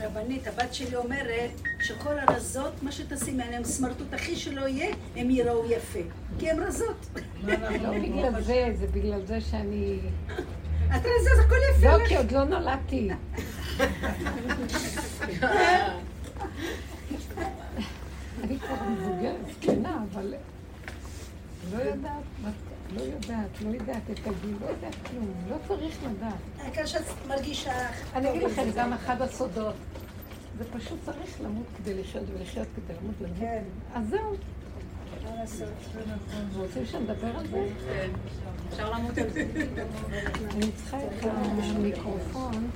רבנית, 0.00 0.46
הבת 0.46 0.74
שלי 0.74 0.96
אומרת 0.96 1.50
שכל 1.80 2.18
הרזות, 2.18 2.82
מה 2.82 2.92
שתשימי 2.92 3.42
עליהן 3.42 3.64
סמרטוט 3.64 4.14
הכי 4.14 4.36
שלא 4.36 4.68
יהיה, 4.68 4.94
הם 5.16 5.30
יראו 5.30 5.70
יפה. 5.70 5.98
כי 6.38 6.50
הן 6.50 6.60
רזות. 6.60 7.06
לא 7.44 7.98
בגלל 7.98 8.42
זה, 8.42 8.74
זה 8.80 8.86
בגלל 8.86 9.26
זה 9.26 9.40
שאני... 9.40 9.98
את 10.96 11.00
רזה, 11.00 11.30
זה 11.36 11.42
הכל 11.46 11.54
יפה 11.76 11.96
לא. 11.96 12.06
כי 12.08 12.16
עוד 12.16 12.32
לא 12.32 12.44
נולדתי. 12.44 13.08
אני 18.42 18.58
כבר 18.58 18.76
מבוגרת, 18.90 19.36
זקנה, 19.60 19.98
אבל 20.12 20.34
לא 21.72 21.82
יודעת, 21.82 22.12
מה- 22.42 22.50
לא 23.28 23.32
יודעת, 23.32 23.62
לא 23.62 23.68
יודעת 23.70 24.10
את 24.10 24.18
הגיל, 24.18 24.56
לא 24.60 24.66
יודעת 24.66 24.94
כלום, 25.10 25.32
לא 25.48 25.56
צריך 25.68 25.96
לדעת. 26.04 26.34
העיקר 26.58 26.86
שאת 26.86 27.02
מרגישה... 27.28 27.72
אני 28.14 28.30
אגיד 28.30 28.42
לכם. 28.42 28.62
גם 28.76 28.92
אחד 28.92 29.22
הסודות. 29.22 29.74
זה 30.58 30.64
פשוט 30.72 30.98
צריך 31.04 31.40
למות 31.40 31.66
כדי 31.78 31.94
לחיות 31.94 32.24
ולחיות 32.34 32.68
כדי 32.76 32.94
למות 33.02 33.14
למות. 33.20 33.38
כן. 33.38 33.62
אז 33.94 34.08
זהו. 34.08 34.36
לעשות? 35.36 35.68
רוצים 36.56 36.86
שנדבר 36.86 37.36
על 37.38 37.46
זה? 37.46 37.68
אפשר 38.68 38.90
למות 38.90 39.18
על 39.18 39.30
זה. 39.30 39.46
אני 40.54 40.72
צריכה 40.72 40.98
את 40.98 41.24
המיקרופון. 41.52 42.70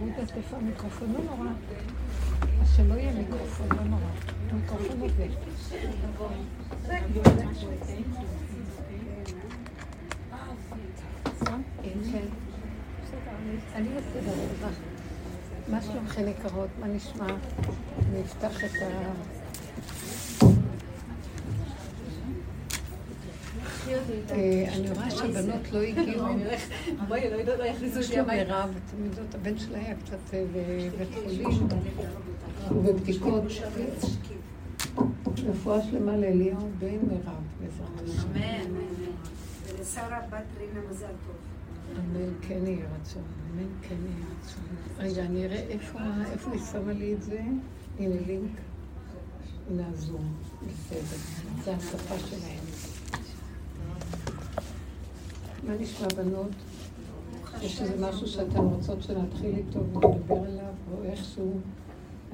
אני 0.00 0.10
יודעת 0.10 0.36
איפה 0.36 0.56
המיקרופון, 0.56 1.12
לא 1.12 1.24
נורא. 1.24 1.48
שלא 2.76 2.94
יהיה 2.94 3.12
מיקרופון, 3.12 3.68
לא 3.76 3.84
נורא. 3.84 4.10
המיקרופון 4.50 5.00
תודה. 14.12 14.68
מה 15.68 15.82
שלומכן 15.82 16.28
יקרות? 16.28 16.68
מה 16.80 16.86
נשמע? 16.86 17.26
אני 17.26 18.20
אפתח 18.20 18.64
את 18.64 18.82
ה... 18.82 18.86
אה, 18.86 19.12
אני 23.88 24.90
רואה 24.90 25.10
שהבנות 25.10 25.72
לא 25.72 25.80
הגיעו. 25.80 26.26
בואי, 27.08 27.30
לא 27.30 27.56
לא 27.56 27.64
יש 27.64 28.16
לו. 28.16 28.26
מירב, 28.26 28.70
אתם 28.86 29.04
יודעות, 29.04 29.34
הבן 29.34 29.58
שלה 29.58 29.78
היה 29.78 29.94
קצת 30.04 30.34
אה, 30.34 30.44
בבית 30.52 31.08
חולים, 31.24 31.68
ובבדיקות. 32.70 33.42
רפואה 35.48 35.82
שלמה 35.82 36.16
לאליהו 36.16 36.68
בן 36.78 36.86
מירב, 36.88 37.42
בעזרת 37.60 38.00
השם. 38.04 38.28
אמן. 38.28 38.80
ולשרה 39.66 40.20
בת 40.30 40.42
רינה 40.58 40.80
מזל 40.90 41.06
טוב. 41.06 41.36
אמן, 41.96 42.30
כן 42.42 42.66
יהי 42.66 42.78
רצון, 43.00 43.22
אמן, 43.52 43.66
כן 43.82 43.94
יהי 44.04 44.22
רצון. 44.40 44.62
רגע, 44.98 45.22
אני 45.24 45.44
אראה 45.46 45.58
איפה 45.68 45.98
היא 46.52 46.60
שמה 46.72 46.92
לי 46.92 47.14
את 47.14 47.22
זה. 47.22 47.40
הנה 47.98 48.14
לינק. 48.26 48.50
הנה 49.70 49.82
הזום. 49.92 50.34
בסדר. 50.62 51.16
זה 51.64 51.74
השפה 51.76 52.18
שלהם. 52.18 52.65
מה 55.66 55.74
נשמע 55.80 56.06
בנות? 56.16 56.50
יש 57.62 57.82
איזה 57.82 58.08
משהו 58.08 58.26
שאתן 58.26 58.58
רוצות 58.58 59.02
שנתחיל 59.02 59.54
איתו 59.56 59.78
ונדבר 59.78 60.04
עליו, 60.36 60.72
או 60.92 61.04
איכשהו 61.04 61.60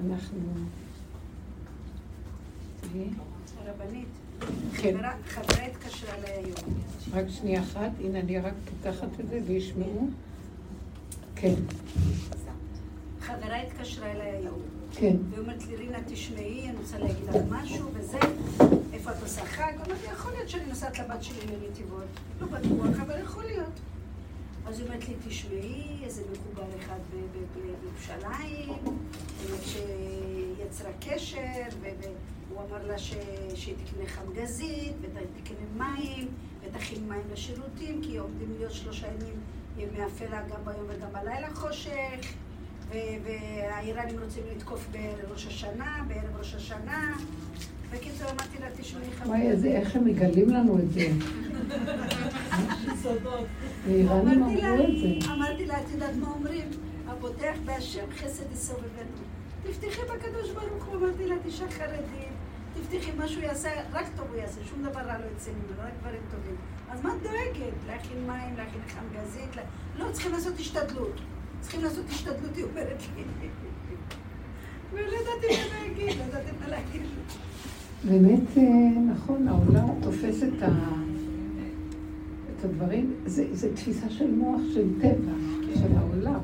אנחנו... 0.06 0.38
תראי. 2.80 3.08
רבנית, 3.66 4.08
כן. 4.76 4.96
חברה- 4.96 5.16
חברה 5.26 5.66
התקשרה 5.66 6.14
אליי 6.14 6.32
היום. 6.32 6.74
רק 7.12 7.24
שנייה 7.28 7.62
אחת, 7.62 7.90
הנה 8.00 8.20
אני 8.20 8.38
רק 8.38 8.54
פותחת 8.82 9.20
את 9.20 9.28
זה 9.28 9.40
וישמעו. 9.46 10.08
כן, 11.36 11.54
חברה 13.20 13.56
התקשרה 13.62 14.12
אליי 14.12 14.30
היום. 14.30 14.58
כן. 14.92 15.16
והיא 15.30 15.40
אומרת 15.40 15.66
לי, 15.66 15.76
רינה, 15.76 15.98
תשמעי, 16.06 16.68
אני 16.68 16.76
רוצה 16.78 16.98
להגיד 16.98 17.24
לך 17.28 17.36
משהו, 17.50 17.88
וזה, 17.94 18.18
איפה 18.92 19.10
את 19.10 19.22
עושה 19.22 19.44
חג? 19.44 19.72
אמרתי, 19.76 20.06
יכול 20.12 20.32
להיות 20.32 20.48
שאני 20.48 20.66
נוסעת 20.66 20.98
לבת 20.98 21.22
שלי 21.22 21.38
לנתיבות. 21.46 22.04
לא 22.40 22.46
בטוח, 22.46 23.00
אבל 23.00 23.20
יכול 23.20 23.44
להיות. 23.44 23.80
אז 24.66 24.78
היא 24.78 24.86
אומרת 24.86 25.08
לי, 25.08 25.14
תשמעי, 25.28 26.04
איזה 26.04 26.22
מקובל 26.32 26.68
אחד 26.78 26.98
בירושלים, 27.82 28.72
שיצרה 29.64 30.90
קשר, 31.00 31.76
והוא 31.80 32.60
אמר 32.70 32.86
לה 32.86 32.98
שהיא 32.98 33.74
תקנה 33.84 34.06
חמגזית, 34.06 34.92
ותקנה 35.00 35.66
מים, 35.76 36.28
ותכין 36.62 37.08
מים 37.08 37.22
לשירותים, 37.32 38.00
כי 38.02 38.16
עומדים 38.16 38.54
להיות 38.58 38.72
שלושה 38.72 39.06
ימים 39.06 39.40
ימי 39.78 40.06
אפלה 40.06 40.42
גם 40.42 40.64
ביום 40.64 40.86
וגם 40.88 41.12
בלילה 41.12 41.54
חושך. 41.54 42.32
והאיראנים 43.24 44.16
רוצים 44.22 44.42
לתקוף 44.56 44.86
בערב 44.92 45.32
ראש 45.32 45.46
השנה, 45.46 46.04
בערב 46.08 46.36
ראש 46.38 46.54
השנה. 46.54 47.16
בקיצור, 47.92 48.30
אמרתי 48.30 48.58
לה, 48.60 48.66
תשמעי 48.76 49.08
וואי, 49.26 49.42
איזה, 49.42 49.68
איך 49.68 49.96
הם 49.96 50.04
מגלים 50.04 50.48
לנו 50.48 50.78
את 50.78 50.92
זה. 50.92 51.08
סודות. 53.02 53.46
האיראנים 53.86 54.42
אמרתי 54.42 54.62
לה, 54.62 54.68
אמרו 54.70 54.84
את 54.84 55.22
זה. 55.22 55.32
אמרתי 55.32 55.66
לה, 55.66 55.80
את 55.80 55.90
יודעת 55.92 56.16
מה 56.16 56.28
אומרים? 56.30 56.68
הפותח 57.08 57.54
בהשם 57.64 58.04
חסד 58.16 58.52
יסובבנו. 58.52 59.22
תפתחי 59.62 60.00
בקדוש 60.02 60.50
ברוך 60.50 60.84
הוא, 60.84 60.96
אמרתי 60.96 61.26
לה, 61.26 61.34
תשעה 61.46 61.70
חרדים, 61.70 62.32
תפתחי 62.74 63.12
מה 63.18 63.28
שהוא 63.28 63.42
יעשה, 63.42 63.70
רק 63.92 64.06
טוב 64.16 64.26
הוא 64.30 64.36
יעשה, 64.36 64.60
שום 64.70 64.82
דבר 64.82 65.00
רע 65.00 65.18
לא 65.18 65.24
יצא 65.36 65.50
ממנו, 65.50 65.82
רק 65.82 65.92
דברים 66.00 66.22
טובים. 66.30 66.56
אז 66.90 67.04
מה 67.04 67.10
את 67.16 67.22
דואגת? 67.22 67.74
להכין 67.86 68.26
מים, 68.26 68.56
להכין 68.56 68.80
חמגזית? 68.88 69.50
לא, 69.98 70.12
צריכים 70.12 70.32
לעשות 70.32 70.58
השתדלות. 70.58 71.20
צריכים 71.62 71.82
לעשות 71.82 72.04
השתדלות, 72.08 72.56
היא 72.56 72.64
אומרת 72.64 73.02
לי. 73.16 73.22
ולא 74.92 75.02
ידעתי 75.02 75.46
מה 75.46 75.88
להגיד, 75.88 76.18
לא 76.18 76.24
ידעתי 76.24 76.50
מה 76.60 76.68
להגיד. 76.68 77.02
באמת, 78.04 78.56
אה, 78.56 79.00
נכון, 79.12 79.48
העולם 79.48 79.88
תופס 80.02 80.42
את, 80.42 80.62
ה... 80.62 80.68
את 82.56 82.64
הדברים, 82.64 83.14
זה, 83.26 83.46
זה 83.52 83.76
תפיסה 83.76 84.10
של 84.10 84.30
מוח, 84.30 84.60
של 84.74 84.88
טבע, 85.00 85.32
של 85.74 85.96
העולם. 85.98 86.40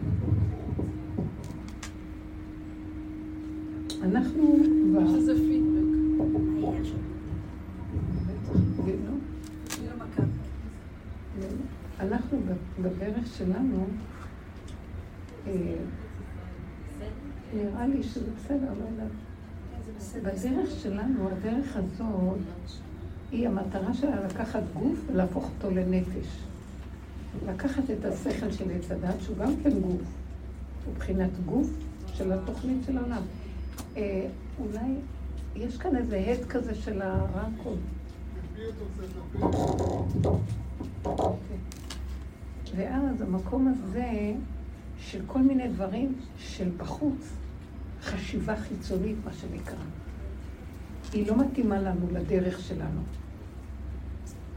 אנחנו 4.02 4.56
כבר... 4.90 5.08
שזה 5.08 5.34
פידבק. 5.34 5.78
היה 6.62 6.84
שם. 6.84 6.96
לא? 8.86 9.12
לא. 9.86 9.94
אנחנו 12.00 12.38
בדרך 12.82 13.26
שלנו, 13.38 13.86
נראה 17.54 17.86
לי 17.86 18.02
שזה 18.02 18.30
בסדר, 18.36 18.72
לא 18.80 18.84
יודעת. 18.90 19.10
בדרך 20.22 20.70
שלנו, 20.82 21.28
הדרך 21.28 21.76
הזאת, 21.76 22.38
היא 23.32 23.48
המטרה 23.48 23.94
שלה 23.94 24.26
לקחת 24.26 24.62
גוף 24.74 24.98
ולהפוך 25.06 25.50
אותו 25.54 25.74
לנפש. 25.74 26.26
לקחת 27.46 27.82
את 27.90 28.04
השכל 28.04 28.52
של 28.52 28.70
עץ 28.70 28.90
הדת, 28.90 29.20
שהוא 29.20 29.36
גם 29.36 29.52
כן 29.62 29.80
גוף, 29.80 30.02
מבחינת 30.92 31.30
גוף 31.46 31.70
של 32.14 32.32
התוכנית 32.32 32.78
של 32.86 32.98
העולם. 32.98 33.22
אה, 33.96 34.26
אולי 34.60 34.94
יש 35.56 35.76
כאן 35.76 35.96
איזה 35.96 36.18
הד 36.18 36.44
כזה 36.44 36.74
של 36.74 37.02
הרמקול. 37.02 37.76
ואז 42.76 43.22
המקום 43.22 43.68
הזה 43.68 44.32
של 45.00 45.20
כל 45.26 45.38
מיני 45.38 45.68
דברים 45.68 46.14
של 46.38 46.68
בחוץ, 46.76 47.32
חשיבה 48.02 48.56
חיצונית, 48.56 49.16
מה 49.24 49.32
שנקרא, 49.32 49.84
היא 51.12 51.26
לא 51.26 51.36
מתאימה 51.36 51.78
לנו 51.78 52.06
לדרך 52.12 52.60
שלנו. 52.60 53.00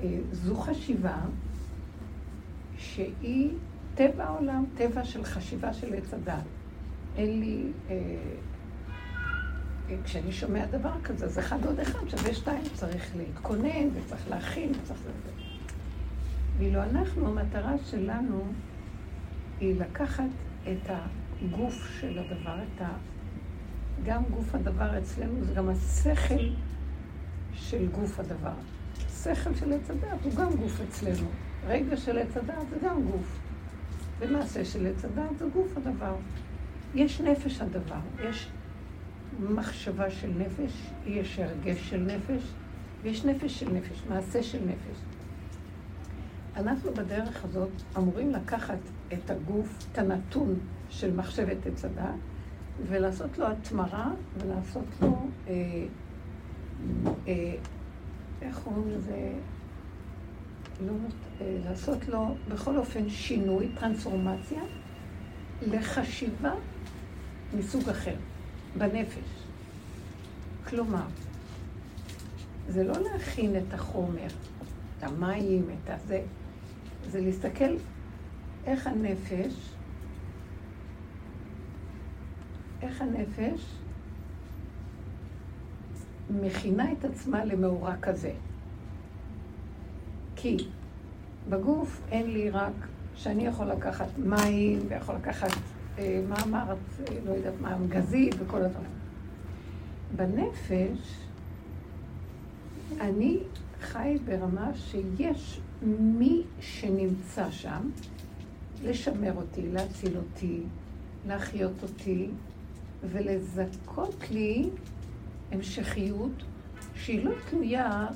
אה, 0.03 0.17
זו 0.31 0.55
חשיבה 0.55 1.17
שהיא 2.77 3.49
טבע 3.95 4.23
העולם, 4.23 4.65
טבע 4.77 5.05
של 5.05 5.23
חשיבה 5.23 5.73
של 5.73 5.93
עץ 5.93 6.13
הדת. 6.13 6.43
אין 7.17 7.39
לי... 7.39 7.63
אה, 7.89 7.95
אה, 9.89 9.95
כשאני 10.03 10.31
שומע 10.31 10.65
דבר 10.65 11.01
כזה, 11.03 11.25
אז 11.25 11.39
אחד 11.39 11.65
עוד 11.65 11.79
אחד 11.79 12.09
שווה 12.09 12.33
שתיים, 12.33 12.63
צריך 12.73 13.15
להתכונן 13.15 13.87
וצריך 13.93 14.29
להכין 14.29 14.71
וצריך... 14.71 14.99
ואילו 16.57 16.83
אנחנו, 16.83 17.27
המטרה 17.27 17.73
שלנו 17.85 18.43
היא 19.61 19.79
לקחת 19.79 20.23
את 20.63 20.89
הגוף 20.89 21.87
של 21.99 22.19
הדבר, 22.19 22.55
את 22.55 22.81
ה... 22.81 22.89
גם 24.05 24.23
גוף 24.23 24.55
הדבר 24.55 24.97
אצלנו 24.97 25.45
זה 25.45 25.53
גם 25.53 25.69
השכל 25.69 26.49
של 27.53 27.87
גוף 27.87 28.19
הדבר. 28.19 28.53
שכל 29.23 29.55
של 29.55 29.73
עץ 29.73 29.89
הדעת 29.89 30.23
הוא 30.23 30.33
גם 30.35 30.55
גוף 30.55 30.81
אצלנו. 30.89 31.27
רגע 31.67 31.97
של 31.97 32.17
עץ 32.17 32.37
הדעת 32.37 32.69
זה 32.69 32.75
גם 32.87 33.03
גוף. 33.03 33.39
ומעשה 34.19 34.65
של 34.65 34.87
עץ 34.87 35.05
הדעת 35.05 35.37
זה 35.37 35.45
גוף 35.53 35.77
הדבר. 35.77 36.15
יש 36.95 37.21
נפש 37.21 37.61
הדבר, 37.61 37.99
יש 38.29 38.49
מחשבה 39.39 40.11
של 40.11 40.31
נפש, 40.37 40.73
יש 41.05 41.39
הרגש 41.39 41.89
של 41.89 41.99
נפש, 41.99 42.43
ויש 43.01 43.25
נפש 43.25 43.59
של 43.59 43.73
נפש, 43.73 44.03
מעשה 44.09 44.43
של 44.43 44.59
נפש. 44.65 44.99
אנחנו 46.55 46.93
בדרך 46.93 47.45
הזאת 47.45 47.69
אמורים 47.97 48.31
לקחת 48.31 48.77
את 49.13 49.29
הגוף, 49.29 49.85
את 49.91 49.97
הנתון 49.97 50.59
של 50.89 51.15
מחשבת 51.15 51.65
עץ 51.65 51.85
הדת, 51.85 52.03
ולעשות 52.87 53.37
לו 53.37 53.47
התמרה, 53.47 54.11
ולעשות 54.37 54.85
לו, 55.01 55.27
אה, 55.47 55.53
אה, 57.27 57.55
איך 58.41 58.59
קוראים 58.63 58.89
לזה? 58.89 59.31
לא, 60.85 60.93
אה, 61.41 61.57
לעשות 61.65 62.07
לו 62.07 62.35
בכל 62.49 62.77
אופן 62.77 63.09
שינוי, 63.09 63.69
טרנספורמציה, 63.79 64.61
לחשיבה 65.61 66.53
מסוג 67.57 67.89
אחר, 67.89 68.15
בנפש. 68.77 69.45
כלומר, 70.69 71.05
זה 72.69 72.83
לא 72.83 72.93
להכין 72.99 73.55
את 73.55 73.73
החומר, 73.73 74.27
את 74.97 75.03
המים, 75.03 75.65
את 75.69 75.89
הזה, 75.89 76.21
זה 77.09 77.21
להסתכל 77.21 77.75
איך 78.65 78.87
הנפש, 78.87 79.73
איך 82.81 83.01
הנפש 83.01 83.75
מכינה 86.41 86.91
את 86.91 87.05
עצמה 87.05 87.45
למאורע 87.45 87.95
כזה. 88.01 88.33
כי 90.35 90.57
בגוף 91.49 92.01
אין 92.11 92.31
לי 92.31 92.49
רק 92.49 92.73
שאני 93.15 93.45
יכול 93.45 93.65
לקחת 93.65 94.07
מים 94.17 94.79
ויכול 94.87 95.15
לקחת, 95.15 95.51
אה, 95.97 96.21
מה 96.29 96.35
אמרת, 96.43 96.77
אה, 96.99 97.15
לא 97.25 97.31
יודעת 97.31 97.53
מה, 97.61 97.77
גזית 97.89 98.35
וכל 98.39 98.61
הדברים. 98.61 98.91
בנפש 100.15 101.21
אני 102.99 103.37
חי 103.81 104.17
ברמה 104.25 104.71
שיש 104.75 105.59
מי 105.99 106.43
שנמצא 106.59 107.51
שם 107.51 107.89
לשמר 108.83 109.33
אותי, 109.35 109.61
להציל 109.61 110.17
אותי, 110.17 110.61
להחיות 111.27 111.83
אותי 111.83 112.27
ולזכות 113.03 114.25
לי 114.31 114.69
המשכיות 115.51 116.43
שהיא 116.95 117.25
לא 117.25 117.31
תלויה 117.49 118.07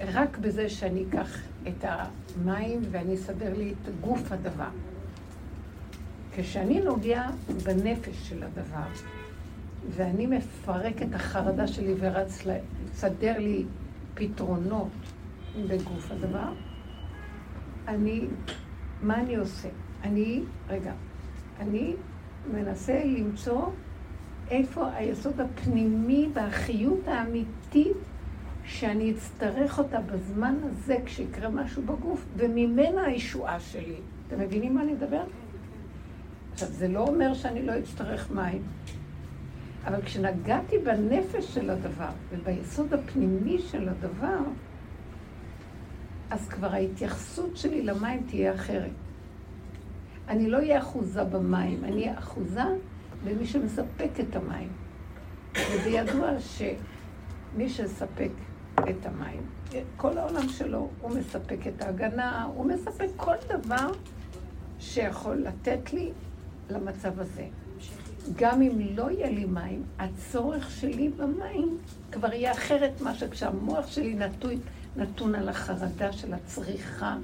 רק 0.00 0.38
בזה 0.38 0.68
שאני 0.68 1.04
אקח 1.08 1.38
את 1.68 1.84
המים 1.84 2.80
ואני 2.90 3.14
אסדר 3.14 3.58
לי 3.58 3.72
את 3.72 4.00
גוף 4.00 4.32
הדבר. 4.32 4.68
כשאני 6.36 6.80
נוגע 6.80 7.26
בנפש 7.64 8.28
של 8.28 8.42
הדבר, 8.42 8.86
ואני 9.90 10.26
מפרק 10.26 11.02
את 11.02 11.14
החרדה 11.14 11.66
שלי 11.66 11.94
ורץ 11.98 12.42
לסדר 12.46 13.38
לי 13.38 13.64
פתרונות 14.14 14.88
בגוף 15.68 16.10
הדבר, 16.10 16.52
אני, 17.88 18.26
מה 19.02 19.20
אני 19.20 19.36
עושה? 19.36 19.68
אני, 20.02 20.42
רגע, 20.68 20.92
אני 21.60 21.94
מנסה 22.52 23.04
למצוא 23.04 23.66
איפה 24.50 24.88
היסוד 24.92 25.40
הפנימי 25.40 26.28
והחיות 26.34 27.08
האמיתית 27.08 27.96
שאני 28.64 29.10
אצטרך 29.12 29.78
אותה 29.78 30.00
בזמן 30.00 30.54
הזה 30.62 30.96
כשיקרה 31.04 31.48
משהו 31.48 31.82
בגוף, 31.82 32.24
וממנה 32.36 33.04
הישועה 33.04 33.60
שלי. 33.60 33.96
אתם 34.26 34.40
מבינים 34.40 34.74
מה 34.74 34.82
אני 34.82 34.92
מדבר? 34.92 35.22
עכשיו, 36.52 36.68
זה 36.68 36.88
לא 36.88 37.00
אומר 37.00 37.34
שאני 37.34 37.66
לא 37.66 37.78
אצטרך 37.78 38.30
מים, 38.30 38.62
אבל 39.84 40.02
כשנגעתי 40.02 40.78
בנפש 40.78 41.54
של 41.54 41.70
הדבר 41.70 42.10
וביסוד 42.30 42.94
הפנימי 42.94 43.58
של 43.58 43.88
הדבר, 43.88 44.38
אז 46.30 46.48
כבר 46.48 46.72
ההתייחסות 46.72 47.56
שלי 47.56 47.82
למים 47.82 48.22
תהיה 48.28 48.54
אחרת. 48.54 48.90
אני 50.28 50.50
לא 50.50 50.58
אהיה 50.58 50.78
אחוזה 50.78 51.24
במים, 51.24 51.84
אני 51.84 52.02
אהיה 52.02 52.18
אחוזה 52.18 52.64
במי 53.24 53.46
שמספק 53.46 54.10
את 54.20 54.36
המים. 54.36 54.68
וזה 55.52 55.88
ידוע 55.88 56.30
שמי 56.40 57.68
שמספק 57.68 58.30
את 58.74 59.06
המים, 59.06 59.40
כל 59.96 60.18
העולם 60.18 60.48
שלו, 60.48 60.88
הוא 61.00 61.16
מספק 61.16 61.66
את 61.66 61.82
ההגנה, 61.82 62.44
הוא 62.44 62.66
מספק 62.66 63.08
כל 63.16 63.34
דבר 63.48 63.92
שיכול 64.78 65.36
לתת 65.36 65.92
לי 65.92 66.12
למצב 66.70 67.20
הזה. 67.20 67.46
גם 68.36 68.62
אם 68.62 68.78
לא 68.94 69.10
יהיה 69.10 69.30
לי 69.30 69.44
מים, 69.44 69.82
הצורך 69.98 70.70
שלי 70.70 71.08
במים 71.08 71.78
כבר 72.12 72.32
יהיה 72.32 72.52
אחרת 72.52 73.00
מה 73.00 73.14
שכשהמוח 73.14 73.86
שלי 73.86 74.14
נתון, 74.14 74.54
נתון 74.96 75.34
על 75.34 75.48
החרדה 75.48 76.12
של 76.12 76.34
הצריכה 76.34 77.16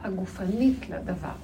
הגופנית 0.00 0.88
לדבר. 0.88 1.34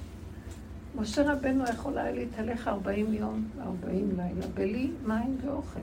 משה 0.95 1.33
רבנו 1.33 1.63
יכול 1.63 1.97
היה 1.97 2.11
להתהלך 2.11 2.67
40 2.67 3.13
יום, 3.13 3.47
40 3.61 4.11
לילה, 4.17 4.47
בלי 4.53 4.91
מים 5.05 5.37
ואוכל. 5.45 5.79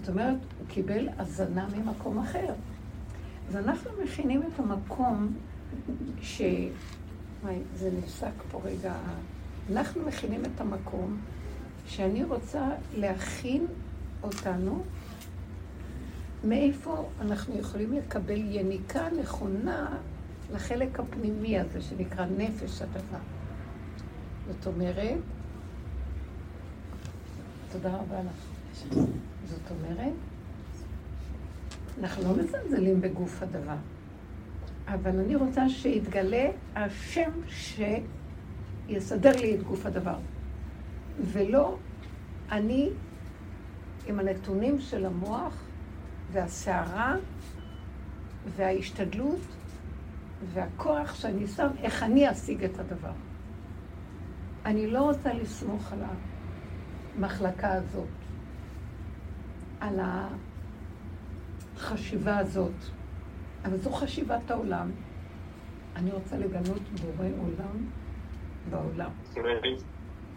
זאת 0.00 0.08
אומרת, 0.08 0.36
הוא 0.58 0.66
קיבל 0.68 1.08
הזנה 1.18 1.66
ממקום 1.76 2.18
אחר. 2.18 2.54
אז 3.48 3.56
אנחנו 3.56 3.90
מכינים 4.04 4.42
את 4.42 4.60
המקום 4.60 5.32
ש... 6.22 6.42
וואי, 7.42 7.58
זה 7.76 7.90
נפסק 7.98 8.32
פה 8.50 8.60
רגע. 8.64 8.94
אנחנו 9.72 10.02
מכינים 10.06 10.42
את 10.44 10.60
המקום 10.60 11.16
שאני 11.86 12.24
רוצה 12.24 12.68
להכין 12.96 13.66
אותנו 14.22 14.82
מאיפה 16.44 17.08
אנחנו 17.20 17.58
יכולים 17.58 17.92
לקבל 17.92 18.40
יניקה 18.44 19.08
נכונה 19.20 19.96
לחלק 20.52 21.00
הפנימי 21.00 21.58
הזה 21.58 21.80
שנקרא 21.82 22.26
נפש 22.38 22.82
הדבר. 22.82 23.18
זאת 24.48 24.66
אומרת, 24.66 25.18
תודה 27.72 27.96
רבה 27.96 28.20
לך. 28.20 28.44
זאת 29.44 29.70
אומרת, 29.70 30.12
אנחנו 32.00 32.22
לא 32.22 32.42
מזלזלים 32.42 33.00
בגוף 33.00 33.42
הדבר, 33.42 33.76
אבל 34.86 35.20
אני 35.20 35.36
רוצה 35.36 35.68
שיתגלה 35.68 36.50
השם 36.76 37.30
שיסדר 38.88 39.32
לי 39.40 39.54
את 39.54 39.62
גוף 39.62 39.86
הדבר. 39.86 40.16
ולא 41.32 41.76
אני 42.52 42.88
עם 44.06 44.18
הנתונים 44.18 44.80
של 44.80 45.06
המוח 45.06 45.69
והסערה 46.32 47.16
וההשתדלות 48.56 49.40
והכוח 50.54 51.14
שאני 51.14 51.46
שם, 51.46 51.68
איך 51.82 52.02
אני 52.02 52.30
אשיג 52.30 52.64
את 52.64 52.78
הדבר. 52.78 53.12
אני 54.64 54.86
לא 54.86 55.02
רוצה 55.02 55.32
לסמוך 55.32 55.92
על 55.92 55.98
המחלקה 57.16 57.72
הזאת, 57.72 58.08
על 59.80 60.00
החשיבה 61.76 62.38
הזאת, 62.38 62.74
אבל 63.64 63.76
זו 63.76 63.90
חשיבת 63.90 64.50
העולם. 64.50 64.90
אני 65.96 66.10
רוצה 66.12 66.38
לגנות 66.38 66.82
בורא 67.00 67.28
עולם 67.38 67.86
בעולם. 68.70 69.10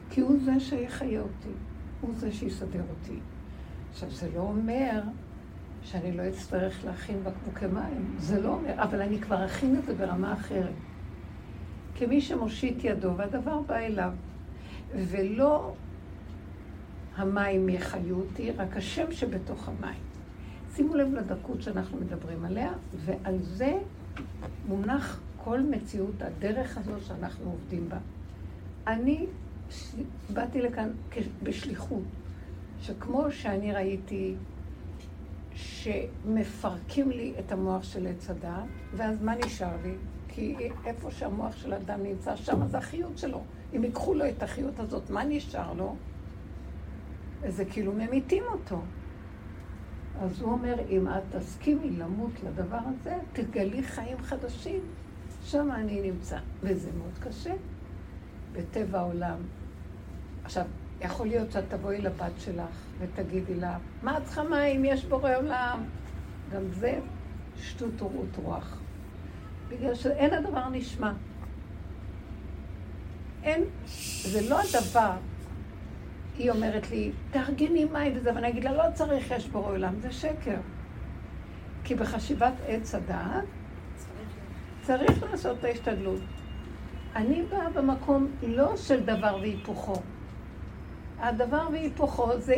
כי 0.10 0.22
הוא 0.22 0.39
זה 0.46 0.60
שיחיה 0.60 1.22
אותי, 1.22 1.53
הוא 2.01 2.15
זה 2.15 2.32
שיסדר 2.32 2.84
אותי. 2.89 3.20
עכשיו, 3.91 4.10
זה 4.10 4.29
לא 4.36 4.41
אומר 4.41 5.01
שאני 5.84 6.18
לא 6.18 6.28
אצטרך 6.30 6.86
להכין 6.86 7.24
בקבוקי 7.24 7.68
מים, 7.68 8.16
זה 8.18 8.42
לא 8.42 8.50
אומר, 8.50 8.84
אבל 8.84 9.02
אני 9.02 9.20
כבר 9.20 9.46
אכין 9.46 9.75
את 9.80 9.86
זה 9.86 9.94
ברמה 9.94 10.34
אחרת. 10.34 10.74
כמי 11.96 12.22
שמושיט 12.22 12.84
ידו 12.84 13.18
והדבר 13.18 13.62
בא 13.62 13.75
אליו, 13.75 14.12
ולא 14.96 15.74
המים 17.16 17.70
יחיו 17.70 18.16
אותי, 18.16 18.52
רק 18.52 18.78
השם 18.78 19.12
שבתוך 19.12 19.70
המים. 19.70 20.00
שימו 20.75 20.96
לב 20.96 21.13
לדקות 21.13 21.62
שאנחנו 21.62 21.98
מדברים 21.98 22.46
עליה, 22.46 22.72
ועל 23.06 23.38
זה 23.42 23.78
מונח 24.68 25.20
כל 25.38 25.62
מציאות 25.62 26.22
הדרך 26.22 26.78
הזו 26.78 26.92
שאנחנו 27.08 27.52
עובדים 27.52 27.90
בה. 27.90 27.98
אני 28.88 29.25
באתי 30.34 30.62
לכאן 30.62 30.90
בשליחות, 31.44 32.04
שכמו 32.82 33.32
שאני 33.32 33.74
ראיתי 33.74 34.36
שמפרקים 35.55 37.12
לי 37.12 37.33
את 37.39 37.51
המוח 37.51 37.83
של 37.83 38.07
עץ 38.07 38.29
הדעת, 38.29 38.63
ואז 38.93 39.22
מה 39.22 39.36
נשאר 39.36 39.75
לי? 39.83 39.93
כי 40.27 40.55
איפה 40.86 41.12
שהמוח 41.12 41.55
של 41.55 41.74
אדם 41.74 42.03
נמצא, 42.03 42.36
שם 42.36 42.67
זה 42.67 42.77
החיות 42.77 43.17
שלו. 43.17 43.41
אם 43.75 43.83
ייקחו 43.83 44.13
לו 44.13 44.29
את 44.29 44.43
החיות 44.43 44.79
הזאת, 44.79 45.10
מה 45.10 45.24
נשאר 45.24 45.74
לו? 45.74 45.95
זה 47.48 47.65
כאילו 47.65 47.91
ממיתים 47.93 48.43
אותו. 48.51 48.81
אז 50.22 50.41
הוא 50.41 50.51
אומר, 50.51 50.75
אם 50.89 51.07
את 51.07 51.36
תסכימי 51.36 51.89
למות 51.89 52.31
לדבר 52.43 52.79
הזה, 52.86 53.17
תגלי 53.33 53.83
חיים 53.83 54.17
חדשים. 54.17 54.81
שם 55.43 55.72
אני 55.72 56.12
נמצא. 56.12 56.38
וזה 56.62 56.89
מאוד 56.98 57.17
קשה. 57.19 57.53
בטבע 58.53 59.00
העולם, 59.00 59.38
עכשיו, 60.43 60.65
יכול 61.03 61.27
להיות 61.27 61.51
שאת 61.51 61.63
תבואי 61.69 62.01
לבת 62.01 62.31
שלך 62.38 62.86
ותגידי 63.00 63.55
לה, 63.55 63.77
מה 64.03 64.17
את 64.17 64.24
צריכה 64.24 64.43
מים? 64.43 64.86
יש 64.86 65.05
בורא 65.05 65.36
עולם. 65.36 65.83
גם 66.53 66.62
זה 66.72 67.00
שטות 67.57 68.01
ורעות 68.01 68.38
רוח. 68.43 68.77
בגלל 69.69 69.95
שאין 69.95 70.33
הדבר 70.33 70.69
נשמע. 70.69 71.12
אין, 73.43 73.63
זה 74.24 74.50
לא 74.50 74.60
הדבר. 74.62 75.12
היא 76.38 76.51
אומרת 76.51 76.89
לי, 76.89 77.12
תארגני 77.31 77.86
מים 77.86 78.12
וזה, 78.15 78.36
ואני 78.36 78.50
אגיד 78.50 78.63
לה, 78.63 78.74
לא 78.74 78.83
צריך, 78.93 79.31
יש 79.31 79.48
בורא 79.48 79.72
עולם, 79.72 80.00
זה 80.00 80.12
שקר. 80.12 80.57
כי 81.83 81.95
בחשיבת 81.95 82.53
עץ 82.67 82.95
הדעת 82.95 83.43
צריך 84.81 85.24
לעשות 85.24 85.60
את 85.60 85.63
ההשתדלות. 85.63 86.19
אני 87.15 87.43
באה 87.50 87.69
במקום 87.69 88.27
לא 88.48 88.77
של 88.77 89.03
דבר 89.03 89.38
והיפוכו. 89.41 89.95
הדבר 91.24 91.68
והיפוכו 91.72 92.39
זה, 92.39 92.56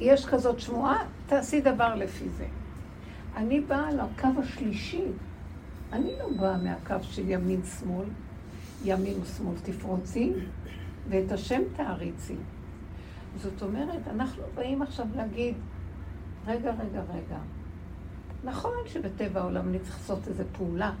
יש 0.00 0.26
כזאת 0.26 0.60
שמועה, 0.60 1.04
תעשי 1.26 1.60
דבר 1.60 1.94
לפי 1.94 2.28
זה. 2.28 2.46
אני 3.36 3.60
באה 3.60 3.90
לקו 3.92 4.28
השלישי. 4.42 5.04
אני 5.92 6.12
לא 6.18 6.28
באה 6.40 6.56
מהקו 6.56 6.94
של 7.02 7.30
ימין-שמאל, 7.30 8.06
ימין 8.84 9.14
ושמאל 9.22 9.54
תפרוצי, 9.62 10.32
ואת 11.08 11.32
השם 11.32 11.60
תעריצי. 11.76 12.34
זאת 13.36 13.62
אומרת, 13.62 14.08
אנחנו 14.10 14.42
באים 14.54 14.82
עכשיו 14.82 15.06
להגיד, 15.16 15.54
רגע, 16.46 16.70
רגע, 16.70 17.00
רגע. 17.00 17.38
נכון 18.44 18.72
שבטבע 18.86 19.40
העולם 19.40 19.68
אני 19.68 19.78
צריך 19.78 19.96
לעשות 19.96 20.28
איזו 20.28 20.44
פעולה. 20.52 20.92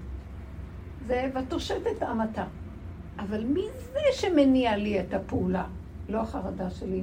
זה 1.06 1.30
ותושת 1.34 1.80
את 1.96 2.02
אמתה. 2.02 2.44
אבל 3.18 3.44
מי 3.44 3.62
זה 3.92 4.00
שמניע 4.12 4.76
לי 4.76 5.00
את 5.00 5.14
הפעולה? 5.14 5.64
לא 6.08 6.20
החרדה 6.20 6.70
שלי, 6.70 7.02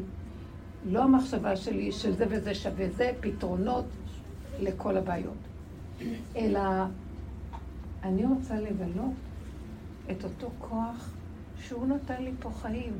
לא 0.86 1.03
המחשבה 1.03 1.55
שלי 1.55 1.91
של 1.91 2.12
זה 2.12 2.25
וזה 2.29 2.55
שווה 2.55 2.89
זה, 2.89 3.12
פתרונות 3.20 3.86
לכל 4.60 4.98
הבעיות. 4.98 5.38
אלא 6.36 6.62
אני 8.03 8.25
רוצה 8.25 8.60
לגלות 8.60 9.13
את 10.12 10.24
אותו 10.24 10.50
כוח 10.60 11.10
שהוא 11.60 11.88
נתן 11.88 12.24
לי 12.24 12.31
פה 12.39 12.50
חיים, 12.62 12.93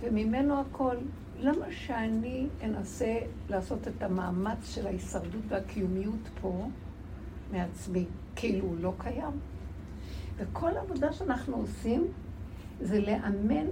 וממנו 0.00 0.60
הכל. 0.60 0.96
למה 1.40 1.66
שאני 1.70 2.46
אנסה 2.64 3.18
לעשות 3.50 3.88
את 3.88 4.02
המאמץ 4.02 4.74
של 4.74 4.86
ההישרדות 4.86 5.42
והקיומיות 5.48 6.28
פה 6.40 6.68
מעצמי, 7.52 8.04
כאילו 8.36 8.66
הוא 8.66 8.76
לא 8.80 8.92
קיים? 8.98 9.40
וכל 10.36 10.76
העבודה 10.76 11.12
שאנחנו 11.12 11.56
עושים 11.56 12.06
זה 12.80 13.00
לאמן 13.00 13.66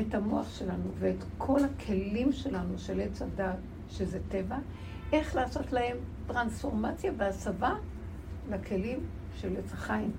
את 0.00 0.14
המוח 0.14 0.58
שלנו 0.58 0.90
ואת 0.98 1.24
כל 1.38 1.60
הכלים 1.64 2.32
שלנו 2.32 2.78
של 2.78 3.00
עץ 3.00 3.22
הדת, 3.22 3.56
שזה 3.88 4.18
טבע, 4.28 4.58
איך 5.12 5.36
לעשות 5.36 5.72
להם 5.72 5.96
טרנספורמציה 6.26 7.12
והסבה 7.16 7.74
לכלים 8.50 9.00
של 9.34 9.56
עץ 9.56 9.72
החיים. 9.72 10.10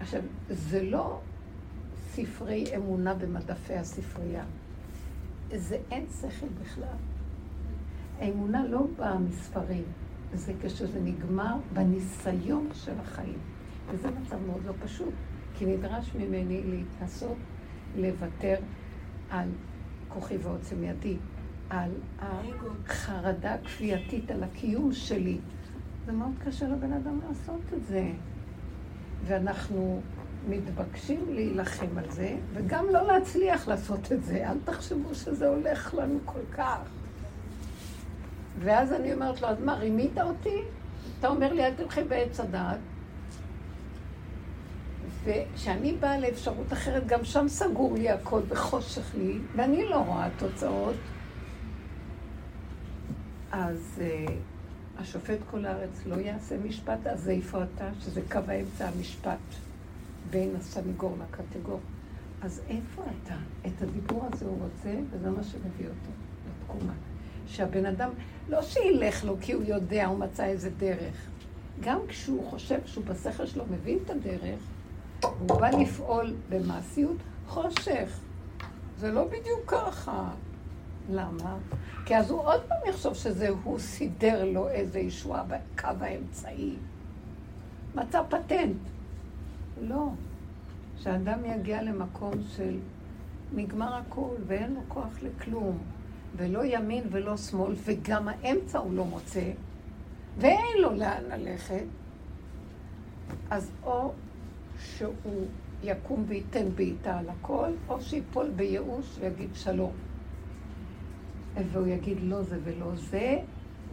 עכשיו, 0.00 0.20
זה 0.48 0.82
לא 0.82 1.20
ספרי 1.96 2.64
אמונה 2.76 3.14
במדפי 3.14 3.74
הספרייה. 3.74 4.44
זה 5.54 5.78
אין 5.90 6.06
שכל 6.20 6.46
בכלל. 6.62 6.96
האמונה 8.18 8.66
לא 8.66 8.86
באה 8.96 9.18
מספרים, 9.18 9.84
זה 10.34 10.52
כשזה 10.62 11.00
נגמר 11.00 11.54
בניסיון 11.72 12.68
של 12.72 13.00
החיים. 13.00 13.38
וזה 13.90 14.08
מצב 14.10 14.36
מאוד 14.46 14.64
לא 14.66 14.72
פשוט, 14.84 15.14
כי 15.54 15.66
נדרש 15.66 16.14
ממני 16.14 16.62
להתנסות 16.64 17.36
לוותר 17.96 18.56
על 19.30 19.48
כוחי 20.08 20.36
ועוצם 20.36 20.84
ידי, 20.84 21.16
על 21.70 21.90
החרדה 22.20 23.54
הכפייתית, 23.54 24.30
על 24.30 24.42
הקיום 24.42 24.92
שלי. 24.92 25.38
זה 26.06 26.12
מאוד 26.12 26.32
קשה 26.44 26.68
לבן 26.68 26.92
אדם 26.92 27.20
לעשות 27.28 27.60
את 27.76 27.86
זה. 27.86 28.10
ואנחנו 29.24 30.00
מתבקשים 30.48 31.20
להילחם 31.34 31.98
על 31.98 32.10
זה, 32.10 32.36
וגם 32.52 32.84
לא 32.92 33.06
להצליח 33.06 33.68
לעשות 33.68 34.12
את 34.12 34.24
זה. 34.24 34.50
אל 34.50 34.56
תחשבו 34.64 35.14
שזה 35.14 35.48
הולך 35.48 35.94
לנו 35.94 36.18
כל 36.24 36.40
כך. 36.52 36.78
ואז 38.58 38.92
אני 38.92 39.14
אומרת 39.14 39.42
לו, 39.42 39.48
אז 39.48 39.60
מה, 39.60 39.74
רימית 39.74 40.18
אותי? 40.18 40.58
אתה 41.18 41.28
אומר 41.28 41.52
לי, 41.52 41.66
אל 41.66 41.74
תלכי 41.74 42.02
בעץ 42.02 42.40
הדעת. 42.40 42.78
וכשאני 45.24 45.92
באה 45.92 46.18
לאפשרות 46.18 46.72
אחרת, 46.72 47.06
גם 47.06 47.24
שם 47.24 47.48
סגור 47.48 47.94
לי 47.94 48.10
הכל 48.10 48.40
וחושך 48.48 49.14
לי, 49.14 49.38
ואני 49.56 49.84
לא 49.84 49.96
רואה 49.96 50.28
תוצאות. 50.38 50.96
אז 53.52 54.00
uh, 54.00 54.30
השופט 54.98 55.38
כל 55.50 55.66
הארץ 55.66 56.06
לא 56.06 56.14
יעשה 56.14 56.56
משפט, 56.64 57.06
אז 57.06 57.28
איפה 57.28 57.62
אתה? 57.62 57.88
שזה 58.00 58.20
קו 58.30 58.38
האמצע 58.48 58.88
המשפט 58.88 59.38
בין 60.30 60.56
הסניגור 60.56 61.16
לקטגור. 61.22 61.80
אז 62.42 62.60
איפה 62.68 63.02
אתה? 63.02 63.34
את 63.66 63.82
הדיבור 63.82 64.28
הזה 64.32 64.44
הוא 64.44 64.58
רוצה, 64.62 64.94
וזה 65.10 65.30
מה 65.30 65.42
שמביא 65.42 65.86
אותו 65.86 66.10
לתקומה. 66.48 66.92
שהבן 67.46 67.86
אדם, 67.86 68.10
לא 68.48 68.62
שילך 68.62 69.24
לו 69.24 69.36
כי 69.40 69.52
הוא 69.52 69.62
יודע, 69.66 70.06
הוא 70.06 70.18
מצא 70.18 70.44
איזה 70.44 70.70
דרך. 70.70 71.26
גם 71.80 71.98
כשהוא 72.08 72.50
חושב 72.50 72.78
שהוא 72.86 73.04
בשכל 73.04 73.46
שלו 73.46 73.64
מבין 73.70 73.98
את 74.04 74.10
הדרך, 74.10 74.60
הוא 75.24 75.60
בא 75.60 75.70
לפעול 75.70 76.34
במעשיות, 76.48 77.16
חושך. 77.48 78.20
זה 78.98 79.12
לא 79.12 79.24
בדיוק 79.24 79.60
ככה. 79.66 80.30
למה? 81.10 81.56
כי 82.06 82.16
אז 82.16 82.30
הוא 82.30 82.40
עוד 82.40 82.60
פעם 82.68 82.78
יחשוב 82.88 83.14
שזה 83.14 83.48
הוא 83.64 83.78
סידר 83.78 84.44
לו 84.44 84.68
איזה 84.68 84.98
ישועה 84.98 85.42
בקו 85.42 85.88
האמצעי. 86.00 86.76
מצא 87.94 88.22
פטנט. 88.28 88.76
לא. 89.80 90.08
שאדם 90.98 91.44
יגיע 91.44 91.82
למקום 91.82 92.32
של 92.56 92.78
נגמר 93.54 93.94
הכול 93.94 94.36
ואין 94.46 94.74
לו 94.74 94.80
כוח 94.88 95.22
לכלום, 95.22 95.78
ולא 96.36 96.64
ימין 96.64 97.04
ולא 97.10 97.36
שמאל, 97.36 97.74
וגם 97.84 98.28
האמצע 98.28 98.78
הוא 98.78 98.94
לא 98.94 99.04
מוצא, 99.04 99.50
ואין 100.38 100.78
לו 100.80 100.94
לאן 100.94 101.22
ללכת, 101.30 101.84
אז 103.50 103.70
או 103.82 104.12
שהוא 104.78 105.46
יקום 105.82 106.24
וייתן 106.28 106.68
בעיטה 106.74 107.18
על 107.18 107.28
הכל, 107.28 107.70
או 107.88 108.00
שיפול 108.02 108.50
בייאוש 108.56 109.06
ויגיד 109.20 109.50
שלום. 109.54 109.92
והוא 111.72 111.86
יגיד 111.86 112.18
לא 112.22 112.42
זה 112.42 112.58
ולא 112.64 112.90
זה, 112.96 113.38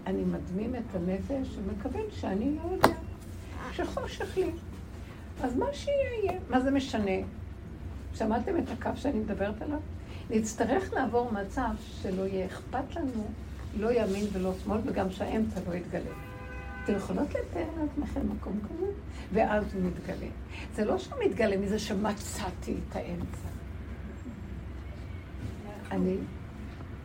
אני 0.08 0.24
מדמים 0.24 0.76
את 0.76 0.96
הנפש 0.96 1.58
ומקווה 1.58 2.02
שאני 2.12 2.56
לא 2.56 2.72
יודע, 2.72 2.98
שחושך 3.72 4.38
לי. 4.38 4.52
אז 5.44 5.56
מה 5.56 5.66
שיהיה, 5.74 6.40
מה 6.50 6.62
זה 6.62 6.72
משנה? 6.72 7.12
שמעתם 8.14 8.58
את 8.58 8.70
הקו 8.70 8.90
שאני 8.96 9.20
מדברת 9.20 9.62
עליו? 9.62 9.80
נצטרך 10.30 10.94
לעבור 10.94 11.32
מצב 11.32 11.70
שלא 12.02 12.28
יהיה 12.28 12.46
אכפת 12.46 12.96
לנו, 12.96 13.28
לא 13.80 13.92
ימין 13.92 14.26
ולא 14.34 14.54
שמאל, 14.64 14.80
וגם 14.86 15.12
שהאמצע 15.12 15.60
לא 15.68 15.74
יתגלה. 15.74 16.12
אתם 16.84 16.96
יכולות 16.96 17.28
לתאר 17.30 17.68
לעצמכם 17.82 18.22
מקום 18.32 18.60
כזה? 18.64 18.86
ואז 19.34 19.64
הוא 19.74 19.84
מתגלה. 19.84 20.28
זה 20.76 20.86
לא 20.86 20.98
שהוא 20.98 21.18
מתגלה 21.26 21.58
מזה 21.58 21.80
שמצאתי 21.80 22.76
את 22.90 22.96
האמצע. 22.96 23.48
אני, 25.92 26.16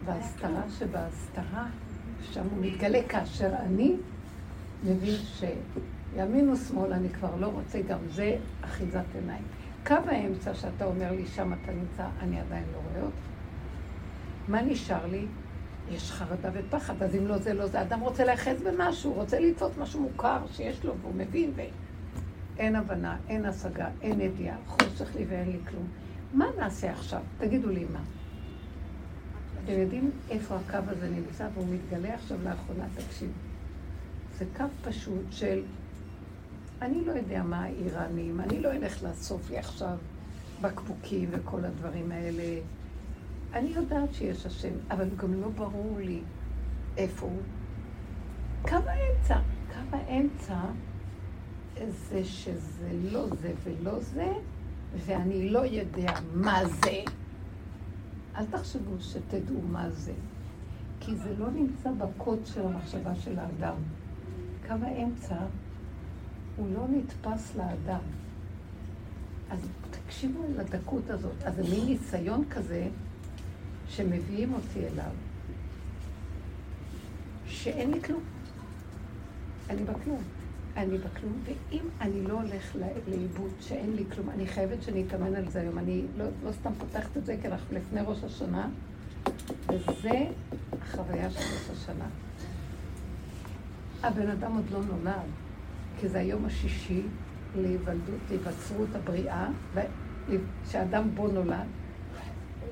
בהסתרה 0.04 0.62
שבהסתרה, 0.78 1.66
שם 2.32 2.42
הוא 2.50 2.64
מתגלה 2.64 2.98
כאשר 3.08 3.54
אני 3.56 3.96
מבין 4.84 5.14
שימין 5.14 6.50
ושמאל 6.50 6.92
אני 6.92 7.08
כבר 7.08 7.36
לא 7.36 7.46
רוצה, 7.46 7.80
גם 7.88 7.98
זה 8.08 8.36
אחיזת 8.62 9.04
עיניים. 9.14 9.44
קו 9.86 9.94
האמצע 10.06 10.54
שאתה 10.54 10.84
אומר 10.84 11.12
לי, 11.12 11.26
שם 11.26 11.52
אתה 11.52 11.72
נמצא, 11.72 12.06
אני 12.20 12.40
עדיין 12.40 12.64
לא 12.72 12.78
רואה 12.90 13.02
אותך. 13.02 13.16
מה 14.48 14.62
נשאר 14.62 15.06
לי? 15.06 15.26
יש 15.90 16.12
חרדה 16.12 16.50
ופחד, 16.52 17.02
אז 17.02 17.14
אם 17.14 17.26
לא 17.26 17.38
זה, 17.38 17.54
לא 17.54 17.66
זה. 17.66 17.82
אדם 17.82 18.00
רוצה 18.00 18.24
להיאחז 18.24 18.62
במשהו, 18.62 19.12
רוצה 19.12 19.40
לטעות 19.40 19.78
משהו 19.78 20.00
מוכר 20.00 20.38
שיש 20.52 20.84
לו, 20.84 20.94
והוא 21.00 21.14
מבין, 21.14 21.52
ואין 22.56 22.76
הבנה, 22.76 23.16
אין 23.28 23.44
השגה, 23.44 23.88
אין 24.02 24.20
ידיעה, 24.20 24.56
חושך 24.66 25.16
לי 25.16 25.24
ואין 25.28 25.50
לי 25.50 25.58
כלום. 25.70 25.86
מה 26.32 26.46
נעשה 26.58 26.92
עכשיו? 26.92 27.20
תגידו 27.38 27.68
לי 27.68 27.84
מה. 27.92 28.00
אתם 29.64 29.72
יודעים 29.72 30.10
איפה 30.30 30.56
הקו 30.56 30.78
הזה 30.88 31.08
נמצא, 31.08 31.48
והוא 31.54 31.66
מתגלה 31.74 32.14
עכשיו 32.14 32.38
לאחרונה, 32.44 32.84
תקשיב. 32.94 33.32
זה 34.38 34.44
קו 34.56 34.64
פשוט 34.84 35.24
של, 35.30 35.62
אני 36.82 37.04
לא 37.04 37.12
יודע 37.12 37.42
מה 37.42 37.64
האיראנים, 37.64 38.40
אני 38.40 38.60
לא 38.60 38.72
אלך 38.72 39.02
לאסוף 39.02 39.50
לי 39.50 39.58
עכשיו 39.58 39.96
בקבוקים 40.60 41.28
וכל 41.32 41.64
הדברים 41.64 42.12
האלה. 42.12 42.60
אני 43.52 43.68
יודעת 43.68 44.14
שיש 44.14 44.46
השם, 44.46 44.72
אבל 44.90 45.08
גם 45.16 45.40
לא 45.40 45.48
ברור 45.48 45.96
לי 45.98 46.20
איפה 46.96 47.26
הוא. 47.26 47.42
קו 48.62 48.76
האמצע. 48.86 49.38
קו 49.68 49.96
האמצע 49.96 50.60
זה 51.90 52.24
שזה 52.24 52.88
לא 53.12 53.26
זה 53.40 53.52
ולא 53.64 54.00
זה, 54.00 54.32
ואני 54.96 55.48
לא 55.50 55.58
יודע 55.58 56.12
מה 56.34 56.60
זה. 56.68 57.02
אל 58.36 58.46
תחשבו 58.46 59.00
שתדעו 59.00 59.62
מה 59.62 59.90
זה, 59.90 60.12
כי 61.00 61.16
זה 61.16 61.34
לא 61.38 61.50
נמצא 61.50 61.90
בקוד 61.92 62.38
של 62.44 62.66
המחשבה 62.66 63.14
של 63.14 63.38
האדם. 63.38 63.76
קו 64.66 64.74
האמצע 64.82 65.36
הוא 66.56 66.68
לא 66.74 66.86
נתפס 66.88 67.56
לאדם. 67.56 68.00
אז 69.50 69.58
תקשיבו 69.90 70.42
לדקות 70.56 71.10
הזאת. 71.10 71.42
אז 71.44 71.54
זה 71.56 71.62
מין 71.62 71.84
ניסיון 71.86 72.44
כזה 72.50 72.88
שמביאים 73.88 74.54
אותי 74.54 74.86
אליו, 74.86 75.10
שאין 77.46 77.90
לי 77.90 78.02
כלום. 78.02 78.22
אני 79.70 79.84
בכלום. 79.84 80.22
אני 80.76 80.98
בכלום, 80.98 81.42
ואם 81.44 81.84
אני 82.00 82.22
לא 82.22 82.32
הולך 82.32 82.76
לאיבוד, 83.08 83.50
שאין 83.60 83.96
לי 83.96 84.04
כלום, 84.14 84.30
אני 84.30 84.46
חייבת 84.46 84.82
שנתאמן 84.82 85.34
על 85.34 85.50
זה 85.50 85.60
היום. 85.60 85.78
אני 85.78 86.02
לא, 86.16 86.24
לא 86.44 86.52
סתם 86.52 86.70
פותחת 86.78 87.16
את 87.16 87.26
זה, 87.26 87.36
כי 87.42 87.48
אנחנו 87.48 87.76
לפני 87.76 88.00
ראש 88.06 88.24
השנה, 88.24 88.68
וזה 89.68 90.26
החוויה 90.82 91.30
של 91.30 91.38
ראש 91.38 91.70
השנה. 91.70 92.04
הבן 94.02 94.30
אדם 94.30 94.54
עוד 94.54 94.70
לא 94.70 94.80
נולד, 94.84 95.28
כי 96.00 96.08
זה 96.08 96.18
היום 96.18 96.44
השישי 96.44 97.02
להיוולדות, 97.56 98.20
להיווצרות 98.30 98.88
הבריאה, 98.94 99.48
שאדם 100.70 101.14
בו 101.14 101.28
נולד, 101.28 101.66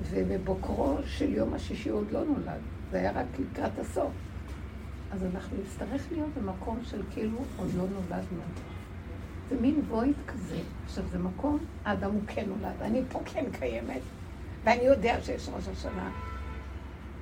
ובבוקרו 0.09 0.97
של 1.05 1.33
יום 1.33 1.53
השישי 1.53 1.89
עוד 1.89 2.11
לא 2.11 2.23
נולד, 2.23 2.59
זה 2.91 2.97
היה 2.97 3.11
רק 3.11 3.25
לקראת 3.39 3.79
הסוף. 3.79 4.11
אז 5.11 5.23
אנחנו 5.35 5.57
נצטרך 5.63 6.11
להיות 6.11 6.29
במקום 6.37 6.79
של 6.83 7.01
כאילו 7.13 7.37
עוד 7.57 7.69
לא 7.77 7.83
נולדנו. 7.83 8.41
זה 9.49 9.55
מין 9.61 9.81
וויד 9.89 10.15
כזה. 10.27 10.59
עכשיו, 10.85 11.03
זה 11.11 11.19
מקום, 11.19 11.57
האדם 11.85 12.11
הוא 12.11 12.21
כן 12.27 12.45
נולד, 12.47 12.75
אני 12.81 13.01
פה 13.11 13.21
כן 13.25 13.45
קיימת, 13.59 14.01
ואני 14.63 14.83
יודע 14.83 15.21
שיש 15.21 15.49
ראש 15.55 15.67
השנה. 15.67 16.11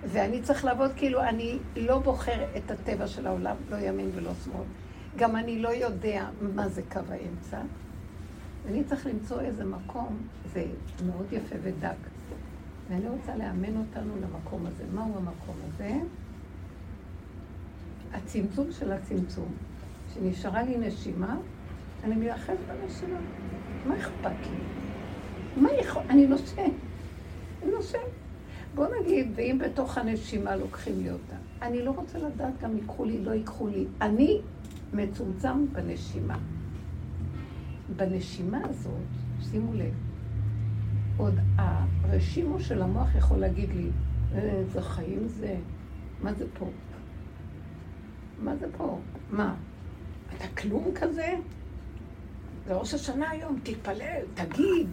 ואני 0.07 0.41
צריך 0.41 0.65
לעבוד 0.65 0.91
כאילו 0.95 1.23
אני 1.23 1.57
לא 1.75 1.99
בוחר 1.99 2.45
את 2.57 2.71
הטבע 2.71 3.07
של 3.07 3.27
העולם, 3.27 3.55
לא 3.69 3.77
ימין 3.77 4.09
ולא 4.15 4.31
שמאל. 4.43 4.65
גם 5.15 5.35
אני 5.35 5.59
לא 5.59 5.69
יודע 5.69 6.27
מה 6.41 6.69
זה 6.69 6.81
קו 6.91 6.99
האמצע. 7.09 7.61
ואני 8.65 8.83
צריך 8.83 9.07
למצוא 9.07 9.41
איזה 9.41 9.65
מקום, 9.65 10.17
זה 10.53 10.65
מאוד 11.05 11.25
יפה 11.31 11.55
ודק. 11.63 11.95
ואני 12.93 13.09
רוצה 13.09 13.35
לאמן 13.35 13.77
אותנו 13.77 14.13
למקום 14.21 14.65
הזה. 14.65 14.83
מהו 14.93 15.17
המקום 15.17 15.55
הזה? 15.67 15.91
הצמצום 18.13 18.71
של 18.71 18.91
הצמצום. 18.91 19.51
כשנשארה 20.09 20.63
לי 20.63 20.77
נשימה, 20.77 21.37
אני 22.03 22.15
מייחד 22.15 22.53
בנשימה. 22.67 23.19
מה 23.87 23.97
אכפת 23.97 24.31
לי? 24.51 24.57
מה 25.61 25.69
יכול... 25.73 26.01
אני 26.09 26.27
נושם. 26.27 26.61
אני 27.63 27.71
נושם. 27.71 27.97
בוא 28.75 28.87
נגיד, 29.01 29.31
ואם 29.35 29.57
בתוך 29.63 29.97
הנשימה 29.97 30.55
לוקחים 30.55 31.03
לי 31.03 31.11
אותה, 31.11 31.35
אני 31.61 31.85
לא 31.85 31.91
רוצה 31.91 32.17
לדעת 32.17 32.53
גם 32.61 32.77
ייקחו 32.77 33.05
לי, 33.05 33.23
לא 33.23 33.31
ייקחו 33.31 33.67
לי. 33.67 33.85
אני 34.01 34.41
מצומצם 34.93 35.65
בנשימה. 35.71 36.37
בנשימה 37.95 38.61
הזאת, 38.69 39.07
שימו 39.41 39.73
לב, 39.73 39.93
עוד 41.17 41.35
הרשימו 41.57 42.59
של 42.59 42.81
המוח 42.81 43.15
יכול 43.15 43.37
להגיד 43.37 43.69
לי, 43.69 43.89
איזה 44.35 44.81
חיים 44.81 45.27
זה, 45.27 45.55
מה 46.21 46.33
זה 46.33 46.45
פה? 46.59 46.69
מה 48.39 48.55
זה 48.55 48.67
פה? 48.77 48.99
מה? 49.31 49.55
אתה 50.37 50.47
כלום 50.47 50.91
כזה? 50.95 51.35
זה 52.65 52.75
ראש 52.75 52.93
השנה 52.93 53.29
היום, 53.29 53.59
תתפלל, 53.63 54.21
תגיד, 54.33 54.87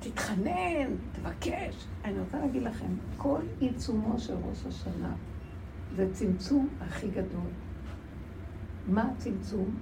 תתחנן, 0.00 0.90
תבקש. 1.12 1.86
אני 2.04 2.20
רוצה 2.20 2.38
להגיד 2.38 2.62
לכם, 2.62 2.86
כל 3.16 3.40
עיצומו 3.60 4.18
של 4.18 4.34
ראש 4.48 4.66
השנה 4.66 5.12
זה 5.96 6.12
צמצום 6.12 6.68
הכי 6.80 7.08
גדול. 7.08 7.50
מה 8.86 9.10
הצמצום? 9.10 9.76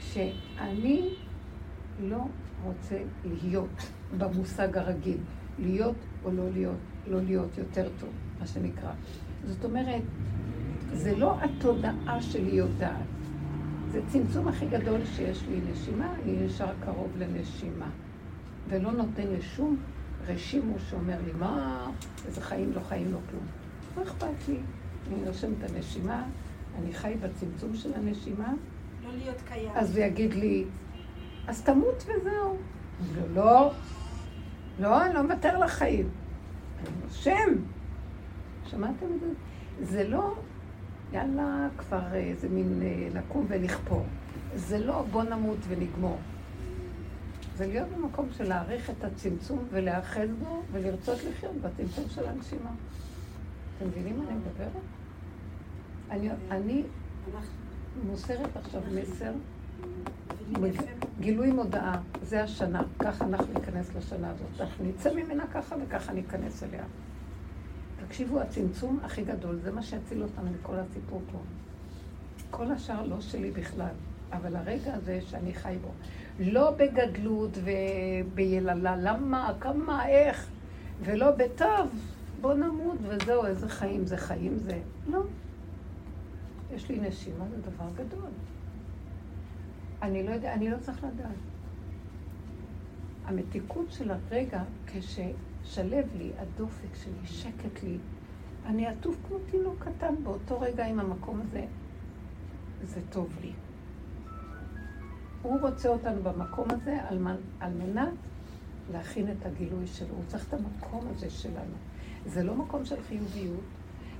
שאני 0.00 1.08
לא 2.00 2.24
רוצה 2.64 2.98
להיות 3.24 3.90
במושג 4.18 4.78
הרגיל, 4.78 5.18
להיות 5.58 5.96
או 6.24 6.30
לא 6.30 6.50
להיות, 6.52 6.76
לא 7.06 7.20
להיות 7.22 7.58
יותר 7.58 7.88
טוב, 8.00 8.10
מה 8.40 8.46
שנקרא. 8.46 8.92
זאת 9.44 9.64
אומרת, 9.64 10.02
זה 10.92 11.16
לא 11.16 11.36
התודעה 11.40 12.22
שלי 12.22 12.50
יודעת, 12.50 13.06
זה 13.92 14.00
צמצום 14.08 14.48
הכי 14.48 14.66
גדול 14.66 15.00
שיש 15.04 15.42
לי 15.50 15.60
נשימה, 15.72 16.14
אני 16.22 16.46
נשאר 16.46 16.72
קרוב 16.84 17.10
לנשימה. 17.18 17.90
ולא 18.68 18.92
נותן 18.92 19.26
לשום 19.38 19.76
רשימו 20.26 20.74
שאומר 20.90 21.16
לי, 21.26 21.32
מה, 21.38 21.86
איזה 22.26 22.40
חיים, 22.40 22.72
לא 22.72 22.80
חיים, 22.80 23.12
לא 23.12 23.18
כלום. 23.30 23.42
לא 23.96 24.02
אכפת 24.02 24.48
לי. 24.48 24.56
אני 25.08 25.24
נושם 25.24 25.52
את 25.52 25.70
הנשימה, 25.70 26.24
אני 26.78 26.92
חי 26.92 27.14
בצמצום 27.20 27.74
של 27.74 27.94
הנשימה. 27.94 28.52
לא 29.04 29.10
להיות 29.18 29.36
קיים. 29.48 29.70
אז 29.74 29.96
הוא 29.96 30.04
יגיד 30.04 30.34
לי, 30.34 30.64
אז 31.46 31.62
תמות 31.62 32.04
וזהו. 32.06 32.56
לא, 33.34 33.72
לא, 34.78 35.06
אני 35.06 35.14
לא 35.14 35.22
מוותר 35.22 35.58
לחיים. 35.58 36.08
נושם. 37.04 37.50
שמעתם 38.66 39.06
את 39.14 39.20
זה? 39.20 39.26
זה 39.82 40.08
לא 40.08 40.34
יאללה, 41.12 41.68
כבר 41.78 42.14
איזה 42.14 42.48
מין 42.48 42.82
אה, 42.82 43.08
לקום 43.20 43.46
ולכפור. 43.48 44.04
זה 44.54 44.78
לא 44.78 45.02
בוא 45.10 45.22
נמות 45.22 45.58
ונגמור. 45.68 46.18
זה 47.56 47.66
להיות 47.66 47.88
במקום 47.88 48.28
של 48.36 48.48
להעריך 48.48 48.90
את 48.90 49.04
הצמצום 49.04 49.64
ולהאחז 49.70 50.28
בו 50.38 50.62
ולרצות 50.72 51.18
לחיות 51.30 51.54
בצמצום 51.54 52.04
של 52.08 52.28
הנשימה. 52.28 52.70
אתם 53.76 53.88
מבינים 53.88 54.18
מה 54.18 54.24
אני 54.28 54.34
מדברת? 54.34 54.82
אני, 56.10 56.30
אני 56.50 56.82
מוסרת 58.06 58.56
עכשיו 58.56 58.80
מסר, 58.94 59.32
גילוי 61.20 61.52
מודעה, 61.52 62.00
זה 62.22 62.42
השנה, 62.42 62.82
ככה 62.98 63.24
אנחנו 63.24 63.46
ניכנס 63.54 63.94
לשנה 63.94 64.30
הזאת. 64.30 64.60
אנחנו 64.60 64.84
נצא 64.84 65.14
ממנה 65.14 65.46
ככה 65.46 65.76
וככה 65.82 66.12
ניכנס 66.12 66.62
אליה. 66.62 66.84
תקשיבו, 68.06 68.40
הצמצום 68.40 69.00
הכי 69.02 69.24
גדול, 69.24 69.58
זה 69.62 69.72
מה 69.72 69.82
שיציל 69.82 70.22
אותנו 70.22 70.50
מכל 70.60 70.74
הסיפור 70.76 71.22
פה. 71.32 71.38
כל 72.50 72.70
השאר 72.70 73.06
לא 73.06 73.20
שלי 73.20 73.50
בכלל, 73.50 73.94
אבל 74.32 74.56
הרגע 74.56 74.94
הזה 74.94 75.20
שאני 75.28 75.54
חי 75.54 75.76
בו. 75.82 75.88
לא 76.40 76.70
בגדלות 76.70 77.58
וביללה, 77.64 78.96
למה, 78.96 79.52
כמה, 79.60 80.08
איך, 80.08 80.46
ולא 81.00 81.30
בטוב, 81.30 81.88
בוא 82.40 82.54
נמות 82.54 82.98
וזהו, 83.02 83.46
איזה 83.46 83.68
חיים 83.68 84.06
זה 84.06 84.16
חיים 84.16 84.56
זה. 84.58 84.78
לא. 85.06 85.22
יש 86.74 86.88
לי 86.88 87.00
נשימה, 87.00 87.44
זה 87.50 87.56
דבר 87.56 87.86
גדול. 87.94 88.30
אני 90.02 90.22
לא 90.22 90.30
יודע, 90.30 90.54
אני 90.54 90.70
לא 90.70 90.76
צריך 90.80 91.04
לדעת. 91.04 91.36
המתיקות 93.24 93.86
של 93.90 94.10
הרגע, 94.10 94.62
כש... 94.86 95.20
שלב 95.64 96.04
לי, 96.18 96.30
הדופק 96.38 96.94
שלי, 96.94 97.26
שקט 97.26 97.82
לי. 97.82 97.98
אני 98.66 98.86
עטוף 98.86 99.16
כמו 99.28 99.36
תינוק 99.50 99.84
קטן 99.84 100.14
באותו 100.22 100.60
רגע 100.60 100.86
עם 100.86 101.00
המקום 101.00 101.40
הזה. 101.40 101.64
זה 102.82 103.00
טוב 103.10 103.28
לי. 103.40 103.52
הוא 105.42 105.60
רוצה 105.60 105.88
אותנו 105.88 106.22
במקום 106.22 106.68
הזה 106.70 106.98
על, 107.08 107.18
מנ... 107.18 107.36
על 107.60 107.72
מנת 107.72 108.14
להכין 108.92 109.30
את 109.30 109.46
הגילוי 109.46 109.86
שלו. 109.86 110.14
הוא 110.14 110.24
צריך 110.26 110.48
את 110.48 110.54
המקום 110.54 111.08
הזה 111.10 111.30
שלנו. 111.30 111.74
זה 112.26 112.42
לא 112.42 112.54
מקום 112.54 112.84
של 112.84 113.02
חיוביות, 113.08 113.60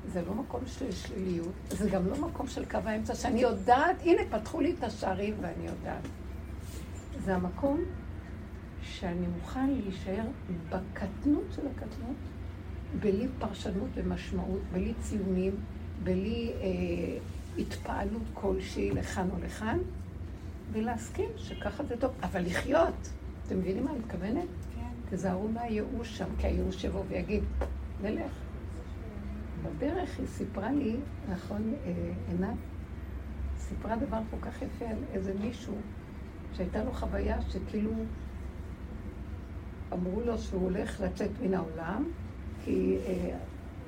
זה 0.07 0.23
לא 0.23 0.35
מקום 0.35 0.61
של 0.67 0.93
שליליות, 0.93 1.53
זה 1.69 1.91
גם 1.91 2.07
לא 2.07 2.29
מקום 2.29 2.47
של 2.47 2.65
קו 2.65 2.79
האמצע, 2.85 3.15
שאני 3.15 3.41
יודעת, 3.41 3.97
הנה, 4.05 4.23
פתחו 4.31 4.61
לי 4.61 4.75
את 4.79 4.85
השערים 4.85 5.35
ואני 5.41 5.67
יודעת. 5.67 6.03
זה 7.25 7.35
המקום 7.35 7.81
שאני 8.83 9.27
מוכן 9.27 9.71
להישאר 9.71 10.25
בקטנות 10.69 11.45
של 11.57 11.63
הקטנות, 11.67 12.17
בלי 13.01 13.27
פרשנות 13.39 13.89
ומשמעות, 13.95 14.61
בלי 14.73 14.93
ציונים, 15.01 15.53
בלי 16.05 16.53
אה, 16.61 17.19
התפעלות 17.59 18.23
כלשהי 18.35 18.91
לכאן 18.91 19.29
או 19.31 19.37
לכאן, 19.45 19.79
ולהסכים 20.73 21.29
שככה 21.37 21.85
זה 21.85 21.97
טוב, 21.97 22.13
אבל 22.23 22.47
לחיות. 22.47 23.11
אתם 23.47 23.59
מבינים 23.59 23.85
מה 23.85 23.91
אני 23.91 23.99
מתכוונת? 23.99 24.49
כן. 24.75 25.17
תזהרו 25.17 25.49
מהייאוש 25.49 26.19
שם, 26.19 26.29
כי 26.39 26.47
הייאוש 26.47 26.85
יבוא 26.85 27.03
ויגיד, 27.09 27.45
נלך. 28.03 28.33
בדרך 29.63 30.19
היא 30.19 30.27
סיפרה 30.27 30.73
לי, 30.73 30.97
נכון, 31.31 31.75
אה, 31.85 31.93
עינת, 32.29 32.57
סיפרה 33.59 33.97
דבר 33.97 34.19
כל 34.31 34.37
כך 34.43 34.63
יפה 34.63 34.85
על 34.85 34.99
איזה 35.13 35.35
מישהו 35.41 35.75
שהייתה 36.53 36.85
לו 36.85 36.93
חוויה 36.93 37.43
שכאילו 37.43 37.93
אמרו 39.93 40.21
לו 40.21 40.39
שהוא 40.39 40.63
הולך 40.63 41.01
לצאת 41.01 41.31
מן 41.43 41.55
העולם, 41.55 42.05
כי 42.65 42.97
אה, 43.07 43.37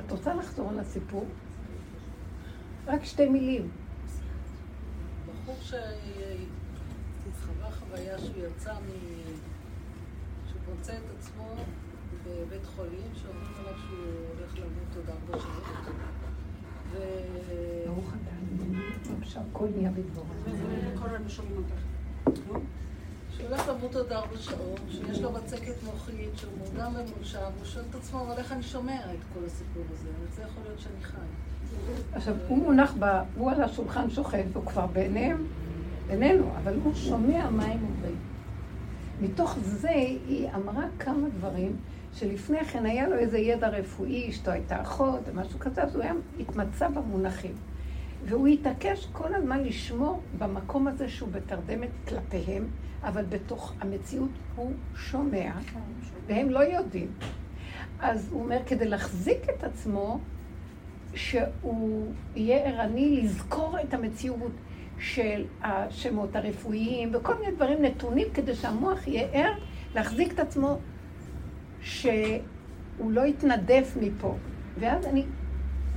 את 0.07 0.11
רוצה 0.11 0.35
לחזור 0.35 0.69
על 0.69 0.79
הסיפור? 0.79 1.27
רק 2.87 3.05
שתי 3.05 3.29
מילים. 3.29 3.71
בחור 5.27 5.57
שחווה 5.61 5.81
חוויה 7.71 8.19
שהוא 8.19 8.47
יצא 8.47 8.73
מ... 8.73 8.87
שהוא 10.49 10.61
מוצא 10.75 10.93
את 10.93 11.03
עצמו 11.19 11.55
בבית 12.27 12.67
חולים, 12.77 13.11
שאומרים 13.15 13.53
עליו 13.61 13.79
שהוא 13.79 13.99
הולך 14.39 14.59
למות 14.59 14.97
עוד 14.97 15.09
ארבע 15.09 15.39
שנים. 15.39 15.97
ו... 16.93 16.99
ברוך 17.87 18.15
אתה. 18.23 18.33
שהכל 19.25 19.69
נהיה 19.77 19.91
בדבורה. 19.91 20.27
כל 21.01 21.09
הזמן 21.09 21.29
שומעים 21.29 21.57
אותך. 21.57 21.83
נו. 22.49 22.61
שהוא 23.37 23.47
הולך 23.49 23.69
למות 23.69 23.97
עוד 23.97 24.13
ארבע 24.13 24.37
שעות, 24.37 24.81
שיש 24.91 25.21
לו 25.21 25.33
בצקת 25.33 25.83
מוחית, 25.83 26.31
שהוא 26.37 26.53
מורדם 26.59 26.93
ומונשם, 26.95 27.39
הוא 27.59 27.65
שואל 27.65 27.85
את 27.91 27.95
עצמו, 27.95 28.21
אבל 28.21 28.39
איך 28.39 28.53
אני 28.53 28.63
שומע 28.63 28.97
את 28.97 29.19
כל 29.35 29.41
הסיפור 29.47 29.83
הזה? 29.91 30.09
זה 30.37 30.43
יכול 30.43 30.63
להיות 30.63 30.81
שאני 30.81 31.03
חי. 31.03 31.17
עכשיו, 32.13 32.35
הוא 32.49 32.59
מונח, 32.59 32.95
ב, 32.99 33.05
הוא 33.37 33.51
על 33.51 33.63
השולחן 33.63 34.11
שוכב, 34.11 34.45
והוא 34.53 34.67
כבר 34.67 34.87
ביניהם, 34.87 35.47
בינינו, 36.07 36.51
אבל 36.57 36.75
הוא 36.85 36.95
שומע 36.95 37.51
מה 37.51 37.65
הם 37.65 37.85
אומרים. 37.85 38.17
מתוך 39.21 39.57
זה 39.63 39.91
היא 39.91 40.49
אמרה 40.55 40.85
כמה 40.99 41.29
דברים 41.39 41.77
שלפני 42.15 42.65
כן 42.65 42.87
היה 42.87 43.09
לו 43.09 43.19
איזה 43.19 43.39
ידע 43.39 43.69
רפואי, 43.69 44.31
אשתו 44.31 44.51
הייתה 44.51 44.83
אחות 44.83 45.21
ומשהו 45.27 45.59
כזה, 45.59 45.83
אז 45.83 45.95
הוא 45.95 46.03
היה 46.03 46.13
התמצא 46.41 46.89
במונחים. 46.89 47.55
והוא 48.25 48.47
התעקש 48.47 49.09
כל 49.13 49.35
הזמן 49.35 49.65
לשמור 49.65 50.21
במקום 50.39 50.89
הזה 50.89 51.09
שהוא 51.09 51.29
בתרדמת 51.33 51.89
כלפיהם, 52.09 52.67
אבל 53.03 53.25
בתוך 53.25 53.73
המציאות 53.81 54.31
הוא 54.57 54.73
שומע, 54.97 55.53
והם 56.27 56.51
לא 56.51 56.59
יודעים. 56.59 57.09
אז 58.01 58.29
הוא 58.33 58.43
אומר, 58.43 58.59
כדי 58.67 58.89
להחזיק 58.89 59.39
את 59.59 59.65
עצמו, 59.65 60.19
שהוא 61.15 62.13
יהיה 62.37 62.57
ערני 62.59 63.21
לזכור 63.23 63.81
את 63.81 63.95
המציאות 63.95 64.53
של 64.99 65.45
השמות 65.63 66.37
הרפואיים 66.37 67.11
וכל 67.15 67.35
מיני 67.35 67.53
דברים 67.53 67.83
נתונים 67.83 68.29
כדי 68.35 68.55
שהמוח 68.55 69.07
יהיה 69.07 69.29
ער 69.33 69.53
להחזיק 69.95 70.33
את 70.33 70.39
עצמו 70.39 70.79
שהוא 71.83 73.13
לא 73.13 73.27
יתנדף 73.27 73.97
מפה. 74.01 74.37
ואז 74.81 75.07
אני 75.07 75.25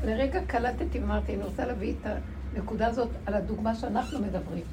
לרגע 0.04 0.41
קלטתי 0.48 1.00
ואמרתי, 1.00 1.36
אני 1.36 1.43
רוצה 1.43 1.65
להביא 1.65 1.93
את 2.02 2.08
הנקודה 2.54 2.88
הזאת 2.88 3.10
על 3.26 3.34
הדוגמה 3.34 3.76
שאנחנו 3.76 4.19
מדברים. 4.19 4.63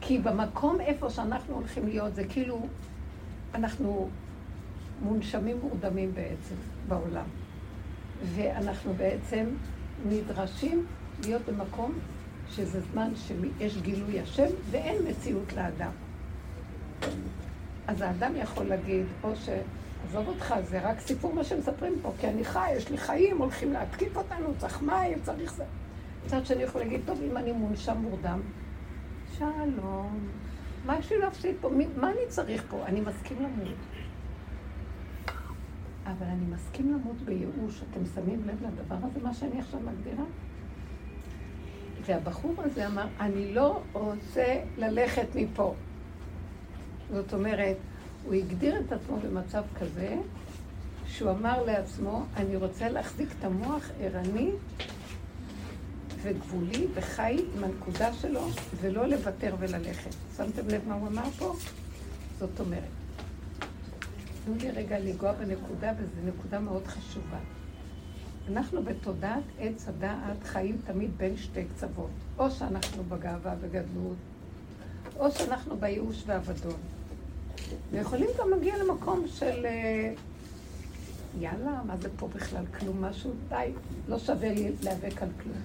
כי 0.00 0.18
במקום 0.18 0.80
איפה 0.80 1.10
שאנחנו 1.10 1.54
הולכים 1.54 1.86
להיות, 1.86 2.14
זה 2.14 2.24
כאילו 2.24 2.66
אנחנו 3.54 4.08
מונשמים 5.02 5.56
מורדמים 5.62 6.14
בעצם 6.14 6.54
בעולם. 6.88 7.24
ואנחנו 8.34 8.94
בעצם 8.94 9.44
נדרשים 10.08 10.86
להיות 11.24 11.42
במקום 11.48 11.92
שזה 12.50 12.80
זמן 12.92 13.12
שיש 13.16 13.78
גילוי 13.78 14.20
השם 14.20 14.46
ואין 14.70 14.96
מציאות 15.08 15.52
לאדם. 15.52 15.90
אז 17.86 18.00
האדם 18.00 18.32
יכול 18.36 18.64
להגיד, 18.64 19.04
או 19.22 19.36
ש... 19.36 19.48
עזוב 20.08 20.28
אותך, 20.28 20.54
זה 20.62 20.80
רק 20.80 21.00
סיפור 21.00 21.34
מה 21.34 21.44
שמספרים 21.44 21.94
פה, 22.02 22.12
כי 22.20 22.28
אני 22.28 22.44
חי, 22.44 22.72
יש 22.76 22.90
לי 22.90 22.98
חיים, 22.98 23.38
הולכים 23.38 23.72
להתקיף 23.72 24.16
אותנו, 24.16 24.48
צריך 24.58 24.82
מים, 24.82 25.18
צריך 25.22 25.52
זה. 25.52 25.64
מצד 26.26 26.46
שני 26.46 26.62
יכול 26.62 26.80
להגיד, 26.80 27.00
טוב, 27.06 27.20
אם 27.30 27.36
אני 27.36 27.52
מונשם 27.52 27.96
מורדם, 27.96 28.40
שלום, 29.38 30.18
מה 30.86 30.98
יש 30.98 31.12
לי 31.12 31.18
להפסיד 31.18 31.56
פה? 31.60 31.70
מה 31.96 32.10
אני 32.10 32.26
צריך 32.28 32.64
פה? 32.70 32.86
אני 32.86 33.00
מסכים 33.00 33.36
למות. 33.42 33.74
אבל 36.06 36.26
אני 36.26 36.44
מסכים 36.54 36.92
למות 36.92 37.16
בייאוש. 37.24 37.82
אתם 37.90 38.00
שמים 38.14 38.42
לב 38.46 38.62
לדבר 38.62 38.96
הזה, 39.06 39.20
מה 39.22 39.34
שאני 39.34 39.60
עכשיו 39.60 39.80
מגדירה? 39.80 40.24
והבחור 42.04 42.54
הזה 42.58 42.86
אמר, 42.86 43.06
אני 43.20 43.54
לא 43.54 43.82
רוצה 43.92 44.60
ללכת 44.78 45.26
מפה. 45.34 45.74
זאת 47.10 47.34
אומרת, 47.34 47.76
הוא 48.24 48.34
הגדיר 48.34 48.80
את 48.80 48.92
עצמו 48.92 49.16
במצב 49.16 49.62
כזה, 49.80 50.16
שהוא 51.06 51.30
אמר 51.30 51.62
לעצמו, 51.62 52.24
אני 52.36 52.56
רוצה 52.56 52.88
להחזיק 52.88 53.28
את 53.38 53.44
המוח 53.44 53.90
ערני 54.00 54.50
וגבולי 56.22 56.86
וחי 56.94 57.36
עם 57.56 57.64
הנקודה 57.64 58.12
שלו, 58.12 58.48
ולא 58.80 59.06
לוותר 59.06 59.54
וללכת. 59.58 60.14
שמתם 60.36 60.68
לב 60.68 60.88
מה 60.88 60.94
הוא 60.94 61.08
אמר 61.08 61.30
פה? 61.38 61.54
זאת 62.38 62.60
אומרת, 62.60 62.82
תנו 64.44 64.54
לי 64.54 64.70
רגע 64.70 64.98
לנגוע 64.98 65.32
בנקודה, 65.32 65.92
וזו 65.98 66.28
נקודה 66.28 66.60
מאוד 66.60 66.86
חשובה. 66.86 67.38
אנחנו 68.48 68.82
בתודעת 68.82 69.42
עץ 69.58 69.88
הדעת 69.88 70.44
חיים 70.44 70.80
תמיד 70.86 71.10
בין 71.16 71.36
שתי 71.36 71.64
קצוות. 71.64 72.10
או 72.38 72.50
שאנחנו 72.50 73.04
בגאווה 73.04 73.54
וגדלות, 73.60 74.16
או 75.18 75.30
שאנחנו 75.30 75.76
בייאוש 75.76 76.22
ואבדון. 76.26 76.80
ויכולים 77.90 78.28
גם 78.38 78.50
להגיע 78.50 78.84
למקום 78.84 79.24
של 79.28 79.66
אה, 79.66 80.12
יאללה, 81.40 81.82
מה 81.86 81.96
זה 81.96 82.08
פה 82.16 82.28
בכלל? 82.28 82.64
כלום, 82.78 83.04
משהו, 83.04 83.30
די, 83.48 83.72
לא 84.08 84.18
שווה 84.18 84.54
לי 84.54 84.72
להיאבק 84.82 85.22
על 85.22 85.28
כלום. 85.42 85.56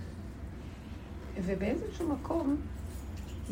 ובאיזשהו 1.44 2.08
מקום, 2.08 2.56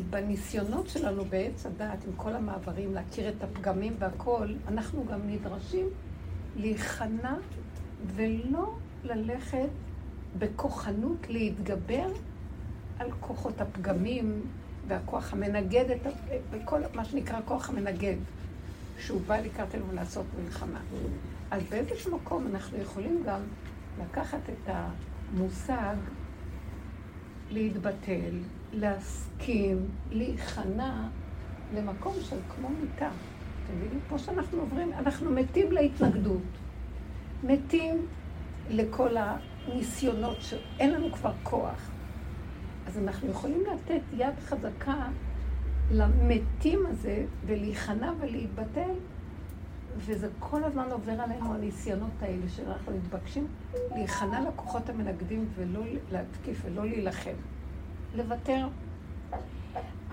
בניסיונות 0.10 0.90
שלנו 0.90 1.26
בעץ 1.26 1.66
הדעת, 1.66 2.06
עם 2.08 2.14
כל 2.16 2.36
המעברים, 2.36 2.94
להכיר 2.94 3.30
את 3.30 3.44
הפגמים 3.44 3.96
והכול, 4.00 4.56
אנחנו 4.68 5.06
גם 5.06 5.20
נדרשים 5.26 5.86
להיכנע 6.56 7.36
ולא 8.16 8.74
ללכת 9.04 9.70
בכוחנות 10.38 11.30
להתגבר 11.30 12.08
על 13.00 13.12
כוחות 13.20 13.62
הפגמים 13.62 14.42
והכוח 14.88 15.34
המנגד, 15.34 15.86
את, 15.92 16.08
וכל 16.52 16.82
מה 16.96 17.06
שנקרא 17.06 17.40
כוח 17.46 17.70
המנגד, 17.70 18.16
שהוא 19.00 19.22
בא 19.28 19.38
לקראתנו 19.38 19.86
לעשות 19.94 20.26
מלחמה. 20.44 20.80
אז 21.52 21.62
באיזשהו 21.70 22.18
מקום 22.18 22.48
אנחנו 22.48 22.78
יכולים 22.78 23.24
גם 23.26 23.40
לקחת 24.02 24.40
את 24.50 24.70
המושג 25.34 25.96
להתבטל, 27.52 28.40
להסכים, 28.74 29.86
להיכנע 30.12 31.08
למקום 31.76 32.14
של 32.22 32.38
כמו 32.56 32.70
מיטה. 32.70 33.10
אתם 33.66 33.78
מבינים? 33.78 34.00
פה 34.10 34.18
שאנחנו 34.18 34.60
עוברים, 34.60 34.94
אנחנו 34.94 35.32
מתים 35.32 35.72
להתנגדות. 35.72 36.42
מתים 37.44 38.06
לכל 38.70 39.16
הניסיונות 39.18 40.38
שאין 40.42 40.94
לנו 40.94 41.12
כבר 41.12 41.32
כוח. 41.44 41.90
אז 42.88 42.98
אנחנו 42.98 43.30
יכולים 43.30 43.64
לתת 43.74 44.02
יד 44.14 44.34
חזקה 44.46 45.08
למתים 45.92 46.80
הזה 46.86 47.26
ולהיכנע 47.46 48.12
ולהתבטל, 48.20 48.92
וזה 49.98 50.28
כל 50.40 50.64
הזמן 50.64 50.92
עובר 50.92 51.12
עלינו 51.12 51.54
הניסיונות 51.54 52.12
האלה 52.22 52.50
שאנחנו 52.50 52.92
מתבקשים 52.98 53.48
להיכנע 53.96 54.42
לכוחות 54.48 54.90
המנגדים 54.90 55.50
ולא 55.56 55.82
להתקיף 56.12 56.62
ולא 56.66 56.86
להילחם. 56.86 57.36
לוותר. 58.16 58.68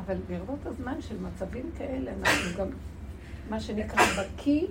אבל 0.04 0.16
ברבות 0.28 0.66
הזמן 0.66 1.00
של 1.00 1.16
מצבים 1.20 1.70
כאלה 1.78 2.12
אנחנו 2.20 2.58
גם, 2.58 2.68
מה 3.50 3.60
שנקרא, 3.60 4.02
בקיא 4.18 4.66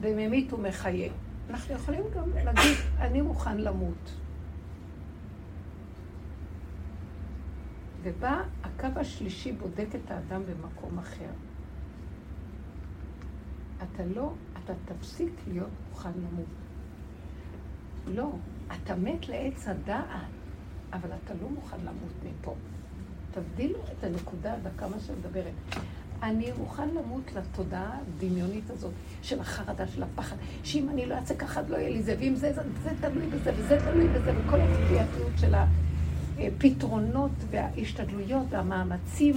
וממית 0.00 0.52
ומחיה. 0.52 1.12
אנחנו 1.50 1.74
יכולים 1.74 2.02
גם 2.14 2.30
להגיד, 2.44 2.76
אני 2.98 3.20
מוכן 3.20 3.58
למות. 3.58 4.19
ובא 8.02 8.42
הקו 8.62 9.00
השלישי 9.00 9.52
בודק 9.52 9.88
את 9.94 10.10
האדם 10.10 10.42
במקום 10.42 10.98
אחר. 10.98 11.30
אתה 13.76 14.04
לא, 14.04 14.32
אתה 14.64 14.72
תפסיק 14.84 15.32
להיות 15.48 15.68
מוכן 15.90 16.10
למות. 16.16 16.46
לא, 18.06 18.30
אתה 18.74 18.94
מת 18.94 19.28
לעץ 19.28 19.68
הדעת, 19.68 20.04
אבל 20.92 21.10
אתה 21.24 21.34
לא 21.42 21.48
מוכן 21.48 21.76
למות 21.80 22.12
מפה. 22.24 22.54
תבדילו 23.30 23.78
את 23.92 24.04
הנקודה 24.04 24.54
הדקה 24.54 24.88
מה 24.88 25.00
שמדברת. 25.00 25.52
אני 26.22 26.52
מוכן 26.58 26.88
למות 26.88 27.32
לתודעה 27.32 27.98
הדמיונית 27.98 28.70
הזאת 28.70 28.92
של 29.22 29.40
החרדה, 29.40 29.86
של 29.86 30.02
הפחד, 30.02 30.36
שאם 30.64 30.88
אני 30.88 31.06
לא 31.06 31.14
אעשה 31.14 31.34
ככה, 31.34 31.62
לא 31.68 31.76
יהיה 31.76 31.90
לי 31.90 32.02
זה, 32.02 32.16
ואם 32.18 32.34
זה, 32.34 32.52
זה, 32.52 32.62
זה 32.82 32.90
תלוי 33.00 33.26
בזה, 33.26 33.52
וזה 33.56 33.78
תלוי 33.84 34.08
בזה, 34.08 34.32
וכל 34.36 34.60
הכפייתיות 34.60 35.32
של 35.36 35.54
הפתרונות 36.40 37.30
וההשתדלויות 37.50 38.46
והמאמצים 38.50 39.34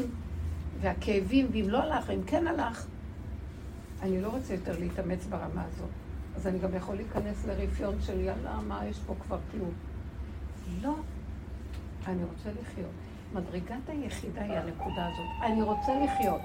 והכאבים, 0.82 1.48
ואם 1.52 1.66
לא 1.70 1.84
הלך, 1.84 2.10
אם 2.10 2.24
כן 2.24 2.48
הלך, 2.48 2.86
אני 4.02 4.22
לא 4.22 4.28
רוצה 4.28 4.54
יותר 4.54 4.80
להתאמץ 4.80 5.26
ברמה 5.26 5.64
הזאת. 5.66 5.90
אז 6.36 6.48
אני 6.48 6.60
גם 6.60 6.76
יכול 6.76 6.96
להיכנס 6.96 7.46
לרפיון 7.46 7.96
של 8.02 8.20
יאללה, 8.20 8.60
מה 8.68 8.86
יש 8.86 9.00
פה 9.08 9.16
כבר 9.22 9.38
כלום. 9.52 9.72
לא, 10.82 10.96
אני 12.08 12.24
רוצה 12.24 12.50
לחיות. 12.62 12.92
מדרגת 13.34 13.88
היחידה 13.90 14.42
היא 14.42 14.54
הנקודה 14.54 15.08
הזאת. 15.08 15.52
אני 15.52 15.62
רוצה 15.62 15.92
לחיות. 16.04 16.42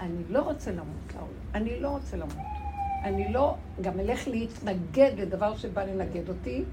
אני 0.00 0.22
לא 0.30 0.42
רוצה 0.42 0.70
למות 0.70 1.14
לעולם. 1.14 1.32
אני 1.54 1.80
לא 1.80 1.88
רוצה 1.88 2.16
למות. 2.16 2.46
אני 3.04 3.32
לא 3.32 3.56
גם 3.80 4.00
אלך 4.00 4.28
להתנגד 4.28 5.12
לדבר 5.16 5.56
שבא 5.56 5.84
לנגד 5.84 6.28
אותי, 6.28 6.64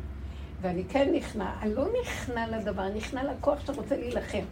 ואני 0.62 0.84
כן 0.90 1.14
נכנע. 1.14 1.54
אני 1.62 1.74
לא 1.74 1.88
נכנע 2.02 2.48
לדבר, 2.48 2.88
אני 2.88 2.98
נכנע 2.98 3.34
לכוח 3.34 3.66
שרוצה 3.66 3.98
להילחם. 3.98 4.44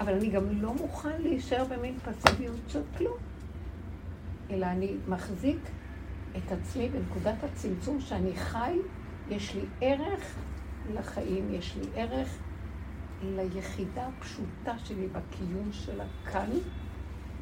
אבל 0.00 0.14
אני 0.14 0.30
גם 0.30 0.62
לא 0.62 0.74
מוכן 0.74 1.22
להישאר 1.22 1.64
במין 1.64 1.98
פסיביות 1.98 2.60
של 2.68 2.82
כלום. 2.98 3.16
אלא 4.50 4.66
אני 4.66 4.96
מחזיק 5.08 5.58
את 6.36 6.52
עצמי 6.52 6.88
בנקודת 6.88 7.44
הצמצום 7.44 8.00
שאני 8.00 8.36
חי, 8.36 8.78
יש 9.30 9.54
לי 9.54 9.64
ערך 9.80 10.34
לחיים, 10.94 11.54
יש 11.54 11.76
לי 11.76 11.86
ערך 11.94 12.38
ליחידה 13.22 14.06
הפשוטה 14.06 14.78
שלי 14.84 15.06
בקיום 15.06 15.72
שלה 15.72 16.04
כאן, 16.32 16.50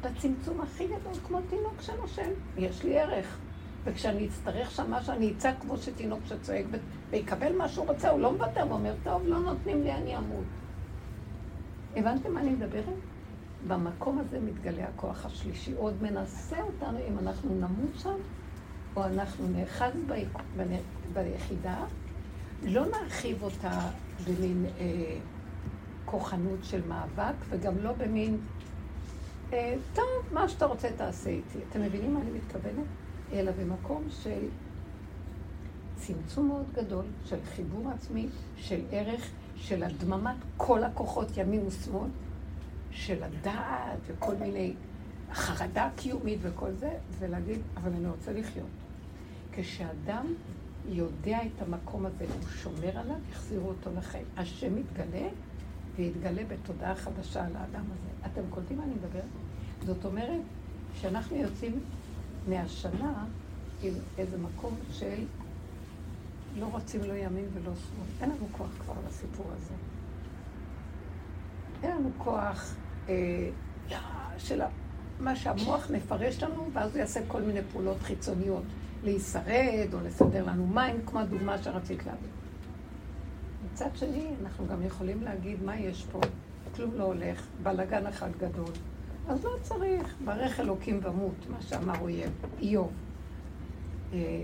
בצמצום 0.01 0.61
הכי 0.61 0.87
גדול, 0.87 1.13
כמו 1.27 1.39
תינוק 1.49 1.81
שנושם. 1.81 2.29
יש 2.57 2.83
לי 2.83 2.99
ערך. 2.99 3.37
וכשאני 3.87 4.27
אצטרך 4.27 4.71
שם 4.71 4.91
משהו, 4.91 5.13
אני 5.13 5.33
אצעק 5.37 5.55
כמו 5.61 5.77
שתינוק 5.77 6.19
שצועק 6.25 6.65
ויקבל 7.09 7.57
מה 7.57 7.69
שהוא 7.69 7.87
רוצה, 7.87 8.09
הוא 8.09 8.19
לא 8.19 8.31
מוותר, 8.31 8.61
הוא 8.61 8.71
אומר, 8.71 8.93
טוב, 9.03 9.21
לא 9.25 9.39
נותנים 9.39 9.83
לי, 9.83 9.91
אני 9.91 10.17
אמות. 10.17 10.43
הבנתם 11.95 12.33
מה 12.33 12.39
אני 12.39 12.49
מדברת? 12.49 12.85
במקום 13.67 14.19
הזה 14.19 14.39
מתגלה 14.39 14.85
הכוח 14.87 15.25
השלישי. 15.25 15.73
עוד 15.73 15.93
מנסה 16.01 16.61
אותנו 16.61 16.97
אם 17.09 17.19
אנחנו 17.19 17.55
נמות 17.55 17.91
שם, 17.97 18.15
או 18.95 19.03
אנחנו 19.03 19.47
נאחז 19.47 19.91
ביחידה, 21.13 21.85
לא 22.63 22.85
נרחיב 22.85 23.43
אותה 23.43 23.79
במין 24.27 24.65
אה, 24.79 25.17
כוחנות 26.05 26.59
של 26.63 26.81
מאבק, 26.87 27.35
וגם 27.49 27.77
לא 27.77 27.91
במין, 27.93 28.37
אה, 29.53 29.75
טוב, 29.93 30.05
מה 30.31 30.49
שאתה 30.49 30.65
רוצה 30.65 30.87
תעשה 30.97 31.29
איתי. 31.29 31.59
אתם 31.69 31.81
מבינים 31.81 32.13
מה 32.13 32.21
אני 32.21 32.31
מתכוונת? 32.31 32.85
אלא 33.33 33.51
במקום 33.51 34.03
של 34.23 34.47
צמצום 35.95 36.47
מאוד 36.47 36.65
גדול, 36.73 37.05
של 37.25 37.37
חיבור 37.55 37.91
עצמי, 37.91 38.27
של 38.57 38.81
ערך, 38.91 39.29
של 39.55 39.83
הדממת 39.83 40.35
כל 40.57 40.83
הכוחות 40.83 41.37
ימין 41.37 41.67
ושמאל, 41.67 42.09
של 42.91 43.23
הדעת 43.23 43.99
וכל 44.07 44.35
מיני, 44.35 44.73
חרדה 45.33 45.89
קיומית 45.95 46.39
וכל 46.41 46.71
זה, 46.71 46.91
ולהגיד, 47.19 47.59
אבל 47.77 47.91
אני 47.91 48.07
רוצה 48.07 48.33
לחיות. 48.33 48.67
כשאדם 49.51 50.25
יודע 50.89 51.39
את 51.43 51.61
המקום 51.61 52.05
הזה, 52.05 52.25
הוא 52.25 52.49
שומר 52.49 52.97
עליו, 52.97 53.15
יחזירו 53.31 53.67
אותו 53.67 53.89
לחיים. 53.97 54.25
השם 54.37 54.77
יתגלה, 54.77 55.27
ויתגלה 55.95 56.41
בתודעה 56.47 56.95
חדשה 56.95 57.45
על 57.45 57.55
האדם 57.55 57.83
הזה. 57.85 58.31
אתם 58.31 58.41
קולטים 58.49 58.77
מה 58.77 58.83
אני 58.83 58.93
מדברת? 58.93 59.23
זאת 59.85 60.05
אומרת, 60.05 60.41
שאנחנו 61.01 61.35
יוצאים 61.35 61.79
מהשנה 62.47 63.25
עם 63.81 63.93
איזה 64.17 64.37
מקום 64.37 64.75
של 64.91 65.25
לא 66.59 66.65
רוצים 66.65 67.03
לא 67.03 67.13
ימין 67.13 67.45
ולא 67.53 67.71
שמאל. 67.75 68.07
אין 68.21 68.29
לנו 68.29 68.47
כוח 68.51 68.69
כבר 68.79 68.93
לסיפור 69.07 69.45
הזה. 69.57 69.73
אין 71.83 71.91
לנו 71.91 72.09
כוח 72.17 72.75
אה, 73.09 73.49
של 74.37 74.61
מה 75.19 75.35
שהמוח 75.35 75.91
מפרש 75.91 76.43
לנו, 76.43 76.69
ואז 76.73 76.91
הוא 76.91 76.99
יעשה 76.99 77.19
כל 77.27 77.41
מיני 77.41 77.59
פעולות 77.71 78.01
חיצוניות. 78.01 78.63
להישרד 79.03 79.87
או 79.93 79.99
לסדר 80.05 80.45
לנו 80.45 80.67
מים, 80.67 80.95
כמו 81.05 81.19
הדוגמה 81.19 81.57
שרצית 81.57 82.05
להביא. 82.05 82.29
מצד 83.65 83.89
שני, 83.95 84.27
אנחנו 84.41 84.67
גם 84.67 84.83
יכולים 84.83 85.23
להגיד 85.23 85.63
מה 85.63 85.79
יש 85.79 86.05
פה, 86.11 86.19
כלום 86.75 86.91
לא 86.95 87.03
הולך, 87.03 87.47
בלאגן 87.63 88.07
אחד 88.07 88.29
גדול. 88.37 88.71
אז 89.27 89.45
לא 89.45 89.51
צריך, 89.61 90.15
ברך 90.25 90.59
אלוקים 90.59 90.99
ומות, 91.03 91.49
מה 91.49 91.61
שאמר 91.61 91.99
אויב, 92.01 92.31
איוב. 92.59 92.91
אה, 94.13 94.41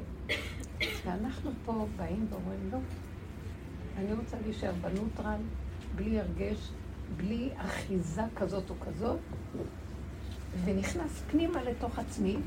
ואנחנו 1.05 1.51
פה 1.65 1.87
באים 1.95 2.27
ואומרים, 2.29 2.69
לא, 2.71 2.77
אני 3.97 4.13
רוצה 4.13 4.37
להישאר 4.45 4.71
בנוטרל, 4.81 5.39
בלי 5.95 6.19
הרגש, 6.19 6.69
בלי 7.17 7.49
אחיזה 7.57 8.21
כזאת 8.35 8.69
או 8.69 8.75
כזאת, 8.85 9.19
ונכנס 10.63 11.23
פנימה 11.31 11.63
לתוך 11.63 11.99
עצמי, 11.99 12.37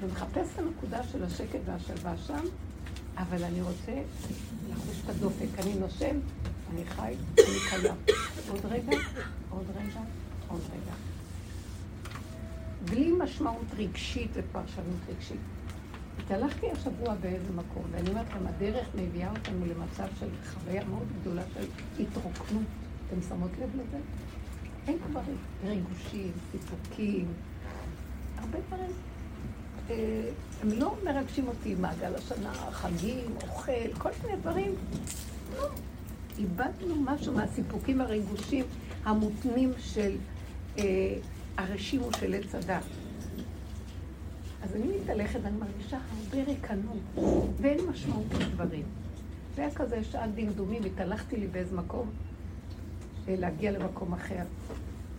ומחפש 0.00 0.48
את 0.54 0.58
הנקודה 0.58 1.02
של 1.02 1.24
השקט 1.24 1.60
והשלווה 1.64 2.16
שם, 2.16 2.44
אבל 3.16 3.44
אני 3.44 3.62
רוצה 3.62 4.02
לחוש 4.70 5.02
את 5.04 5.10
הדופק. 5.10 5.58
אני 5.58 5.74
נושם, 5.74 6.18
אני 6.74 6.84
חי, 6.84 7.14
אני 7.38 7.58
קיים. 7.70 7.94
עוד 8.48 8.60
רגע, 8.64 8.96
עוד 9.50 9.66
רגע, 9.76 10.00
עוד 10.50 10.60
רגע. 10.60 10.94
בלי 12.84 13.12
משמעות 13.12 13.66
רגשית 13.78 14.30
ופרשנות 14.32 15.00
רגשית. 15.08 15.40
התהלכתי 16.18 16.70
השבוע 16.70 17.14
באיזה 17.14 17.52
מקום, 17.52 17.82
ואני 17.90 18.10
אומרת 18.10 18.26
לכם, 18.28 18.46
הדרך 18.46 18.88
מביאה 18.94 19.30
אותנו 19.30 19.66
למצב 19.66 20.06
של 20.20 20.28
חוויה 20.52 20.84
מאוד 20.84 21.06
גדולה 21.20 21.42
של 21.54 21.66
התרוקנות. 22.02 22.62
אתם 23.06 23.22
שמות 23.28 23.50
לב 23.62 23.70
לזה? 23.74 23.98
אין 24.88 24.98
כבר 25.06 25.20
ריגושים, 25.64 26.32
סיפוקים, 26.52 27.26
הרבה 28.38 28.58
דברים. 28.68 28.90
אה, 29.90 30.30
הם 30.62 30.68
לא 30.68 30.96
מרגשים 31.04 31.48
אותי, 31.48 31.74
מעגל 31.74 32.14
השנה, 32.14 32.52
חגים, 32.52 33.34
אוכל, 33.42 33.92
כל 33.98 34.10
מיני 34.24 34.36
דברים. 34.36 34.74
לא. 35.56 35.68
איבדנו 36.38 36.94
משהו 36.96 37.34
מהסיפוקים 37.34 38.00
הריגושים 38.00 38.64
המותנים 39.04 39.72
של 39.78 40.16
אה, 40.80 41.16
הרשימו 41.56 42.12
של 42.12 42.34
עץ 42.34 42.54
הדת. 42.54 42.82
אז 44.62 44.76
אני 44.76 44.98
מתהלכת 45.02 45.40
ואני 45.42 45.56
מרגישה 45.56 45.98
הרבה 45.98 46.44
ריקנות, 46.44 46.98
ואין 47.56 47.78
משמעות 47.90 48.26
לדברים. 48.40 48.84
זה 49.56 49.62
היה 49.62 49.70
כזה 49.74 50.04
שעת 50.04 50.34
דמדומים, 50.34 50.84
התהלכתי 50.84 51.36
לי 51.36 51.46
באיזה 51.46 51.76
מקום, 51.76 52.10
אה, 53.28 53.34
להגיע 53.38 53.70
למקום 53.70 54.12
אחר. 54.12 54.42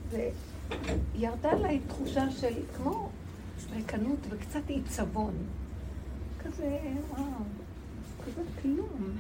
וירדה 0.10 1.52
עליי 1.52 1.80
תחושה 1.88 2.32
של 2.32 2.54
כמו 2.78 3.10
ריקנות 3.74 4.20
וקצת 4.30 4.62
עיצבון. 4.68 5.34
כזה, 6.44 6.80
וואו, 7.10 7.24
כזה 8.26 8.42
כלום. 8.62 9.18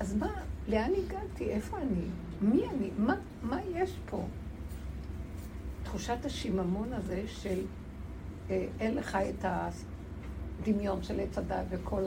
אז 0.00 0.14
מה, 0.16 0.32
לאן 0.68 0.90
הגעתי? 1.04 1.50
איפה 1.50 1.76
אני? 1.78 2.04
מי 2.40 2.62
אני? 2.68 2.90
מה, 2.98 3.14
מה 3.42 3.58
יש 3.74 3.90
פה? 4.10 4.24
תחושת 5.94 6.24
השיממון 6.24 6.92
הזה 6.92 7.22
של 7.28 7.60
אה, 8.50 8.66
אין 8.80 8.94
לך 8.94 9.18
את 9.28 9.44
הדמיון 10.60 11.02
של 11.02 11.20
עץ 11.20 11.38
הדת 11.38 11.64
וכל 11.70 12.06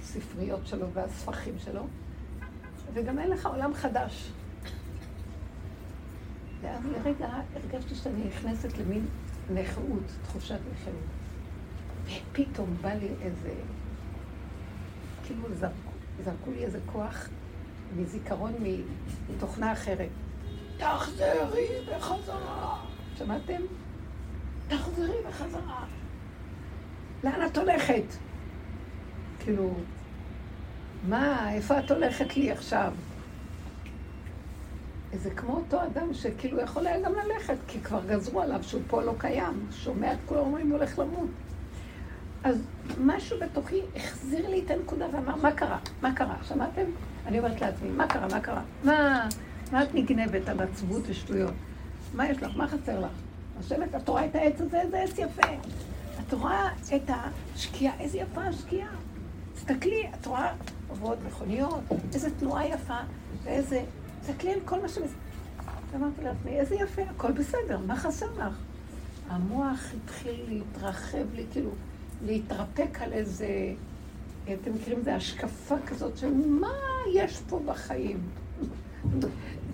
הספריות 0.00 0.66
שלו 0.66 0.90
והספחים 0.92 1.54
שלו, 1.64 1.82
וגם 2.92 3.18
אין 3.18 3.30
לך 3.30 3.46
עולם 3.46 3.74
חדש. 3.74 4.30
ואז 6.60 6.84
לרגע 6.84 7.28
הרגשתי 7.54 7.94
שאני 7.94 8.24
נכנסת 8.24 8.78
למין 8.78 9.06
נכאות, 9.54 10.04
תחושת 10.22 10.58
נכאות. 10.72 10.94
ופתאום 12.04 12.76
בא 12.80 12.92
לי 12.92 13.08
איזה, 13.22 13.54
כאילו 15.26 15.48
זרקו, 15.54 15.90
זרקו 16.24 16.50
לי 16.50 16.64
איזה 16.64 16.78
כוח 16.86 17.28
מזיכרון 17.96 18.52
מתוכנה 19.30 19.72
אחרת. 19.72 20.08
תחזרי 20.78 21.68
בחזרה. 21.88 22.89
שמעתם? 23.20 23.62
תחזרי 24.68 25.16
בחזרה. 25.28 25.84
לאן 27.24 27.46
את 27.46 27.58
הולכת? 27.58 28.02
כאילו, 29.40 29.74
מה, 31.08 31.52
איפה 31.52 31.78
את 31.78 31.90
הולכת 31.90 32.36
לי 32.36 32.50
עכשיו? 32.50 32.92
זה 35.12 35.30
כמו 35.30 35.56
אותו 35.56 35.82
אדם 35.82 36.14
שכאילו 36.14 36.60
יכול 36.60 36.86
היה 36.86 37.00
גם 37.00 37.12
ללכת, 37.14 37.56
כי 37.68 37.80
כבר 37.80 38.00
גזרו 38.06 38.40
עליו 38.40 38.62
שהוא 38.62 38.82
פה 38.86 39.02
לא 39.02 39.14
קיים, 39.18 39.66
שומע 39.70 40.12
את 40.12 40.18
כולם 40.26 40.40
אומרים, 40.40 40.70
הוא 40.70 40.78
הולך 40.78 40.98
למות. 40.98 41.30
אז 42.44 42.62
משהו 43.00 43.38
בתוכי 43.40 43.80
החזיר 43.96 44.48
לי 44.48 44.62
את 44.66 44.70
הנקודה 44.70 45.06
ואמר, 45.12 45.36
מה 45.36 45.52
קרה? 45.52 45.78
מה 46.02 46.14
קרה? 46.14 46.36
שמעתם? 46.42 46.84
אני 47.26 47.38
אומרת 47.38 47.60
לעצמי, 47.60 47.90
מה 47.90 48.06
קרה? 48.06 48.28
מה 48.30 48.40
קרה? 48.40 48.62
מה, 48.84 49.28
מה 49.72 49.82
את 49.82 49.94
נגנבת 49.94 50.48
על 50.48 50.60
עצבות 50.60 51.02
ושטויות? 51.06 51.54
מה 52.14 52.30
יש 52.30 52.42
לך? 52.42 52.56
מה 52.56 52.68
חסר 52.68 53.00
לך? 53.00 53.10
לשבת, 53.60 53.94
את 53.94 54.08
רואה 54.08 54.26
את 54.26 54.34
העץ 54.34 54.60
הזה? 54.60 54.80
איזה 54.80 55.02
עץ 55.02 55.18
יפה. 55.18 55.48
את 56.20 56.32
רואה 56.32 56.68
את 56.96 57.10
השקיעה, 57.54 58.00
איזה 58.00 58.18
יפה 58.18 58.40
השקיעה. 58.40 58.88
תסתכלי, 59.54 60.06
את 60.20 60.26
רואה 60.26 60.52
עוברות 60.88 61.18
מכוניות, 61.26 61.80
איזה 62.14 62.30
תנועה 62.38 62.68
יפה, 62.68 62.98
ואיזה 63.42 63.84
תסתכלי 64.20 64.52
על 64.52 64.60
כל 64.64 64.80
מה 64.80 64.88
ש... 64.88 64.98
אמרתי 65.96 66.22
לעצמי, 66.22 66.50
איזה 66.50 66.74
יפה, 66.74 67.02
הכל 67.02 67.32
בסדר, 67.32 67.78
מה 67.86 67.96
חסר 67.96 68.26
לך? 68.38 68.54
המוח 69.28 69.92
התחיל 69.96 70.44
להתרחב 70.48 71.34
לי, 71.34 71.44
כאילו, 71.52 71.70
להתרפק 72.24 72.98
על 73.00 73.12
איזה, 73.12 73.48
אתם 74.44 74.74
מכירים, 74.74 74.98
איזה 74.98 75.14
השקפה 75.14 75.74
כזאת 75.86 76.18
של 76.18 76.34
מה 76.34 76.72
יש 77.14 77.40
פה 77.48 77.60
בחיים. 77.66 78.18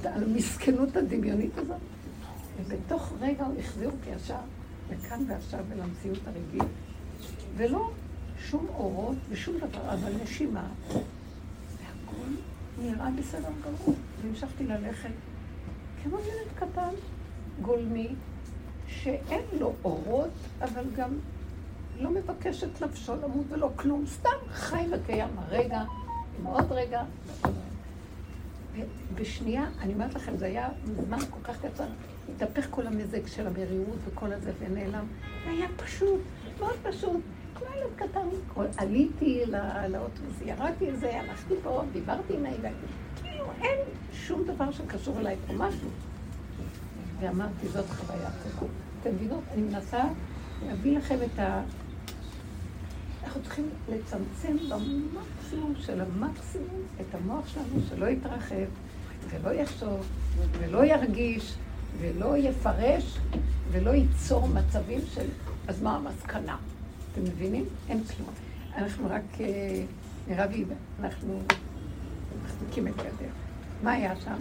על 0.05 0.23
המסכנות 0.23 0.97
הדמיונית 0.97 1.59
הזאת. 1.59 1.77
ובתוך 2.57 3.13
רגע 3.21 3.45
הוא 3.45 3.59
החזיר 3.59 3.91
אותי 3.91 4.11
ישר 4.11 4.39
לכאן 4.91 5.25
ועכשיו 5.29 5.65
ולמציאות 5.69 6.19
הרגעית, 6.27 6.73
ולא 7.57 7.91
שום 8.39 8.67
אורות 8.75 9.17
ושום 9.29 9.57
דבר, 9.59 9.95
אבל 9.95 10.13
נשימה. 10.23 10.69
והכל 10.89 12.31
נראה 12.79 13.11
בסדר 13.19 13.49
גמור. 13.65 13.97
והמשכתי 14.23 14.67
ללכת 14.67 15.11
כמו 16.03 16.19
ילד 16.19 16.53
קטן, 16.55 16.95
גולמי, 17.63 18.09
שאין 18.89 19.45
לו 19.61 19.73
אורות, 19.85 20.31
אבל 20.61 20.85
גם 20.97 21.11
לא 22.01 22.11
מבקש 22.11 22.65
את 22.65 22.83
נפשו 22.83 23.17
למות 23.17 23.45
ולא 23.49 23.71
כלום, 23.77 24.05
סתם 24.07 24.37
חי 24.51 24.87
וקיים 24.93 25.29
הרגע, 25.37 25.83
עם 26.39 26.47
עוד 26.47 26.73
רגע. 26.73 27.03
בשנייה, 29.15 29.65
אני 29.81 29.95
אומרת 29.95 30.15
לכם, 30.15 30.37
זה 30.37 30.47
היה 30.47 30.69
זמן 31.07 31.19
כל 31.19 31.41
כך 31.45 31.57
קצר, 31.65 31.85
התהפך 32.35 32.67
כל 32.71 32.87
המזג 32.87 33.27
של 33.27 33.47
המרירות 33.47 33.97
וכל 34.05 34.33
הזה 34.33 34.53
ונעלם. 34.59 35.05
זה 35.45 35.51
היה 35.51 35.67
פשוט, 35.77 36.21
מאוד 36.61 36.75
פשוט. 36.83 37.21
כמו 37.55 37.67
ילד 37.77 37.97
קטן, 38.11 38.29
עליתי 38.77 39.43
לא- 39.47 39.87
לאוטובוס, 39.89 40.35
ירדתי 40.47 40.91
לזה, 40.91 41.21
הלכתי 41.21 41.55
פה, 41.63 41.83
דיברתי 41.93 42.35
עם 42.37 42.45
הילד. 42.47 42.73
כאילו 43.23 43.45
אין 43.63 43.79
שום 44.13 44.45
דבר 44.45 44.73
שקשור 44.73 45.21
אליי 45.21 45.37
פה 45.47 45.53
משהו. 45.53 45.89
ואמרתי, 47.21 47.69
זאת 47.69 47.87
חוויה 47.91 48.31
טובה. 48.43 48.67
אתם 49.01 49.15
מבינות? 49.15 49.43
אני 49.53 49.63
מנסה 49.63 50.05
להביא 50.67 50.99
לכם 50.99 51.17
את 51.25 51.39
ה... 51.39 51.63
אנחנו 53.25 53.43
צריכים 53.43 53.69
לצמצם 53.89 54.57
במקסימום 54.69 55.75
של 55.77 56.01
המקסימום 56.01 56.83
את 57.01 57.15
המוח 57.15 57.49
שלנו, 57.49 57.81
שלא 57.89 58.07
יתרחב, 58.07 58.55
ולא 59.31 59.51
יחשוב, 59.51 60.07
ולא 60.59 60.85
ירגיש, 60.85 61.55
ולא 62.01 62.37
יפרש, 62.37 63.19
ולא 63.71 63.91
ייצור 63.91 64.49
מצבים 64.49 65.01
של... 65.15 65.27
אז 65.69 65.83
מה 65.83 65.97
המסקנה? 65.97 66.57
אתם 67.13 67.23
מבינים? 67.25 67.65
אין 67.89 68.05
כלום. 68.05 68.29
אנחנו 68.77 69.07
רק, 69.11 69.41
אה, 69.41 70.47
לי, 70.47 70.65
אנחנו 71.01 71.41
מחזיקים 72.45 72.89
את 72.89 72.95
ידך. 72.99 73.33
מה 73.83 73.93
היה 73.93 74.17
שם? 74.17 74.37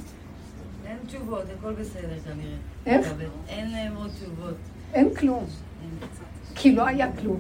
אין 0.86 0.98
תשובות, 1.08 1.44
הכל 1.60 1.74
בסדר 1.74 2.20
כנראה. 2.26 2.58
איך? 2.86 3.14
אין 3.48 3.72
להם 3.72 3.96
עוד 3.96 4.10
תשובות. 4.10 4.56
אין 4.94 5.16
כלום. 5.16 5.46
כי 6.56 6.76
לא 6.76 6.88
היה 6.88 7.18
כלום. 7.18 7.40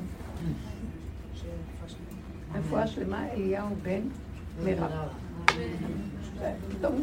רפואה 2.55 2.87
שלמה, 2.87 3.31
אליהו 3.31 3.75
בן 3.83 4.01
מירב. 4.63 4.91
פתאום 6.69 7.01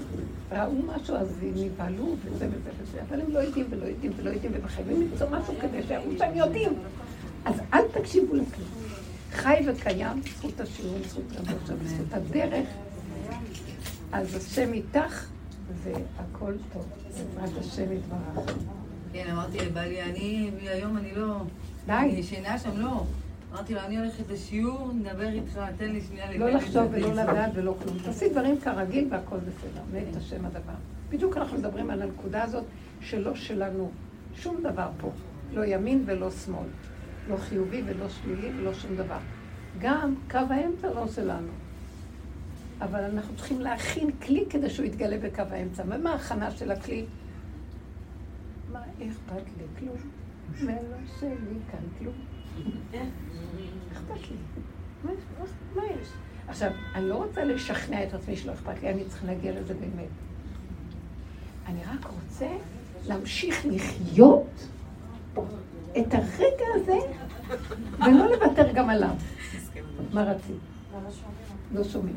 ראו 0.52 0.72
משהו, 0.86 1.16
אז 1.16 1.28
הם 1.42 1.52
נבהלו 1.56 2.16
וזה 2.24 2.46
וזה 2.48 2.70
וזה, 2.82 3.02
אבל 3.08 3.20
הם 3.20 3.30
לא 3.30 3.38
יודעים 3.38 3.66
ולא 3.70 3.84
יודעים 3.84 4.12
ולא 4.16 4.30
יודעים, 4.30 4.52
והם 4.52 4.68
חייבים 4.68 5.00
למצוא 5.00 5.26
משהו 5.30 5.54
כדי 5.60 5.82
שיראו 5.88 6.10
שהם 6.18 6.36
יודעים. 6.36 6.72
אז 7.44 7.54
אל 7.74 7.82
תקשיבו 7.92 8.34
לכלום. 8.34 8.68
חי 9.32 9.56
וקיים, 9.66 10.22
זכות 10.36 10.60
השיעור, 10.60 10.98
זכות 11.08 11.24
רבות 11.30 11.66
שם, 11.66 11.74
זכות 11.86 12.12
הדרך. 12.12 12.68
אז 14.12 14.34
השם 14.34 14.72
איתך, 14.72 15.26
והכל 15.82 16.52
טוב. 16.72 16.86
בעזרת 17.34 17.58
השם 17.58 17.92
יתברך. 17.92 18.56
כן, 19.12 19.24
אמרתי 19.32 19.58
לבעלי, 19.58 20.02
אני, 20.02 20.50
היום 20.60 20.96
אני 20.96 21.14
לא... 21.14 21.36
די. 21.86 21.92
אני 21.92 22.12
ישנה 22.12 22.58
שם, 22.58 22.80
לא. 22.80 23.04
אמרתי 23.52 23.74
לו, 23.74 23.80
אני 23.80 23.98
הולכת 23.98 24.30
לשיעור, 24.30 24.92
נדבר 24.92 25.28
איתך, 25.28 25.60
תן 25.78 25.92
לי 25.92 26.00
שנייה 26.00 26.38
לא 26.38 26.48
לבד 26.48 26.56
לחשוב 26.56 26.76
את 26.76 26.90
ולא 26.92 27.14
זה." 27.14 27.22
לדעת 27.22 27.50
ולא 27.54 27.74
כלום. 27.82 27.98
תעשי 28.04 28.28
דברים 28.28 28.60
כרגיל 28.60 29.08
והכל 29.10 29.36
בסדר. 29.36 29.82
מת 29.92 30.16
השם 30.16 30.46
הדבר. 30.46 30.72
בדיוק 31.10 31.36
אנחנו 31.36 31.58
מדברים 31.58 31.90
על 31.90 32.02
הנקודה 32.02 32.42
הזאת 32.42 32.64
שלא 33.00 33.34
שלנו. 33.34 33.90
שום 34.34 34.56
דבר 34.62 34.90
פה. 35.00 35.10
לא 35.52 35.64
ימין 35.64 36.02
ולא 36.06 36.30
שמאל. 36.30 36.68
לא 37.28 37.36
חיובי 37.36 37.82
ולא 37.86 38.08
שלילי 38.08 38.50
ולא 38.58 38.74
שום 38.74 38.96
דבר. 38.96 39.18
גם 39.78 40.14
קו 40.30 40.38
האמצע 40.50 40.90
לא 40.94 41.08
שלנו. 41.08 41.52
אבל 42.80 43.00
אנחנו 43.00 43.36
צריכים 43.36 43.60
להכין 43.60 44.10
כלי 44.12 44.44
כדי 44.50 44.70
שהוא 44.70 44.86
יתגלה 44.86 45.18
בקו 45.18 45.42
האמצע. 45.50 45.82
ומה 45.86 46.12
ההכנה 46.12 46.50
של 46.50 46.70
הכלי? 46.70 47.04
מה 48.72 48.80
אכפת 48.80 49.46
לי? 49.58 49.64
כלום. 49.78 49.96
ולא 50.66 50.96
שלי 51.20 51.58
כאן 51.70 51.80
כלום. 51.98 52.14
אכפת 54.14 54.30
לי. 54.30 54.36
מה 55.74 55.82
יש? 55.84 56.08
עכשיו, 56.48 56.70
אני 56.94 57.08
לא 57.08 57.14
רוצה 57.14 57.44
לשכנע 57.44 58.04
את 58.04 58.14
עצמי 58.14 58.36
שלא 58.36 58.52
אכפת 58.52 58.82
לי, 58.82 58.90
אני 58.90 59.04
צריכה 59.04 59.26
להגיע 59.26 59.52
לזה 59.52 59.74
באמת. 59.74 60.08
אני 61.66 61.80
רק 61.84 62.06
רוצה 62.06 62.48
להמשיך 63.06 63.66
לחיות 63.66 64.68
את 65.98 66.14
הרגע 66.14 66.64
הזה 66.74 66.98
ולא 67.98 68.26
לוותר 68.36 68.72
גם 68.72 68.90
עליו. 68.90 69.14
מה 70.12 70.22
רצית? 70.22 70.56
לא 71.74 71.84
שומעים. 71.84 72.16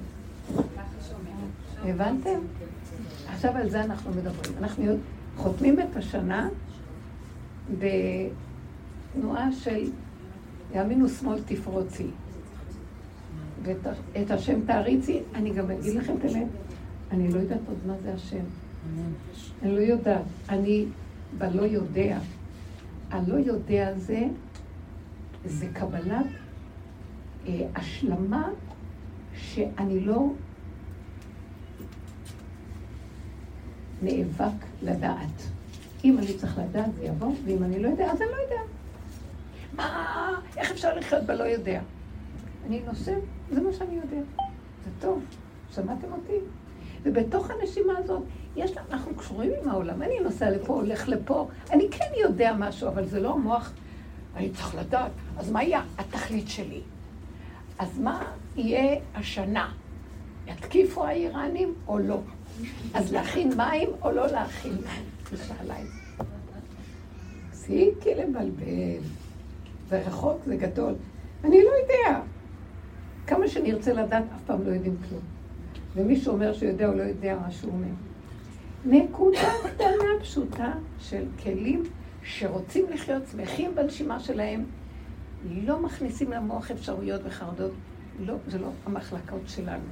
הבנתם? 1.83 2.39
עכשיו 3.27 3.51
על 3.57 3.69
זה 3.69 3.83
אנחנו 3.83 4.11
מדברים. 4.11 4.57
אנחנו 4.57 4.97
חותמים 5.37 5.79
את 5.79 5.95
השנה 5.95 6.49
בתנועה 9.15 9.51
של 9.51 9.89
יאמינו 10.73 11.09
שמאל 11.09 11.39
תפרוצי. 11.45 12.07
ואת 13.63 14.31
השם 14.31 14.65
תעריצי, 14.65 15.19
אני 15.35 15.53
גם 15.53 15.71
אגיד 15.71 15.93
לכם 15.95 16.13
את 16.19 16.25
האמת, 16.25 16.47
אני 17.11 17.31
לא 17.31 17.39
יודעת 17.39 17.59
עוד 17.67 17.77
מה 17.87 17.93
זה 18.03 18.13
השם. 18.13 18.43
אני 19.63 19.75
לא 19.75 19.79
יודעת. 19.79 20.21
אני 20.49 20.85
בלא 21.37 21.61
יודע. 21.61 22.19
הלא 23.11 23.35
יודע 23.35 23.93
זה, 23.97 24.27
זה 25.45 25.67
קבלת 25.73 26.25
אה, 27.47 27.67
השלמה 27.75 28.49
שאני 29.37 29.99
לא 29.99 30.33
נאבק 34.01 34.65
לדעת. 34.83 35.41
אם 36.03 36.17
אני 36.17 36.33
צריך 36.37 36.57
לדעת 36.57 36.95
זה 36.95 37.03
יבוא, 37.03 37.31
ואם 37.45 37.63
אני 37.63 37.79
לא 37.79 37.87
יודע, 37.87 38.11
אז 38.11 38.21
אני 38.21 38.29
לא 38.29 38.35
יודע. 38.35 38.74
מה, 39.75 40.31
איך 40.57 40.71
אפשר 40.71 40.95
לחיות 40.95 41.23
בלא 41.23 41.43
יודע? 41.43 41.81
אני 42.67 42.81
נושם, 42.87 43.19
זה 43.51 43.61
מה 43.61 43.73
שאני 43.73 43.95
יודע. 43.95 44.21
זה 44.85 44.89
טוב, 44.99 45.23
שמעתם 45.75 46.11
אותי? 46.11 46.37
ובתוך 47.03 47.49
הנשימה 47.49 47.93
הזאת, 47.97 48.23
יש 48.55 48.77
לנו, 48.77 48.87
אנחנו 48.91 49.15
קשורים 49.15 49.51
עם 49.61 49.69
העולם. 49.69 50.01
אני 50.01 50.19
נוסע 50.19 50.49
לפה, 50.49 50.73
הולך 50.73 51.09
לפה, 51.09 51.47
אני 51.71 51.87
כן 51.91 52.11
יודע 52.21 52.53
משהו, 52.59 52.87
אבל 52.87 53.05
זה 53.05 53.19
לא 53.19 53.33
המוח. 53.33 53.73
אני 54.35 54.49
צריך 54.49 54.75
לדעת. 54.75 55.11
אז 55.37 55.51
מה 55.51 55.63
יהיה 55.63 55.81
התכלית 55.97 56.47
שלי? 56.47 56.81
אז 57.79 57.99
מה 57.99 58.23
יהיה 58.55 58.99
השנה? 59.15 59.71
יתקיפו 60.47 61.05
האיראנים 61.05 61.73
או 61.87 61.99
לא? 61.99 62.19
אז 62.93 63.13
להכין 63.13 63.57
מים 63.57 63.89
או 64.01 64.11
לא 64.11 64.27
להכין 64.27 64.71
מים? 64.71 65.05
היא 65.31 65.39
שאלה 65.39 65.81
את 65.81 65.87
זה. 65.87 66.25
תפסיקי 67.51 68.15
לבלבל. 68.15 69.24
זה 69.89 69.99
רחוק, 69.99 70.41
זה 70.45 70.55
גדול. 70.55 70.93
אני 71.43 71.63
לא 71.63 71.69
יודע. 71.81 72.21
כמה 73.27 73.47
שנרצה 73.47 73.93
לדעת, 73.93 74.23
אף 74.35 74.41
פעם 74.45 74.63
לא 74.63 74.69
יודעים 74.71 74.95
כלום. 75.09 75.21
ומישהו 75.95 76.33
אומר 76.33 76.53
שהוא 76.53 76.69
יודע 76.69 76.87
או 76.87 76.93
לא 76.93 77.03
יודע 77.03 77.37
מה 77.41 77.51
שהוא 77.51 77.71
אומר. 77.71 77.87
נקודה 78.85 79.51
קטנה 79.63 80.21
פשוטה 80.21 80.73
של 80.99 81.25
כלים 81.43 81.83
שרוצים 82.23 82.85
לחיות 82.89 83.23
שמחים 83.31 83.75
בנשימה 83.75 84.19
שלהם, 84.19 84.65
לא 85.51 85.81
מכניסים 85.81 86.31
למוח 86.31 86.71
אפשרויות 86.71 87.21
וחרדות. 87.23 87.71
לא, 88.19 88.35
זה 88.47 88.59
לא 88.59 88.67
המחלקות 88.85 89.41
שלנו. 89.47 89.83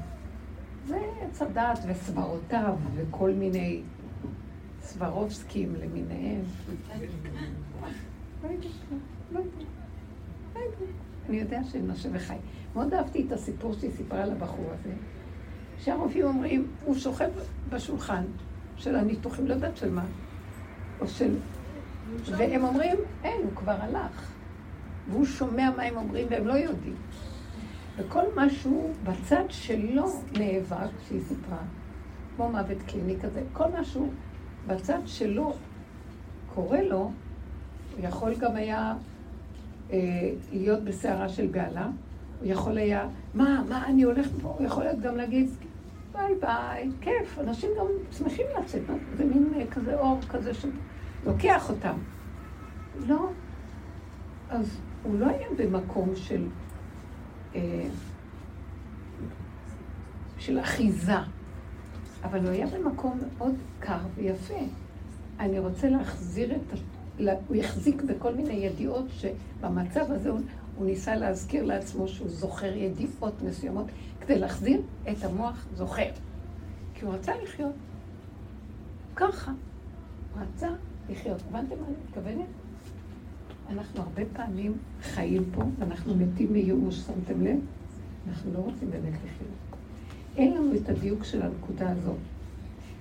זה 0.88 1.00
עץ 1.22 1.42
הדעת 1.42 1.80
וסברותיו 1.88 2.76
וכל 2.96 3.32
מיני 3.32 3.82
סברובסקים 4.82 5.76
למיניהם. 5.76 6.42
לא 6.68 6.74
יודעת, 6.94 7.14
לא 8.44 8.50
יודעת, 8.50 8.72
לא 9.32 9.40
יודעת. 9.40 9.68
אני 11.30 11.38
יודע 11.38 11.60
שהם 11.72 11.88
נושם 11.88 12.10
וחי. 12.14 12.36
מאוד 12.76 12.94
אהבתי 12.94 13.26
את 13.28 13.32
הסיפור 13.32 13.74
שהיא 13.74 13.92
סיפרה 13.98 14.26
לבחור 14.26 14.66
הזה, 14.74 14.94
שהרופאים 15.80 16.26
אומרים, 16.26 16.68
הוא 16.86 16.96
שוכב 16.96 17.30
בשולחן 17.70 18.24
של 18.78 18.96
הניתוחים, 18.96 19.48
לא 19.48 19.54
יודעת 19.54 19.78
של 19.78 19.92
מה, 19.92 20.06
או 21.00 21.08
של... 21.08 21.36
והם 22.26 22.64
אומרים, 22.64 22.98
אין, 23.24 23.42
הוא 23.44 23.56
כבר 23.56 23.76
הלך. 23.82 24.34
והוא 25.10 25.26
שומע 25.26 25.70
מה 25.78 25.84
הם 25.84 25.98
אומרים 25.98 26.28
והם 26.30 26.48
לא 26.48 26.54
יודעים. 26.54 26.96
וכל 27.98 28.24
משהו 28.36 28.94
בצד 29.04 29.44
שלו 29.50 30.06
נאבק, 30.38 30.90
שהיא 31.08 31.22
סיפרה, 31.22 31.58
כמו 32.36 32.50
מוות 32.50 32.78
קליני 32.88 33.16
כזה, 33.20 33.44
כל 33.54 33.68
משהו 33.80 34.10
בצד 34.68 35.00
שלו 35.06 35.54
קורה 36.56 36.82
לו, 36.82 37.12
הוא 37.98 38.06
יכול 38.08 38.36
גם 38.36 38.56
היה 38.56 38.94
להיות 40.52 40.84
בסערה 40.84 41.30
של 41.30 41.48
בהלה, 41.48 41.88
הוא 42.40 42.52
יכול 42.52 42.78
היה, 42.78 43.08
מה, 43.34 43.64
מה, 43.70 43.86
אני 43.86 44.04
הולך 44.04 44.28
פה, 44.42 44.56
הוא 44.58 44.68
יכול 44.68 44.86
גם 45.02 45.16
להגיד, 45.16 45.50
ביי 46.12 46.36
ביי, 46.42 46.90
כיף, 47.02 47.40
אנשים 47.40 47.70
גם 47.80 47.86
שמחים 48.12 48.46
לצאת, 48.60 48.82
זה 49.18 49.26
מין 49.26 49.54
אה, 49.56 49.68
כזה 49.68 50.00
אור 50.00 50.20
כזה 50.30 50.52
שלוקח 50.54 51.70
אותם. 51.70 51.94
לא, 53.08 53.30
אז 54.50 54.78
הוא 55.04 55.20
לא 55.20 55.26
היה 55.26 55.48
במקום 55.58 56.16
של, 56.16 56.46
אה, 57.56 57.88
של 60.38 60.60
אחיזה, 60.60 61.18
אבל 62.24 62.40
הוא 62.40 62.50
היה 62.50 62.68
במקום 62.68 63.20
מאוד 63.38 63.56
קר 63.80 64.00
ויפה. 64.16 64.60
אני 65.40 65.60
רוצה 65.60 65.90
להחזיר 65.90 66.56
את 66.56 66.74
הוא 67.48 67.58
החזיק 67.58 68.02
בכל 68.02 68.36
מיני 68.36 68.54
ידיעות 68.54 69.06
שבמצב 69.10 70.12
הזה 70.12 70.30
הוא, 70.30 70.40
הוא 70.76 70.86
ניסה 70.86 71.16
להזכיר 71.16 71.64
לעצמו 71.66 72.08
שהוא 72.08 72.30
זוכר 72.30 72.76
ידיעות 72.78 73.42
מסוימות 73.42 73.86
כדי 74.22 74.40
להחזיר 74.40 74.82
את 75.12 75.24
המוח 75.24 75.66
זוכר. 75.76 76.10
כי 76.94 77.06
הוא 77.06 77.14
רצה 77.14 77.32
לחיות. 77.44 77.74
ככה. 79.16 79.52
הוא 80.34 80.42
רצה 80.42 80.68
לחיות. 81.10 81.42
הבנתם 81.50 81.76
מה 81.82 81.88
אני 81.88 81.96
מתכוונת? 82.08 82.48
אנחנו 83.70 84.02
הרבה 84.02 84.22
פעמים 84.34 84.78
חיים 85.02 85.44
פה, 85.56 85.64
ואנחנו 85.80 86.16
מתים 86.16 86.54
מייאוש, 86.54 86.96
שמתם 86.96 87.42
לב? 87.42 87.60
אנחנו 88.28 88.54
לא 88.54 88.60
רוצים 88.60 88.92
באמת 88.92 89.14
לחיות. 89.14 89.84
אין 90.38 90.54
לנו 90.54 90.76
את 90.76 90.90
הדיוק 90.90 91.24
של 91.24 91.42
הנקודה 91.42 91.92
הזאת. 91.92 92.18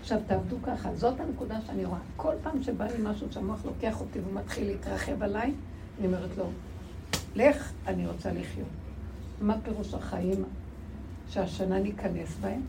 עכשיו 0.03 0.19
תעבדו 0.27 0.57
ככה, 0.63 0.95
זאת 0.95 1.21
הנקודה 1.21 1.61
שאני 1.67 1.85
רואה. 1.85 1.99
כל 2.17 2.35
פעם 2.43 2.63
שבא 2.63 2.85
לי 2.85 3.03
משהו 3.03 3.27
שהמוח 3.31 3.65
לוקח 3.65 4.01
אותי 4.01 4.19
ומתחיל 4.21 4.67
להתרחב 4.67 5.23
עליי, 5.23 5.53
אני 5.99 6.07
אומרת 6.07 6.37
לו, 6.37 6.45
לך, 7.37 7.73
אני 7.87 8.07
רוצה 8.07 8.33
לחיות. 8.33 8.69
מה 9.41 9.57
פירוש 9.63 9.95
החיים 9.95 10.45
שהשנה 11.29 11.79
ניכנס 11.79 12.37
בהם? 12.41 12.61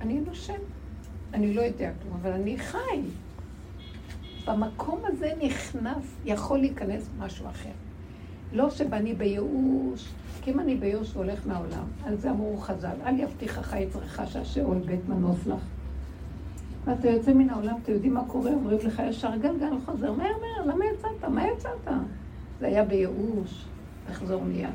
אני 0.00 0.20
נושם. 0.20 0.58
אני 1.34 1.54
לא 1.54 1.60
יודע 1.60 1.90
כלום, 2.02 2.14
אבל 2.22 2.32
אני 2.32 2.58
חי. 2.58 3.00
במקום 4.46 5.00
הזה 5.04 5.32
נכנס, 5.42 6.04
יכול 6.24 6.58
להיכנס 6.58 7.08
משהו 7.18 7.48
אחר. 7.48 7.72
לא 8.52 8.70
שאני 8.70 9.14
בייאוש, 9.14 10.08
כי 10.42 10.50
אם 10.50 10.60
אני 10.60 10.74
בייאוש 10.74 11.16
והולך 11.16 11.46
מהעולם, 11.46 11.84
על 12.04 12.16
זה 12.16 12.30
אמרו 12.30 12.56
חז"ל, 12.56 12.96
אל 13.06 13.20
יבטיחך 13.20 13.76
יצרך 13.78 14.20
שהשאול 14.26 14.78
בית 14.78 15.08
מנוס 15.08 15.46
לך. 15.46 15.73
ואתה 16.84 17.10
יוצא 17.10 17.32
מן 17.32 17.50
העולם, 17.50 17.74
אתם 17.82 17.92
יודעים 17.92 18.14
מה 18.14 18.24
קורה? 18.26 18.50
אומרים 18.50 18.78
לך 18.84 19.02
ישר 19.08 19.36
גלגל 19.36 19.70
חוזר, 19.84 20.12
מהר 20.12 20.32
מהר, 20.40 20.74
למה 20.74 20.84
יצאת? 20.84 21.24
מה 21.28 21.48
יצאת? 21.48 21.88
זה 22.60 22.66
היה 22.66 22.84
בייאוש, 22.84 23.64
תחזור 24.06 24.44
מיד. 24.44 24.68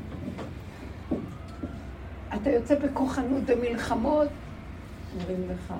אתה 2.34 2.50
יוצא 2.50 2.78
בכוחנות 2.78 3.42
ומלחמות, 3.46 4.28
אומרים 5.14 5.48
לך, 5.50 5.74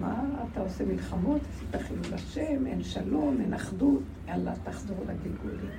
מה 0.00 0.14
אתה 0.52 0.60
עושה 0.60 0.84
מלחמות? 0.84 1.40
עשית 1.50 1.82
חילול 1.82 2.14
השם, 2.14 2.66
אין 2.66 2.82
שלום, 2.82 3.36
אין 3.40 3.54
אחדות, 3.54 4.02
יאללה, 4.28 4.52
תחזור 4.64 4.96
לגלגולים. 5.02 5.70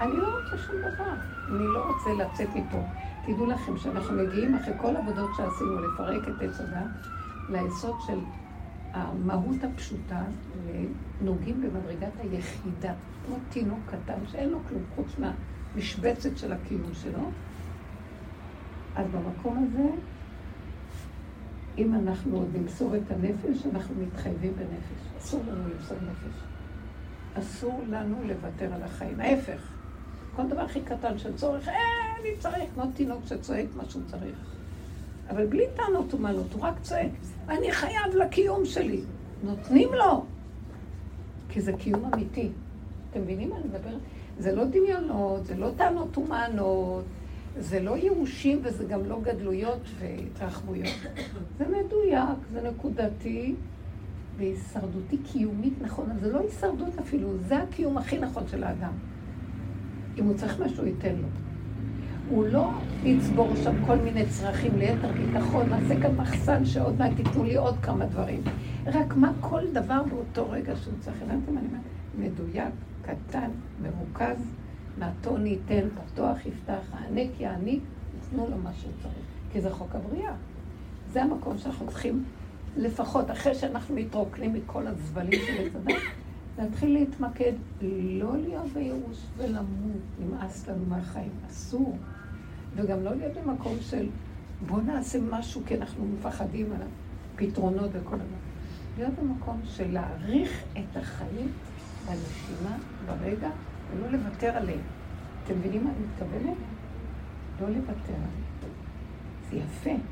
אני 0.00 0.16
לא 0.16 0.26
רוצה 0.26 0.58
שום 0.66 0.76
דבר, 0.76 1.14
אני 1.48 1.66
לא 1.66 1.84
רוצה 1.86 2.24
לצאת 2.24 2.48
מפה. 2.56 2.78
תדעו 3.26 3.46
לכם 3.46 3.78
שאנחנו 3.78 4.16
מגיעים 4.16 4.54
אחרי 4.54 4.74
כל 4.80 4.96
עבודות 4.96 5.30
שעשינו 5.36 5.80
לפרק 5.80 6.28
את 6.28 6.42
עץ 6.42 6.60
הדת, 6.60 7.19
ליסוד 7.50 8.00
של 8.00 8.18
המהות 8.92 9.64
הפשוטה, 9.64 10.22
ונוגעים 11.20 11.60
במדרגת 11.60 12.12
היחידה, 12.18 12.94
כמו 13.26 13.36
תינוק 13.48 13.78
קטן 13.86 14.26
שאין 14.26 14.48
לו 14.48 14.58
כלום 14.68 14.82
חוץ 14.94 15.06
מהמשבצת 15.18 16.36
של 16.36 16.52
הקיום 16.52 16.94
שלו. 16.94 17.30
אז 18.96 19.06
במקום 19.10 19.66
הזה, 19.68 19.88
אם 21.78 21.94
אנחנו 21.94 22.36
עוד 22.36 22.56
נמסור 22.56 22.96
את 22.96 23.10
הנפש, 23.10 23.66
אנחנו 23.66 23.94
מתחייבים 23.94 24.52
בנפש. 24.56 25.18
אסור 25.18 25.44
לנו 25.46 25.68
למסור 25.68 25.98
נפש. 26.00 26.42
אסור 27.34 27.82
לנו 27.88 28.22
לוותר 28.24 28.74
על 28.74 28.82
החיים. 28.82 29.20
ההפך, 29.20 29.76
כל 30.36 30.48
דבר 30.48 30.60
הכי 30.60 30.80
קטן 30.84 31.18
של 31.18 31.36
צורך, 31.36 31.68
אה, 31.68 31.74
אני 32.20 32.38
צריך, 32.38 32.74
כמו 32.74 32.84
תינוק 32.94 33.26
שצועק 33.26 33.66
מה 33.76 33.84
שהוא 33.84 34.02
צריך. 34.06 34.59
אבל 35.30 35.46
בלי 35.46 35.64
טענות 35.76 36.14
ומעלות, 36.14 36.52
הוא 36.52 36.62
רק 36.62 36.74
צועק, 36.82 37.10
אני 37.48 37.72
חייב 37.72 38.14
לקיום 38.14 38.64
שלי. 38.64 39.00
נותנים 39.44 39.88
לו, 39.94 40.24
כי 41.48 41.60
זה 41.60 41.72
קיום 41.72 42.10
אמיתי. 42.14 42.48
אתם 43.10 43.20
מבינים 43.20 43.50
מה 43.50 43.56
אני 43.56 43.64
מדברת? 43.64 44.00
זה 44.38 44.54
לא 44.54 44.64
דמיונות, 44.64 45.46
זה 45.46 45.56
לא 45.56 45.70
טענות 45.76 46.18
ומענות, 46.18 47.04
זה 47.58 47.80
לא 47.80 47.96
ייאושים 47.96 48.60
וזה 48.62 48.84
גם 48.84 49.04
לא 49.04 49.20
גדלויות 49.22 49.80
והתרחבויות. 49.98 50.94
זה 51.58 51.64
מדויק, 51.68 52.38
זה 52.52 52.70
נקודתי 52.70 53.54
והישרדותי 54.36 55.18
קיומית 55.32 55.74
אבל 55.82 56.04
זה 56.20 56.32
לא 56.32 56.40
הישרדות 56.40 56.98
אפילו, 56.98 57.28
זה 57.48 57.58
הקיום 57.58 57.98
הכי 57.98 58.18
נכון 58.18 58.48
של 58.48 58.64
האדם. 58.64 58.92
אם 60.18 60.24
הוא 60.24 60.36
צריך 60.36 60.60
משהו, 60.60 60.86
ייתן 60.86 61.14
לו. 61.14 61.28
הוא 62.30 62.44
לא 62.44 62.70
יצבור 63.04 63.56
שם 63.64 63.86
כל 63.86 63.96
מיני 63.96 64.26
צרכים 64.26 64.78
ליתר 64.78 65.08
ביטחון, 65.12 65.68
נעשה 65.68 66.00
כאן 66.00 66.16
מחסן 66.16 66.64
שעוד 66.64 66.98
מעט 66.98 67.10
תיתנו 67.16 67.44
לי 67.44 67.56
עוד 67.56 67.76
כמה 67.82 68.06
דברים. 68.06 68.42
רק 68.86 69.16
מה 69.16 69.32
כל 69.40 69.62
דבר 69.72 70.02
באותו 70.02 70.50
רגע 70.50 70.76
שהוא 70.76 70.94
צריך, 71.00 71.16
הבנתם 71.22 71.58
אני 71.58 71.66
אומרת? 71.66 71.82
מדויק, 72.18 72.74
קטן, 73.02 73.50
מרוכז, 73.82 74.42
נתון 74.98 75.46
ייתן, 75.46 75.88
פתוח 75.88 76.46
יפתח, 76.46 76.80
הענק 76.92 77.40
יעניק, 77.40 77.82
יתנו 78.18 78.46
לו 78.50 78.56
מה 78.62 78.70
שהוא 78.74 78.92
צריך. 79.02 79.14
כי 79.52 79.60
זה 79.60 79.70
חוק 79.70 79.94
הבריאה. 79.94 80.32
זה 81.12 81.22
המקום 81.22 81.58
שאנחנו 81.58 81.86
צריכים, 81.86 82.24
לפחות 82.76 83.30
אחרי 83.30 83.54
שאנחנו 83.54 83.94
מתרוקנים 83.94 84.54
מכל 84.54 84.86
הזבלים 84.86 85.40
של 85.46 85.76
הדת, 85.76 86.02
להתחיל 86.58 86.92
להתמקד, 86.92 87.52
לא 88.20 88.36
להיות 88.36 88.66
בייאוש 88.74 89.26
ולמות, 89.36 90.00
נמאס 90.20 90.68
לנו 90.68 90.84
מהחיים, 90.88 91.30
אסור. 91.50 91.96
וגם 92.76 93.04
לא 93.04 93.14
להיות 93.14 93.36
במקום 93.36 93.76
של 93.80 94.06
בוא 94.66 94.82
נעשה 94.82 95.18
משהו 95.30 95.62
כי 95.66 95.74
אנחנו 95.74 96.06
מפחדים 96.06 96.72
על 96.72 96.82
הפתרונות 97.34 97.90
וכל 97.92 98.16
דבר. 98.16 98.40
להיות 98.98 99.14
במקום 99.14 99.60
של 99.64 99.92
להעריך 99.92 100.62
את 100.72 100.96
החיים 100.96 101.52
בנשימה, 102.06 102.76
ברגע, 103.06 103.50
ולא 103.90 104.10
לוותר 104.10 104.56
עליהם. 104.56 104.80
אתם 105.44 105.58
מבינים 105.58 105.84
מה 105.84 105.90
אני 105.90 106.06
מתכוונת? 106.06 106.56
לא 107.60 107.68
לוותר 107.68 108.12
עליהם. 108.12 108.74
זה 109.50 109.56
יפה. 109.56 110.02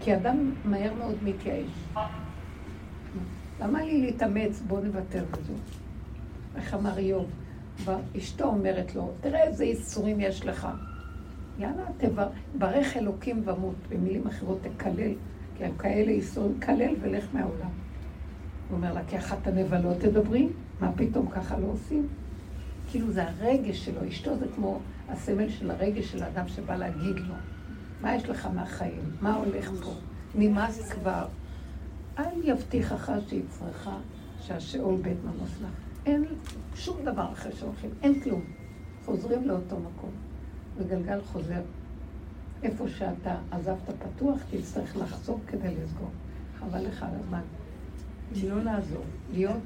כי 0.00 0.16
אדם 0.16 0.52
מהר 0.64 0.94
מאוד 0.94 1.16
מתייאש. 1.24 1.70
למה 3.60 3.82
לי 3.82 4.00
להתאמץ? 4.00 4.62
בוא 4.66 4.80
נוותר 4.80 5.24
בזה. 5.30 5.52
איך 6.56 6.74
אמר 6.74 6.98
איוב? 6.98 7.30
אשתו 8.18 8.44
אומרת 8.44 8.94
לו, 8.94 9.12
תראה 9.20 9.42
איזה 9.42 9.64
ייסורים 9.64 10.20
יש 10.20 10.46
לך. 10.46 10.68
יאללה, 11.58 11.84
תברך 11.96 12.96
אלוקים 12.96 13.42
ומות. 13.44 13.74
במילים 13.88 14.26
אחרות 14.26 14.58
תקלל, 14.62 15.12
כי 15.56 15.64
הם 15.64 15.76
כאלה 15.78 16.10
ייסורים, 16.10 16.60
קלל 16.60 16.94
ולך 17.00 17.24
מהעולם. 17.32 17.70
הוא 18.68 18.76
אומר 18.76 18.92
לה, 18.92 19.00
כי 19.04 19.18
אחת 19.18 19.46
הנבלות 19.46 19.96
תדברי? 19.98 20.48
מה 20.80 20.92
פתאום 20.96 21.30
ככה 21.30 21.58
לא 21.58 21.66
עושים? 21.66 22.08
כאילו 22.90 23.10
זה 23.10 23.28
הרגש 23.28 23.84
שלו, 23.84 24.08
אשתו 24.08 24.36
זה 24.36 24.46
כמו 24.54 24.80
הסמל 25.08 25.48
של 25.48 25.70
הרגש 25.70 26.12
של 26.12 26.22
האדם 26.22 26.48
שבא 26.48 26.76
להגיד 26.76 27.16
לו, 27.16 27.34
מה 28.00 28.14
יש 28.14 28.28
לך 28.28 28.48
מהחיים? 28.54 29.02
מה 29.20 29.34
הולך 29.34 29.70
פה? 29.84 29.92
נמאס 30.34 30.92
כבר. 30.92 31.26
אל 32.18 32.24
יבטיחך 32.44 33.12
שיצרך 33.28 33.88
שהשאול 34.40 34.96
בית 35.02 35.16
מנוס 35.24 35.60
לך. 35.60 35.70
אין 36.06 36.24
שום 36.74 36.96
דבר 37.04 37.32
אחרי 37.32 37.52
שהולכים, 37.52 37.90
אין 38.02 38.20
כלום. 38.20 38.42
חוזרים 39.04 39.48
לאותו 39.48 39.76
מקום. 39.80 40.10
וגלגל 40.78 41.20
חוזר. 41.22 41.62
איפה 42.62 42.88
שאתה 42.88 43.36
עזבת 43.50 43.78
פתוח, 43.98 44.38
תצטרך 44.50 44.96
לחזור 44.96 45.40
כדי 45.46 45.74
לסגור. 45.74 46.10
חבל 46.58 46.86
לך 46.86 47.02
על 47.02 47.10
הזמן. 47.14 47.42
לא 48.48 48.62
לעזור, 48.62 49.04
להיות 49.32 49.62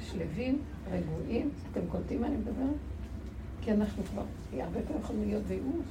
שלווים, 0.00 0.58
רגועים. 0.90 1.50
אתם 1.72 1.80
קולטים 1.88 2.20
מה 2.20 2.26
אני 2.26 2.36
מדברת? 2.36 2.76
כי 3.62 3.72
אנחנו 3.72 4.02
כבר 4.04 4.22
הרבה 4.52 4.80
פעמים 4.82 5.02
יכולים 5.02 5.28
להיות 5.28 5.42
בייאוש. 5.42 5.86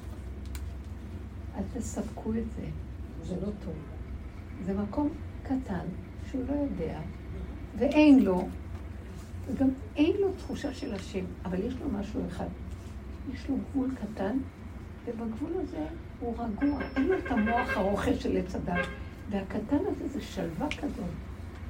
אל 1.57 1.63
תספקו 1.73 2.33
את 2.33 2.51
זה, 2.55 2.65
זה 3.23 3.35
לא 3.35 3.51
טוב. 3.65 3.73
זה 4.65 4.73
מקום 4.73 5.09
קטן 5.43 5.85
שהוא 6.31 6.43
לא 6.47 6.53
יודע, 6.53 6.99
ואין 7.77 8.19
לו, 8.19 8.47
וגם 9.47 9.69
אין 9.95 10.15
לו 10.21 10.33
תחושה 10.37 10.73
של 10.73 10.93
השם, 10.93 11.25
אבל 11.45 11.59
יש 11.59 11.73
לו 11.81 11.89
משהו 11.99 12.21
אחד. 12.27 12.47
יש 13.33 13.49
לו 13.49 13.55
גבול 13.71 13.89
קטן, 13.95 14.37
ובגבול 15.05 15.51
הזה 15.63 15.85
הוא 16.19 16.33
רגוע. 16.33 16.81
אין 16.95 17.07
לו 17.07 17.17
את 17.17 17.31
המוח 17.31 17.77
הרוכש 17.77 18.23
של 18.23 18.37
עץ 18.37 18.55
הדת. 18.55 18.85
והקטן 19.29 19.77
הזה 19.87 20.07
זה 20.07 20.21
שלווה 20.21 20.67
כזאת. 20.69 21.05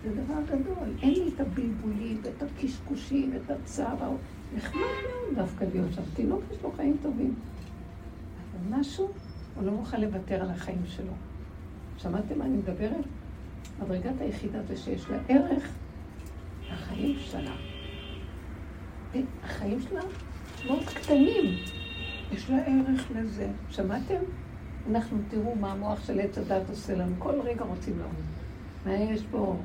זה 0.03 0.23
דבר 0.23 0.41
גדול. 0.45 0.89
אין 1.01 1.13
לי 1.13 1.31
את 1.35 1.39
הבלבולים 1.39 2.21
ואת 2.23 2.43
הקשקושים 2.43 3.31
ואת 3.33 3.51
הצער. 3.51 4.11
נחמד 4.55 4.81
מאוד 4.81 5.35
דווקא 5.35 5.65
להיות 5.73 5.93
שם. 5.93 6.01
תינוק 6.13 6.41
יש 6.51 6.57
לו 6.63 6.71
חיים 6.71 6.97
טובים. 7.01 7.35
אבל 8.51 8.79
משהו, 8.79 9.09
הוא 9.55 9.63
לא 9.63 9.71
מוכן 9.71 10.01
לוותר 10.01 10.41
על 10.41 10.49
החיים 10.49 10.81
שלו. 10.85 11.13
שמעתם 11.97 12.39
מה 12.39 12.45
אני 12.45 12.57
מדברת? 12.57 13.05
מדרגת 13.79 14.21
היחידה 14.21 14.63
זה 14.63 14.77
שיש 14.77 15.09
לה 15.09 15.17
ערך 15.27 15.69
החיים 16.69 17.15
שלה. 17.19 17.55
החיים 19.43 19.81
שלה 19.81 20.01
מאוד 20.67 20.83
קטנים. 20.95 21.55
יש 22.31 22.49
לה 22.49 22.57
ערך 22.57 23.11
לזה. 23.15 23.47
שמעתם? 23.69 24.19
אנחנו 24.91 25.17
תראו 25.29 25.55
מה 25.55 25.71
המוח 25.71 26.05
של 26.05 26.19
עץ 26.19 26.37
הדת 26.37 26.69
עושה 26.69 26.95
לנו. 26.95 27.15
כל 27.19 27.41
רגע 27.41 27.63
רוצים 27.65 27.93
למות. 27.99 28.35
מה 28.85 28.93
יש 28.93 29.23
פה? 29.31 29.55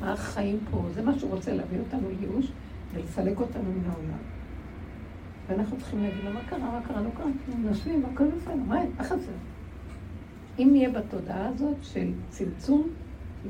מה 0.00 0.12
החיים 0.12 0.58
פה? 0.70 0.84
זה 0.94 1.02
מה 1.02 1.18
שהוא 1.18 1.30
רוצה 1.30 1.52
להביא 1.52 1.78
אותנו 1.78 2.08
לייאוש 2.08 2.52
ולסלק 2.94 3.40
אותנו 3.40 3.72
מן 3.72 3.90
העולם. 3.90 4.18
ואנחנו 5.48 5.76
צריכים 5.76 6.02
להגיד 6.02 6.24
לו, 6.24 6.32
מה 6.32 6.40
קרה, 6.44 6.58
מה 6.58 6.80
קרה, 6.88 7.02
לא 7.02 7.08
קרה, 7.16 7.26
נשלים, 7.70 8.04
הכל 8.12 8.24
בסדר, 8.24 8.54
מה, 8.54 8.80
מה 8.98 9.04
חסר? 9.04 9.32
אם 10.58 10.68
נהיה 10.72 10.90
בתודעה 10.90 11.48
הזאת 11.48 11.76
של 11.82 12.12
צמצום 12.28 12.88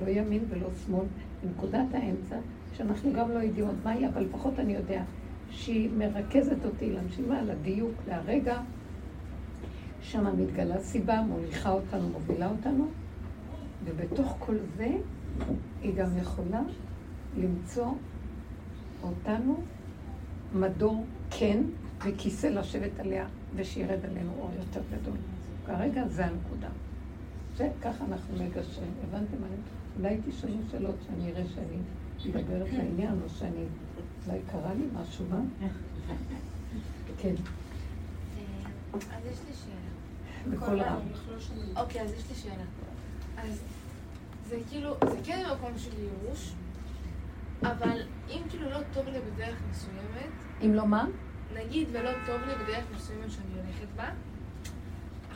לא 0.00 0.08
ימין 0.10 0.44
ולא 0.48 0.68
שמאל, 0.86 1.06
בנקודת 1.44 1.86
האמצע, 1.92 2.36
שאנחנו 2.76 3.12
גם 3.12 3.30
לא 3.30 3.38
יודעים 3.38 3.66
עוד 3.66 3.76
מהי, 3.84 4.08
אבל 4.08 4.22
לפחות 4.22 4.58
אני 4.58 4.72
יודע 4.72 5.02
שהיא 5.50 5.90
מרכזת 5.98 6.64
אותי 6.64 6.92
לנשימה, 6.92 7.42
לדיוק, 7.42 7.92
להרגע. 8.08 8.60
שם 10.02 10.40
מתגלה 10.40 10.78
סיבה, 10.78 11.22
מוליכה 11.22 11.70
אותנו, 11.70 12.08
מובילה 12.08 12.50
אותנו, 12.50 12.88
ובתוך 13.84 14.36
כל 14.38 14.56
זה 14.76 14.96
היא 15.82 15.94
גם 15.94 16.18
יכולה 16.18 16.60
למצוא 17.38 17.92
אותנו 19.02 19.60
מדור 20.54 21.04
כן 21.30 21.62
וכיסא 22.04 22.46
לשבת 22.46 23.00
עליה 23.00 23.26
ושירד 23.56 23.98
עלינו 24.04 24.32
אור 24.38 24.50
יותר 24.58 24.80
גדול. 24.92 25.16
כרגע 25.66 26.08
זה 26.08 26.26
הנקודה. 26.26 26.68
זה 27.56 27.68
ככה 27.82 28.04
אנחנו 28.04 28.34
מגשרים. 28.44 28.92
הבנתם? 29.08 29.36
אולי 29.98 30.16
תשאלו 30.28 30.54
שאלות 30.70 30.94
שאני 31.06 31.30
אראה 31.32 31.42
שאני 31.54 31.76
מדברת 32.26 32.72
לעניין, 32.72 33.14
או 33.24 33.28
שאני... 33.28 33.64
אולי 34.26 34.38
קרה 34.52 34.74
לי 34.74 34.86
משהו, 34.94 35.24
מה? 35.30 35.40
כן. 37.18 37.34
אז 38.94 39.26
יש 39.26 39.38
לי 39.48 39.54
שאלה. 39.54 40.56
בקול 40.56 40.80
רם. 40.82 41.00
אוקיי, 41.76 42.02
אז 42.02 42.12
יש 42.12 42.30
לי 42.30 42.34
שאלה. 42.34 42.64
אז 43.36 43.62
זה 44.48 44.56
כאילו, 44.68 44.96
זה 45.10 45.18
כן 45.24 45.44
מקום 45.52 45.78
של 45.78 45.90
ייאוש, 45.98 46.52
אבל 47.62 48.02
אם 48.28 48.42
כאילו 48.48 48.70
לא 48.70 48.78
טוב 48.92 49.08
לי 49.08 49.18
בדרך 49.20 49.56
מסוימת, 49.70 50.30
אם 50.64 50.74
לא 50.74 50.86
מה? 50.86 51.06
נגיד 51.54 51.88
ולא 51.92 52.10
טוב 52.26 52.40
לי 52.46 52.54
בדרך 52.64 52.84
מסוימת 52.94 53.30
שאני 53.30 53.60
הולכת 53.60 53.86
בה, 53.96 54.10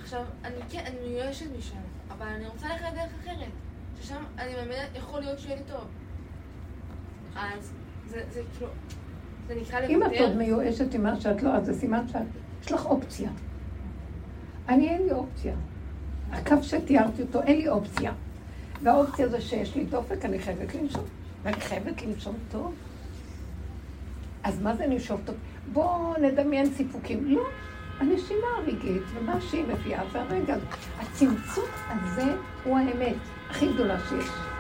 עכשיו, 0.03 0.24
אני 0.45 0.57
כן, 0.70 0.85
אני 0.87 1.09
מיואשת 1.09 1.47
משם, 1.59 1.76
אבל 2.11 2.26
אני 2.26 2.47
רוצה 2.47 2.68
ללכת 2.68 2.85
לדרך 2.93 3.11
אחרת, 3.20 3.53
ששם 4.01 4.22
אני 4.39 4.55
באמת 4.55 4.89
יכול 4.95 5.20
להיות 5.20 5.39
שיהיה 5.39 5.57
לי 5.57 5.62
טוב. 5.68 5.85
אז 7.37 7.72
זה, 8.32 8.40
כאילו, 8.58 8.70
זה 9.48 9.54
נקרא 9.54 9.80
לוותר. 9.80 9.94
אם 9.94 10.02
את 10.02 10.20
עוד 10.20 10.36
מיואשת 10.36 10.94
ממה 10.94 11.20
שאת 11.20 11.42
לא, 11.42 11.50
אז 11.50 11.66
זה 11.66 11.74
סימן 11.74 12.08
שאת, 12.08 12.22
יש 12.62 12.72
לך 12.72 12.86
אופציה. 12.86 13.30
אני 14.68 14.88
אין 14.88 15.02
לי 15.02 15.12
אופציה. 15.12 15.54
הקו 16.32 16.62
שתיארתי 16.62 17.22
אותו, 17.22 17.42
אין 17.42 17.56
לי 17.56 17.68
אופציה. 17.68 18.12
והאופציה 18.82 19.28
זה 19.28 19.40
שיש 19.40 19.76
לי 19.76 19.84
דופק, 19.84 20.24
אני 20.24 20.38
חייבת 20.38 20.74
לנשום. 20.74 21.04
ואני 21.42 21.60
חייבת 21.60 22.02
לנשום 22.02 22.34
טוב. 22.50 22.74
אז 24.42 24.62
מה 24.62 24.76
זה 24.76 24.86
לנשום 24.86 25.20
טוב? 25.24 25.34
בואו 25.72 26.14
נדמיין 26.20 26.66
סיפוקים. 26.66 27.24
לא, 27.24 27.42
הנשימה 28.00 28.46
הרגעית, 28.56 29.02
ומה 29.14 29.40
שהיא 29.40 29.64
מביאה, 29.68 30.02
והרגע, 30.12 30.56
הצמצום 30.98 31.64
הזה 31.88 32.34
הוא 32.64 32.78
האמת 32.78 33.16
הכי 33.50 33.72
גדולה 33.72 33.98
שיש. 34.08 34.53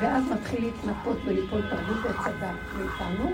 ואז 0.00 0.24
מתחיל 0.32 0.64
להתנפות 0.64 1.16
וליפול 1.24 1.62
תרבות 1.70 2.06
עץ 2.06 2.26
הדת 2.26 2.56
מאיתנו, 2.78 3.30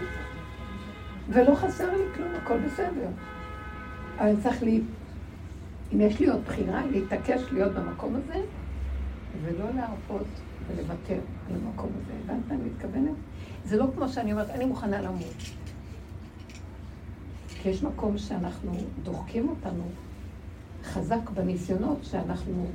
ולא 1.28 1.54
חסר 1.54 1.96
לי 1.96 2.02
כלום, 2.14 2.28
הכל 2.42 2.58
בסדר. 2.58 3.08
אבל 4.18 4.42
צריך 4.42 4.62
לי, 4.62 4.80
אם 5.92 6.00
יש 6.00 6.20
לי 6.20 6.28
עוד 6.28 6.44
בחירה, 6.44 6.86
להתעקש 6.86 7.42
להיות 7.52 7.72
במקום 7.72 8.16
הזה, 8.16 8.40
ולא 9.42 9.64
להרפות 9.74 10.26
ולוותר 10.66 11.18
על 11.48 11.56
המקום 11.56 11.90
הזה. 11.96 12.12
הבנת 12.24 12.50
אני 12.50 12.70
מתכוונת? 12.70 13.16
זה 13.64 13.76
לא 13.76 13.86
כמו 13.94 14.08
שאני 14.08 14.32
אומרת, 14.32 14.50
אני 14.50 14.64
מוכנה 14.64 15.00
למות. 15.00 15.34
כי 17.48 17.68
יש 17.68 17.82
מקום 17.82 18.18
שאנחנו 18.18 18.72
דוחקים 19.02 19.48
אותנו 19.48 19.84
חזק 20.84 21.30
בניסיונות 21.34 21.98
שאנחנו, 22.02 22.66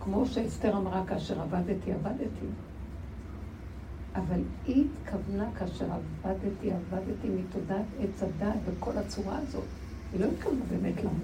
כמו 0.00 0.26
שאסתר 0.26 0.76
אמרה, 0.76 1.02
כאשר 1.06 1.40
עבדתי, 1.40 1.92
עבדתי. 1.92 2.46
אבל 4.16 4.40
היא 4.66 4.84
התכוונה 4.84 5.48
כאשר 5.58 5.84
עבדתי, 6.24 6.70
עבדתי 6.72 7.28
מתודעת 7.28 7.84
עץ 8.00 8.22
הדת 8.22 8.56
בכל 8.68 8.98
הצורה 8.98 9.38
הזאת. 9.38 9.64
היא 10.12 10.20
לא 10.20 10.26
התכוונה 10.26 10.60
באמת 10.70 10.96
למות. 11.00 11.22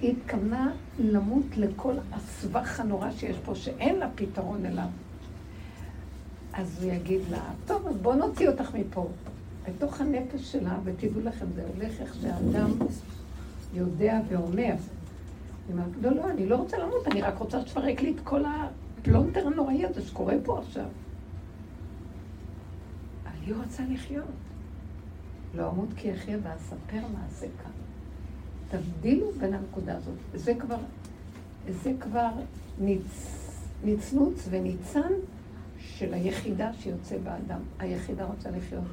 היא 0.00 0.14
התכוונה 0.16 0.72
למות 0.98 1.56
לכל 1.56 1.94
הסבך 2.12 2.80
הנורא 2.80 3.10
שיש 3.10 3.36
פה, 3.44 3.54
שאין 3.54 3.96
לה 3.96 4.08
פתרון 4.14 4.66
אליו. 4.66 4.88
אז 6.52 6.82
הוא 6.82 6.92
יגיד 6.92 7.20
לה, 7.30 7.42
טוב, 7.66 7.86
אז 7.86 7.96
בואו 7.96 8.16
נוציא 8.16 8.48
אותך 8.48 8.74
מפה. 8.74 9.08
בתוך 9.68 10.00
הנפש 10.00 10.52
שלה, 10.52 10.78
ותדעו 10.84 11.20
לכם, 11.20 11.46
זה 11.54 11.64
הולך 11.74 12.00
איך 12.00 12.14
שאדם 12.14 12.70
יודע 13.74 14.20
ואומר. 14.28 14.74
היא 15.68 15.72
אומרת, 15.72 15.90
לא, 16.02 16.10
לא, 16.10 16.30
אני 16.30 16.46
לא 16.46 16.56
רוצה 16.56 16.78
למות, 16.78 17.08
אני 17.08 17.22
רק 17.22 17.38
רוצה 17.38 17.60
שתפרק 17.60 18.02
לי 18.02 18.10
את 18.10 18.20
כל 18.24 18.44
הפלונטר 19.00 19.46
הנוראי 19.46 19.86
הזה 19.86 20.02
שקורה 20.02 20.34
פה 20.44 20.58
עכשיו. 20.58 20.86
אני 23.26 23.52
רוצה 23.52 23.82
לחיות. 23.90 24.24
לא 25.54 25.70
אמות 25.70 25.88
כי 25.96 26.14
אחיה 26.14 26.38
ואספר 26.42 27.06
מעשה 27.14 27.46
י-ה. 27.62 27.70
תבדילו 28.70 29.32
בין 29.32 29.54
הנקודה 29.54 29.96
הזאת. 29.96 30.14
זה 30.34 30.54
כבר, 30.54 30.78
זה 31.68 31.92
כבר 32.00 32.30
ניצ, 32.78 33.38
ניצנוץ 33.84 34.48
וניצן 34.50 35.12
של 35.78 36.14
היחידה 36.14 36.72
שיוצא 36.72 37.18
באדם. 37.18 37.60
היחידה 37.78 38.24
רוצה 38.24 38.50
לחיות. 38.50 38.84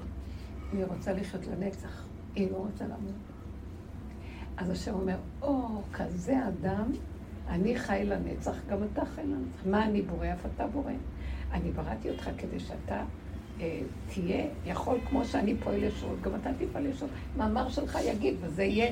היא 0.71 0.85
רוצה 0.85 1.13
לחיות 1.13 1.47
לנצח, 1.47 2.05
היא 2.35 2.51
לא 2.51 2.57
רוצה 2.57 2.83
למות. 2.85 3.15
אז 4.57 4.69
השם 4.69 4.93
אומר, 4.93 5.17
או, 5.41 5.81
כזה 5.93 6.47
אדם, 6.47 6.91
אני 7.49 7.75
חי 7.75 8.03
לנצח, 8.05 8.55
גם 8.69 8.77
אתה 8.93 9.05
חי 9.05 9.21
לנצח. 9.21 9.65
מה 9.65 9.85
אני 9.85 10.01
בורא, 10.01 10.27
אף 10.33 10.45
אתה 10.55 10.67
בורא. 10.67 10.91
אני 11.51 11.71
בראתי 11.71 12.09
אותך 12.09 12.29
כדי 12.37 12.59
שאתה 12.59 13.03
אה, 13.61 13.79
תהיה 14.13 14.45
יכול 14.65 14.97
כמו 15.09 15.25
שאני 15.25 15.55
פועל 15.55 15.83
ישועות, 15.83 16.21
גם 16.21 16.31
אתה 16.41 16.49
תפעל 16.57 16.85
ישועות. 16.85 17.13
מאמר 17.37 17.69
שלך 17.69 17.97
יגיד, 18.05 18.35
וזה 18.41 18.63
יהיה. 18.63 18.91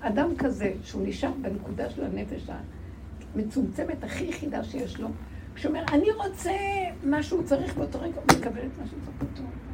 אדם 0.00 0.36
כזה, 0.38 0.72
שהוא 0.82 1.06
נשאר 1.06 1.30
בנקודה 1.42 1.90
של 1.90 2.04
הנפש 2.04 2.50
המצומצמת, 3.34 4.04
הכי 4.04 4.24
יחידה 4.24 4.64
שיש 4.64 5.00
לו, 5.00 5.08
כשאומר, 5.54 5.84
אני 5.92 6.10
רוצה 6.12 6.52
מה 7.04 7.22
שהוא 7.22 7.42
צריך 7.42 7.76
באותו 7.76 8.00
רגע, 8.00 8.14
הוא 8.14 8.38
מקבל 8.38 8.60
את 8.60 8.78
מה 8.80 8.86
שהוא 8.86 9.00
צריך 9.04 9.16
באותו 9.18 9.42
רגע. 9.42 9.64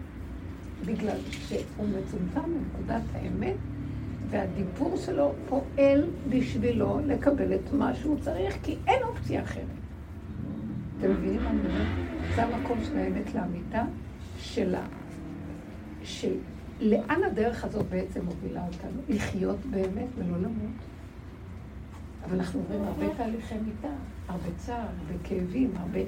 בגלל 0.92 1.18
שהוא 1.48 1.86
מצומצם 1.88 2.40
בנקודת 2.52 3.02
האמת, 3.14 3.56
והדיבור 4.30 4.96
שלו 4.96 5.32
פועל 5.48 6.04
בשבילו 6.28 7.00
לקבל 7.06 7.54
את 7.54 7.72
מה 7.72 7.94
שהוא 7.94 8.18
צריך, 8.20 8.56
כי 8.62 8.76
אין 8.86 9.02
אופציה 9.02 9.42
אחרת. 9.42 9.64
אתם 10.98 11.10
מבינים 11.10 11.42
מה 11.44 11.50
אני 11.50 11.58
אומרת? 11.58 11.86
זה 12.34 12.42
המקום 12.42 12.78
של 12.84 12.98
האמת 12.98 13.34
לאמיתה 13.34 13.84
שלה. 14.38 14.82
של 16.02 16.32
לאן 16.80 17.24
הדרך 17.24 17.64
הזאת 17.64 17.86
בעצם 17.88 18.24
מובילה 18.24 18.66
אותנו? 18.66 19.00
לחיות 19.08 19.58
באמת 19.70 20.08
ולא 20.16 20.36
למות. 20.36 20.76
אבל 22.24 22.36
אנחנו 22.36 22.60
עוברים 22.60 22.82
הרבה 22.84 23.14
תהליכי 23.16 23.54
מיטה, 23.54 23.94
הרבה 24.28 24.48
צער, 24.56 24.76
הרבה 24.76 25.14
כאבים, 25.24 25.72
הרבה... 25.76 26.00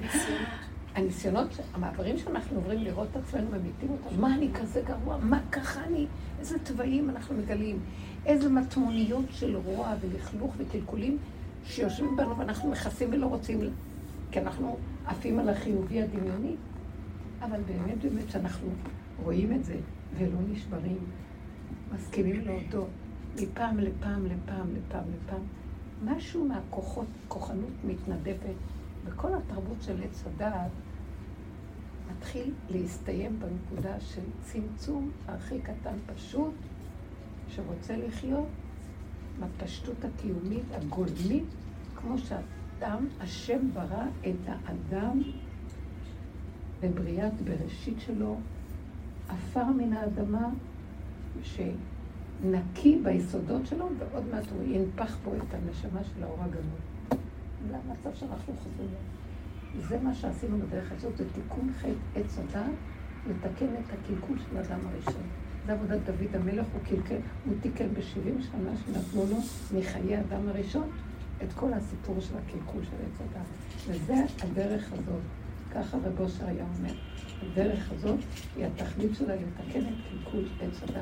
הניסיונות, 0.95 1.59
המעברים 1.73 2.17
שאנחנו 2.17 2.55
עוברים 2.55 2.79
לראות 2.79 3.07
את 3.11 3.15
עצמנו 3.15 3.45
ממיתים 3.49 3.89
אותנו, 3.89 4.21
מה 4.21 4.35
אני 4.35 4.49
כזה 4.53 4.81
גרוע, 4.85 5.17
מה 5.17 5.39
ככה 5.51 5.83
אני, 5.83 6.05
איזה 6.39 6.59
תוואים 6.59 7.09
אנחנו 7.09 7.35
מגלים, 7.35 7.79
איזה 8.25 8.49
מטמוניות 8.49 9.25
של 9.31 9.55
רוע 9.55 9.93
ולכלוך 10.01 10.53
וקלקולים 10.57 11.17
שיושבים 11.65 12.15
בנו 12.15 12.37
ואנחנו 12.37 12.71
מכסים 12.71 13.09
ולא 13.11 13.25
רוצים, 13.25 13.59
כי 14.31 14.39
אנחנו 14.39 14.77
עפים 15.05 15.39
על 15.39 15.49
החיובי 15.49 16.01
הדמיוני. 16.01 16.55
אבל 17.41 17.59
באמת 17.61 17.97
באמת 18.01 18.29
שאנחנו 18.29 18.67
רואים 19.23 19.53
את 19.53 19.65
זה 19.65 19.75
ולא 20.17 20.39
נשברים, 20.51 20.97
מסכימים 21.95 22.41
להודות 22.45 22.89
מפעם 23.35 23.79
לפעם 23.79 24.25
לפעם 24.25 24.67
לפעם 24.75 25.03
לפעם, 25.15 25.41
משהו 26.03 26.45
מהכוחות, 26.45 27.05
כוחנות 27.27 27.71
מתנדבת 27.87 28.55
וכל 29.05 29.29
התרבות 29.33 29.77
של 29.81 30.03
עץ 30.03 30.23
הדעת 30.27 30.71
מתחיל 32.11 32.53
להסתיים 32.69 33.39
בנקודה 33.39 33.99
של 33.99 34.21
צמצום 34.43 35.11
הכי 35.27 35.59
קטן 35.59 35.95
פשוט, 36.15 36.53
שרוצה 37.55 37.97
לחיות 37.97 38.47
בפשטות 39.39 40.05
הקיומית, 40.05 40.63
הגולמית, 40.71 41.43
כמו 41.95 42.17
שאדם, 42.17 43.05
השם 43.19 43.59
ברא 43.73 44.05
את 44.21 44.47
האדם 44.47 45.21
בבריאת 46.81 47.41
בראשית 47.41 47.99
שלו, 47.99 48.37
עפר 49.29 49.65
מן 49.65 49.93
האדמה, 49.93 50.49
שנקי 51.43 52.99
ביסודות 53.03 53.65
שלו, 53.65 53.89
ועוד 53.97 54.23
מעט 54.31 54.43
הוא 54.51 54.63
ינפח 54.63 55.17
בו 55.23 55.35
את 55.35 55.53
הנשמה 55.53 56.03
של 56.03 56.23
האור 56.23 56.37
הגנוב. 56.41 56.79
זה 57.67 57.77
המצב 57.77 58.09
שאנחנו 58.13 58.53
חוזרים 58.53 58.89
לו. 58.91 59.87
זה 59.87 59.99
מה 59.99 60.15
שעשינו 60.15 60.57
בדרך 60.57 60.91
הזאת, 60.91 61.17
זה 61.17 61.23
תיקון 61.33 61.69
חטא 61.79 62.19
עץ 62.19 62.37
הדת, 62.37 62.71
לתקן 63.29 63.65
את 63.65 63.93
הקלקול 63.93 64.37
של 64.39 64.57
האדם 64.57 64.79
הראשון. 64.85 65.42
זה 65.65 65.73
עבודת 65.73 65.99
דוד 66.05 66.35
המלך, 66.35 66.65
הוא 66.73 66.81
קלקל, 66.89 67.17
הוא 67.45 67.53
תיקן 67.61 67.87
בשבעים 67.93 68.41
שנה 68.41 68.71
שנתנו 68.85 69.25
לו 69.29 69.37
מחיי 69.79 70.15
האדם 70.15 70.47
הראשון 70.49 70.89
את 71.43 71.53
כל 71.53 71.73
הסיפור 71.73 72.19
של 72.19 72.33
הקלקול 72.37 72.83
של 72.83 72.95
עץ 72.95 73.21
הדת. 73.21 73.47
וזה 73.87 74.13
הדרך 74.43 74.93
הזאת, 74.93 75.21
ככה 75.73 75.97
רב 75.97 76.19
אושר 76.19 76.47
היה 76.47 76.65
אומר, 76.77 76.93
הדרך 77.41 77.91
הזאת 77.91 78.19
היא 78.55 78.65
התכלית 78.65 79.15
שלה 79.15 79.35
לתקן 79.35 79.79
את 79.79 79.93
קלקול 80.09 80.45
עץ 80.61 80.83
הדת 80.83 80.97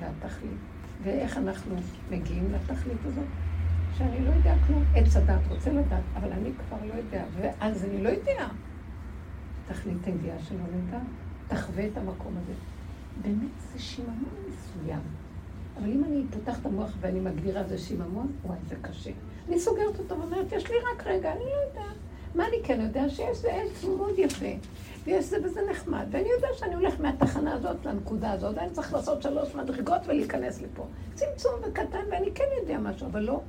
והתכלית. 0.00 0.58
ואיך 1.02 1.36
אנחנו 1.36 1.76
מגיעים 2.10 2.52
לתכלית 2.52 2.98
הזאת? 3.04 3.24
שאני 3.98 4.24
לא 4.24 4.30
יודע 4.30 4.54
כלום. 4.66 4.84
עץ 4.94 5.16
הדת 5.16 5.40
רוצה 5.48 5.72
לדעת, 5.72 6.02
אבל 6.16 6.32
אני 6.32 6.50
כבר 6.52 6.76
לא 6.88 6.94
יודע, 6.94 7.24
ואז 7.36 7.84
אני 7.84 8.02
לא 8.02 8.08
יודע. 8.08 8.48
תכלית 9.68 10.06
הידיעה 10.06 10.38
שלא 10.38 10.64
נדע, 10.76 10.98
תחווה 11.48 11.86
את 11.86 11.96
המקום 11.96 12.34
הזה. 12.42 12.52
באמת 13.22 13.50
זה 13.72 13.78
שיממון 13.78 14.34
מסוים. 14.48 15.00
אבל 15.76 15.90
אם 15.92 16.04
אני 16.04 16.24
פותחת 16.30 16.66
המוח 16.66 16.90
ואני 17.00 17.20
מגדירה 17.20 17.64
זה 17.64 17.78
שיממון, 17.78 18.32
וואי, 18.44 18.58
זה 18.68 18.74
קשה. 18.82 19.10
אני 19.48 19.60
סוגרת 19.60 19.98
אותו 19.98 20.18
ואומרת, 20.18 20.52
יש 20.52 20.70
לי 20.70 20.76
רק 20.92 21.06
רגע, 21.06 21.32
אני 21.32 21.44
לא 21.44 21.68
יודעת. 21.68 21.96
מה 22.34 22.48
אני 22.48 22.56
כן 22.64 22.80
יודע? 22.80 23.08
שיש 23.08 23.38
זה 23.38 23.52
עץ 23.52 23.84
מאוד 23.84 24.18
יפה, 24.18 24.46
ויש 25.04 25.24
זה 25.24 25.36
וזה 25.44 25.60
נחמד, 25.70 26.06
ואני 26.10 26.28
יודע 26.28 26.48
שאני 26.54 26.74
הולך 26.74 27.00
מהתחנה 27.00 27.54
הזאת 27.54 27.86
לנקודה 27.86 28.32
הזאת, 28.32 28.56
ואני 28.56 28.70
צריך 28.70 28.92
לעשות 28.92 29.22
שלוש 29.22 29.54
מדרגות 29.54 30.00
ולהיכנס 30.06 30.62
לפה. 30.62 30.86
צמצום 31.14 31.52
וקטן, 31.62 32.04
ואני 32.10 32.34
כן 32.34 32.44
יודע 32.60 32.78
משהו, 32.78 33.06
אבל 33.06 33.20
לא 33.20 33.40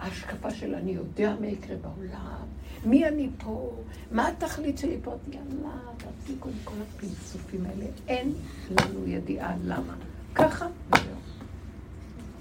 ההשקפה 0.00 0.50
של 0.50 0.74
אני 0.74 0.90
יודע 0.90 1.34
מה 1.40 1.46
יקרה 1.46 1.76
בעולם, 1.76 2.46
מי 2.84 3.08
אני 3.08 3.28
פה, 3.38 3.72
מה 4.10 4.28
התכלית 4.28 4.78
שלי 4.78 4.96
פה, 5.02 5.14
יאללה, 5.28 5.74
תפסיקו 5.96 6.48
עם 6.48 6.54
כל 6.64 6.74
הפלסופים 6.82 7.66
האלה, 7.66 7.84
אין 8.08 8.32
לנו 8.70 9.06
ידיעה 9.06 9.54
למה. 9.64 9.94
ככה 10.34 10.66
וזהו. 10.88 11.04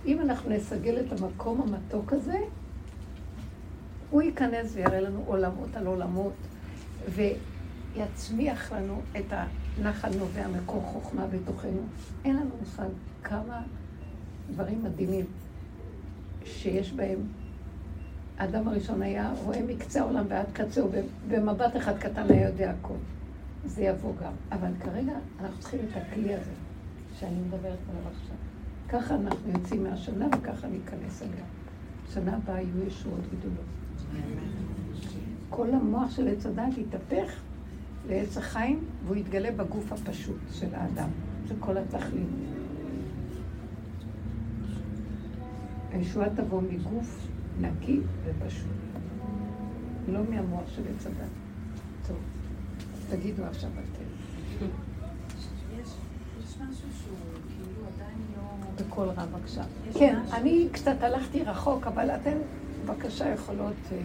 אם 0.06 0.22
אנחנו 0.22 0.50
נסגל 0.50 1.00
את 1.00 1.20
המקום 1.20 1.62
המתוק 1.62 2.14
הזה, 2.14 2.38
הוא 4.10 4.22
ייכנס 4.22 4.72
ויראה 4.74 5.02
לנו 5.02 5.24
עולמות 5.26 5.76
על 5.76 5.88
עולמות, 5.88 6.34
ויצמיח 7.96 8.72
לנו 8.72 9.02
את 9.18 9.34
הנחל 9.78 10.10
נובע 10.20 10.48
מקור 10.48 10.82
חוכמה 10.82 11.28
בתוכנו. 11.28 11.82
אין 12.26 12.36
לנו 12.36 12.50
מושג 12.60 12.90
כמה 13.24 13.62
דברים 14.52 14.84
מדהימים 14.84 15.26
שיש 16.46 16.92
בהם. 16.94 17.20
האדם 18.40 18.68
הראשון 18.68 19.02
היה 19.02 19.34
רואה 19.44 19.62
מקצה 19.68 20.02
העולם 20.02 20.26
ועד 20.28 20.46
קצהו, 20.54 20.90
במבט 21.28 21.78
אחד 21.78 21.98
קטן 21.98 22.24
היה 22.30 22.48
יודע 22.48 22.72
הכל. 22.72 22.94
זה 23.66 23.82
יבוא 23.82 24.14
גם. 24.24 24.32
אבל 24.52 24.72
כרגע 24.80 25.14
אנחנו 25.42 25.60
צריכים 25.60 25.80
את 25.80 25.98
הכלי 25.98 26.34
הזה, 26.34 26.52
שאני 27.20 27.40
מדברת 27.40 27.64
עליו 27.64 28.12
עכשיו. 28.12 28.36
ככה 28.90 29.16
אנחנו 29.16 29.52
יוצאים 29.52 29.84
מהשנה 29.84 30.28
וככה 30.28 30.68
ניכנס 30.68 31.22
אליה. 31.22 31.46
שנה 32.14 32.36
הבאה 32.36 32.62
יהיו 32.62 32.88
ישועות 32.88 33.22
גדולות. 33.28 33.66
כל 35.50 35.72
המוח 35.74 36.12
של 36.12 36.28
עץ 36.28 36.46
הדת 36.46 36.78
יתהפך 36.78 37.32
לעץ 38.08 38.38
החיים, 38.38 38.84
והוא 39.06 39.16
יתגלה 39.16 39.52
בגוף 39.52 39.92
הפשוט 39.92 40.40
של 40.52 40.76
האדם. 40.76 41.10
זה 41.48 41.54
כל 41.60 41.78
התכלית. 41.78 42.28
הישועה 45.92 46.30
תבוא 46.36 46.62
מגוף 46.62 47.28
נקי 47.60 48.00
ופשוט. 48.26 48.68
לא 50.08 50.20
מהמוח 50.30 50.70
של 50.76 50.82
עץ 50.96 51.06
הדת. 51.06 51.30
טוב, 52.08 52.18
תגידו 53.10 53.44
עכשיו 53.46 53.70
אתם. 53.70 54.10
משהו 56.62 56.88
שהוא 57.02 57.18
כאילו 57.48 57.82
לא... 58.36 58.86
בקול 58.86 59.10
רם 59.10 59.32
בבקשה. 59.32 59.64
כן, 59.94 60.20
אני 60.34 60.68
קצת 60.72 60.96
הלכתי 61.02 61.44
רחוק, 61.44 61.88
אבל 61.88 62.12
אתן 62.12 62.38
בבקשה 62.86 63.30
יכולות... 63.30 63.76
אה, 63.92 63.98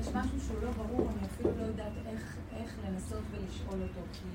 יש 0.00 0.08
משהו 0.08 0.40
שהוא 0.40 0.56
לא 0.62 0.70
ברור, 0.70 1.08
אני 1.18 1.26
אפילו 1.26 1.50
לא 1.58 1.62
יודעת 1.62 1.92
איך, 2.06 2.36
איך 2.56 2.74
לנסות 2.86 3.22
ולשאול 3.30 3.82
אותו, 3.82 4.00
כי 4.12 4.28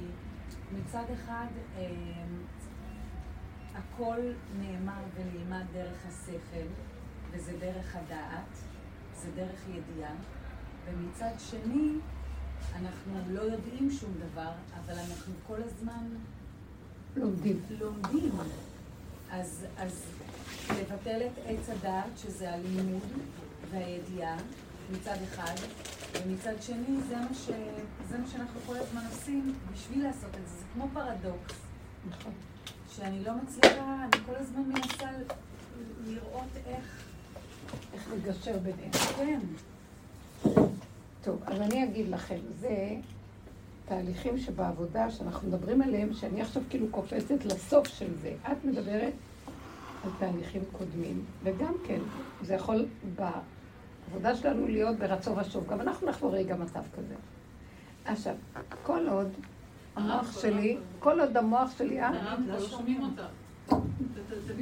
מצד 0.79 1.03
אחד 1.13 1.47
אה, 1.77 1.85
הכל 3.75 4.19
נאמר 4.59 5.01
ונלמד 5.15 5.65
דרך 5.73 6.05
השכל, 6.07 6.67
וזה 7.37 7.51
דרך 7.59 7.95
הדעת, 7.95 8.49
זה 9.15 9.31
דרך 9.35 9.59
ידיעה, 9.69 10.11
ומצד 10.85 11.31
שני, 11.37 11.91
אנחנו 12.75 13.13
לא 13.29 13.41
יודעים 13.41 13.91
שום 13.91 14.13
דבר, 14.31 14.51
אבל 14.79 14.93
אנחנו 14.93 15.33
כל 15.47 15.63
הזמן 15.63 16.07
לומדים. 17.15 17.61
לומדים. 17.79 18.31
אז, 19.31 19.65
אז 19.77 20.05
לבטל 20.69 21.21
את 21.27 21.39
עץ 21.45 21.69
הדעת, 21.69 22.17
שזה 22.17 22.53
הלימוד 22.53 23.03
והידיעה, 23.71 24.37
מצד 24.91 25.17
אחד, 25.23 25.53
ומצד 26.13 26.61
שני, 26.61 27.01
זה 27.09 27.15
מה, 27.15 27.33
ש... 27.33 27.49
זה 28.09 28.17
מה 28.17 28.27
שאנחנו 28.27 28.59
כל 28.65 28.75
הזמן 28.75 29.01
עושים 29.11 29.55
בשביל 29.73 30.03
לעשות 30.03 30.29
את 30.29 30.47
זה. 30.47 30.57
זה 30.57 30.65
כמו 30.73 30.87
פרדוקס. 30.93 31.55
נכון. 32.09 32.33
שאני 32.89 33.23
לא 33.23 33.33
מצליחה, 33.35 34.03
אני 34.03 34.23
כל 34.25 34.35
הזמן 34.35 34.61
מנסה 34.61 35.09
לראות 36.05 36.49
איך... 36.65 37.06
איך 37.93 38.09
לגשר 38.13 38.57
ביניהם. 38.57 38.91
כן. 38.91 39.39
טוב, 41.23 41.41
אז 41.45 41.61
אני 41.61 41.83
אגיד 41.83 42.09
לכם, 42.09 42.37
זה 42.59 42.95
תהליכים 43.85 44.37
שבעבודה 44.37 45.11
שאנחנו 45.11 45.47
מדברים 45.47 45.81
עליהם, 45.81 46.13
שאני 46.13 46.41
עכשיו 46.41 46.63
כאילו 46.69 46.87
קופצת 46.91 47.45
לסוף 47.45 47.87
של 47.87 48.17
זה. 48.21 48.33
את 48.51 48.65
מדברת 48.65 49.13
על 50.03 50.09
תהליכים 50.19 50.61
קודמים, 50.71 51.25
וגם 51.43 51.73
כן, 51.87 51.99
זה 52.41 52.53
יכול 52.53 52.85
בעבודה 53.15 54.35
שלנו 54.35 54.67
להיות 54.67 54.97
ברצון 54.97 55.39
ושוב. 55.39 55.67
גם 55.67 55.81
אנחנו 55.81 56.07
נחבור 56.07 56.35
רגע 56.35 56.55
מצב 56.55 56.81
כזה. 56.97 57.15
עכשיו, 58.05 58.35
כל 58.83 59.07
עוד 59.09 59.29
המוח 59.95 60.41
שלי, 60.41 60.77
כל 60.99 61.19
עוד 61.19 61.37
המוח 61.37 61.77
שלי, 61.77 62.01
אה? 62.01 62.35
לא 62.47 62.59
שומעים 62.61 63.01
אותך. 63.03 63.23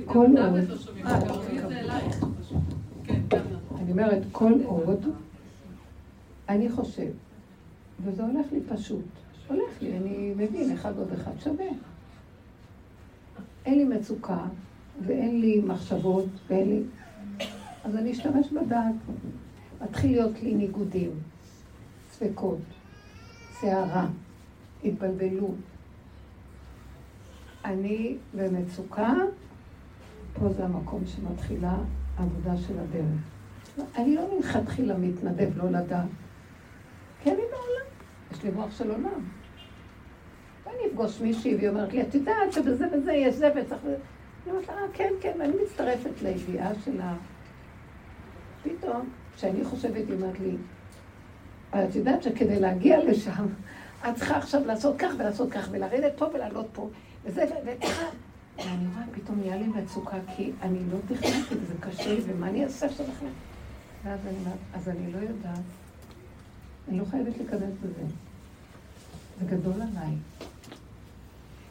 כל 0.05 0.27
עוד. 0.37 0.53
לא. 3.07 3.13
כן, 3.13 3.27
ככה. 3.29 3.81
אני 3.81 3.91
אומרת, 3.91 4.23
כל 4.31 4.53
עוד 4.63 5.05
אני 6.49 6.69
חושב, 6.69 7.11
וזה 8.03 8.23
הולך 8.23 8.45
לי 8.51 8.59
פשוט, 8.67 9.05
הולך 9.47 9.81
לי, 9.81 9.97
אני 9.97 10.33
מבין, 10.37 10.71
אחד 10.71 10.97
עוד 10.97 11.11
אחד 11.11 11.31
שווה. 11.39 11.65
אין 13.65 13.77
לי 13.77 13.83
מצוקה, 13.83 14.45
ואין 15.05 15.41
לי 15.41 15.61
מחשבות, 15.61 16.25
ואין 16.47 16.69
לי... 16.69 16.81
אז 17.83 17.95
אני 17.95 18.11
אשתמש 18.11 18.47
בדעת. 18.51 18.95
מתחיל 19.81 20.11
להיות 20.11 20.43
לי 20.43 20.53
ניגודים, 20.55 21.11
ספקות, 22.11 22.59
סערה, 23.51 24.07
התבלבלות. 24.83 25.55
אני 27.65 28.15
במצוקה, 28.35 29.13
פה 30.33 30.49
זה 30.49 30.65
המקום 30.65 31.01
שמתחילה 31.05 31.77
העבודה 32.17 32.57
של 32.57 32.73
הדרך. 32.79 33.21
אני 33.97 34.15
לא 34.15 34.35
מלכתחילה 34.35 34.97
מתנדב 34.97 35.57
לא 35.57 35.69
לדעת. 35.71 36.05
כי 37.23 37.29
אני 37.29 37.41
בעולם, 37.41 37.85
יש 38.31 38.43
לי 38.43 38.51
מוח 38.51 38.71
של 38.77 38.91
עולם. 38.91 39.29
ואני 40.65 40.77
אפגוש 40.91 41.21
מישהי 41.21 41.55
והיא 41.55 41.69
אומרת 41.69 41.93
לי, 41.93 42.01
את 42.01 42.15
יודעת 42.15 42.53
שבזה 42.53 42.85
וזה 42.93 43.13
יש 43.13 43.35
זה 43.35 43.51
וצריך... 43.55 43.81
אני 43.85 43.95
אומרת 44.51 44.67
לה, 44.67 44.73
"אה, 44.73 44.87
כן, 44.93 45.13
כן, 45.21 45.31
ואני 45.39 45.53
מצטרפת 45.63 46.21
לידיעה 46.21 46.69
שלה. 46.85 47.13
פתאום, 48.63 49.09
כשאני 49.35 49.63
חושבת, 49.65 50.07
היא 50.09 50.15
אומרת 50.15 50.39
לי, 50.39 50.55
את 51.69 51.95
יודעת 51.95 52.23
שכדי 52.23 52.59
להגיע 52.59 53.03
לשם, 53.05 53.45
את 54.09 54.15
צריכה 54.15 54.37
עכשיו 54.37 54.65
לעשות 54.65 54.95
כך 54.99 55.11
ולעשות 55.17 55.51
כך, 55.51 55.67
ולרדת 55.71 56.13
פה 56.17 56.25
ולעלות 56.33 56.67
פה, 56.73 56.89
וזה. 57.25 57.45
וככה. 57.65 58.05
ואני 58.57 58.87
רואה, 58.93 59.05
פתאום 59.11 59.39
נהיה 59.39 59.57
לי 59.57 59.67
מצוקה, 59.67 60.17
כי 60.35 60.51
אני 60.61 60.79
לא 60.91 60.97
תכננתי, 61.07 61.55
וזה 61.61 61.73
קשה 61.79 62.13
לי, 62.13 62.21
ומה 62.27 62.49
אני 62.49 62.63
אעשה 62.63 62.85
עכשיו 62.85 63.05
בכלל? 63.05 63.29
ואז 64.03 64.19
אני 64.27 64.37
אומרת, 64.37 64.57
אז 64.73 64.89
אני 64.89 65.11
לא 65.11 65.17
יודעת, 65.17 65.59
אני 66.89 66.99
לא 66.99 67.05
חייבת 67.05 67.37
להיכנס 67.37 67.73
בזה. 67.83 68.03
זה 69.39 69.45
גדול 69.45 69.73
עליי. 69.73 70.15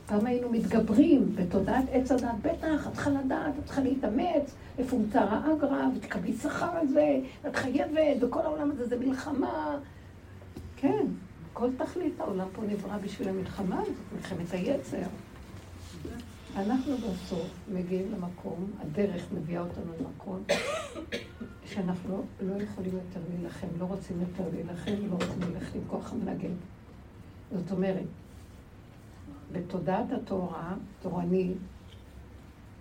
פעם 0.06 0.26
היינו 0.26 0.50
מתגברים 0.50 1.36
בתודעת 1.36 1.84
עץ 1.92 2.12
הדת, 2.12 2.28
בטח, 2.42 2.86
את 2.88 2.92
צריכה 2.92 3.10
לדעת, 3.10 3.52
את 3.58 3.64
צריכה 3.64 3.80
להתאמץ, 3.80 4.54
לפונצר 4.78 5.26
האגרא, 5.30 5.86
ותקבלי 5.96 6.32
שכר 6.32 6.76
על 6.76 6.88
זה, 6.88 7.20
את 7.46 7.56
חייבת, 7.56 8.22
וכל 8.22 8.40
העולם 8.40 8.70
הזה 8.70 8.86
זה 8.86 8.98
מלחמה. 8.98 9.76
כן, 10.76 11.06
כל 11.52 11.68
תכלית 11.78 12.20
העולם 12.20 12.46
פה 12.52 12.62
נברא 12.62 12.98
בשביל 12.98 13.28
המלחמה 13.28 13.80
הזאת, 13.80 13.94
מלחמת 14.16 14.52
היצר. 14.52 15.06
אנחנו 16.56 16.96
בסוף 16.96 17.50
מגיעים 17.72 18.12
למקום, 18.12 18.70
הדרך 18.80 19.26
מביאה 19.32 19.60
אותנו 19.60 19.92
למקום 20.00 20.42
שאנחנו 21.70 22.24
לא, 22.40 22.54
לא 22.54 22.62
יכולים 22.62 22.92
יותר 22.92 23.20
להילחם, 23.30 23.66
לא 23.78 23.84
רוצים 23.84 24.20
יותר 24.20 24.44
להילחם, 24.52 24.92
לא 25.10 25.14
רוצים 25.14 25.40
להילחם 25.40 25.78
עם 25.78 25.84
כוח 25.86 26.12
המנגד. 26.12 26.50
זאת 27.52 27.70
אומרת, 27.70 28.06
בתודעת 29.52 30.12
התורה, 30.12 30.74
תורני, 31.02 31.52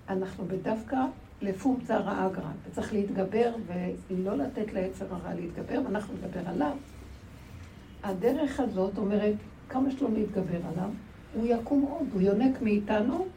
אנחנו 0.09 0.45
בדווקא 0.45 0.97
לפום 1.41 1.79
צרה 1.87 2.27
אגרא, 2.27 2.51
וצריך 2.67 2.93
להתגבר 2.93 3.53
ולא 4.09 4.37
לתת 4.37 4.73
לעצר 4.73 5.05
הרע 5.15 5.33
להתגבר, 5.33 5.81
ואנחנו 5.85 6.13
נדבר 6.13 6.49
עליו. 6.49 6.75
הדרך 8.03 8.59
הזאת 8.59 8.97
אומרת, 8.97 9.35
כמה 9.69 9.91
שלא 9.91 10.09
להתגבר 10.13 10.59
עליו, 10.73 10.89
הוא 11.33 11.45
יקום 11.47 11.81
עוד, 11.81 12.07
הוא 12.13 12.21
יונק 12.21 12.61
מאיתנו, 12.61 13.27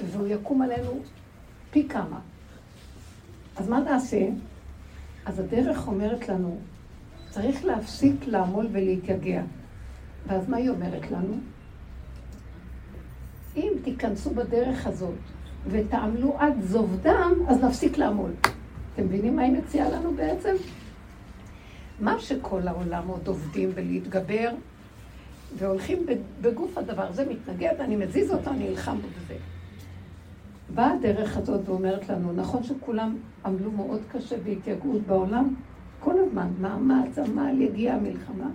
והוא 0.00 0.26
יקום 0.26 0.62
עלינו 0.62 1.00
פי 1.70 1.88
כמה. 1.88 2.20
אז 3.56 3.68
מה 3.68 3.80
נעשה? 3.80 4.28
אז 5.26 5.38
הדרך 5.38 5.86
אומרת 5.86 6.28
לנו, 6.28 6.58
צריך 7.30 7.64
להפסיק 7.64 8.26
לעמול 8.26 8.68
ולהתייגע. 8.72 9.42
ואז 10.26 10.48
מה 10.48 10.56
היא 10.56 10.70
אומרת 10.70 11.10
לנו? 11.10 11.34
אם 13.56 13.72
תיכנסו 13.84 14.30
בדרך 14.30 14.86
הזאת 14.86 15.14
ותעמלו 15.66 16.38
עד 16.38 16.54
זוב 16.62 16.98
דם, 17.02 17.32
אז 17.48 17.64
נפסיק 17.64 17.98
לעמול. 17.98 18.30
אתם 18.94 19.04
מבינים 19.04 19.36
מה 19.36 19.42
היא 19.42 19.52
מציעה 19.52 19.90
לנו 19.90 20.14
בעצם? 20.14 20.54
מה 22.00 22.20
שכל 22.20 22.68
העולם 22.68 23.08
עוד 23.08 23.28
עובדים 23.28 23.70
ולהתגבר, 23.74 24.50
והולכים 25.58 26.06
בגוף 26.40 26.78
הדבר, 26.78 27.12
זה 27.12 27.24
מתנגד, 27.28 27.74
אני 27.80 27.96
מזיז 27.96 28.30
אותו, 28.30 28.50
אני 28.50 28.68
נלחם 28.68 28.96
בו 28.96 29.08
בזה. 29.08 29.34
באה 30.74 30.92
הדרך 30.92 31.36
הזאת 31.36 31.68
ואומרת 31.68 32.08
לנו, 32.08 32.32
נכון 32.32 32.62
שכולם 32.62 33.16
עמלו 33.44 33.70
מאוד 33.70 34.00
קשה 34.12 34.36
בהתייגעות 34.44 35.02
בעולם, 35.06 35.54
כל 36.00 36.14
הזמן, 36.18 36.48
מאמץ, 36.60 37.18
עמל, 37.18 37.60
יגיע 37.60 37.94
המלחמה. 37.94 38.50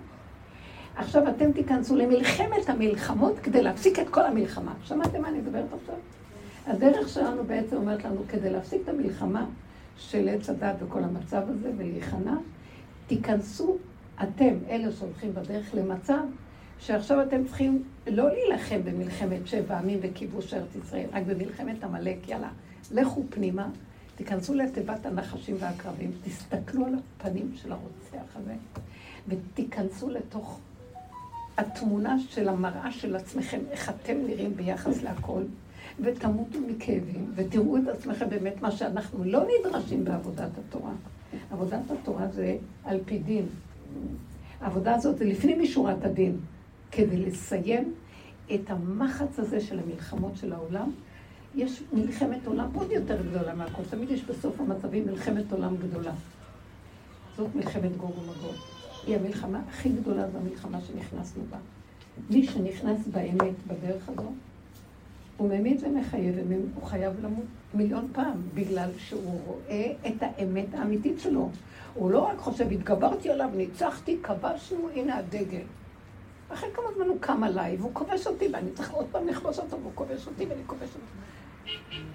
עכשיו 0.96 1.28
אתם 1.28 1.52
תיכנסו 1.52 1.96
למלחמת 1.96 2.68
המלחמות 2.68 3.38
כדי 3.38 3.62
להפסיק 3.62 3.98
את 3.98 4.08
כל 4.08 4.26
המלחמה. 4.26 4.74
שמעתם 4.82 5.22
מה 5.22 5.28
אני 5.28 5.38
מדברת 5.38 5.72
עכשיו? 5.82 5.94
הדרך 6.66 7.08
שלנו 7.08 7.44
בעצם 7.44 7.76
אומרת 7.76 8.04
לנו, 8.04 8.20
כדי 8.28 8.50
להפסיק 8.50 8.80
את 8.84 8.88
המלחמה 8.88 9.46
של 9.96 10.28
עץ 10.28 10.50
הדת 10.50 10.74
וכל 10.80 11.04
המצב 11.04 11.42
הזה 11.48 11.70
ולהיכנע, 11.76 12.34
תיכנסו 13.06 13.76
אתם, 14.22 14.54
אלה 14.70 14.92
שהולכים 14.92 15.34
בדרך, 15.34 15.74
למצב 15.74 16.20
שעכשיו 16.80 17.22
אתם 17.22 17.44
צריכים 17.44 17.82
לא 18.06 18.30
להילחם 18.30 18.80
במלחמת 18.84 19.46
שבע 19.46 19.78
עמים 19.78 19.98
וכיבוש 20.02 20.54
ארץ 20.54 20.76
ישראל, 20.84 21.06
רק 21.12 21.22
במלחמת 21.26 21.84
עמלק, 21.84 22.28
יאללה, 22.28 22.50
לכו 22.92 23.24
פנימה, 23.30 23.68
תיכנסו 24.16 24.54
לתיבת 24.54 25.06
הנחשים 25.06 25.56
והקרבים, 25.60 26.10
תסתכלו 26.24 26.86
על 26.86 26.94
הפנים 26.94 27.52
של 27.54 27.72
הרוצח 27.72 28.36
הזה, 28.36 28.54
ותיכנסו 29.28 30.10
לתוך 30.10 30.60
התמונה 31.56 32.16
של 32.28 32.48
המראה 32.48 32.92
של 32.92 33.16
עצמכם, 33.16 33.60
איך 33.70 33.88
אתם 33.88 34.16
נראים 34.26 34.56
ביחס 34.56 35.02
להכל, 35.02 35.42
ותמותו 36.00 36.58
מכאבים, 36.68 37.32
ותראו 37.34 37.76
את 37.76 37.88
עצמכם 37.88 38.30
באמת 38.30 38.62
מה 38.62 38.70
שאנחנו 38.70 39.24
לא 39.24 39.42
נדרשים 39.60 40.04
בעבודת 40.04 40.50
התורה. 40.58 40.92
עבודת 41.50 41.90
התורה 41.90 42.28
זה 42.28 42.56
על 42.84 43.00
פי 43.04 43.18
דין. 43.18 43.46
העבודה 44.60 44.94
הזאת 44.94 45.18
זה 45.18 45.24
לפנים 45.24 45.62
משורת 45.62 46.04
הדין. 46.04 46.36
כדי 46.90 47.16
לסיים 47.16 47.94
את 48.54 48.70
המחץ 48.70 49.38
הזה 49.38 49.60
של 49.60 49.78
המלחמות 49.78 50.36
של 50.36 50.52
העולם, 50.52 50.90
יש 51.54 51.82
מלחמת 51.92 52.46
עולם 52.46 52.68
עוד 52.74 52.90
יותר 52.90 53.22
גדולה 53.22 53.54
מהכל. 53.54 53.82
תמיד 53.90 54.10
יש 54.10 54.24
בסוף 54.24 54.60
המצבים 54.60 55.06
מלחמת 55.06 55.52
עולם 55.52 55.76
גדולה. 55.76 56.12
זאת 57.36 57.54
מלחמת 57.54 57.96
גוג 57.96 58.18
ומגוג. 58.18 58.54
היא 59.06 59.16
המלחמה 59.16 59.60
הכי 59.68 59.88
גדולה, 59.88 60.30
זו 60.30 60.38
המלחמה 60.38 60.80
שנכנסנו 60.80 61.42
בה. 61.50 61.56
מי 62.30 62.46
שנכנס 62.46 63.06
באמת 63.06 63.54
בדרך 63.66 64.08
הזו, 64.08 64.32
הוא 65.36 65.48
ממית 65.48 65.80
ומחייב, 65.82 66.34
הוא 66.74 66.84
חייב 66.84 67.24
למות 67.24 67.44
מיליון 67.74 68.08
פעם, 68.12 68.36
בגלל 68.54 68.90
שהוא 68.98 69.40
רואה 69.46 69.92
את 70.06 70.14
האמת 70.20 70.66
האמיתית 70.72 71.20
שלו. 71.20 71.50
הוא 71.94 72.10
לא 72.10 72.18
רק 72.18 72.38
חושב, 72.38 72.72
התגברתי 72.72 73.30
עליו, 73.30 73.48
ניצחתי, 73.56 74.18
כבשנו, 74.22 74.88
הנה 74.94 75.16
הדגל. 75.16 75.62
אחרי 76.52 76.68
כמה 76.74 76.84
זמן 76.96 77.06
הוא 77.06 77.20
קם 77.20 77.44
עליי, 77.44 77.76
והוא 77.76 77.90
כובש 77.94 78.26
אותי, 78.26 78.48
ואני 78.52 78.70
צריך 78.72 78.90
עוד 78.90 79.06
פעם 79.12 79.28
לכבוש 79.28 79.58
אותו, 79.58 79.80
והוא 79.80 79.92
כובש 79.94 80.26
אותי 80.26 80.46
ואני 80.46 80.62
כובש 80.66 80.88
אותו. 80.88 81.06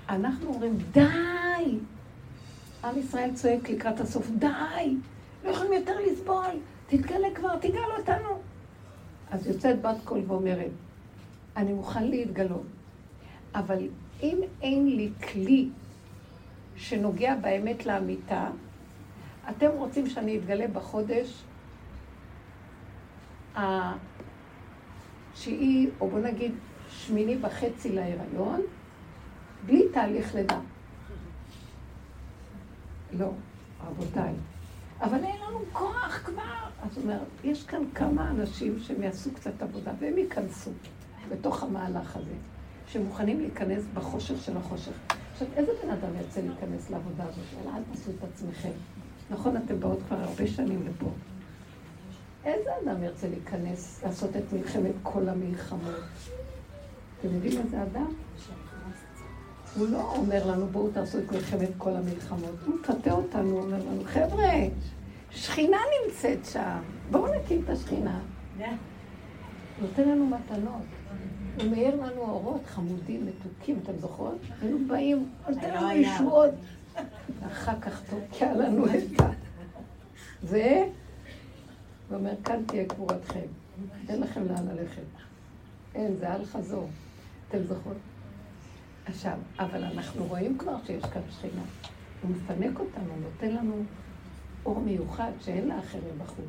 אנחנו 0.09 0.47
אומרים, 0.47 0.77
די! 0.91 1.77
עם 2.84 2.97
ישראל 2.97 3.34
צועק 3.34 3.69
לקראת 3.69 3.99
הסוף, 3.99 4.29
די! 4.29 4.95
לא 5.43 5.49
יכולים 5.49 5.73
יותר 5.73 5.99
לסבול, 5.99 6.59
תתגלה 6.88 7.27
כבר, 7.36 7.57
תגל 7.57 7.79
אותנו. 7.99 8.41
אז 9.31 9.47
יוצאת 9.47 9.81
בת 9.81 9.97
קול 10.05 10.21
ואומרת, 10.27 10.71
אני 11.57 11.73
מוכן 11.73 12.07
להתגלות, 12.07 12.65
אבל 13.55 13.88
אם 14.23 14.38
אין 14.61 14.88
לי 14.88 15.11
כלי 15.31 15.69
שנוגע 16.75 17.36
באמת 17.36 17.86
לאמיתה, 17.86 18.47
אתם 19.49 19.69
רוצים 19.77 20.09
שאני 20.09 20.38
אתגלה 20.38 20.67
בחודש 20.67 21.43
תשיעי, 25.34 25.89
או 26.01 26.09
בוא 26.09 26.19
נגיד 26.19 26.51
שמיני 26.89 27.38
וחצי 27.41 27.91
להיריון, 27.91 28.61
בלי 29.65 29.84
תהליך 29.93 30.36
לידה. 30.36 30.59
לא, 33.19 33.31
רבותיי. 33.88 34.34
אבל 35.01 35.23
אין 35.23 35.41
לנו 35.47 35.59
כוח 35.73 36.21
כבר. 36.25 36.43
אז 36.84 36.97
הוא 36.97 37.03
אומר, 37.03 37.19
יש 37.43 37.63
כאן 37.63 37.84
כמה 37.95 38.29
אנשים 38.29 38.79
שהם 38.79 39.03
יעשו 39.03 39.34
קצת 39.34 39.61
עבודה, 39.61 39.91
והם 39.99 40.17
ייכנסו 40.17 40.71
בתוך 41.29 41.63
המהלך 41.63 42.15
הזה, 42.15 42.34
שמוכנים 42.88 43.39
להיכנס 43.39 43.84
בחושך 43.93 44.41
של 44.41 44.57
החושך. 44.57 44.91
עכשיו, 45.31 45.47
איזה 45.55 45.71
בן 45.84 45.89
אדם 45.89 46.15
ירצה 46.15 46.41
להיכנס 46.41 46.89
לעבודה 46.89 47.23
הזאת? 47.23 47.45
אלא 47.61 47.71
אל 47.77 47.81
תעשו 47.91 48.11
את 48.11 48.23
עצמכם. 48.23 48.71
נכון, 49.29 49.57
אתם 49.57 49.79
באות 49.79 49.99
כבר 50.07 50.17
הרבה 50.17 50.47
שנים 50.47 50.88
לפה. 50.88 51.09
איזה 52.46 52.70
אדם 52.84 53.04
ירצה 53.04 53.28
להיכנס, 53.30 54.04
לעשות 54.04 54.36
את 54.36 54.54
מלחמת 54.54 54.91
כל 55.04 55.30
המלחמות? 55.30 56.02
אתם 57.20 57.36
יודעים 57.36 57.62
איזה 57.62 57.84
אדם? 57.84 58.14
הוא 59.78 59.88
לא 59.88 60.16
אומר 60.16 60.48
לנו, 60.48 60.68
בואו 60.68 60.89
תעשו 60.91 61.20
את 61.20 61.32
מלחמת 61.32 61.70
כל 61.78 61.96
המלחמות. 61.96 62.56
הוא 62.66 62.76
מפתה 62.76 63.12
אותנו, 63.12 63.50
הוא 63.50 63.62
אומר 63.62 63.78
לנו, 63.78 64.04
חבר'ה, 64.06 64.52
שכינה 65.32 65.78
נמצאת 66.06 66.46
שם, 66.46 66.80
בואו 67.12 67.36
נקים 67.36 67.62
את 67.64 67.70
השכינה. 67.70 68.20
נותן 69.82 70.10
לנו 70.10 70.26
מתנות. 70.26 70.82
הוא 71.62 71.72
מאיר 71.72 71.96
לנו 71.96 72.22
אורות 72.22 72.62
חמודים, 72.66 73.26
מתוקים, 73.26 73.80
אתם 73.84 73.98
זוכרות? 73.98 74.38
היינו 74.62 74.78
באים, 74.88 75.30
נותן 75.50 75.74
לנו 75.74 75.91
ישועות. 75.91 76.52
אחר 77.48 77.80
כך 77.82 78.02
תוקע 78.10 78.54
לנו 78.54 78.86
את 78.86 79.22
ה... 79.22 79.30
ואומר, 82.14 82.34
כאן 82.43 82.64
תהיה 82.68 82.86
קבורתכם. 82.86 83.45
אין 84.09 84.22
לכם 84.22 84.43
לאן 84.45 84.68
ללכת. 84.68 85.01
אין, 85.95 86.16
זה 86.16 86.34
אל 86.36 86.45
חזור. 86.45 86.89
אתם 87.49 87.64
זוכרות? 87.64 87.97
עכשיו, 89.05 89.38
אבל 89.59 89.84
אנחנו 89.84 90.26
רואים 90.26 90.57
כבר 90.57 90.76
שיש 90.86 91.03
כאן 91.03 91.22
שכינה. 91.30 91.61
הוא 92.22 92.32
מפנק 92.32 92.80
אותנו, 92.80 93.14
נותן 93.22 93.55
לנו 93.55 93.84
אור 94.66 94.80
מיוחד 94.80 95.32
שאין 95.39 95.68
לאחרים 95.68 96.20
בחוץ. 96.24 96.45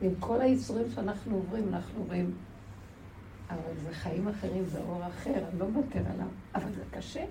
ועם 0.00 0.12
כל 0.20 0.40
האיסורים 0.40 0.86
שאנחנו 0.94 1.36
עוברים, 1.36 1.68
אנחנו 1.68 2.04
רואים, 2.08 2.34
אבל 3.50 3.74
זה 3.82 3.92
חיים 3.92 4.28
אחרים, 4.28 4.64
זה 4.66 4.78
אור 4.78 5.06
אחר, 5.06 5.34
אני 5.50 5.58
לא 5.58 5.68
מוותר 5.68 6.02
עליו, 6.14 6.28
אבל 6.54 6.72
זה 6.72 6.82
קשה. 6.90 7.24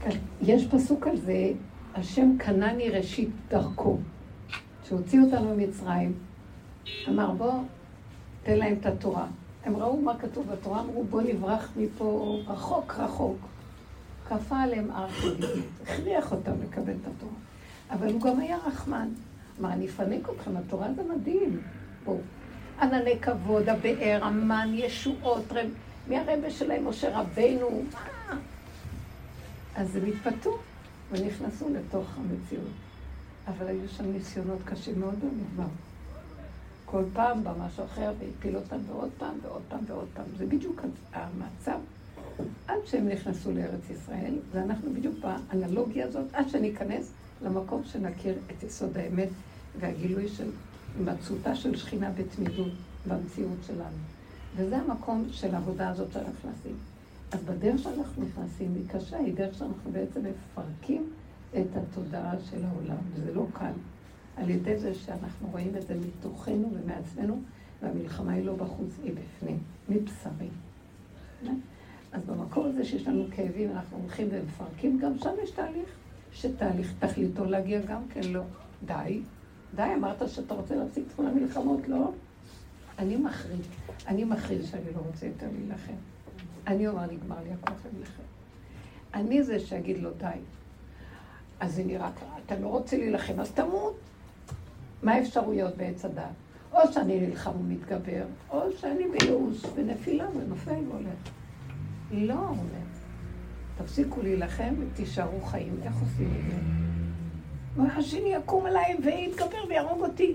כן, 0.00 0.18
יש 0.42 0.66
פסוק 0.66 1.06
על 1.06 1.16
זה, 1.16 1.52
השם 1.94 2.36
קנני 2.38 2.90
ראשית 2.90 3.30
דרכו. 3.48 3.98
שהוציא 4.88 5.20
אותנו 5.20 5.54
ממצרים, 5.56 6.12
אמר 7.08 7.30
בוא, 7.30 7.52
תן 8.42 8.58
להם 8.58 8.76
את 8.80 8.86
התורה. 8.86 9.26
הם 9.64 9.76
ראו 9.76 10.00
מה 10.00 10.18
כתוב 10.18 10.46
בתורה, 10.52 10.80
אמרו 10.80 11.04
בוא 11.04 11.22
נברח 11.22 11.68
מפה 11.76 12.38
רחוק 12.46 12.94
רחוק. 12.98 13.36
כפה 14.28 14.60
עליהם 14.60 14.90
הר 14.90 15.06
הכריח 15.82 16.32
אותם 16.32 16.52
לקבל 16.62 16.92
את 16.92 17.06
התורה. 17.16 17.34
אבל 17.90 18.12
הוא 18.12 18.20
גם 18.20 18.40
היה 18.40 18.56
רחמן. 18.66 19.08
אמר, 19.60 19.72
אני 19.72 19.86
אפנק 19.86 20.28
אתכם, 20.28 20.56
התורה 20.56 20.92
זה 20.96 21.02
מדהים. 21.14 21.60
בואו. 22.04 22.18
ענני 22.80 23.18
כבוד, 23.22 23.68
הבאר, 23.68 24.24
המן, 24.24 24.70
ישועות, 24.74 25.44
רב... 25.50 25.66
מי 26.08 26.18
הרבה 26.18 26.50
שלהם, 26.50 26.88
משה 26.88 27.18
רבנו? 27.18 27.82
אז 29.76 29.96
הם 29.96 30.02
התפתו 30.06 30.58
ונכנסו 31.10 31.68
לתוך 31.74 32.06
המציאות. 32.16 32.83
אבל 33.48 33.66
היו 33.66 33.88
שם 33.88 34.12
ניסיונות 34.12 34.58
קשים 34.64 35.00
מאוד 35.00 35.14
במדבר. 35.14 35.70
כל 36.84 37.02
פעם 37.12 37.44
בא 37.44 37.52
משהו 37.66 37.84
אחר 37.84 38.12
והפיל 38.18 38.56
אותם 38.56 38.76
ועוד 38.86 39.10
פעם 39.18 39.34
ועוד 39.42 39.62
פעם 39.68 39.80
ועוד 39.86 40.08
פעם. 40.14 40.24
זה 40.38 40.46
בדיוק 40.46 40.80
המצב 41.12 41.78
עד 42.68 42.78
שהם 42.86 43.08
נכנסו 43.08 43.52
לארץ 43.52 43.90
ישראל, 43.90 44.34
ואנחנו 44.52 44.92
בדיוק 44.94 45.14
באנלוגיה 45.20 46.06
הזאת, 46.06 46.24
עד 46.32 46.48
שניכנס 46.48 47.10
למקום 47.42 47.82
שנכיר 47.84 48.34
את 48.50 48.62
יסוד 48.62 48.96
האמת 48.96 49.28
והגילוי 49.80 50.28
של 50.28 50.50
הימצאותה 50.98 51.54
של 51.54 51.76
שכינה 51.76 52.10
בתמידות 52.10 52.72
במציאות 53.08 53.58
שלנו. 53.66 53.96
וזה 54.56 54.76
המקום 54.76 55.26
של 55.30 55.54
העבודה 55.54 55.88
הזאת 55.88 56.12
צריך 56.12 56.38
לשים. 56.38 56.76
אז 57.32 57.40
בדרך 57.44 57.78
שאנחנו 57.78 58.24
נכנסים 58.24 58.74
היא 58.74 58.88
קשה, 58.88 59.16
היא 59.16 59.34
דרך 59.34 59.54
שאנחנו 59.54 59.92
בעצם 59.92 60.20
מפרקים 60.20 61.10
את 61.60 61.76
התודעה 61.76 62.32
של 62.50 62.64
העולם, 62.64 62.96
וזה 63.14 63.34
לא 63.34 63.46
קל. 63.52 63.72
על 64.36 64.50
ידי 64.50 64.78
זה 64.78 64.94
שאנחנו 64.94 65.48
רואים 65.52 65.76
את 65.76 65.86
זה 65.86 65.94
מתוכנו 65.94 66.70
ומעצמנו, 66.72 67.40
והמלחמה 67.82 68.32
היא 68.32 68.44
לא 68.44 68.56
בחוץ, 68.56 68.98
היא 69.04 69.12
בפנים, 69.12 69.58
מבשרי. 69.88 70.48
אז 72.12 72.22
במקום 72.26 72.66
הזה 72.66 72.84
שיש 72.84 73.08
לנו 73.08 73.24
כאבים, 73.30 73.70
אנחנו 73.70 73.98
הולכים 73.98 74.28
ומפרקים, 74.30 74.98
גם 74.98 75.18
שם 75.18 75.30
יש 75.42 75.50
תהליך, 75.50 75.88
שתהליך 76.32 76.92
תכליתו 76.98 77.44
להגיע 77.44 77.80
גם 77.80 78.02
כן 78.08 78.20
לא. 78.24 78.42
די, 78.86 79.20
די, 79.74 79.90
אמרת 79.98 80.28
שאתה 80.28 80.54
רוצה 80.54 80.74
להפסיק 80.74 81.04
את 81.06 81.12
כל 81.16 81.26
המלחמות, 81.26 81.88
לא? 81.88 82.10
אני 82.98 83.16
מכריז, 83.16 83.66
אני 84.06 84.24
מכריז 84.24 84.70
שאני 84.70 84.94
לא 84.94 85.00
רוצה 85.06 85.26
יותר 85.26 85.46
להילחם. 85.52 85.92
אני 86.66 86.88
אומר, 86.88 87.06
נגמר 87.12 87.36
לי 87.44 87.52
הכוח 87.52 87.78
להילחם. 87.92 88.22
אני 89.14 89.42
זה 89.42 89.60
שאגיד 89.60 89.98
לו 89.98 90.10
די. 90.18 90.38
אז 91.64 91.74
זה 91.74 91.84
נראה 91.84 92.10
ככה, 92.12 92.38
אתה 92.46 92.58
לא 92.58 92.66
רוצה 92.66 92.96
להילחם, 92.96 93.40
אז 93.40 93.50
תמות. 93.50 93.96
מה 95.02 95.12
האפשרויות 95.12 95.76
בעץ 95.76 96.04
הדת? 96.04 96.24
או 96.72 96.92
שאני 96.92 97.20
נלחם 97.20 97.50
ומתגבר, 97.60 98.24
או 98.50 98.72
שאני 98.78 99.04
בייאוש 99.08 99.62
ונפילה 99.74 100.26
ונופל 100.36 100.70
והולך. 100.88 101.30
לא, 102.12 102.34
הוא 102.34 102.48
אומר, 102.48 102.84
תפסיקו 103.78 104.22
להילחם 104.22 104.74
ותישארו 104.78 105.40
חיים. 105.40 105.80
איך 105.82 105.94
עושים 106.00 106.28
את 106.28 106.50
זה? 106.50 106.56
והשני 107.82 108.34
יקום 108.34 108.66
עליי 108.66 108.96
ויתגבר 109.04 109.64
ויהרוג 109.68 110.02
אותי. 110.02 110.34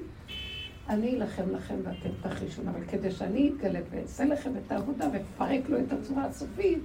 אני 0.89 1.15
אלחם 1.15 1.49
לכם 1.51 1.75
ואתם 1.83 2.09
תחישון, 2.29 2.67
אבל 2.67 2.85
כדי 2.87 3.11
שאני 3.11 3.49
אתגלה 3.49 3.79
ואעשה 3.91 4.25
לכם 4.25 4.51
את 4.57 4.71
העבודה 4.71 5.07
ואפרק 5.13 5.69
לו 5.69 5.79
את 5.79 5.93
הצורה 5.93 6.25
הסופית, 6.25 6.79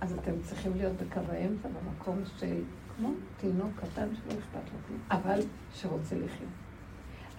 אז 0.00 0.12
אתם 0.12 0.32
צריכים 0.42 0.72
להיות 0.76 0.92
בקו 0.92 1.20
האמצע 1.28 1.68
במקום 1.68 2.18
של 2.38 2.62
כמו 2.96 3.10
תינוק 3.40 3.70
קטן 3.76 4.08
שלא 4.14 4.38
אכפת 4.38 4.72
לו 4.72 4.96
אבל 5.10 5.40
שרוצה 5.74 6.16
לחיות. 6.16 6.50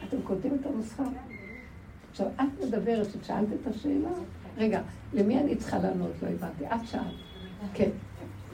אתם 0.07 0.21
קולטים 0.21 0.57
את 0.61 0.65
הנוסחה? 0.65 1.03
עכשיו, 2.11 2.27
את 2.35 2.65
מדברת, 2.65 3.07
ששאלת 3.09 3.47
את 3.61 3.67
השאלה, 3.67 4.09
רגע, 4.57 4.81
למי 5.13 5.39
אני 5.39 5.55
צריכה 5.55 5.79
לענות? 5.79 6.11
לא 6.21 6.27
הבנתי. 6.27 6.65
את 6.65 6.87
שאלת. 6.87 7.13
כן. 7.73 7.89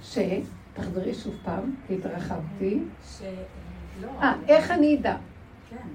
ש... 0.01 0.17
תחזרי 0.75 1.13
שוב 1.13 1.35
פעם, 1.43 1.75
כי 1.87 1.95
התרחבתי. 1.95 2.79
ש... 3.03 3.21
לא. 4.01 4.07
אה, 4.07 4.33
איך 4.47 4.71
אני 4.71 4.97
אדע? 4.99 5.17
כן. 5.69 5.87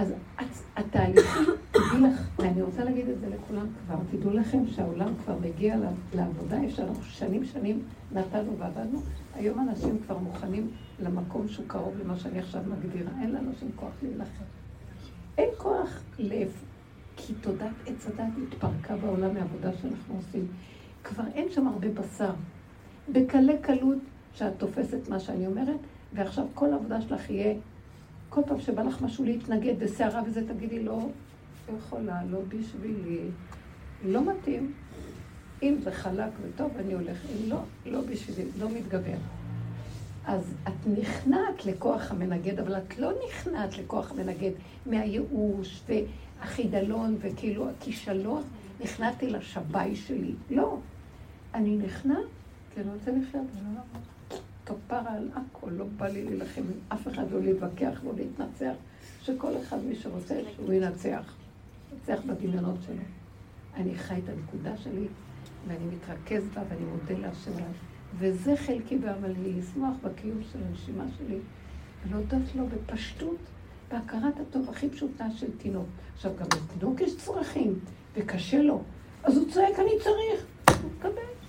אז 0.00 0.62
התהליכים, 0.76 1.42
תדעי 1.70 2.00
לך, 2.00 2.28
ואני 2.38 2.62
רוצה 2.62 2.84
להגיד 2.84 3.08
את 3.08 3.20
זה 3.20 3.26
לכולם 3.28 3.66
כבר, 3.86 3.96
תדעו 4.10 4.32
לכם 4.32 4.66
שהעולם 4.66 5.08
כבר 5.24 5.34
מגיע 5.38 5.76
לעבודה, 6.14 6.56
יש 6.56 6.78
לנו 6.78 6.94
שנים 7.02 7.44
שנים 7.44 7.82
נתנו 8.12 8.58
ועבדנו, 8.58 9.00
היום 9.34 9.68
אנשים 9.68 9.98
כבר 10.06 10.18
מוכנים 10.18 10.70
למקום 11.00 11.48
שהוא 11.48 11.64
קרוב 11.68 11.94
למה 12.04 12.16
שאני 12.16 12.38
עכשיו 12.38 12.62
מגדירה, 12.66 13.10
אין 13.20 13.30
לאנשים 13.32 13.70
כוח 13.76 13.92
להילחם. 14.02 14.44
אין 15.38 15.48
כוח 15.58 16.02
לב, 16.18 16.52
כי 17.16 17.34
תודעת 17.34 17.74
עץ 17.86 18.06
הדת 18.06 18.32
התפרקה 18.42 18.96
בעולם 18.96 19.34
מהעבודה 19.34 19.70
שאנחנו 19.82 20.14
עושים. 20.16 20.46
כבר 21.04 21.24
אין 21.34 21.50
שם 21.50 21.66
הרבה 21.66 21.88
בשר. 21.88 22.32
בקלי 23.12 23.58
קלות 23.58 23.98
שאת 24.34 24.52
תופסת 24.58 25.08
מה 25.08 25.20
שאני 25.20 25.46
אומרת, 25.46 25.78
ועכשיו 26.12 26.44
כל 26.54 26.72
העבודה 26.72 27.00
שלך 27.00 27.30
יהיה 27.30 27.54
כל 28.30 28.40
פעם 28.46 28.60
שבא 28.60 28.82
לך 28.82 29.02
משהו 29.02 29.24
להתנגד 29.24 29.80
בסערה 29.80 30.22
וזה, 30.26 30.48
תגידי, 30.48 30.84
לא 30.84 31.08
יכולה, 31.78 32.24
לא 32.30 32.38
בשבילי, 32.48 33.20
לא 34.04 34.20
מתאים. 34.32 34.72
אם 35.62 35.76
זה 35.84 35.92
חלק 35.92 36.30
וטוב, 36.42 36.70
אני 36.76 36.92
הולך, 36.92 37.18
אם 37.24 37.50
לא, 37.50 37.60
לא 37.86 38.00
בשבילי, 38.00 38.50
לא 38.58 38.70
מתגבר. 38.70 39.16
אז 40.26 40.54
את 40.68 40.98
נכנעת 40.98 41.66
לכוח 41.66 42.10
המנגד, 42.10 42.58
אבל 42.58 42.76
את 42.76 42.98
לא 42.98 43.12
נכנעת 43.28 43.78
לכוח 43.78 44.10
המנגד 44.10 44.50
מהייאוש 44.86 45.82
והחידלון 45.88 47.16
וכאילו 47.20 47.70
הכישלון, 47.70 48.42
נכנעתי 48.80 49.30
לשבי 49.30 49.96
שלי. 49.96 50.34
לא. 50.50 50.78
אני 51.54 51.76
נכנעת 51.76 52.26
כי 52.74 52.80
אני 52.80 52.90
רוצה 52.90 53.10
לחיות, 53.10 53.46
אני 53.54 53.74
לא 53.74 53.80
כפרה 54.70 55.12
על 55.12 55.28
הכל, 55.34 55.70
לא 55.70 55.84
בא 55.96 56.06
לי 56.06 56.24
להילחם 56.24 56.60
עם 56.60 56.78
אף 56.88 57.08
אחד, 57.08 57.30
לא 57.32 57.40
להתווכח, 57.40 58.00
לא 58.04 58.12
להתנצח, 58.16 58.74
שכל 59.22 59.52
אחד 59.62 59.84
מי 59.84 59.96
שרוצה, 59.96 60.40
שהוא 60.54 60.72
ינצח. 60.72 61.34
ינצח 61.92 62.22
בדמיונות 62.26 62.76
שלו. 62.86 62.94
אני 63.74 63.94
חי 63.94 64.20
את 64.24 64.28
הנקודה 64.28 64.76
שלי, 64.76 65.06
ואני 65.68 65.84
מתרכז 65.84 66.42
בה, 66.54 66.62
ואני 66.68 66.84
מודה 66.84 67.28
להשם 67.28 67.52
עליו. 67.52 67.72
וזה 68.18 68.56
חלקי 68.56 68.98
בעמלי, 68.98 69.52
לשמוח 69.52 69.96
בקיום 70.02 70.38
של 70.52 70.58
הנשימה 70.68 71.04
שלי, 71.18 71.38
ולהודות 72.06 72.54
לו 72.54 72.64
בפשטות, 72.66 73.38
בהכרת 73.90 74.40
הטוב 74.40 74.70
הכי 74.70 74.90
פשוטה 74.90 75.30
של 75.30 75.56
תינוק. 75.58 75.86
עכשיו, 76.14 76.32
גם 76.40 76.46
לתינוק 76.46 77.00
יש 77.00 77.16
צרכים, 77.16 77.78
וקשה 78.16 78.62
לו. 78.62 78.82
אז 79.24 79.36
הוא 79.36 79.50
צועק, 79.50 79.78
אני 79.78 79.90
צריך. 80.04 80.46
הוא 80.82 80.90
מקבל. 80.98 81.39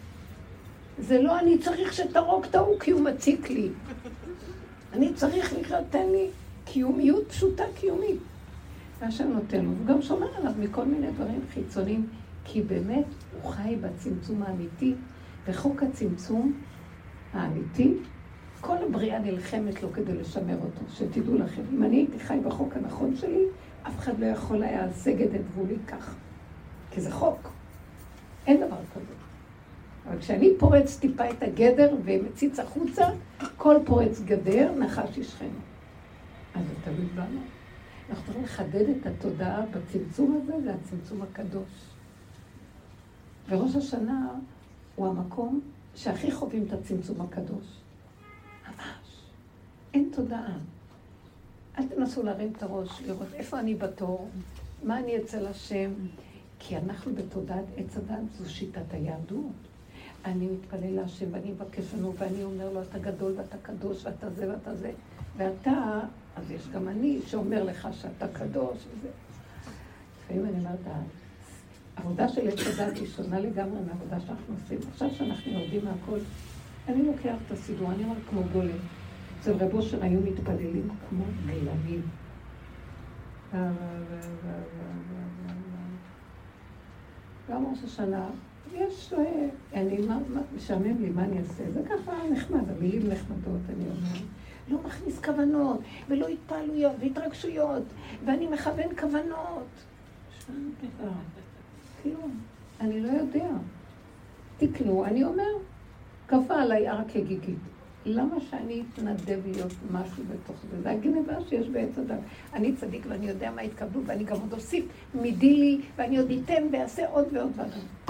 זה 1.02 1.22
לא 1.22 1.40
אני 1.40 1.58
צריך 1.58 1.94
שתהרוג 1.94 2.46
את 2.46 2.56
ההוא 2.56 2.80
כי 2.80 2.92
הוא 2.92 3.02
מציק 3.02 3.50
לי. 3.50 3.70
אני 4.94 5.14
צריך 5.14 5.54
לחיות, 5.60 5.84
תן 5.90 6.10
לי 6.10 6.30
קיומיות 6.66 7.28
פשוטה 7.28 7.64
קיומית. 7.76 8.20
והשם 9.00 9.28
נותן 9.28 9.66
לו, 9.66 9.70
הוא 9.70 9.86
גם 9.86 10.02
שומר 10.02 10.28
עליו 10.38 10.52
מכל 10.60 10.86
מיני 10.86 11.12
דברים 11.12 11.42
חיצוניים, 11.54 12.08
כי 12.46 12.62
באמת 12.62 13.06
הוא 13.42 13.52
חי 13.52 13.76
בצמצום 13.82 14.44
האמיתי, 14.44 14.94
וחוק 15.48 15.84
הצמצום 15.84 16.54
האמיתי, 17.34 17.94
כל 18.62 18.78
הבריאה 18.78 19.20
נלחמת 19.20 19.84
לו 19.84 19.94
כדי 19.94 20.14
לשמר 20.14 20.56
אותו, 20.56 20.82
שתדעו 20.94 21.36
לכם. 21.36 21.62
אם 21.74 21.84
אני 21.84 21.96
הייתי 21.96 22.20
חי 22.20 22.40
בחוק 22.46 22.78
הנכון 22.78 23.16
שלי, 23.16 23.44
אף 23.88 24.00
אחד 24.00 24.20
לא 24.20 24.26
יכול 24.26 24.64
היה 24.64 24.88
לסגת 24.88 25.36
את 25.36 25.42
גבולי 25.52 25.78
כך. 25.88 26.16
כי 26.92 27.02
זה 27.02 27.12
חוק. 27.12 27.50
אין 28.48 28.58
דבר 28.58 28.78
כזה. 28.96 29.21
אבל 30.08 30.20
כשאני 30.20 30.50
פורץ 30.60 31.00
טיפה 31.00 31.30
את 31.30 31.44
הגדר 31.44 31.96
ומציץ 32.04 32.60
החוצה, 32.60 33.06
כל 33.58 33.76
פורץ 33.86 34.22
גדר 34.22 34.72
נחש 34.80 35.18
ישכנו. 35.18 35.60
אז 36.56 36.66
זה 36.68 36.74
תלוי 36.84 37.06
בנו. 37.06 37.40
אנחנו 38.10 38.24
צריכים 38.26 38.44
לחדד 38.44 38.90
את 38.90 39.06
התודעה 39.06 39.62
בצמצום 39.66 40.42
הזה, 40.44 40.62
זה 40.64 40.74
הצמצום 40.74 41.22
הקדוש. 41.22 41.92
וראש 43.50 43.76
השנה 43.76 44.30
הוא 44.96 45.08
המקום 45.08 45.62
שהכי 45.96 46.32
חווים 46.32 46.66
את 46.68 46.74
הצמצום 46.74 47.22
הקדוש. 47.22 47.66
ממש. 48.68 49.26
אין 49.94 50.10
תודעה. 50.16 50.58
אל 51.78 51.88
תנסו 51.88 52.24
להרים 52.24 52.54
את 52.58 52.64
הראש, 52.64 53.02
לראות 53.02 53.34
איפה 53.34 53.60
אני 53.60 53.76
בתור, 53.76 54.30
מה 54.84 55.00
אני 55.00 55.18
אצל 55.18 55.48
השם, 55.48 55.92
כי 56.60 56.78
אנחנו 56.78 57.16
בתודעת 57.16 57.66
עץ 57.78 57.98
הדת, 57.98 58.32
זו 58.38 58.54
שיטת 58.54 58.94
היהדות. 58.94 59.71
אני 60.26 60.48
מתפלל 60.50 60.96
להשם 60.96 61.26
ואני 61.32 61.52
מבקש 61.52 61.94
לנו 61.94 62.14
ואני 62.18 62.44
אומר 62.44 62.74
לו, 62.74 62.82
אתה 62.82 63.00
גדול 63.00 63.34
ואתה 63.38 63.58
קדוש 63.62 64.06
ואתה 64.06 64.30
זה 64.30 64.52
ואתה 64.52 64.76
זה. 64.76 64.92
ואתה, 65.38 66.00
אז 66.36 66.52
יש 66.52 66.68
גם 66.68 66.88
אני 66.88 67.20
שאומר 67.28 67.64
לך 67.64 67.88
שאתה 67.92 68.28
קדוש 68.28 68.78
וזה. 68.78 69.10
לפעמים 70.24 70.46
אני 70.46 70.60
אומרת, 70.60 70.80
העבודה 71.98 72.30
של 72.30 72.48
עץ 72.48 72.60
הדת 72.68 72.98
היא 72.98 73.08
שונה 73.08 73.40
לגמרי 73.40 73.80
מהעבודה 73.88 74.20
שאנחנו 74.20 74.54
עושים. 74.54 74.78
עכשיו 74.92 75.10
שאנחנו 75.12 75.52
יורדים 75.52 75.86
מהכל, 75.86 76.20
אני 76.88 77.04
לוקח 77.04 77.36
את 77.48 77.52
הסידור, 77.52 77.92
אני 77.92 78.04
אומר 78.04 78.16
כמו 78.30 78.42
גולם. 78.54 78.78
אצל 79.40 79.52
רב 79.52 79.74
אושר 79.74 80.04
היו 80.04 80.20
מתפללים 80.22 80.90
כמו 81.10 81.24
גלמים. 81.46 82.02
גם 87.50 87.66
ראש 87.66 87.84
השנה 87.84 88.26
יש, 88.74 89.14
אה, 89.14 89.50
אני, 89.74 89.98
מה, 89.98 90.20
משעמם 90.56 91.02
לי, 91.02 91.10
מה 91.10 91.24
אני 91.24 91.40
אעשה? 91.40 91.64
זה 91.74 91.82
ככה 91.90 92.12
נחמד, 92.32 92.70
המילים 92.70 93.10
נחמדות, 93.10 93.62
אני 93.70 93.86
אומרת. 93.86 94.22
לא 94.68 94.78
מכניס 94.86 95.20
כוונות, 95.20 95.80
ולא 96.10 96.28
התפעלויות 96.28 96.96
והתרגשויות, 97.00 97.84
ואני 98.26 98.48
מכוון 98.48 98.96
כוונות. 99.00 99.68
כלום, 102.04 102.40
אני 102.82 103.02
לא 103.02 103.10
יודע. 103.10 103.50
תקנו, 104.58 105.06
אני 105.06 105.24
אומר, 105.24 105.52
כפה 106.28 106.62
עליי 106.62 106.88
הר 106.88 107.04
כגיגית. 107.08 107.58
למה 108.06 108.36
שאני 108.50 108.84
אתנדב 108.94 109.40
להיות 109.46 109.72
משהו 109.92 110.24
בתוך 110.24 110.56
זה? 110.72 110.82
זה 110.82 110.92
הגניבה 110.92 111.34
שיש 111.50 111.68
בעץ 111.68 111.98
הדת. 111.98 112.20
אני 112.54 112.76
צדיק 112.76 113.06
ואני 113.10 113.30
יודע 113.30 113.52
מה 113.52 113.64
יתקבלו, 113.64 114.02
ואני 114.06 114.24
גם 114.24 114.36
עוד 114.42 114.54
אוסיף 114.54 114.86
מידי 115.14 115.54
לי, 115.54 115.82
ואני 115.96 116.18
עוד 116.18 116.32
אתן 116.32 116.64
ואעשה 116.72 117.10
עוד 117.10 117.26
ועוד 117.32 117.52
ועוד. 117.56 117.70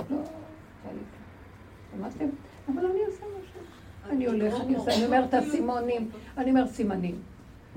לא. 0.09 0.40
שמעתם? 1.91 2.25
אבל 2.67 2.86
אני 2.86 2.99
עושה 3.07 3.25
משהו. 3.41 3.61
אני 4.09 4.25
הולך, 4.25 4.53
אני 4.61 4.75
עושה, 4.75 4.95
אני 4.95 5.05
אומרת 5.05 5.34
הסימונים, 5.34 6.09
אני 6.38 6.49
אומר 6.49 6.67
סימנים. 6.67 7.15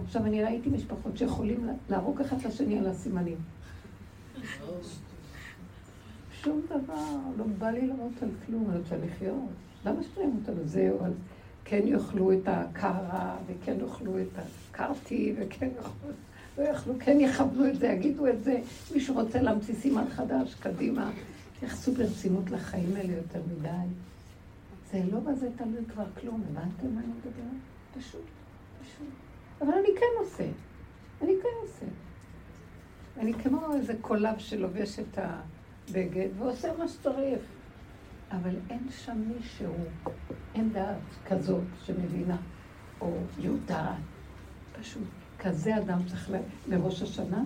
עכשיו, 0.04 0.24
אני 0.26 0.44
ראיתי 0.44 0.70
משפחות 0.70 1.18
שיכולים 1.18 1.68
להרוג 1.90 2.20
אחד 2.20 2.36
לשני 2.46 2.78
על 2.78 2.86
הסימנים. 2.86 3.36
שום 6.32 6.60
דבר, 6.66 7.16
לא 7.36 7.44
בא 7.58 7.70
לי 7.70 7.86
למות 7.86 8.22
על 8.22 8.28
כלום, 8.46 8.70
אני 8.70 8.78
רוצה 8.78 8.96
לחיות. 8.96 9.48
למה 9.86 10.02
שאני 10.02 10.26
אמות 10.26 10.48
על 10.48 10.54
זה? 10.64 10.90
אבל 10.98 11.10
כן 11.64 11.80
יאכלו 11.84 12.32
את 12.32 12.42
הקרה, 12.46 13.36
וכן 13.46 13.76
יאכלו 13.80 14.18
את 14.18 14.38
הקרטי, 14.38 15.34
וכן 15.38 15.68
יאכלו, 15.76 16.10
לא 16.58 16.62
יאכלו, 16.62 16.94
כן 17.00 17.20
יכוונו 17.20 17.68
את 17.68 17.78
זה, 17.78 17.86
יגידו 17.86 18.26
את 18.26 18.44
זה. 18.44 18.60
מישהו 18.94 19.14
רוצה 19.14 19.42
להמציא 19.42 19.74
סימן 19.74 20.04
חדש, 20.10 20.54
קדימה. 20.54 21.10
תייחסו 21.60 21.92
ברצינות 21.92 22.50
לחיים 22.50 22.96
האלה 22.96 23.12
יותר 23.12 23.40
מדי. 23.58 23.94
זה 24.90 25.02
לא 25.12 25.20
בזה 25.20 25.48
תלוי 25.56 25.84
כבר 25.92 26.04
כלום, 26.20 26.42
הבנתם 26.50 26.94
מה 26.94 27.00
אני 27.00 27.08
מדברת? 27.08 27.60
פשוט, 27.98 28.24
פשוט. 28.82 29.08
אבל 29.60 29.72
אני 29.72 29.88
כן 30.00 30.24
עושה. 30.24 30.48
אני 31.22 31.32
כן 31.42 31.48
עושה. 31.62 31.86
אני 33.18 33.34
כמו 33.34 33.74
איזה 33.74 33.94
קולב 34.00 34.38
שלובש 34.38 34.98
את 34.98 35.18
הבגד 35.18 36.28
ועושה 36.38 36.76
מה 36.78 36.88
שצריך. 36.88 37.40
אבל 38.30 38.54
אין 38.70 38.86
שם 38.90 39.22
מישהו, 39.36 39.74
אין 40.54 40.72
דעת 40.72 40.96
כזאת 41.26 41.62
שמבינה, 41.84 42.36
או 43.00 43.16
יודעת. 43.38 43.96
פשוט, 44.80 45.02
כזה 45.38 45.78
אדם 45.78 45.98
צריך 46.06 46.30
ל... 46.30 46.34
לראש 46.68 47.02
השנה. 47.02 47.42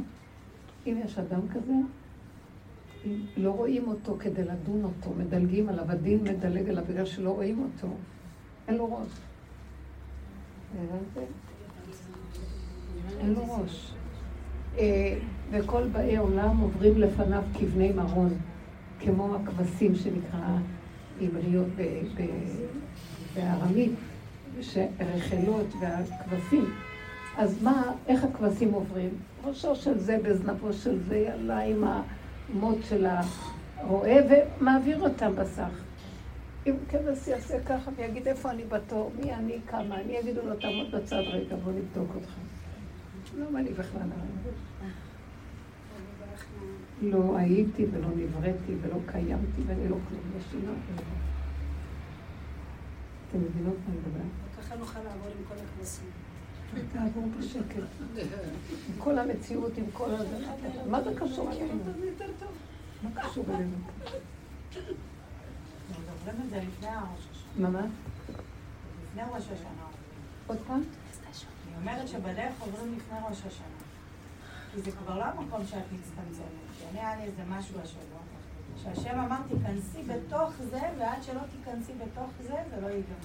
אם 0.86 1.00
יש 1.04 1.18
אדם 1.18 1.40
כזה, 1.54 1.72
לא 3.36 3.50
רואים 3.50 3.88
אותו 3.88 4.16
כדי 4.20 4.44
לדון 4.44 4.84
אותו, 4.84 5.10
מדלגים 5.18 5.68
עליו, 5.68 5.84
הדין 5.90 6.24
מדלג 6.24 6.68
עליו 6.68 6.84
בגלל 6.88 7.04
שלא 7.06 7.30
רואים 7.30 7.62
אותו. 7.62 7.94
אין 8.68 8.76
לו 8.76 8.84
ראש. 8.84 9.08
אין 13.20 13.32
לו 13.32 13.42
ראש. 13.48 13.92
אה, 14.78 15.18
וכל 15.50 15.82
באי 15.92 16.16
עולם 16.16 16.56
עוברים 16.58 16.98
לפניו 16.98 17.42
כבני 17.58 17.92
מרון, 17.92 18.34
כמו 19.00 19.34
הכבשים 19.34 19.94
שנקרא 19.94 20.56
עבריות 21.20 21.68
בארמית, 23.34 23.92
שרחלות 24.60 25.66
והכבשים. 25.80 26.64
אז 27.36 27.62
מה, 27.62 27.82
איך 28.06 28.24
הכבשים 28.24 28.72
עוברים? 28.72 29.10
ראשו 29.44 29.76
של 29.76 29.98
זה 29.98 30.18
בזנבו 30.22 30.72
של 30.72 30.98
זה, 31.08 31.16
יאללה 31.16 31.58
עם 31.58 31.84
המוט 32.52 32.78
של 32.88 33.06
הרועה, 33.76 34.16
ומעביר 34.28 35.00
אותם 35.00 35.36
בסך. 35.36 35.70
אם 36.66 36.74
כבש 36.88 37.28
יעשה 37.28 37.64
ככה 37.64 37.90
ויגיד 37.96 38.28
איפה 38.28 38.50
אני 38.50 38.64
בתור, 38.64 39.12
מי 39.20 39.34
אני, 39.34 39.58
כמה, 39.66 40.00
אני 40.00 40.12
יגידו 40.12 40.40
לו 40.42 40.56
תעמוד 40.56 40.90
בצד 40.90 41.22
רגע, 41.26 41.56
בוא 41.56 41.72
נבדוק 41.72 42.14
אותך. 42.14 42.32
לא 43.38 43.50
בא 43.50 43.60
לי 43.60 43.72
בכלל 43.72 44.08
לא 47.02 47.36
הייתי 47.36 47.86
ולא 47.92 48.08
נבראתי 48.16 48.72
ולא 48.82 48.96
קיימתי 49.06 49.62
ואני 49.66 49.88
לא 49.88 49.96
כלום, 50.08 50.20
יש 50.38 50.44
לא 50.54 50.72
אתם 53.28 53.38
מבינות 53.38 53.74
מה 53.86 53.94
אני 53.94 53.98
מדברת? 53.98 54.32
ככה 54.58 54.76
נוכל 54.76 54.98
לעבור 54.98 55.28
עם 55.38 55.44
כל 55.48 55.54
הכבשים. 55.54 56.27
תעבור 56.92 57.24
בשקט. 57.38 57.82
עם 58.88 58.94
כל 58.98 59.18
המציאות, 59.18 59.72
עם 59.76 59.84
כל 59.92 60.14
הזה. 60.14 60.46
מה 60.86 61.02
זה 61.02 61.10
קשור 61.18 61.50
אלינו? 61.52 61.82
מה 63.02 63.10
קשור 63.22 63.44
אלינו? 63.48 63.76
מה? 67.58 67.86
לפני 69.02 69.22
ראש 69.32 69.44
השנה. 69.44 69.86
עוד 70.46 70.58
פעם? 70.66 70.82
היא 71.66 71.76
אומרת 71.80 72.08
שבדרך 72.08 72.60
עוברים 72.60 72.94
לפני 72.96 73.18
ראש 73.28 73.42
השנה. 73.46 73.66
כי 74.74 74.80
זה 74.80 74.90
כבר 74.90 75.18
לא 75.18 75.24
המקום 75.24 75.66
שאת 75.66 75.92
מצטמצמת. 75.92 76.44
כי 76.78 76.84
אני 76.90 77.00
היה 77.00 77.16
לי 77.16 77.22
איזה 77.22 77.42
משהו 77.48 77.80
השבוע. 77.80 78.18
שהשם 78.82 79.18
אמר, 79.18 79.36
תיכנסי 79.48 80.02
בתוך 80.02 80.52
זה, 80.70 80.80
ועד 80.98 81.22
שלא 81.22 81.40
תיכנסי 81.50 81.92
בתוך 81.92 82.30
זה, 82.42 82.54
זה 82.70 82.80
לא 82.80 82.86
ייגמר. 82.86 83.16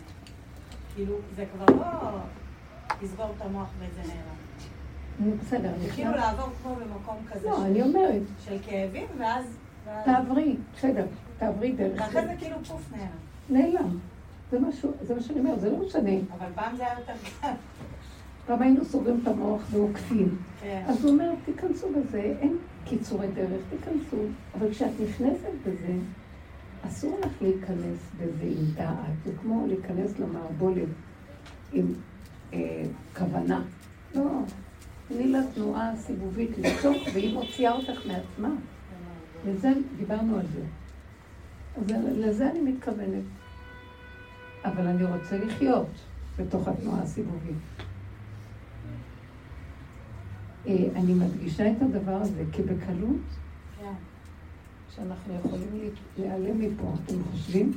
כאילו, 0.95 1.15
זה 1.35 1.45
כבר 1.53 1.65
לא 1.75 2.19
לסגור 3.03 3.25
את 3.37 3.41
המוח 3.41 3.67
וזה 3.79 4.01
נעלם. 4.01 5.37
בסדר. 5.37 5.71
זה 5.81 5.89
כאילו 5.89 6.11
לעבור 6.11 6.45
כמו 6.63 6.75
במקום 6.75 7.15
כזה. 7.31 7.49
לא, 7.49 7.65
אני 7.65 7.81
אומרת. 7.81 8.21
של 8.45 8.57
כאבים, 8.65 9.07
ואז... 9.17 9.45
תעברי, 10.05 10.55
בסדר, 10.75 11.05
תעברי 11.37 11.71
דרך... 11.71 12.01
ואחרי 12.01 12.27
זה 12.27 12.33
כאילו 12.39 12.57
פוף 12.67 12.91
נעלם. 12.91 13.71
נעלם. 13.73 13.97
זה 14.51 14.59
מה 15.15 15.21
שאני 15.21 15.39
אומרת, 15.39 15.59
זה 15.59 15.69
לא 15.69 15.77
משנה. 15.85 16.11
אבל 16.37 16.47
פעם 16.55 16.75
זה 16.75 16.83
היה 16.83 16.99
יותר 16.99 17.13
קל. 17.41 17.51
פעם 18.45 18.61
היינו 18.61 18.85
סוגרים 18.85 19.19
את 19.23 19.27
המוח 19.27 19.61
ועוקפים. 19.71 20.37
כן. 20.61 20.83
אז 20.87 21.03
הוא 21.03 21.11
אומר, 21.11 21.31
תיכנסו 21.45 21.87
בזה, 21.89 22.21
אין 22.21 22.57
קיצורי 22.85 23.27
דרך, 23.27 23.61
תיכנסו. 23.69 24.17
אבל 24.57 24.71
כשאת 24.71 24.91
נכנסת 25.03 25.51
בזה, 25.65 25.93
אסור 26.87 27.19
לך 27.25 27.41
להיכנס 27.41 27.99
בזה 28.17 28.43
עם 28.43 28.65
דעת. 28.75 28.95
זה 29.25 29.31
כמו 29.41 29.67
להיכנס 29.67 30.19
למערבולת 30.19 30.87
עם 31.73 31.85
כוונה. 33.17 33.61
לא, 34.15 34.41
תני 35.07 35.27
לה 35.27 35.39
תנועה 35.53 35.95
סיבובית 35.95 36.49
לתוך, 36.57 36.97
והיא 37.13 37.33
מוציאה 37.33 37.71
אותך 37.71 38.05
מעצמה. 38.05 38.49
לזה, 39.47 39.71
דיברנו 39.97 40.39
על 40.39 40.45
זה. 40.53 40.61
אז 41.77 41.83
לזה 42.17 42.49
אני 42.51 42.59
מתכוונת. 42.61 43.23
אבל 44.65 44.87
אני 44.87 45.03
רוצה 45.03 45.37
לחיות 45.37 45.87
בתוך 46.37 46.67
התנועה 46.67 47.01
הסיבובית. 47.01 47.55
אה, 50.67 50.87
אני 50.95 51.13
מדגישה 51.13 51.71
את 51.71 51.81
הדבר 51.81 52.15
הזה, 52.15 52.43
כי 52.51 52.61
בקלות, 52.61 53.21
כן. 53.79 53.93
שאנחנו 54.95 55.33
יכולים 55.33 55.89
להיעלם 56.17 56.59
מפה, 56.59 56.93
אתם 57.05 57.15
חושבים? 57.31 57.73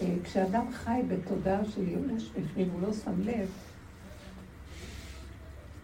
אה, 0.00 0.14
כשאדם 0.24 0.72
חי 0.72 1.02
בתודעה 1.08 1.64
של 1.64 1.88
ייאוש 1.88 2.30
בפנים, 2.30 2.70
הוא 2.70 2.82
לא 2.82 2.92
שם 2.92 3.20
לב, 3.20 3.50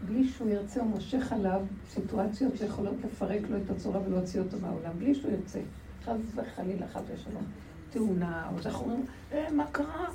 בלי 0.06 0.28
שהוא 0.28 0.50
ירצה, 0.50 0.80
הוא 0.80 0.90
מושך 0.90 1.32
עליו 1.32 1.61
סיטואציות 1.90 2.56
שיכולות 2.56 2.94
לפרק 3.04 3.40
לו 3.50 3.56
את 3.56 3.70
הצורה 3.70 4.00
ולהוציא 4.00 4.40
אותו 4.40 4.56
מהעולם, 4.61 4.92
בלי 4.98 5.14
שהוא 5.14 5.32
ירצה. 5.32 5.61
חס 6.04 6.16
וחלילה, 6.34 6.88
חס 6.88 7.02
ושלום. 7.14 7.44
תאונה, 7.90 8.48
או 8.52 8.58
איך 8.66 8.80
אומרים, 8.80 9.04
אה, 9.32 9.52
מה 9.52 9.66
קרה? 9.72 10.06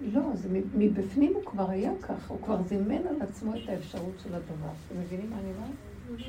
לא, 0.00 0.22
זה 0.34 0.48
מבפנים 0.74 1.34
הוא 1.34 1.44
כבר 1.44 1.70
היה 1.70 1.92
ככה, 2.02 2.28
הוא 2.28 2.42
כבר 2.42 2.62
זימן 2.62 3.06
על 3.06 3.22
עצמו 3.22 3.54
את 3.54 3.68
האפשרות 3.68 4.14
של 4.22 4.34
הדבר. 4.34 4.72
אתם 4.86 5.00
מבינים 5.00 5.30
מה 5.30 5.36
אני 5.38 5.48
אומרת? 5.56 6.20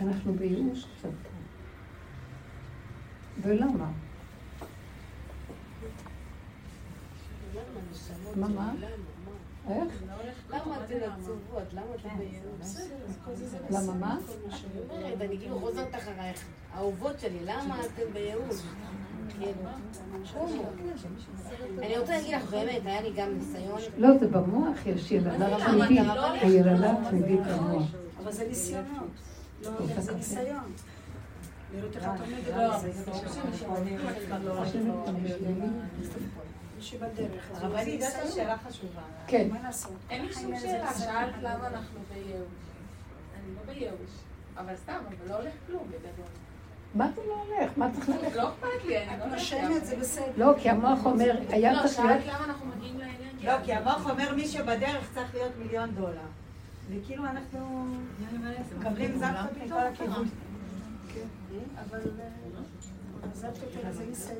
אנחנו 0.00 0.34
בייאוש 0.34 0.84
קצת. 0.84 1.08
ולמה? 3.42 3.90
מה, 8.36 8.48
מה? 8.48 8.72
איך? 9.68 10.02
למה 10.50 10.84
אתן 10.84 10.94
עצובות? 11.18 11.72
למה 11.72 11.86
אתן 12.00 12.08
בייאוש? 12.18 12.76
למה 13.70 13.92
מה? 13.94 14.18
אני 15.20 15.38
כאילו 15.38 15.60
חוזרת 15.60 15.94
אחרייך. 15.94 16.44
אהובות 16.76 17.20
שלי, 17.20 17.38
למה 17.44 17.80
אתן 17.80 18.12
בייאוש? 18.12 18.62
אני 21.78 21.98
רוצה 21.98 22.12
להגיד 22.12 22.34
לך, 22.34 22.50
באמת, 22.50 22.82
היה 22.84 23.02
לי 23.02 23.12
גם 23.16 23.28
ניסיון. 23.34 23.80
לא, 23.98 24.18
זה 24.18 24.28
במוח, 24.28 24.86
יש 24.86 25.10
ילדה 25.10 25.56
תמידית. 25.66 26.00
הילדה 26.40 26.94
תמידית 27.10 27.40
במוח. 27.40 27.82
אבל 28.22 28.32
זה 28.32 28.48
ניסיונות. 28.48 29.10
לא, 29.62 29.70
זה 30.00 30.14
ניסיון. 30.14 30.72
לראות 31.76 31.96
איך 31.96 32.04
את 32.04 32.08
עומדת 35.08 35.36
מישהי 36.76 36.98
בדרך. 36.98 37.50
הרבנית, 37.54 38.00
זאת 38.00 38.32
שאלה 38.34 38.56
חשובה. 38.58 39.02
כן. 39.26 39.48
מה 39.50 39.62
לעשות? 39.62 39.92
אין 40.10 40.26
לי 40.26 40.32
שום 40.32 40.58
שאלה, 40.60 40.94
שאלת 40.94 41.34
למה 41.42 41.66
אנחנו 41.66 42.00
בייאוש. 42.14 42.48
אני 43.34 43.54
לא 43.56 43.72
בייאוש. 43.72 44.10
אבל 44.56 44.76
סתם, 44.76 44.98
אבל 45.08 45.30
לא 45.30 45.34
הולך 45.34 45.52
כלום 45.66 45.82
בגדול. 45.88 46.26
מה 46.94 47.08
זה 47.14 47.20
לא 47.28 47.34
הולך? 47.34 47.70
מה 47.76 47.90
צריך 47.92 48.08
ללכת? 48.08 48.36
לא 48.36 48.48
אכפת 48.48 48.84
לי, 48.84 48.98
אני 48.98 49.20
לא 49.20 49.26
נושמת, 49.26 49.86
זה 49.86 49.96
בסדר. 49.96 50.24
לא, 50.36 50.52
כי 50.58 50.70
המוח 50.70 51.06
אומר, 51.06 51.36
היה 51.48 51.72
לא, 51.72 51.82
צריך 51.82 51.98
להיות... 51.98 52.22
שאלת 52.22 52.34
למה 52.34 52.44
אנחנו 52.44 52.66
מגיעים 52.66 52.98
לעניין. 52.98 53.30
לא, 53.42 53.52
כי 53.64 53.72
המוח 53.72 54.10
אומר 54.10 54.34
מי 54.34 54.48
שבדרך 54.48 55.10
צריך 55.14 55.34
להיות 55.34 55.52
מיליון 55.58 55.90
דולר. 55.90 56.26
וכאילו 56.90 57.24
אנחנו 57.24 57.86
מקבלים 58.78 59.20
מכל 59.66 59.78
הכיוון. 59.78 60.28
אבל... 61.90 62.00
זה. 64.12 64.34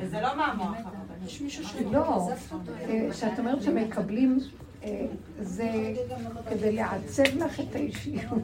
וזה 0.00 0.20
לא 0.20 0.36
מהמוח. 0.36 0.76
שאומר, 1.26 1.90
לא, 1.92 2.28
אותו. 2.52 2.72
אה, 2.88 3.38
אומרת 3.38 3.62
שמקבלים, 3.62 4.38
אה, 4.84 5.06
זה 5.40 5.92
כדי 6.50 6.72
לעצב 6.72 7.36
לך 7.36 7.60
את 7.60 7.74
האישיות, 7.74 8.42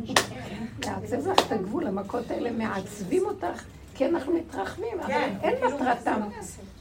לעצב 0.85 1.29
לך 1.29 1.47
את 1.47 1.53
הגבול, 1.53 1.87
המכות 1.87 2.31
האלה 2.31 2.51
מעצבים 2.51 3.27
אותך, 3.27 3.65
כי 3.95 4.07
אנחנו 4.07 4.33
מתרחבים, 4.33 5.01
אבל 5.01 5.07
כן, 5.07 5.35
אין 5.43 5.57
כאילו, 5.57 5.77
מטרתם 5.77 6.21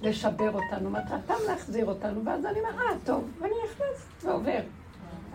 לשבר 0.01 0.51
אותנו, 0.51 0.89
מטרתם 0.89 1.33
להחזיר 1.47 1.85
אותנו, 1.85 2.25
ואז 2.25 2.45
אני 2.45 2.59
אומר, 2.59 2.81
אה, 2.81 2.95
טוב, 3.05 3.29
ואני 3.39 3.53
נכנס 3.65 4.23
ועובר. 4.23 4.59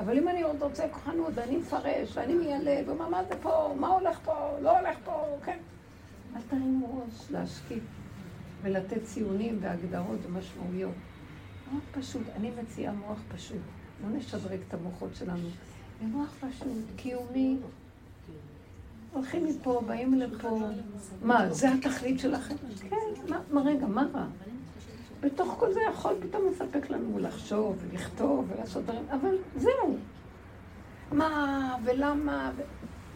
אבל 0.01 0.19
אם 0.19 0.29
אני 0.29 0.43
עוד 0.43 0.63
רוצה 0.63 0.89
כוחנות, 0.89 1.33
ואני 1.35 1.57
מפרש, 1.57 2.17
ואני 2.17 2.35
מיילד, 2.35 2.89
ומה 2.89 3.09
מה 3.09 3.25
זה 3.25 3.35
פה, 3.43 3.75
מה 3.81 3.89
הולך 3.89 4.19
פה, 4.25 4.33
לא 4.63 4.79
הולך 4.79 4.99
פה, 5.05 5.37
כן. 5.45 5.59
אל 6.37 6.41
תרימו 6.49 7.03
ראש 7.05 7.31
להשקיט 7.31 7.83
ולתת 8.63 9.05
ציונים 9.05 9.59
והגדרות 9.61 10.19
ומשמעויות. 10.27 10.95
מאוד 11.73 11.83
פשוט, 11.93 12.23
אני 12.37 12.51
מציעה 12.63 12.93
מוח 12.93 13.19
פשוט. 13.35 13.61
לא 14.03 14.17
נשדרג 14.17 14.59
את 14.69 14.75
המוחות 14.75 15.15
שלנו. 15.15 15.49
זה 16.01 16.07
מוח 16.07 16.35
פשוט, 16.41 16.85
קיומי. 16.97 17.57
הולכים 19.13 19.47
מפה, 19.47 19.83
באים 19.87 20.15
לפה. 20.15 20.61
מה, 21.23 21.53
זה 21.53 21.69
התכלית 21.73 22.21
שלכם? 22.21 22.55
כן, 22.91 22.97
מה 23.51 23.61
רגע, 23.65 23.87
מה 23.87 24.07
רע? 24.15 24.27
בתוך 25.21 25.55
כל 25.59 25.73
זה 25.73 25.81
יכול 25.81 26.15
פתאום 26.21 26.43
לספק 26.51 26.91
לנו 26.91 27.19
לחשוב 27.19 27.77
ולכתוב 27.81 28.47
ולעשות 28.49 28.85
דברים, 28.85 29.05
אבל 29.11 29.37
זהו. 29.57 29.97
מה 31.13 31.77
ולמה, 31.85 32.51
ו... 32.57 32.63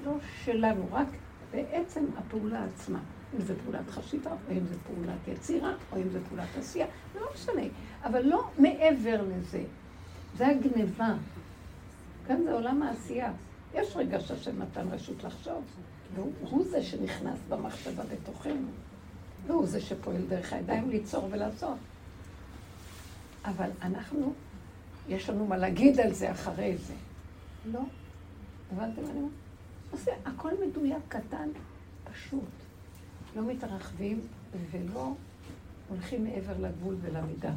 לא 0.05 0.13
שלנו, 0.45 0.87
רק 0.93 1.09
בעצם 1.51 2.05
הפעולה 2.19 2.65
עצמה. 2.65 2.99
אם 3.35 3.41
זה 3.41 3.55
פעולת 3.65 3.91
חשיבה, 3.91 4.31
או 4.31 4.53
אם 4.53 4.67
זה 4.67 4.75
פעולת 4.87 5.29
יצירה, 5.29 5.73
או 5.93 5.97
אם 5.97 6.09
זה 6.09 6.19
פעולת 6.29 6.49
עשייה, 6.59 6.87
זה 7.15 7.21
לא 7.21 7.27
משנה. 7.35 7.63
אבל 8.05 8.23
לא 8.27 8.45
מעבר 8.59 9.23
לזה. 9.23 9.65
זה 10.37 10.49
הגניבה. 10.49 11.15
כאן 12.27 12.43
זה 12.43 12.53
עולם 12.53 12.83
העשייה. 12.83 13.33
יש 13.75 13.97
רגע 13.97 14.21
שהשם 14.21 14.63
נתן 14.63 14.89
רשות 14.91 15.25
לחשוב, 15.25 15.65
והוא 16.15 16.65
זה 16.65 16.83
שנכנס 16.83 17.39
במחשבה 17.49 18.03
בתוכנו. 18.03 18.67
והוא 19.47 19.67
זה 19.67 19.81
שפועל 19.81 20.23
דרך 20.29 20.53
הידיים 20.53 20.91
ליצור 20.91 21.29
ולעשות. 21.31 21.77
אבל 23.45 23.71
אנחנו, 23.83 24.33
יש 25.09 25.31
לנו 25.31 25.47
מה 25.47 25.57
להגיד 25.57 26.01
על 26.01 26.13
זה 26.13 26.33
אחרי 26.33 26.77
זה. 26.77 26.95
לא. 27.73 27.81
הבנתם 28.73 29.03
מה 29.03 29.11
אני 29.11 29.19
אומרת? 29.19 30.19
הכל 30.27 30.51
מדויק, 30.67 31.03
קטן, 31.09 31.49
פשוט. 32.05 32.51
לא 33.37 33.43
מתרחבים 33.43 34.21
ולא 34.71 35.13
הולכים 35.89 36.25
מעבר 36.25 36.61
לגבול 36.61 36.97
ולמידה. 37.03 37.53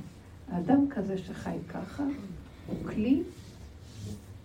האדם 0.51 0.89
כזה 0.89 1.17
שחי 1.17 1.57
ככה, 1.69 2.03
הוא 2.67 2.77
כלי 2.85 3.23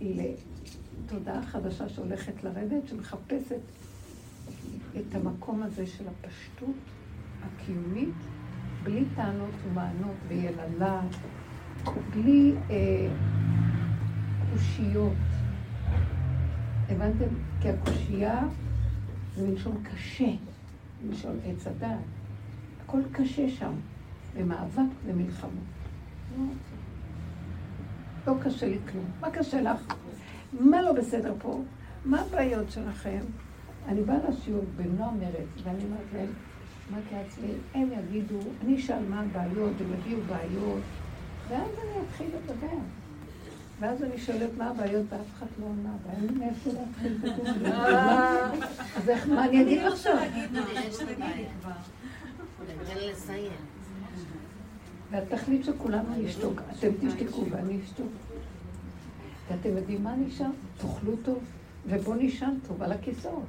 לתודעה 0.00 1.42
חדשה 1.42 1.88
שהולכת 1.88 2.44
לרדת, 2.44 2.88
שמחפשת 2.88 3.60
את 4.96 5.14
המקום 5.14 5.62
הזה 5.62 5.86
של 5.86 6.04
הפשטות 6.08 6.76
הקיומית, 7.42 8.14
בלי 8.82 9.04
טענות 9.16 9.50
ומענות 9.64 10.16
ויללה, 10.28 11.00
בלי 12.10 12.54
אה, 12.70 13.08
קושיות. 14.52 15.12
הבנתם? 16.88 17.24
כי 17.60 17.68
הקושייה 17.68 18.40
זה 19.34 19.48
מלשון 19.48 19.82
קשה, 19.82 20.30
מלשון 21.06 21.38
עץ 21.44 21.66
הדעת. 21.66 21.98
הכל 22.84 23.00
קשה 23.12 23.48
שם, 23.48 23.72
במאבק 24.36 24.92
ומלחמות. 25.06 25.52
לא, 28.26 28.34
קשה 28.42 28.68
לי 28.68 28.78
כלום. 28.92 29.04
מה 29.20 29.30
קשה 29.30 29.60
לך? 29.60 29.94
מה 30.60 30.82
לא 30.82 30.92
בסדר 30.92 31.34
פה? 31.38 31.62
מה 32.04 32.20
הבעיות 32.20 32.70
שלכם? 32.70 33.20
אני 33.88 34.02
באה 34.02 34.16
לשיעור 34.28 34.64
במלוא 34.76 35.06
המרץ, 35.06 35.48
ואני 35.62 35.84
אומרת 35.84 36.06
להם, 36.14 36.28
אמרתי 36.92 37.14
לעצמי, 37.14 37.52
הם 37.74 37.88
יגידו, 37.92 38.38
אני 38.64 38.76
אשאל 38.76 39.04
מה 39.08 39.20
הבעיות, 39.20 39.72
הם 39.80 39.92
יביאו 39.92 40.20
בעיות, 40.26 40.82
ואז 41.48 41.68
אני 41.82 42.06
אתחיל 42.08 42.26
לדבר. 42.36 42.76
ואז 43.80 44.02
אני 44.02 44.18
שואלת 44.18 44.50
מה 44.58 44.70
הבעיות 44.70 45.06
ואף 45.08 45.26
אחד 45.38 45.46
לא 45.60 45.66
עונה, 45.66 45.92
ואין 46.06 46.26
לי 46.26 46.44
מאיפה 46.44 46.70
להתחיל 46.70 47.18
לדבר. 47.22 48.50
אז 48.96 49.08
איך, 49.08 49.28
מה 49.28 49.44
אני 49.44 49.62
אגיד 49.62 49.82
עכשיו? 49.82 50.18
והתכלית 55.10 55.64
של 55.64 55.72
כולנו 55.78 56.08
לשתוק. 56.18 56.60
אתם 56.78 56.88
תשתקו 57.08 57.44
ואני 57.50 57.78
אשתוק. 57.84 58.12
ואתם 59.50 59.76
יודעים 59.76 60.04
מה 60.04 60.16
נשאר? 60.16 60.46
תאכלו 60.78 61.16
טוב, 61.24 61.38
ובואו 61.86 62.16
נישן 62.16 62.54
טוב 62.68 62.82
על 62.82 62.92
הכיסאות. 62.92 63.44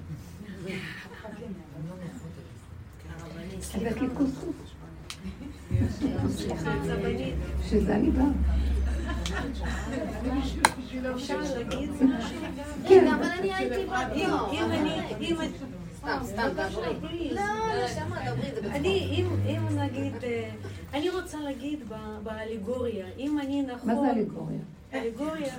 שזה 7.70 7.96
אני 7.96 8.12
באה. 8.12 8.26
כן, 12.88 13.08
אבל 13.08 13.26
אני 13.40 13.54
הייתי. 13.54 13.86
לא, 14.26 14.52
אם 19.46 19.80
נגיד, 19.80 20.14
אני 20.94 21.10
רוצה 21.10 21.38
להגיד 21.40 21.80
באלגוריה, 22.24 23.06
אם 23.18 23.40
אני 23.40 23.62
נכון... 23.62 23.90
מה 23.90 23.96
זה 23.96 24.12
אלגוריה? 24.12 24.60
אלגוריה. 24.94 25.54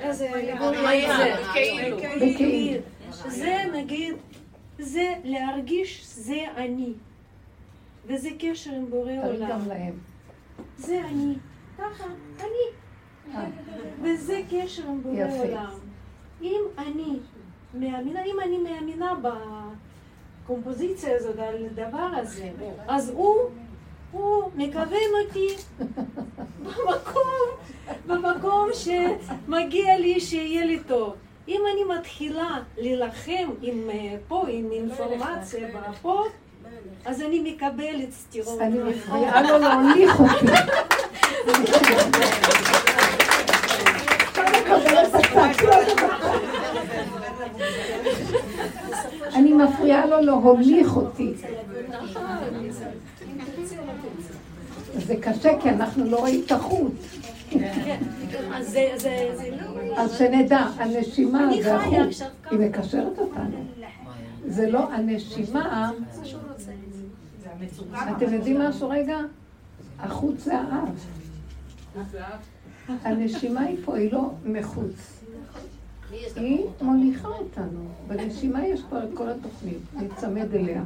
איזה 0.00 0.30
אלגוריה 0.34 1.16
זה? 1.16 1.34
בכאילו. 2.16 2.78
זה 3.28 3.56
נגיד, 3.74 4.14
זה 4.78 5.14
להרגיש 5.24 6.06
זה 6.06 6.44
אני. 6.56 6.92
וזה 8.06 8.28
קשר 8.38 8.72
עם 8.72 8.90
בורא 8.90 9.12
עולם. 9.24 9.50
גם 9.50 9.68
להם. 9.68 9.98
זה 10.78 11.00
אני. 11.04 11.34
ככה, 11.78 12.04
אני. 12.40 13.46
וזה 14.02 14.40
קשר 14.50 14.88
עם 14.88 15.02
בורא. 15.02 15.24
עולם. 15.38 15.70
אם 16.42 16.60
אני 16.78 17.18
מאמינה, 17.74 18.24
אם 18.24 18.36
אני 18.44 18.58
מאמינה 18.58 19.14
בקומפוזיציה 20.44 21.16
הזאת, 21.16 21.38
על 21.38 21.66
הדבר 21.66 22.10
הזה, 22.16 22.50
אז 22.88 23.10
הוא, 23.10 23.36
הוא 24.12 24.50
מכוון 24.56 25.10
אותי 25.26 25.46
במקום, 26.64 27.46
במקום 28.06 28.68
שמגיע 28.72 29.98
לי 29.98 30.20
שיהיה 30.20 30.64
לי 30.64 30.80
טוב. 30.86 31.14
אם 31.48 31.60
אני 31.72 31.98
מתחילה 31.98 32.58
להילחם 32.78 33.50
עם 33.62 33.90
אה, 33.90 34.16
פה, 34.28 34.44
עם 34.48 34.72
אינפורמציה 34.72 35.68
פה, 36.02 36.24
אז 37.04 37.22
אני 37.22 37.40
מקבלת 37.40 38.12
סטירות. 38.12 38.60
אני 38.60 38.78
מפריעה 38.78 39.42
לו 39.42 39.58
להוליך 39.58 40.20
אותי. 40.20 40.46
אני 49.34 49.52
מפריעה 49.52 50.06
לו 50.06 50.20
להוליך 50.20 50.96
אותי. 50.96 51.32
זה 54.94 55.14
קשה 55.20 55.50
כי 55.62 55.70
אנחנו 55.70 56.04
לא 56.04 56.16
רואים 56.16 56.42
את 56.46 56.52
החוט. 56.52 56.92
כן, 57.50 57.98
אז 58.54 58.70
זה 58.70 59.50
לא... 59.60 59.75
אז 59.96 60.18
שנדע, 60.18 60.58
הנשימה 60.58 61.50
עכשיו 61.50 61.80
היא. 61.80 62.58
מקשרת 62.58 63.18
אותנו. 63.18 63.64
זה 64.46 64.70
לא 64.70 64.92
הנשימה, 64.92 65.90
אתם 68.16 68.34
יודעים 68.34 68.60
משהו 68.60 68.88
רגע? 68.88 69.18
החוץ 69.98 70.44
זה 70.44 70.58
האף. 70.58 71.06
הנשימה 72.88 73.60
היא 73.60 73.78
פה, 73.84 73.96
היא 73.96 74.12
לא 74.12 74.30
מחוץ. 74.44 75.22
היא 76.36 76.64
מוליכה 76.80 77.28
אותנו. 77.28 77.88
בנשימה 78.08 78.66
יש 78.66 78.82
כבר 78.82 79.04
את 79.04 79.08
כל 79.14 79.28
התוכנית, 79.28 79.78
להיצמד 79.96 80.54
אליה. 80.54 80.82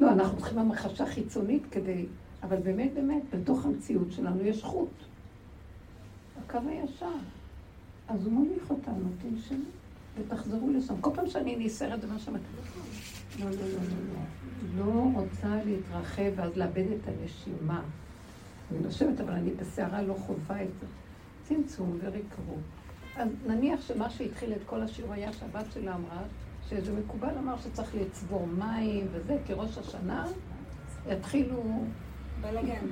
לא, 0.00 0.12
אנחנו 0.12 0.38
צריכים 0.38 0.58
המחשה 0.58 1.06
חיצונית 1.06 1.62
כדי... 1.70 2.06
אבל 2.42 2.56
באמת, 2.56 2.94
באמת, 2.94 3.22
בתוך 3.34 3.66
המציאות 3.66 4.12
שלנו 4.12 4.44
יש 4.44 4.62
חוט. 4.62 4.88
הקו 6.46 6.58
הישר. 6.68 7.06
אז 8.08 8.26
הוא 8.26 8.32
מוליך 8.32 8.70
אותנו, 8.70 9.08
תנשמו, 9.22 9.64
ותחזרו 10.18 10.70
לשם. 10.70 11.00
כל 11.00 11.10
פעם 11.14 11.26
שאני 11.26 11.56
נסערת 11.56 12.04
במה 12.04 12.18
שאומרת, 12.18 12.42
לא, 13.38 13.44
לא, 13.44 13.50
לא, 13.50 13.58
לא, 13.58 14.14
לא. 14.14 14.84
לא 14.84 15.10
רוצה 15.14 15.60
להתרחב 15.64 16.32
ואז 16.36 16.56
לאבד 16.56 16.84
את 16.92 17.08
הנשימה. 17.08 17.82
אני 18.70 18.78
נושמת, 18.78 19.20
אבל 19.20 19.32
אני 19.32 19.50
בסערה 19.50 20.02
לא 20.02 20.14
חווה 20.14 20.62
את 20.62 20.68
זה. 20.80 20.86
צמצום 21.42 21.98
וריקרות. 22.02 22.60
אז 23.16 23.28
נניח 23.46 23.80
שמה 23.80 24.10
שהתחיל 24.10 24.52
את 24.52 24.60
כל 24.66 24.82
השיעור 24.82 25.12
היה 25.12 25.32
שהבת 25.32 25.64
שלה 25.74 25.94
אמרה, 25.94 26.22
שאיזה 26.68 26.92
מקובל 26.92 27.38
אמר 27.38 27.54
שצריך 27.58 27.94
לצבור 27.94 28.46
מים 28.46 29.06
וזה, 29.12 29.38
כי 29.46 29.52
ראש 29.52 29.78
השנה 29.78 30.26
יתחילו... 31.08 31.84
בלאגן. 32.40 32.86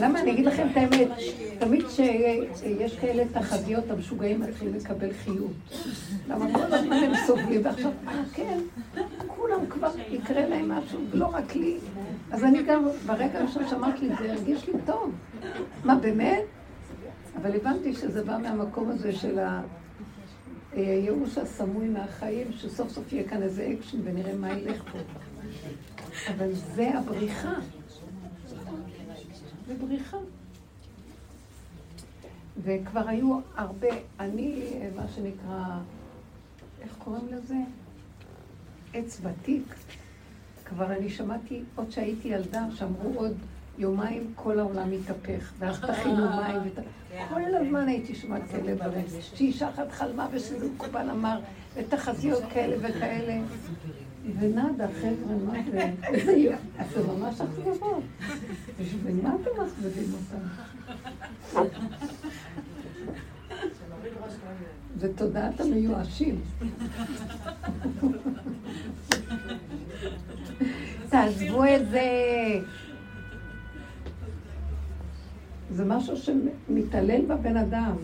למה? 0.00 0.20
אני 0.20 0.30
אגיד 0.30 0.46
לכם 0.46 0.66
את 0.72 0.76
האמת, 0.76 1.08
תמיד 1.58 1.86
כשיש 1.86 2.98
כאלה 3.00 3.22
תחזיות, 3.32 3.90
המשוגעים 3.90 4.40
מתחילים 4.40 4.74
לקבל 4.74 5.12
חיות. 5.12 5.52
למה 6.28 6.46
כל 6.54 6.74
הזמן 6.74 6.96
הם 6.96 7.12
סובלים, 7.26 7.60
ועכשיו, 7.64 7.90
אה, 8.08 8.22
כן, 8.34 8.58
כולם 9.26 9.66
כבר 9.68 9.90
יקרה 10.10 10.48
להם 10.48 10.72
משהו, 10.72 10.98
לא 11.12 11.26
רק 11.26 11.56
לי. 11.56 11.78
אז 12.30 12.44
אני 12.44 12.62
גם, 12.62 12.84
ברגע 13.06 13.38
הראשון 13.38 13.68
שאמרת 13.68 14.00
לי, 14.00 14.08
זה 14.08 14.32
הרגיש 14.32 14.66
לי 14.66 14.74
טוב. 14.86 15.12
מה, 15.84 15.94
באמת? 15.94 16.57
אבל 17.42 17.56
הבנתי 17.56 17.94
שזה 17.94 18.24
בא 18.24 18.38
מהמקום 18.38 18.90
הזה 18.90 19.12
של 19.12 19.38
הייאוש 20.72 21.38
הסמוי 21.38 21.88
מהחיים, 21.88 22.52
שסוף 22.52 22.90
סוף 22.90 23.12
יהיה 23.12 23.28
כאן 23.28 23.42
איזה 23.42 23.72
אקשן 23.72 23.98
ונראה 24.04 24.34
מה 24.34 24.52
ילך 24.52 24.82
פה. 24.92 24.98
אבל 26.32 26.52
זה 26.52 26.98
הבריחה. 26.98 27.54
זה 29.66 29.74
בריחה. 29.80 30.16
וכבר 32.62 33.08
היו 33.08 33.40
הרבה, 33.56 33.88
אני, 34.20 34.72
מה 34.96 35.08
שנקרא, 35.08 35.78
איך 36.80 36.94
קוראים 36.98 37.28
לזה? 37.30 37.56
עץ 38.94 39.20
ותיק. 39.22 39.74
כבר 40.64 40.92
אני 40.92 41.10
שמעתי, 41.10 41.62
עוד 41.74 41.90
שהייתי 41.90 42.28
ילדה, 42.28 42.64
שאמרו 42.74 43.12
עוד 43.14 43.36
יומיים 43.78 44.32
כל 44.34 44.58
העולם 44.58 44.90
מתהפך, 44.90 45.52
ואז 45.58 45.80
תכינו 45.80 46.30
מים, 46.40 46.56
ות... 46.64 46.78
כל 47.28 47.54
הזמן 47.54 47.88
הייתי 47.88 48.14
שומעת 48.14 48.42
כאלה 48.50 48.74
דברים. 48.74 49.04
שאישה 49.34 49.68
אחת 49.68 49.92
חלמה 49.92 50.26
ושזה 50.32 50.68
קופן 50.76 51.10
אמר, 51.10 51.40
ותחזיות 51.74 52.42
כאלה 52.52 52.76
וכאלה. 52.78 53.40
ונאדה, 54.38 54.86
חבר'ה, 55.00 55.36
מה 55.46 55.52
זה? 55.70 55.90
איזה 56.02 56.32
יופי. 56.32 56.62
זה 56.94 57.06
ממש 57.06 57.40
אכזבות. 57.40 58.02
ומה 59.02 59.36
אתם 59.42 59.50
מאכזבים 59.58 60.12
אותם? 60.14 60.44
זה 64.96 65.16
תודעת 65.16 65.60
המיואשים. 65.60 66.40
תעזבו 71.08 71.64
את 71.64 71.90
זה. 71.90 72.02
זה 75.70 75.84
משהו 75.84 76.16
שמתעלל 76.16 77.24
בבן 77.26 77.56
אדם. 77.56 77.96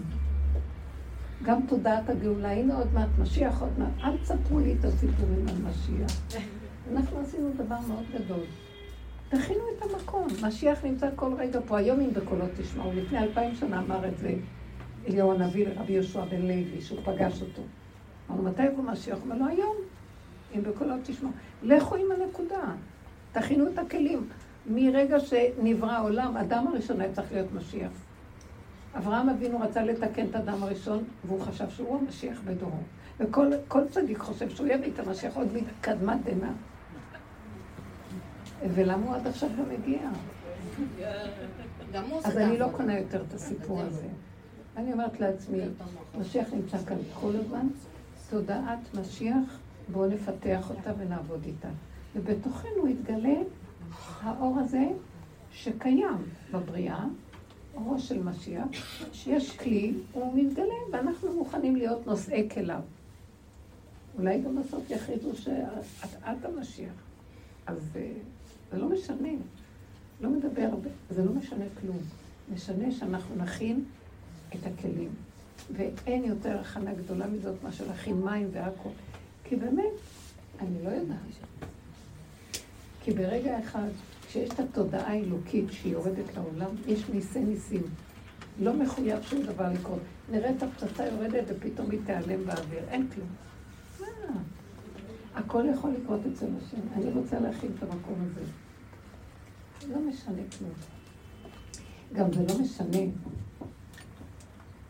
גם 1.42 1.60
תודעת 1.68 2.10
הגאולה, 2.10 2.52
הנה 2.52 2.76
עוד 2.76 2.88
מעט 2.94 3.08
משיח, 3.18 3.60
עוד 3.60 3.78
מעט, 3.78 3.92
אל 4.04 4.16
תספרו 4.18 4.58
לי 4.58 4.74
את 4.80 4.84
הסיפורים 4.84 5.46
על 5.48 5.54
משיח. 5.70 6.20
אנחנו 6.92 7.18
עשינו 7.18 7.50
דבר 7.56 7.78
מאוד 7.88 8.04
גדול. 8.14 8.44
תכינו 9.28 9.60
את 9.76 9.82
המקום, 9.82 10.26
משיח 10.42 10.84
נמצא 10.84 11.08
כל 11.16 11.34
רגע 11.38 11.60
פה, 11.66 11.78
היום 11.78 12.00
אם 12.00 12.14
בקולות 12.14 12.50
תשמעו, 12.56 12.92
לפני 12.92 13.18
אלפיים 13.18 13.54
שנה 13.54 13.80
אמר 13.80 14.08
את 14.08 14.18
זה 14.18 14.34
אליהו 15.08 15.32
הנביא 15.32 15.66
לרבי 15.68 15.92
יהושע 15.92 16.24
בן 16.24 16.42
לוי, 16.42 16.80
שהוא 16.80 16.98
פגש 17.04 17.42
אותו. 17.42 17.62
אמרנו, 18.30 18.42
מתי 18.42 18.62
יבוא 18.64 18.84
משיח? 18.84 19.16
הוא 19.16 19.24
אומר 19.24 19.38
לו, 19.38 19.46
היום, 19.46 19.76
אם 20.54 20.62
בקולות 20.62 21.00
תשמעו. 21.04 21.30
לכו 21.62 21.94
עם 21.94 22.06
הנקודה, 22.12 22.72
תכינו 23.32 23.68
את 23.68 23.78
הכלים. 23.78 24.28
מרגע 24.66 25.20
שנברא 25.20 25.90
העולם, 25.90 26.36
אדם 26.36 26.66
הראשון 26.66 27.00
היה 27.00 27.12
צריך 27.12 27.32
להיות 27.32 27.52
משיח. 27.52 27.92
אברהם 28.96 29.28
אבינו 29.28 29.60
רצה 29.60 29.82
לתקן 29.82 30.26
את 30.26 30.34
האדם 30.34 30.62
הראשון, 30.62 31.04
והוא 31.26 31.40
חשב 31.40 31.70
שהוא 31.70 31.98
המשיח 32.00 32.40
בדורו. 32.44 32.78
וכל 33.20 33.82
צדיק 33.90 34.18
חושב 34.18 34.50
שהוא 34.50 34.66
יביא 34.66 34.90
את 34.94 34.98
המשיח 34.98 35.36
עוד 35.36 35.48
מקדמת 35.52 36.24
דנא. 36.24 36.50
ולמה 38.74 39.06
הוא 39.06 39.14
עד 39.14 39.26
עכשיו 39.26 39.48
לא 39.58 39.64
מגיע? 39.72 40.00
אז 42.24 42.36
אני 42.36 42.58
לא 42.58 42.66
קונה 42.72 42.98
יותר 42.98 43.22
את 43.28 43.34
הסיפור 43.34 43.80
הזה. 43.80 44.06
אני 44.76 44.92
אומרת 44.92 45.20
לעצמי, 45.20 45.58
משיח 46.18 46.52
נמצא 46.52 46.78
כאן 46.78 46.96
כל 47.14 47.32
הזמן, 47.36 47.66
תודעת 48.30 48.78
משיח, 49.00 49.58
בואו 49.92 50.08
נפתח 50.08 50.70
אותה 50.70 50.90
ונעבוד 50.98 51.44
איתה. 51.44 51.68
ובתוכנו 52.16 52.88
יתגלה 52.88 53.34
האור 54.20 54.58
הזה 54.58 54.84
שקיים 55.52 56.16
בבריאה, 56.52 57.04
אורו 57.74 57.98
של 57.98 58.22
משיח, 58.22 58.66
שיש 59.12 59.56
כלי, 59.56 59.94
הוא 60.12 60.34
מתגלה, 60.36 60.74
ואנחנו 60.92 61.32
מוכנים 61.32 61.76
להיות 61.76 62.06
נושאי 62.06 62.48
כליו. 62.54 62.80
אולי 64.18 64.40
גם 64.40 64.56
בסוף 64.56 64.90
יכריזו 64.90 65.36
שאת 65.36 66.14
את 66.22 66.44
המשיח. 66.44 66.92
אז 67.66 67.88
אה, 67.96 68.12
זה 68.72 68.78
לא 68.78 68.88
משנה. 68.88 69.28
לא 70.20 70.30
מדבר 70.30 70.70
זה 71.10 71.24
לא 71.24 71.32
משנה 71.32 71.64
כלום. 71.80 71.98
משנה 72.54 72.92
שאנחנו 72.92 73.36
נכין 73.36 73.84
את 74.54 74.66
הכלים. 74.66 75.10
ואין 75.72 76.24
יותר 76.24 76.60
הכנה 76.60 76.94
גדולה 76.94 77.26
מזאת 77.26 77.54
מאשר 77.64 77.86
להכין 77.86 78.20
מים 78.20 78.48
והכול. 78.52 78.92
כי 79.44 79.56
באמת, 79.56 79.92
אני 80.60 80.84
לא 80.84 80.90
יודעת. 80.90 81.18
כי 83.04 83.12
ברגע 83.12 83.58
אחד, 83.58 83.88
כשיש 84.26 84.50
את 84.50 84.60
התודעה 84.60 85.12
האלוקית 85.12 85.64
שהיא 85.70 85.92
יורדת 85.92 86.36
לעולם, 86.36 86.70
יש 86.86 87.08
ניסי 87.08 87.40
ניסים. 87.40 87.82
לא 88.60 88.72
מחויב 88.72 89.22
שום 89.22 89.42
דבר 89.42 89.72
לקרות. 89.72 90.00
נראה 90.30 90.50
את 90.50 90.62
הפצצה 90.62 91.06
יורדת 91.06 91.44
ופתאום 91.48 91.90
היא 91.90 92.00
תיעלם 92.06 92.46
באוויר. 92.46 92.84
אין 92.88 93.08
כלום. 93.14 93.28
מה? 94.00 94.40
הכל 95.34 95.64
יכול 95.74 95.90
לקרות 95.90 96.20
אצל 96.32 96.46
השם. 96.58 96.80
אני 96.96 97.10
רוצה 97.10 97.40
להכין 97.40 97.70
את 97.78 97.82
המקום 97.82 98.14
הזה. 98.30 98.40
לא 99.92 100.00
משנה 100.00 100.42
כלום. 100.58 100.72
גם 102.12 102.32
זה 102.32 102.54
לא 102.54 102.60
משנה 102.60 103.12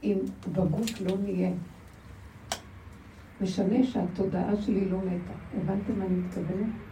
אם 0.02 0.18
בגוף 0.52 1.00
לא 1.00 1.16
נהיה. 1.18 1.52
משנה 3.40 3.84
שהתודעה 3.84 4.62
שלי 4.62 4.88
לא 4.88 4.98
מתה. 4.98 5.32
הבנתם 5.56 5.98
מה 5.98 6.04
אני 6.04 6.14
מתכוונת? 6.14 6.83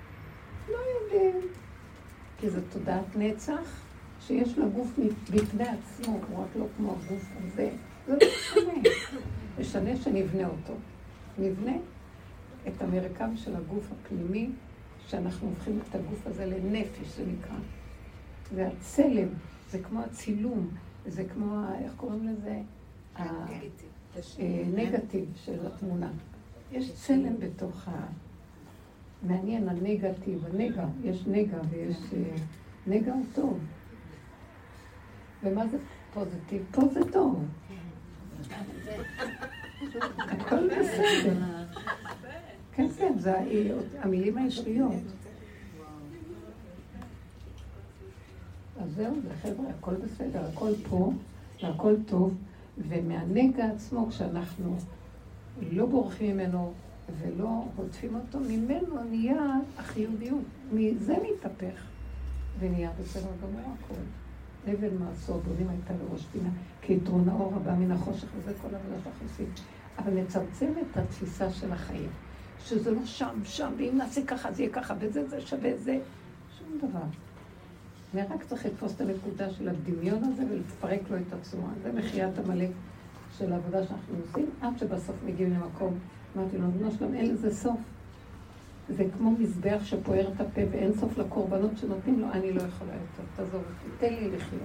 לא 0.69 0.79
יודעים. 0.79 1.41
כי 2.39 2.51
זו 2.51 2.61
תודעת 2.73 3.17
נצח 3.17 3.83
שיש 4.21 4.59
לה 4.59 4.67
גוף 4.67 4.99
בפני 5.31 5.65
עצמו, 5.69 6.21
הוא 6.29 6.45
רק 6.45 6.57
לא 6.57 6.67
כמו 6.77 6.93
הגוף 6.93 7.25
הזה. 7.37 7.71
זה 8.07 8.13
לא 8.13 8.19
משנה. 8.19 8.91
משנה 9.59 9.97
שנבנה 9.97 10.49
אותו. 10.49 10.75
נבנה 11.39 11.73
את 12.69 12.83
המרקם 12.83 13.37
של 13.37 13.57
הגוף 13.57 13.89
הפנימי, 13.93 14.51
שאנחנו 15.07 15.49
הופכים 15.49 15.81
את 15.89 15.95
הגוף 15.95 16.27
הזה 16.27 16.47
לנפש, 16.47 17.17
זה 17.17 17.25
נקרא. 17.27 17.57
זה 18.55 18.69
הצלם, 18.69 19.29
זה 19.71 19.79
כמו 19.79 20.01
הצילום, 20.01 20.69
זה 21.07 21.25
כמו, 21.25 21.65
איך 21.85 21.93
קוראים 21.97 22.29
לזה? 22.29 22.61
הנגטיב 24.39 25.25
של 25.45 25.67
התמונה. 25.67 26.11
יש 26.73 26.93
צלם 26.93 27.39
בתוך 27.39 27.89
ה... 27.89 28.07
מעניין, 29.23 29.69
הנגטיב, 29.69 30.45
הנגע, 30.47 30.87
יש 31.05 31.27
נגע 31.27 31.59
ויש... 31.71 31.97
נגע 32.87 33.13
הוא 33.13 33.25
טוב. 33.35 33.59
ומה 35.43 35.67
זה 35.67 35.79
פוזיטיב? 36.15 36.63
פה 36.71 36.83
זה 36.93 37.13
טוב. 37.13 37.45
הכל 40.19 40.69
בסדר. 40.69 41.37
כן, 42.73 42.89
כן, 42.89 43.13
זה 43.19 43.35
המילים 43.99 44.39
הישריות. 44.39 44.93
אז 48.81 48.95
זהו, 48.95 49.15
זה 49.23 49.35
חבר'ה, 49.43 49.71
הכל 49.79 49.95
בסדר, 49.95 50.45
הכל 50.53 50.73
פה, 50.89 51.13
והכל 51.63 51.95
טוב, 52.07 52.35
ומהנגע 52.79 53.67
עצמו, 53.67 54.07
כשאנחנו 54.11 54.77
לא 55.61 55.87
בורחים 55.87 56.37
ממנו 56.37 56.73
ולא 57.19 57.65
הוטפים 57.77 58.15
אותו, 58.15 58.41
ממנו 58.41 59.05
נהיה 59.11 59.59
החיוביות. 59.79 60.43
מזה 60.73 61.15
מתהפך, 61.23 61.83
ונהיה 62.59 62.91
בסדר 63.01 63.31
גמור 63.43 63.61
הכל. 63.61 64.01
אבן 64.73 64.97
מעשור 64.99 65.41
בונים 65.41 65.69
הייתה 65.69 65.95
לראש 65.95 66.27
פינה, 66.33 66.49
כי 66.83 66.93
יתרון 66.93 67.29
האור 67.29 67.55
הבא 67.57 67.75
מן 67.75 67.91
החושך, 67.91 68.29
וזה 68.37 68.53
כל 68.63 68.75
העבודה 68.75 68.97
שאנחנו 69.05 69.27
עושים. 69.27 69.47
אבל 69.99 70.13
נצמצם 70.13 70.73
את 70.81 70.97
התפיסה 70.97 71.51
של 71.51 71.73
החיים, 71.73 72.11
שזה 72.59 72.91
לא 72.91 73.05
שם, 73.05 73.41
שם, 73.45 73.73
ואם 73.77 73.93
נעשה 73.99 74.27
ככה, 74.27 74.53
זה 74.53 74.63
יהיה 74.63 74.73
ככה, 74.73 74.95
וזה, 74.99 75.29
זה 75.29 75.41
שווה 75.41 75.77
זה, 75.77 75.99
שום 76.59 76.79
דבר. 76.79 77.05
אני 78.15 78.23
רק 78.23 78.45
צריך 78.45 78.67
לתפוס 78.67 78.95
את 78.95 79.01
הנקודה 79.01 79.51
של 79.51 79.69
הדמיון 79.69 80.25
הזה 80.25 80.43
ולפרק 80.51 81.01
לו 81.11 81.17
את 81.17 81.33
הצורה. 81.33 81.71
זה 81.83 81.93
מחיית 81.93 82.39
עמלק 82.39 82.71
של 83.39 83.53
העבודה 83.53 83.87
שאנחנו 83.87 84.15
עושים, 84.27 84.51
עד 84.61 84.79
שבסוף 84.79 85.17
מגיעים 85.27 85.53
למקום. 85.53 85.99
אמרתי 86.37 86.59
לו, 86.59 86.69
אדוני 86.69 86.91
שלום, 86.99 87.15
אין 87.15 87.31
לזה 87.31 87.55
סוף. 87.55 87.81
זה 88.89 89.05
כמו 89.17 89.31
מזבח 89.31 89.81
שפוער 89.85 90.29
את 90.33 90.41
הפה 90.41 90.61
ואין 90.71 90.93
סוף 90.95 91.19
לקורבנות 91.19 91.71
שנותנים 91.77 92.21
לו, 92.21 92.27
אני 92.33 92.53
לא 92.53 92.63
יכולה 92.63 92.93
יותר, 92.93 93.23
תעזוב 93.37 93.55
אותי, 93.55 93.97
תן 93.99 94.15
לי 94.15 94.31
לחיות. 94.31 94.63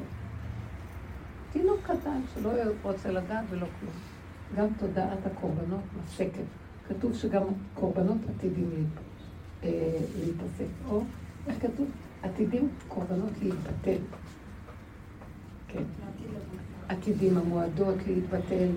תינוק 1.52 1.80
קטן 1.84 2.22
שלא 2.34 2.49
רוצה 2.84 3.11
לדעת 3.11 3.45
ולא 3.49 3.68
כלום. 3.80 3.94
גם 4.56 4.68
תודעת 4.80 5.26
הקורבנות 5.26 5.84
מפסקת. 5.99 6.44
כתוב 6.88 7.15
שגם 7.15 7.44
קורבנות 7.73 8.18
עתידים 8.30 8.88
אה, 9.64 9.69
להתעסק. 10.19 10.65
או, 10.89 11.02
איך 11.48 11.61
כתוב? 11.61 11.88
עתידים 12.23 12.69
קורבנות 12.88 13.31
להתבטל. 13.41 14.02
כן. 15.68 15.84
עתידים 16.89 17.38
המועדות 17.38 17.95
להתבטל. 18.07 18.68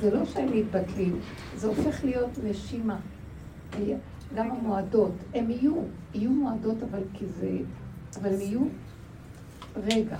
זה 0.00 0.14
לא 0.14 0.24
שהם 0.24 0.56
מתבטלים, 0.56 1.20
זה 1.56 1.66
הופך 1.66 2.04
להיות 2.04 2.30
נשימה. 2.44 2.98
גם 4.34 4.50
המועדות, 4.50 5.12
הם 5.34 5.50
יהיו, 5.50 5.74
יהיו 6.14 6.30
מועדות 6.30 6.76
אבל 6.82 7.02
כי 7.14 7.26
זה, 7.26 7.58
אבל 8.20 8.34
הם 8.34 8.40
יהיו 8.40 8.60
רגע. 9.76 10.16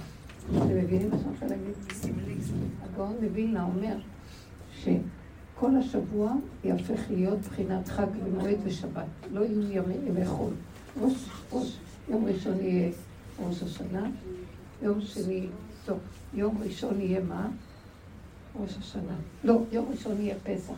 אתם 0.50 0.76
מבינים 0.76 1.10
מה 1.10 1.16
שאני 1.16 1.30
רוצה 1.30 1.46
להגיד? 1.46 2.42
הגאון 2.82 3.16
מווילנה 3.22 3.64
אומר 3.64 3.96
שכל 4.72 5.76
השבוע 5.76 6.32
יהפך 6.64 7.00
להיות 7.10 7.38
בחינת 7.38 7.88
חג 7.88 8.06
ומועד 8.24 8.58
ושבת. 8.64 9.04
לא 9.32 9.40
יהיו 9.40 9.82
ימי 10.06 10.26
חול. 10.26 10.52
ראש, 11.00 11.28
ראש, 11.52 11.78
יום 12.08 12.24
ראשון 12.24 12.60
יהיה 12.60 12.90
ראש 13.46 13.62
השנה, 13.62 14.10
יום 14.82 15.00
שני, 15.00 15.46
טוב, 15.84 15.98
יום 16.34 16.58
ראשון 16.62 17.00
יהיה 17.00 17.20
מה? 17.20 17.48
ראש 18.60 18.76
השנה. 18.78 19.16
לא, 19.44 19.62
יום 19.72 19.86
ראשון 19.90 20.20
יהיה 20.20 20.34
פסח. 20.42 20.74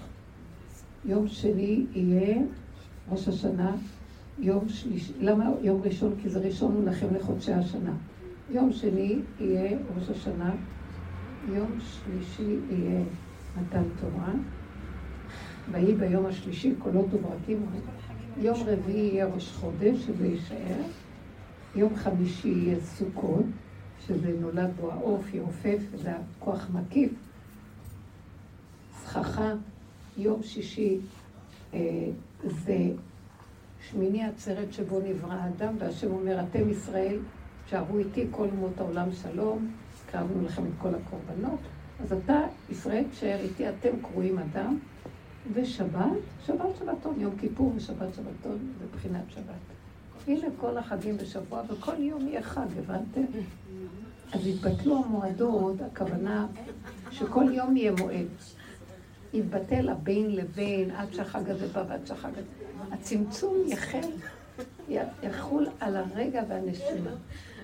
יום 1.04 1.28
שני 1.28 1.86
יהיה 1.94 2.42
ראש 3.10 3.28
השנה. 3.28 3.76
יום 4.38 4.68
שלישי, 4.68 5.12
למה 5.20 5.50
יום 5.62 5.82
ראשון? 5.82 6.14
כי 6.22 6.28
זה 6.28 6.38
ראשון 6.38 6.84
לכם 6.84 7.14
לחודשי 7.14 7.52
השנה. 7.52 7.92
יום 8.50 8.72
שני 8.72 9.18
יהיה 9.40 9.78
ראש 9.96 10.10
השנה, 10.10 10.54
יום 11.48 11.78
שלישי 11.80 12.56
יהיה 12.70 13.00
מתן 13.56 13.82
תורה, 14.00 14.32
ויהי 15.70 15.94
ביום 15.94 16.26
השלישי 16.26 16.74
קולות 16.78 17.06
וברקים, 17.14 17.66
יום 18.36 18.56
רביעי 18.66 19.06
יהיה 19.06 19.26
ראש 19.26 19.52
חודש, 19.52 19.98
שזה 20.06 20.26
יישאר, 20.26 20.82
יום 21.74 21.96
חמישי 21.96 22.48
יהיה 22.48 22.80
סוכות, 22.80 23.44
שזה 24.06 24.36
נולד 24.40 24.70
בו 24.80 24.92
העוף, 24.92 25.34
יעופף, 25.34 25.78
וזה 25.92 26.12
הכוח 26.12 26.70
מקיף, 26.74 27.12
סככה, 29.04 29.52
יום 30.16 30.42
שישי 30.42 30.98
אה, 31.74 31.80
זה 32.42 32.78
שמיני 33.90 34.24
עצרת 34.24 34.72
שבו 34.72 35.00
נברא 35.00 35.32
האדם, 35.32 35.74
והשם 35.78 36.10
אומר, 36.10 36.40
אתם 36.40 36.70
ישראל, 36.70 37.18
שערו 37.66 37.98
איתי 37.98 38.26
כל 38.30 38.48
אומות 38.52 38.80
העולם 38.80 39.08
שלום, 39.22 39.70
קרבנו 40.10 40.44
לכם 40.44 40.62
את 40.66 40.72
כל 40.78 40.88
הקורבנות. 40.94 41.58
אז 42.02 42.12
אתה, 42.12 42.40
ישראל, 42.70 43.04
תשאר 43.10 43.38
איתי, 43.40 43.68
אתם 43.68 43.90
קרואים 44.02 44.38
אדם, 44.38 44.78
ושבת, 45.52 46.12
שבת 46.46 46.76
שבתון, 46.78 47.20
יום 47.20 47.34
כיפור 47.40 47.72
ושבת 47.76 48.14
שבתון, 48.14 48.58
זה 48.78 48.84
בחינת 48.96 49.24
שבת. 49.28 49.44
הנה 50.28 50.46
כל 50.60 50.76
החגים 50.76 51.16
בשבוע, 51.16 51.62
וכל 51.68 51.98
יום 51.98 52.28
יהיה 52.28 52.42
חג, 52.42 52.66
הבנתם? 52.78 53.24
אז 54.32 54.46
יתבטלו 54.46 55.04
המועדות, 55.04 55.76
הכוונה 55.80 56.46
שכל 57.10 57.44
יום 57.52 57.76
יהיה 57.76 57.92
מועד. 57.92 58.26
יתבטל 59.34 59.88
הבין 59.88 60.36
לבין, 60.36 60.90
עד 60.90 61.12
שהחג 61.12 61.50
הזה 61.50 61.66
בא 61.66 61.84
ועד 61.88 62.06
שהחג 62.06 62.30
הזה... 62.32 62.48
הצמצום 62.92 63.56
יחל, 63.66 64.08
יחול 65.22 65.66
על 65.80 65.96
הרגע 65.96 66.42
והנשימה. 66.48 67.10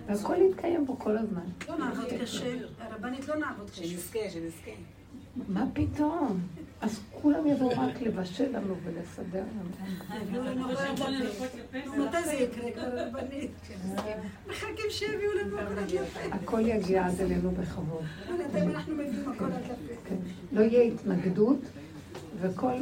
והכל 0.07 0.37
יתקיים 0.51 0.87
בו 0.87 0.99
כל 0.99 1.19
הזמן. 1.19 1.45
לא 1.69 1.79
נעבוד 1.79 2.07
קשה, 2.21 2.57
הרבנית 2.81 3.29
לא 3.29 3.37
נעבוד 3.37 3.71
קשה. 3.71 3.85
שנזכה, 3.85 4.19
שנזכה. 4.31 4.71
מה 5.49 5.67
פתאום? 5.73 6.41
אז 6.81 7.01
כולם 7.11 7.47
יבואו 7.47 7.71
רק 7.71 8.03
לבשל 8.03 8.57
לנו 8.57 8.75
ולסדר 8.85 9.43
לנו. 9.43 9.71
מתי 12.05 12.25
זה 12.25 12.33
יקרה 12.33 12.87
הרבנית? 12.87 13.51
מחכים 14.49 14.85
שיביאו 14.91 15.33
לנו 15.33 15.59
הכל 15.59 15.79
עד 15.79 15.91
לפה. 15.91 16.21
הכל 16.33 16.61
יגיע 16.67 17.07
עד 17.07 17.21
אלינו 17.21 17.51
בכבוד. 17.51 18.05
כן. 20.09 20.17
לא 20.53 20.61
יהיה 20.61 20.83
התנגדות, 20.83 21.59
וכל 22.41 22.73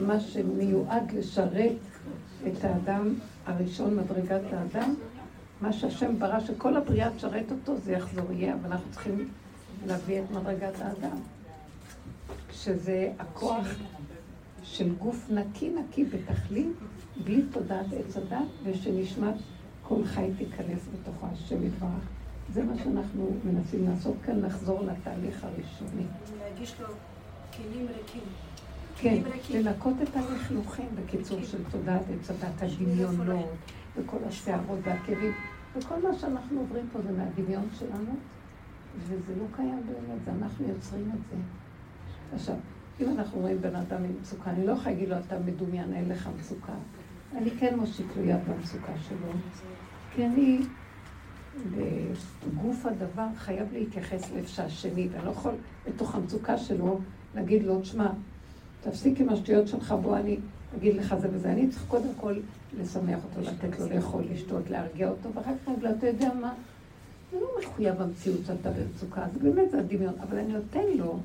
מה 0.00 0.20
שמיועד 0.20 1.12
לשרת 1.12 1.72
את 2.46 2.64
האדם 2.64 3.14
הראשון, 3.46 3.96
מדרגת 3.96 4.52
האדם, 4.52 4.94
מה 5.60 5.72
שהשם 5.72 6.18
ברא 6.18 6.40
שכל 6.40 6.76
הבריאה 6.76 7.10
תשרת 7.16 7.50
אותו, 7.50 7.76
זה 7.76 7.92
יחזור 7.92 8.32
יהיה, 8.32 8.54
אבל 8.54 8.72
אנחנו 8.72 8.90
צריכים 8.90 9.28
להביא 9.86 10.20
את 10.20 10.30
מדרגת 10.30 10.80
האדם. 10.80 11.16
שזה 12.50 13.12
הכוח 13.18 13.66
של 14.62 14.94
גוף 14.94 15.30
נקי 15.30 15.70
נקי 15.70 16.04
בתכלית, 16.04 16.72
בלי 17.24 17.42
תודעת 17.52 17.86
עץ 17.92 18.16
הדת, 18.16 18.46
ושנשמת 18.62 19.34
כל 19.82 20.04
חי 20.04 20.30
תיכנס 20.38 20.88
בתוכו 20.92 21.26
השם 21.32 21.66
יתברך. 21.66 22.08
זה 22.52 22.64
מה 22.64 22.72
שאנחנו 22.84 23.30
מנסים 23.44 23.88
לעשות 23.88 24.14
כאן, 24.24 24.40
לחזור 24.40 24.82
לתהליך 24.84 25.44
הראשוני. 25.44 26.04
להגיש 26.38 26.80
לו 26.80 26.86
כלים 27.56 27.86
ריקים. 27.86 28.22
כן, 28.96 29.22
לנקות 29.50 29.94
את 30.02 30.16
הלכלוכים, 30.16 30.88
בקיצור, 30.94 31.42
של 31.42 31.58
תודעת 31.70 32.02
עץ 32.10 32.30
הדת, 32.30 32.62
הדמיונות, 32.62 33.48
וכל 33.96 34.16
השערות 34.28 34.78
והכאבים, 34.82 35.32
וכל 35.76 36.02
מה 36.02 36.18
שאנחנו 36.18 36.60
עוברים 36.60 36.88
פה 36.92 36.98
זה 37.02 37.12
מהדמיון 37.12 37.68
שלנו, 37.78 38.14
וזה 38.98 39.36
לא 39.38 39.44
קיים 39.56 39.82
באמת, 39.86 40.24
זה 40.24 40.30
אנחנו 40.30 40.68
יוצרים 40.68 41.10
את 41.14 41.20
זה. 41.30 41.36
עכשיו, 42.34 42.54
אם 43.00 43.08
אנחנו 43.18 43.40
רואים 43.40 43.60
בן 43.60 43.76
אדם 43.76 44.04
עם 44.04 44.12
מצוקה, 44.20 44.50
אני 44.50 44.66
לא 44.66 44.72
יכולה 44.72 44.90
להגיד 44.90 45.08
לו, 45.08 45.16
אתה 45.26 45.38
מדומיין, 45.38 45.92
אין 45.92 46.08
לך 46.08 46.28
מצוקה. 46.38 46.72
אני 47.36 47.50
כן 47.50 47.76
מושיט 47.78 48.06
לו 48.16 48.24
יד 48.24 48.38
במצוקה 48.48 48.92
שלו, 49.08 49.32
כי 50.14 50.26
אני, 50.26 50.60
בגוף 52.46 52.86
הדבר, 52.86 53.26
חייב 53.36 53.72
להתייחס 53.72 54.30
לאיפה 54.32 54.62
השני, 54.62 55.08
ואני 55.12 55.24
לא 55.24 55.30
יכול 55.30 55.52
בתוך 55.88 56.14
המצוקה 56.14 56.58
שלו 56.58 56.98
להגיד 57.34 57.62
לו, 57.62 57.80
תשמע, 57.80 58.10
תפסיק 58.80 59.20
עם 59.20 59.28
השטויות 59.28 59.68
שלך, 59.68 59.94
בוא 60.02 60.16
אני 60.16 60.36
אגיד 60.78 60.96
לך 60.96 61.14
זה 61.20 61.28
וזה. 61.32 61.52
אני 61.52 61.68
צריך 61.68 61.84
קודם 61.88 62.14
כל 62.16 62.34
לשמח 62.78 63.18
אותו, 63.24 63.50
לתת 63.50 63.78
לו 63.78 63.88
לאכול, 63.88 64.24
לשתות, 64.32 64.70
להרגיע 64.70 65.08
אותו, 65.08 65.34
ואחר 65.34 65.50
כך 65.62 65.68
להגיד 65.68 65.84
לו, 65.84 65.90
אתה 65.90 66.06
יודע 66.06 66.34
מה? 66.40 66.54
זה 67.32 67.40
לא 67.40 67.48
מחויב 67.62 68.02
במציאות 68.02 68.40
שאתה 68.46 68.70
במצוקה, 68.70 69.26
זה 69.32 69.38
באמת 69.38 69.70
זה 69.70 69.78
הדמיון, 69.78 70.14
אבל 70.20 70.38
אני 70.38 70.52
נותן 70.52 70.84
לו, 70.98 71.18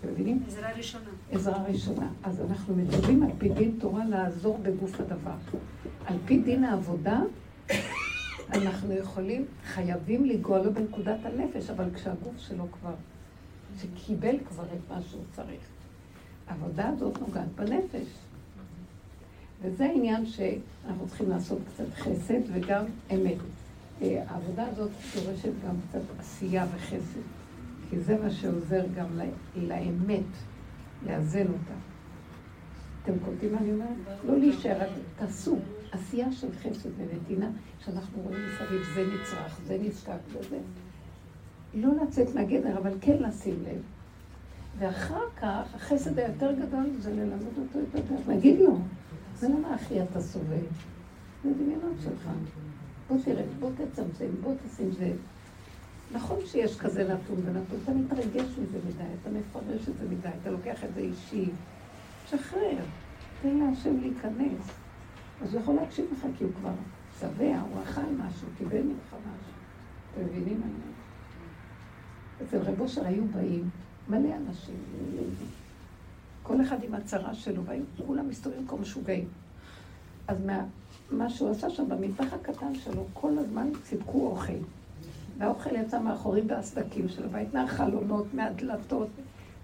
אתם 0.00 0.08
מבינים? 0.12 0.42
עזרה 0.46 0.72
ראשונה. 0.76 1.10
עזרה 1.32 1.62
ראשונה. 1.62 2.08
אז 2.22 2.40
אנחנו 2.40 2.76
מדברים 2.76 3.22
על 3.22 3.30
פי 3.38 3.48
דין 3.48 3.76
תורה 3.80 4.04
לעזור 4.04 4.58
בגוף 4.62 5.00
הדבר. 5.00 5.36
על 6.06 6.16
פי 6.26 6.38
דין 6.38 6.64
העבודה, 6.64 7.20
אנחנו 8.52 8.94
יכולים, 8.94 9.44
חייבים 9.64 10.24
לנגוע 10.24 10.62
לו 10.62 10.74
בנקודת 10.74 11.18
הנפש, 11.24 11.70
אבל 11.70 11.94
כשהגוף 11.94 12.38
שלו 12.38 12.64
כבר, 12.72 12.94
שקיבל 13.80 14.36
כבר 14.48 14.64
את 14.64 14.92
מה 14.92 15.02
שהוא 15.02 15.22
צריך. 15.32 15.60
העבודה 16.46 16.88
הזאת 16.88 17.20
נוגעת 17.20 17.48
בנפש. 17.54 18.08
וזה 19.62 19.84
העניין 19.84 20.26
שאנחנו 20.26 21.06
צריכים 21.08 21.30
לעשות 21.30 21.58
קצת 21.74 21.94
חסד 21.94 22.40
וגם 22.52 22.84
אמת. 23.14 23.36
אה, 24.02 24.22
העבודה 24.28 24.66
הזאת 24.66 24.90
דורשת 25.14 25.52
גם 25.66 25.74
קצת 25.88 26.00
עשייה 26.18 26.66
וחסד, 26.74 27.20
כי 27.90 28.00
זה 28.00 28.18
מה 28.22 28.30
שעוזר 28.30 28.84
גם 28.96 29.06
לאמת, 29.56 30.24
לאזן 31.06 31.46
אותה. 31.46 31.74
אתם 33.02 33.12
קולטים 33.24 33.52
מה 33.52 33.58
אני 33.58 33.72
אומרת? 33.72 33.88
לא 34.26 34.38
להישאר, 34.38 34.88
תעשו 35.16 35.58
עשייה 35.92 36.32
של 36.32 36.48
חסד 36.52 36.88
ונתינה, 36.96 37.50
שאנחנו 37.84 38.22
רואים 38.22 38.40
מסביב, 38.46 38.82
זה 38.94 39.04
נצרך, 39.14 39.60
זה 39.66 39.78
נזקק 39.82 40.18
וזה. 40.28 40.58
לא 41.74 41.88
לצאת 42.02 42.34
מהגדר, 42.34 42.78
אבל 42.78 42.92
כן 43.00 43.16
לשים 43.20 43.54
לב. 43.62 43.82
ואחר 44.78 45.24
כך, 45.36 45.74
החסד 45.74 46.18
היותר 46.18 46.52
גדול 46.52 46.90
זה 46.98 47.12
ללמד 47.14 47.58
אותו 47.58 47.78
את 47.90 47.94
הדרך, 47.94 48.28
להגיד 48.28 48.60
לו, 48.60 48.78
זה 49.34 49.48
למה 49.48 49.74
אחי 49.74 50.02
אתה 50.02 50.20
סובל? 50.20 50.56
זה 51.44 51.50
דמיונות 51.54 51.96
שלך. 52.02 52.30
בוא 53.08 53.16
תראה, 53.24 53.44
בוא 53.60 53.70
תצמצם, 53.70 54.26
בוא 54.42 54.54
תשים 54.66 54.90
זה. 54.90 55.12
נכון 56.12 56.38
שיש 56.46 56.78
כזה 56.78 57.04
נתון 57.04 57.36
ונתון, 57.44 57.78
אתה 57.84 57.92
מתרגש 57.92 58.48
מזה 58.58 58.78
מדי, 58.88 59.04
אתה 59.20 59.30
מפרש 59.30 59.88
את 59.88 59.98
זה 59.98 60.04
מדי, 60.08 60.28
אתה 60.42 60.50
לוקח 60.50 60.84
את 60.84 60.94
זה 60.94 61.00
אישי. 61.00 61.50
שחרר, 62.26 62.76
תן 63.42 63.56
להשם 63.56 64.00
להיכנס. 64.00 64.70
אז 65.42 65.54
הוא 65.54 65.62
יכול 65.62 65.74
להקשיב 65.74 66.04
לך 66.12 66.26
כי 66.38 66.44
הוא 66.44 66.52
כבר 66.60 66.72
שבע, 67.20 67.60
הוא 67.60 67.82
אכל 67.82 68.00
משהו, 68.18 68.48
קיבל 68.58 68.82
ממך 68.82 69.08
משהו. 69.08 69.52
אתם 70.14 70.24
מבינים 70.24 70.60
אומרת? 70.62 70.90
אצל 72.42 72.70
רב 72.70 72.80
אושר 72.80 73.06
היו 73.06 73.24
באים 73.24 73.70
מלא 74.08 74.36
אנשים, 74.36 74.76
כל 76.42 76.60
אחד 76.60 76.84
עם 76.84 76.94
הצרה 76.94 77.34
שלו, 77.34 77.64
והיו 77.64 77.84
כולם 78.06 78.28
מסתובבים 78.28 78.66
כמו 78.66 78.78
משוגעים. 78.78 79.28
אז 80.28 80.36
מה, 80.46 80.64
מה 81.10 81.30
שהוא 81.30 81.50
עשה 81.50 81.70
שם 81.70 81.88
במטבח 81.88 82.32
הקטן 82.32 82.74
שלו, 82.74 83.06
כל 83.12 83.38
הזמן 83.38 83.68
סיפקו 83.84 84.26
אוכל. 84.26 84.52
והאוכל 85.40 85.76
יצא 85.76 86.00
מאחורים 86.00 86.48
בסדקים 86.48 87.08
של 87.08 87.24
הבית, 87.24 87.54
מהחלונות, 87.54 88.34
מהדלתות. 88.34 89.08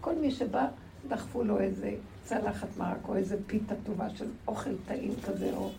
כל 0.00 0.14
מי 0.14 0.30
שבא, 0.30 0.66
דחפו 1.08 1.44
לו 1.44 1.60
איזה 1.60 1.94
צלחת 2.24 2.68
מרק 2.76 3.08
או 3.08 3.16
איזה 3.16 3.36
פיתה 3.46 3.74
טובה 3.86 4.10
של 4.10 4.26
אוכל 4.48 4.70
טעים 4.86 5.14
כזה, 5.24 5.50
או 5.56 5.70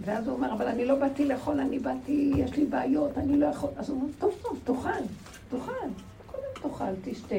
ואז 0.00 0.28
הוא 0.28 0.36
אומר, 0.36 0.52
אבל 0.52 0.66
אני 0.66 0.84
לא 0.84 0.94
באתי 0.94 1.24
לאכול, 1.24 1.60
אני 1.60 1.78
באתי, 1.78 2.32
יש 2.36 2.56
לי 2.56 2.64
בעיות, 2.64 3.18
אני 3.18 3.36
לא 3.38 3.46
יכול. 3.46 3.70
אז 3.76 3.90
הוא 3.90 4.00
אומר, 4.00 4.12
טוב, 4.18 4.34
טוב, 4.42 4.60
תאכל, 4.64 5.04
תאכל. 5.50 5.88
קודם 6.26 6.42
תאכל, 6.62 6.94
תשתה. 7.04 7.34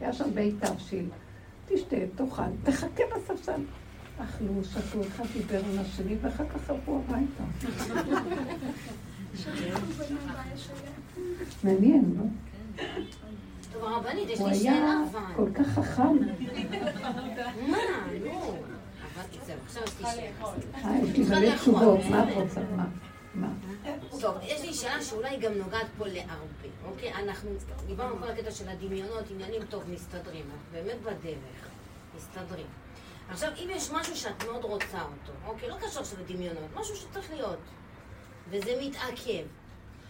היה 0.00 0.12
שם 0.12 0.30
בית 0.34 0.54
תבשיל. 0.64 1.06
תשתה, 1.68 1.96
תאכל, 2.16 2.42
תחכה 2.64 3.02
בספסל. 3.16 3.60
אכלו, 4.18 4.64
שתו, 4.64 5.00
אחד 5.00 5.24
דיבר 5.32 5.60
עם 5.72 5.78
השני, 5.78 6.16
ואחר 6.22 6.48
כך 6.48 6.70
עברו 6.70 7.00
הביתה. 7.08 7.44
מעניין, 11.64 12.14
לא? 12.18 12.24
טוב, 13.72 13.84
הרבנית, 13.84 14.28
יש 14.28 14.38
הוא 14.38 14.48
לי 14.48 14.54
היה 14.54 14.62
שאלה 14.62 15.02
אבל. 15.10 15.34
כל 15.36 15.48
כך 15.54 15.66
חכם. 15.68 16.16
מה? 17.70 17.76
נו. 18.24 18.56
אבל 19.14 19.22
זהו, 19.46 19.56
עכשיו 19.66 19.82
יש 19.82 20.00
לי 20.00 20.06
שאלה. 20.06 20.46
אה, 20.84 20.98
יש 20.98 21.30
לי 21.30 21.40
מלא 21.40 21.56
תשובות, 21.56 22.00
מה 22.10 22.30
את 22.30 22.36
רוצה? 22.36 22.60
מה? 23.34 23.48
טוב, 24.20 24.34
יש 24.42 24.62
לי 24.62 24.74
שאלה 24.74 25.02
שאולי 25.02 25.36
גם 25.36 25.52
נוגעת 25.52 25.86
פה 25.98 26.06
להרבה, 26.06 26.68
אוקיי? 26.84 27.12
אנחנו 27.14 27.50
דיברנו 27.86 28.16
כל 28.18 28.28
הקטע 28.28 28.50
של 28.50 28.68
הדמיונות, 28.68 29.24
עניינים 29.30 29.62
טוב, 29.68 29.82
מסתדרים, 29.90 30.44
אנחנו 30.44 30.66
באמת 30.72 31.00
בדרך, 31.02 31.68
מסתדרים. 32.16 32.66
עכשיו, 33.28 33.50
אם 33.56 33.68
יש 33.70 33.90
משהו 33.90 34.16
שאת 34.16 34.44
מאוד 34.44 34.64
רוצה 34.64 35.02
אותו, 35.02 35.32
אוקיי? 35.46 35.68
לא 35.68 35.74
קשור 35.74 36.02
עכשיו 36.02 36.18
לדמיונות, 36.20 36.68
משהו 36.74 36.96
שצריך 36.96 37.30
להיות, 37.30 37.58
וזה 38.50 38.70
מתעכב. 38.82 39.42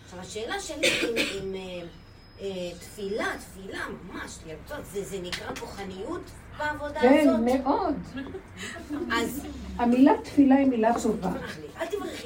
עכשיו, 0.04 0.20
השאלה 0.20 0.60
שלי 0.60 0.88
עם, 1.02 1.14
עם 1.42 1.54
אה, 1.54 1.82
אה, 2.40 2.70
תפילה, 2.80 3.26
תפילה 3.38 3.78
ממש, 3.88 4.38
לרצות, 4.46 4.86
זה, 4.86 5.04
זה 5.04 5.18
נקרא 5.22 5.54
כוחניות 5.54 6.22
בעבודה 6.58 7.00
כן, 7.00 7.28
הזאת? 7.28 7.40
מאוד. 7.40 7.94
אז 9.12 9.46
המילה 9.76 10.12
תפילה 10.24 10.54
היא 10.54 10.66
מילה 10.66 10.92
טובה. 11.02 11.32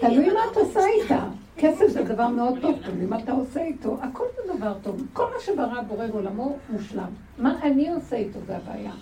תלוי 0.00 0.30
מה 0.32 0.40
את 0.52 0.56
עושה 0.56 0.86
איתה. 0.86 1.24
כסף 1.56 1.86
זה 1.88 2.02
דבר 2.02 2.28
מאוד 2.28 2.54
טוב, 2.60 2.78
תלוי 2.84 3.06
מה 3.06 3.18
אתה 3.18 3.32
עושה 3.32 3.62
איתו. 3.62 3.98
הכל 4.02 4.24
זה 4.36 4.54
דבר 4.56 4.74
טוב. 4.82 5.02
כל 5.12 5.24
מה 5.24 5.40
שברא 5.40 5.82
בורא 5.82 6.06
עולמו 6.12 6.58
מושלם. 6.70 7.10
מה 7.38 7.58
אני 7.62 7.94
עושה 7.94 8.16
איתו 8.16 8.38
זה 8.46 8.56
הבעיה. 8.56 8.92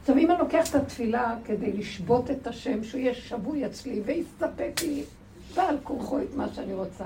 עכשיו, 0.00 0.18
אם 0.18 0.30
אני 0.30 0.38
לוקח 0.38 0.70
את 0.70 0.74
התפילה 0.74 1.36
כדי 1.44 1.72
לשבות 1.72 2.30
את 2.30 2.46
השם, 2.46 2.84
שהוא 2.84 3.00
יהיה 3.00 3.14
שבוי 3.14 3.66
אצלי 3.66 4.00
ויסתפק 4.04 4.80
לי 4.82 5.04
בעל 5.54 5.76
כורחו 5.82 6.18
את 6.18 6.34
מה 6.36 6.46
שאני 6.54 6.74
רוצה, 6.74 7.04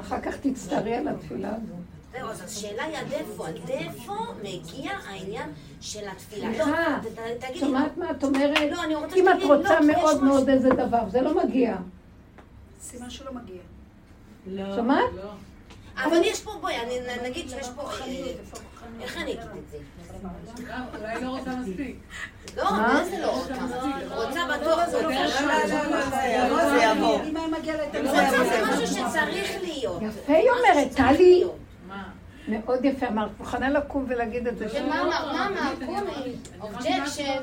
אחר 0.00 0.20
כך 0.20 0.36
תצטערי 0.40 0.94
על 0.94 1.08
התפילה 1.08 1.48
הזו. 1.48 1.74
זהו, 2.12 2.28
אז 2.28 2.42
השאלה 2.42 2.84
היא 2.84 2.96
עד 2.96 3.12
איפה, 3.12 3.48
עד 3.48 3.68
איפה 3.68 4.14
מגיע 4.42 4.90
העניין 5.08 5.50
של 5.80 6.08
התפילה. 6.08 6.54
סליחה, 6.54 6.98
לא, 7.04 7.34
תגידי 7.40 7.58
שומעת 7.58 7.96
לא. 7.96 8.04
מה 8.04 8.10
את 8.10 8.24
אומרת? 8.24 8.70
לא, 8.70 8.84
אני 8.84 8.94
רוצה 8.94 9.16
אם 9.16 9.28
את 9.28 9.32
שתגידי, 9.34 9.48
לא, 9.48 9.56
רוצה 9.56 9.74
יש 9.80 9.96
מאוד 9.96 10.24
מאוד 10.24 10.48
איזה 10.48 10.68
דבר, 10.70 11.10
זה 11.10 11.20
לא 11.20 11.44
מגיע. 11.44 11.76
סימן 12.80 13.10
שלא 13.10 13.32
מגיע. 13.32 13.62
לא. 14.46 14.76
שמעת? 14.76 15.10
אבל 15.96 16.16
יש 16.24 16.40
פה, 16.42 16.50
בואי, 16.60 16.74
נגיד 17.22 17.48
שיש 17.48 17.68
פה... 17.76 17.82
אה, 17.82 18.06
איך 19.00 19.16
אני 19.16 19.32
אגיד 19.32 19.40
את 19.40 19.70
זה? 19.70 19.78
אולי 21.00 21.24
לא 21.24 21.28
רוצה 21.28 21.50
מספיק. 21.56 21.96
לא, 22.56 22.64
מה? 22.64 23.04
זה 23.10 23.18
לא 23.22 23.36
רוצה? 23.36 23.54
רוצה 24.14 24.40
בטוח, 24.60 24.88
זה 24.88 25.02
לא, 25.02 25.10
לא, 25.10 25.20
לא, 26.48 26.70
זה 26.70 26.82
יבוא, 26.82 27.18
רוצה 27.18 28.44
זה 28.44 28.62
משהו 28.66 28.86
שצריך 28.86 29.56
להיות. 29.62 30.02
יפה 30.02 30.32
היא 30.32 30.50
אומרת, 30.50 30.92
טלי. 30.96 31.44
מאוד 32.48 32.84
יפה 32.84 33.08
אמרת, 33.08 33.30
מוכנה 33.38 33.70
לקום 33.70 34.04
ולהגיד 34.08 34.46
את 34.46 34.58
זה. 34.58 34.66
ומה 34.84 35.00
אמר? 35.00 35.32
מה 35.32 35.46
אמר? 35.48 35.86
קומי, 35.86 36.36
objection. 36.60 37.42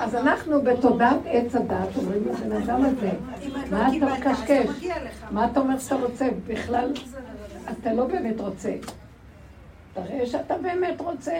אז? 0.00 0.14
אנחנו 0.14 0.62
בתודעת 0.62 1.16
עץ 1.26 1.54
הדעת 1.54 1.96
אומרים 1.96 2.24
לבן 2.28 2.52
אדם 2.52 2.84
הזה, 2.84 3.10
מה 3.70 3.88
לא 3.88 3.96
אתה 3.96 4.30
מקשקש? 4.30 4.84
לא. 4.84 4.92
מה 5.30 5.46
אתה 5.52 5.60
אומר 5.60 5.78
שאתה 5.78 5.94
רוצה? 5.94 6.28
בכלל, 6.46 6.92
אתה 7.72 7.92
לא 7.92 8.04
באמת 8.06 8.40
רוצה. 8.40 8.72
תראה 9.94 10.26
שאתה 10.26 10.54
באמת 10.58 11.00
רוצה. 11.00 11.38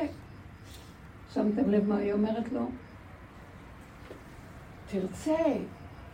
שמתם 1.35 1.71
לב 1.71 1.89
מה 1.89 1.97
היא 1.97 2.13
אומרת 2.13 2.53
לו? 2.53 2.71
תרצה, 4.87 5.43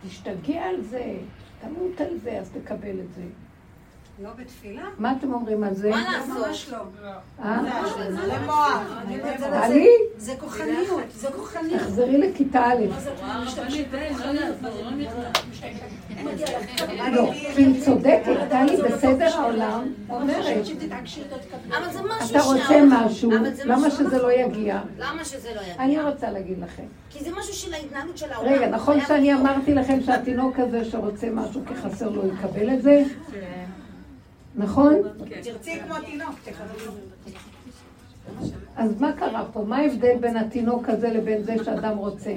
תשתגע 0.03 0.63
על 0.63 0.81
זה, 0.81 1.17
תמות 1.61 2.01
על 2.01 2.17
זה, 2.17 2.39
אז 2.39 2.49
תקבל 2.49 2.99
את 2.99 3.13
זה. 3.13 3.23
לא 4.19 4.29
בתפילה? 4.37 4.81
מה 4.97 5.13
אתם 5.19 5.33
אומרים 5.33 5.63
על 5.63 5.73
זה? 5.73 5.89
מה 5.89 6.03
לא, 6.27 6.35
ממש 6.35 6.47
לעשות? 6.47 6.87
לא. 7.03 7.09
אה? 7.43 7.61
זה. 8.09 8.29
אני 9.01 9.15
יודעת, 9.15 9.39
זה- 9.39 9.45
טלי, 9.67 9.87
זה 10.17 10.33
כוחניות, 10.39 11.01
זה 11.15 11.27
כוחניות. 11.31 11.79
תחזרי 11.81 12.17
לכיתה 12.17 12.65
א'. 12.65 12.85
לא 14.25 14.31
לא. 14.31 14.91
לא, 17.11 17.31
היא 17.31 17.83
צודקת, 17.85 18.37
טלי 18.49 18.77
בסדר 18.77 19.35
העולם 19.39 19.93
אומרת, 20.09 20.45
לא 20.45 20.61
אתה 22.29 22.41
רוצה 22.41 22.81
משהו, 22.87 23.31
למה 23.65 23.89
שזה 23.91 24.21
לא 24.21 24.31
יגיע? 24.31 24.81
למה 24.99 25.25
שזה 25.25 25.49
לא 25.55 25.61
יגיע? 25.61 25.75
אני 25.79 26.01
רוצה 26.01 26.31
להגיד 26.31 26.59
לכם. 26.59 26.83
כי 27.09 27.23
זה 27.23 27.29
משהו 27.39 27.53
של 27.53 27.73
ההתנהלות 27.73 28.17
של 28.17 28.31
העולם. 28.31 28.51
רגע, 28.51 28.67
נכון 28.67 28.99
שאני. 29.07 29.33
אמרתי 29.33 29.73
לכם 29.73 30.01
שהתינוק 30.05 30.59
הזה 30.59 30.85
שרוצה 30.85 31.27
משהו 31.29 31.61
כי 31.67 31.75
חסר 31.75 32.09
לו 32.09 32.21
יקבל 32.27 32.73
את 32.73 32.81
זה? 32.81 33.03
נכון? 34.55 34.93
תרצי 35.43 35.79
כמו 35.79 35.95
תינוק. 36.05 36.35
אז 38.75 39.01
מה 39.01 39.11
קרה 39.13 39.45
פה? 39.53 39.63
מה 39.67 39.77
ההבדל 39.77 40.15
בין 40.19 40.37
התינוק 40.37 40.89
הזה 40.89 41.09
לבין 41.09 41.43
זה 41.43 41.55
שאדם 41.65 41.97
רוצה? 41.97 42.33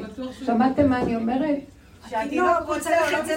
שמעתם 0.47 0.89
מה 0.89 1.01
אני 1.03 1.17
אומרת? 1.17 1.57
שהתינוק 2.11 2.49
רוצה, 2.67 2.91
לא 2.91 3.19
ללכת 3.19 3.27
זה. 3.27 3.37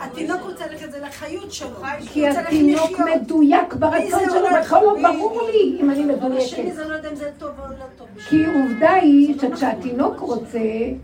התינוק 0.00 0.40
רוצה 0.42 0.66
ללכת 0.66 0.90
זה 0.90 1.00
לחיות 1.00 1.52
שלו. 1.52 1.76
כי 2.06 2.28
התינוק. 2.28 2.90
מדויק 3.14 3.74
ברצון 3.74 4.20
שלו? 4.30 4.46
בכלל 4.60 4.84
לא 4.84 4.96
ברור 5.02 5.42
לי 5.42 5.78
אם 5.80 5.90
אני 5.90 6.04
מדויקת. 6.04 6.76
לא 6.88 6.94
יודע 6.94 7.10
אם 7.10 7.14
זה 7.16 7.30
טוב 7.38 7.50
או 7.58 7.64
לא 7.68 7.84
טוב. 7.98 8.08
כי 8.28 8.36
עובדה 8.46 8.92
היא 8.92 9.38
שכשהתינוק 9.40 10.20
רוצה, 10.20 10.58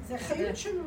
זה 0.08 0.14
החיות 0.14 0.56
שלו. 0.56 0.80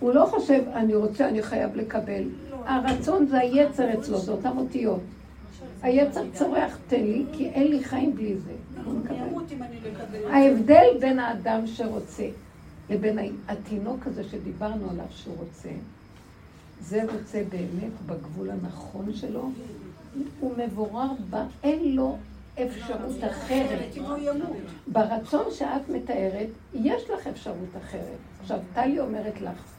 הוא 0.00 0.12
לא 0.12 0.26
חושב, 0.26 0.62
אני 0.74 0.94
רוצה, 0.94 1.28
אני 1.28 1.42
חייב 1.42 1.76
לקבל. 1.76 2.22
הרצון 2.64 3.26
זה 3.26 3.38
היצר 3.38 3.98
אצלו, 3.98 4.18
זה 4.18 4.32
אותן 4.32 4.58
אותיות. 4.58 5.00
היצר 5.82 6.22
צורח, 6.32 6.78
תן 6.86 7.02
לי, 7.02 7.24
כי 7.32 7.48
אין 7.48 7.68
לי 7.68 7.84
חיים 7.84 8.14
בלי 8.14 8.36
זה. 8.36 8.52
לא. 8.84 10.30
ההבדל 10.30 10.86
בין 11.00 11.18
האדם 11.18 11.66
שרוצה 11.66 12.28
לבין 12.90 13.18
התינוק 13.48 14.06
הזה 14.06 14.24
שדיברנו 14.24 14.90
עליו 14.90 15.04
שהוא 15.10 15.36
רוצה, 15.38 15.68
זה 16.80 17.02
רוצה 17.12 17.42
באמת 17.48 17.92
בגבול 18.06 18.50
הנכון 18.50 19.12
שלו, 19.14 19.50
הוא 20.40 20.54
מבורר 20.56 21.10
בה, 21.30 21.44
אין 21.62 21.96
לו 21.96 22.16
אפשרות 22.54 23.24
אחרת. 23.30 23.94
ברצון 24.86 25.44
שאת 25.50 25.88
מתארת, 25.88 26.48
יש 26.74 27.10
לך 27.10 27.26
אפשרות 27.26 27.76
אחרת. 27.78 28.18
עכשיו, 28.40 28.58
טלי 28.74 29.00
אומרת 29.00 29.40
לך, 29.40 29.77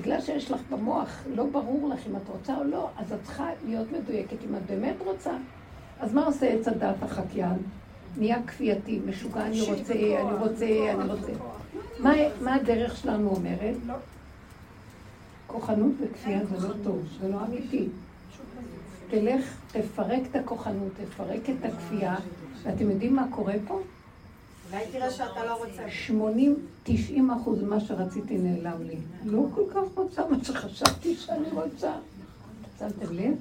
בגלל 0.00 0.20
שיש 0.20 0.50
לך 0.50 0.60
במוח, 0.70 1.22
לא 1.34 1.46
ברור 1.52 1.88
לך 1.88 2.06
אם 2.06 2.16
את 2.16 2.28
רוצה 2.28 2.56
או 2.56 2.64
לא, 2.64 2.88
אז 2.96 3.12
את 3.12 3.18
צריכה 3.22 3.50
להיות 3.66 3.86
מדויקת. 3.92 4.36
אם 4.50 4.56
את 4.56 4.62
באמת 4.66 4.96
רוצה, 5.04 5.30
אז 6.00 6.14
מה 6.14 6.26
עושה 6.26 6.46
עץ 6.46 6.68
הדת 6.68 7.02
החקיין? 7.02 7.58
נהיה 8.18 8.42
כפייתי, 8.46 9.00
משוגע, 9.06 9.46
אני 9.46 9.60
רוצה, 9.60 9.92
אני 9.92 10.34
רוצה, 10.34 10.66
אני 10.92 11.10
רוצה. 11.10 11.32
מה, 11.98 12.12
מה 12.40 12.54
הדרך 12.54 12.96
שלנו 12.96 13.28
אומרת? 13.28 13.74
כוחנות 15.46 15.92
וכפייה 16.00 16.40
זה 16.44 16.68
לא 16.68 16.74
טוב, 16.84 17.04
זה 17.20 17.28
לא 17.28 17.36
אמיתי. 17.48 17.88
תלך, 19.10 19.56
תפרק 19.72 20.22
את 20.30 20.36
הכוחנות, 20.36 20.92
תפרק 20.96 21.50
את 21.50 21.64
הכפייה, 21.64 22.16
ואתם 22.62 22.90
יודעים 22.90 23.16
מה 23.16 23.26
קורה 23.30 23.54
פה? 23.66 23.80
אולי 24.72 24.84
תראה 24.92 25.10
שאתה 25.10 25.44
לא 25.44 25.64
רוצה. 25.64 25.82
80-90 26.86 26.90
אחוז 27.40 27.62
ממה 27.62 27.80
שרציתי 27.80 28.38
נעלם 28.38 28.82
לי. 28.82 28.96
לא 29.24 29.42
כל 29.54 29.62
כך 29.74 29.80
רוצה 29.94 30.22
מה 30.26 30.44
שחשבתי 30.44 31.16
שאני 31.16 31.50
רוצה. 31.52 31.92
שמתם 32.78 33.12
לב? 33.12 33.34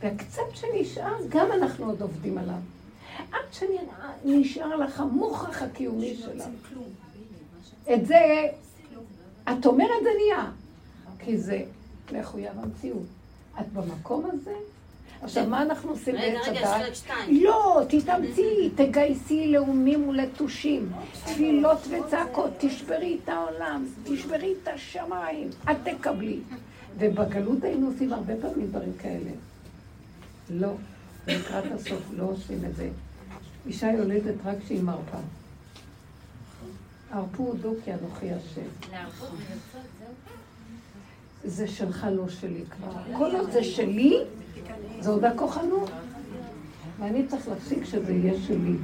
והקצת 0.00 0.42
שנשאר, 0.54 1.16
גם 1.28 1.52
אנחנו 1.52 1.86
עוד 1.86 2.02
עובדים 2.02 2.38
עליו. 2.38 2.58
עד 3.32 3.52
שנשאר 3.52 4.76
לך 4.76 5.00
המוכח 5.00 5.62
הקיומי 5.62 6.16
שלה. 6.16 6.46
את 7.94 8.06
זה, 8.06 8.46
את 9.44 9.66
אומרת 9.66 10.02
זה 10.02 10.10
נהיה, 10.24 10.50
כי 11.18 11.38
זה 11.38 11.62
מחויב 12.12 12.52
המציאות. 12.58 13.06
את 13.60 13.72
במקום 13.72 14.30
הזה? 14.32 14.54
עכשיו, 15.24 15.46
מה 15.46 15.62
אנחנו 15.62 15.90
עושים 15.90 16.14
רגע, 16.14 16.38
בעץ 16.38 16.48
רגע, 16.48 16.60
הדת? 16.60 16.84
חלק 16.84 16.94
שתיים. 16.94 17.44
לא, 17.44 17.82
תתאמצי, 17.88 18.70
תגייסי 18.74 19.46
לאומים 19.46 20.08
ולתושים, 20.08 20.92
תפילות 21.24 21.78
וצעקות, 21.90 22.50
תשברי 22.58 23.18
את 23.24 23.28
העולם, 23.28 23.86
תשברי 24.04 24.54
את 24.62 24.68
השמיים, 24.68 25.50
את 25.70 25.76
תקבלי. 25.84 26.40
ובגלות 26.98 27.64
היינו 27.64 27.86
עושים 27.86 28.12
הרבה 28.12 28.32
פעמים 28.40 28.66
דברים 28.66 28.92
כאלה. 28.98 29.30
לא, 30.50 30.72
לקראת 31.26 31.64
הסוף 31.72 32.02
לא 32.16 32.24
עושים 32.24 32.64
את 32.64 32.76
זה. 32.76 32.88
אישה 33.66 33.92
יולדת 33.92 34.34
רק 34.44 34.56
כשהיא 34.64 34.82
מרפה. 34.82 35.18
הרפו 37.10 37.42
הודו 37.42 37.74
כי 37.84 37.92
אנוכי 37.92 38.26
השם. 38.30 38.96
זה 41.44 41.68
שלך, 41.68 42.06
לא 42.12 42.28
שלי 42.28 42.64
כבר. 42.70 43.18
כל 43.18 43.36
עוד 43.36 43.50
זה 43.50 43.64
שלי, 43.64 44.18
זה 45.00 45.10
עוד 45.10 45.24
הכוחנות. 45.24 45.90
ואני 46.98 47.26
צריך 47.26 47.48
להפסיק 47.48 47.84
שזה 47.84 48.12
יהיה 48.12 48.40
שלי. 48.40 48.76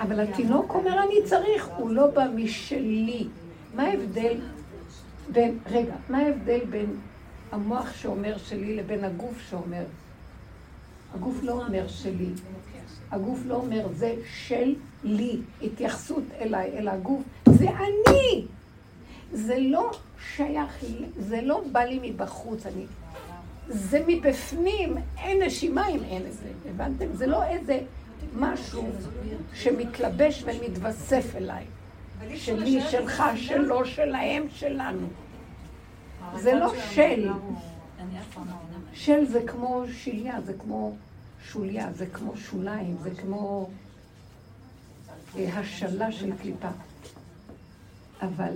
אבל 0.00 0.20
התינוק 0.20 0.74
אומר, 0.74 1.02
אני 1.02 1.14
צריך, 1.24 1.68
הוא 1.76 1.90
לא 1.90 2.06
בא 2.06 2.26
משלי. 2.34 3.26
מה 3.74 3.82
ההבדל 3.82 4.36
בין, 5.32 5.58
רגע, 5.70 5.94
מה 6.08 6.18
ההבדל 6.18 6.60
בין 6.70 6.96
המוח 7.52 7.94
שאומר 7.94 8.38
שלי 8.38 8.76
לבין 8.76 9.04
הגוף 9.04 9.40
שאומר? 9.50 9.84
הגוף 11.14 11.42
לא 11.42 11.52
אומר 11.52 11.88
שלי. 11.88 12.30
הגוף 13.10 13.38
לא 13.46 13.54
אומר 13.54 13.86
זה 13.94 14.14
של 14.46 14.74
לי, 15.04 15.36
התייחסות 15.62 16.24
אליי, 16.40 16.78
אל 16.78 16.88
הגוף. 16.88 17.22
זה 17.48 17.68
אני! 17.70 18.46
זה 19.32 19.58
לא 19.58 19.90
שייך 20.36 20.82
לי, 20.82 21.06
זה 21.18 21.40
לא 21.42 21.62
בא 21.72 21.80
לי 21.80 22.00
מבחוץ, 22.02 22.66
אני... 22.66 22.86
זה 23.70 24.04
מבפנים, 24.06 24.96
אין 25.18 25.42
נשימה 25.42 25.88
אם 25.88 26.04
אין 26.04 26.26
את 26.26 26.32
זה, 26.32 26.48
הבנתם? 26.70 27.06
זה 27.12 27.26
לא 27.26 27.44
איזה 27.44 27.80
משהו 28.34 28.88
שמתלבש 29.54 30.44
ומתווסף 30.46 31.36
אליי. 31.36 31.64
שלי, 32.36 32.80
שלך, 32.90 33.22
שלו, 33.36 33.84
שלהם, 33.84 34.42
שלנו. 34.50 35.06
זה 36.36 36.54
לא 36.54 36.72
של. 36.90 37.30
של 38.92 39.24
זה 39.24 39.42
כמו 39.46 39.84
שליה, 39.92 40.40
זה 40.40 40.52
כמו 40.58 40.96
שוליה, 41.44 41.92
זה 41.92 42.06
כמו 42.06 42.36
שוליים, 42.36 42.96
זה 43.02 43.10
כמו 43.10 43.70
אה, 45.36 45.58
השלה 45.58 46.12
של 46.12 46.36
קליפה. 46.42 46.68
אבל 48.22 48.52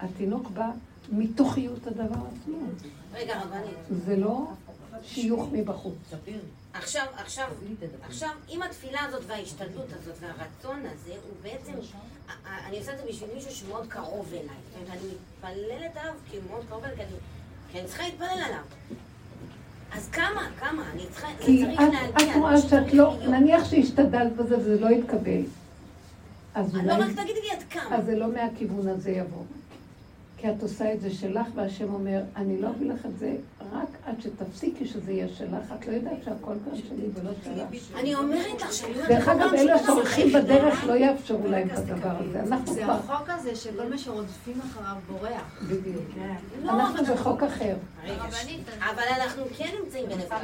התינוק 0.00 0.50
בא 0.50 0.70
מתוכיות 1.12 1.86
הדבר 1.86 2.02
עצמו. 2.02 2.58
רגע, 3.14 3.40
רבנית. 3.42 4.04
זה 4.06 4.16
לא 4.16 4.46
שיוך 5.02 5.48
מבחוץ. 5.52 5.94
עכשיו, 6.72 7.06
עכשיו, 7.16 7.46
עכשיו, 8.02 8.28
עם 8.48 8.62
התפילה 8.62 9.00
הזאת 9.04 9.22
וההשתדלות 9.26 9.86
הזאת 9.92 10.14
והרצון 10.20 10.86
הזה, 10.86 11.12
הוא 11.12 11.32
בעצם, 11.42 11.72
אני 12.66 12.78
עושה 12.78 12.92
את 12.92 12.98
זה 12.98 13.04
בשביל 13.08 13.30
מישהו 13.34 13.50
שמאוד 13.50 13.86
קרוב 13.88 14.28
אליי. 14.32 14.86
ואני 14.86 15.00
מתפללת 15.12 15.96
עליו 15.96 16.14
כי 16.30 16.36
הוא 16.36 16.44
מאוד 16.50 16.64
קרוב 16.68 16.84
אליי, 16.84 16.96
כי 16.96 17.02
אני, 17.02 17.12
כי 17.72 17.80
אני 17.80 17.88
צריכה 17.88 18.02
להתפלל 18.02 18.42
עליו. 18.46 18.62
אז 19.92 20.08
כמה, 20.08 20.48
כמה, 20.60 20.90
אני 20.92 21.02
צריכה, 21.12 21.28
זה 21.38 21.44
כי 21.44 21.64
צריך 21.64 21.80
להגיע. 21.80 22.32
את 22.32 22.36
רואה 22.36 22.58
שאת 22.58 22.92
לא, 22.92 23.16
נניח 23.28 23.64
שהשתדלת 23.64 24.36
בזה 24.36 24.58
וזה 24.58 24.80
לא 24.80 24.90
יתקבל. 24.90 25.42
אז 26.54 26.74
לא, 26.74 26.80
אולי, 26.80 27.04
רק 27.04 27.10
תגידי 27.10 27.40
לי 27.40 27.50
עד 27.50 27.62
כמה. 27.70 27.96
אז 27.96 28.04
זה 28.06 28.16
לא 28.16 28.32
מהכיוון 28.32 28.88
הזה 28.88 29.10
יבוא. 29.10 29.44
כי 30.40 30.50
את 30.50 30.62
עושה 30.62 30.94
את 30.94 31.00
זה 31.00 31.10
שלך, 31.10 31.48
והשם 31.54 31.94
אומר, 31.94 32.22
אני 32.36 32.60
לא 32.60 32.68
אביא 32.70 32.90
לך 32.90 33.06
את 33.06 33.18
זה 33.18 33.36
רק 33.72 33.88
עד 34.06 34.14
שתפסיקי 34.20 34.86
שזה 34.86 35.12
יהיה 35.12 35.28
שלך. 35.28 35.72
את 35.80 35.86
לא 35.86 35.92
יודעת 35.92 36.12
שהכל 36.24 36.52
כאן 36.64 36.76
שלי 36.76 37.06
ולא 37.14 37.30
שלך. 37.44 37.96
אני 38.00 38.14
אומרת 38.14 38.62
לך 38.62 38.72
שאני 38.72 38.94
אומרת 38.94 39.08
דרך 39.08 39.28
אגב, 39.28 39.54
אלה 39.54 39.78
שהולכים 39.86 40.32
בדרך 40.32 40.84
לא 40.84 40.92
יאפשרו 40.96 41.48
להם 41.48 41.68
את 41.70 41.78
הדבר 41.78 42.16
הזה. 42.20 42.40
אנחנו 42.40 42.74
זה 42.74 42.86
החוק 42.86 43.28
הזה 43.28 43.56
שכל 43.56 43.88
מה 43.90 43.98
שרודפים 43.98 44.60
אחריו 44.60 44.96
בורח. 45.08 45.58
בדיוק. 45.62 46.04
לא, 46.62 46.70
אנחנו 46.72 47.04
בחוק 47.14 47.42
אחר. 47.42 47.74
אבל 48.90 49.02
אנחנו 49.20 49.44
כן 49.56 49.70
נמצאים 49.84 50.06
בנקודה, 50.08 50.36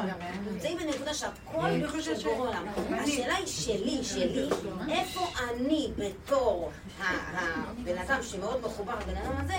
אנחנו 0.00 0.50
נמצאים 0.52 0.78
בנקודה 0.78 1.14
שהכל 1.14 1.68
שבורא 2.14 2.36
עולם. 2.38 2.66
השאלה 2.90 3.34
היא 3.34 3.46
שלי, 3.46 3.98
שלי, 4.04 4.48
איפה 4.88 5.20
אני 5.50 5.88
בתור 5.98 6.70
ה- 7.00 7.04
הבן 7.82 7.98
אדם 7.98 8.22
שמאוד 8.22 8.60
מחובר 8.64 8.92
לבן 8.94 9.16
אדם 9.16 9.44
הזה, 9.44 9.54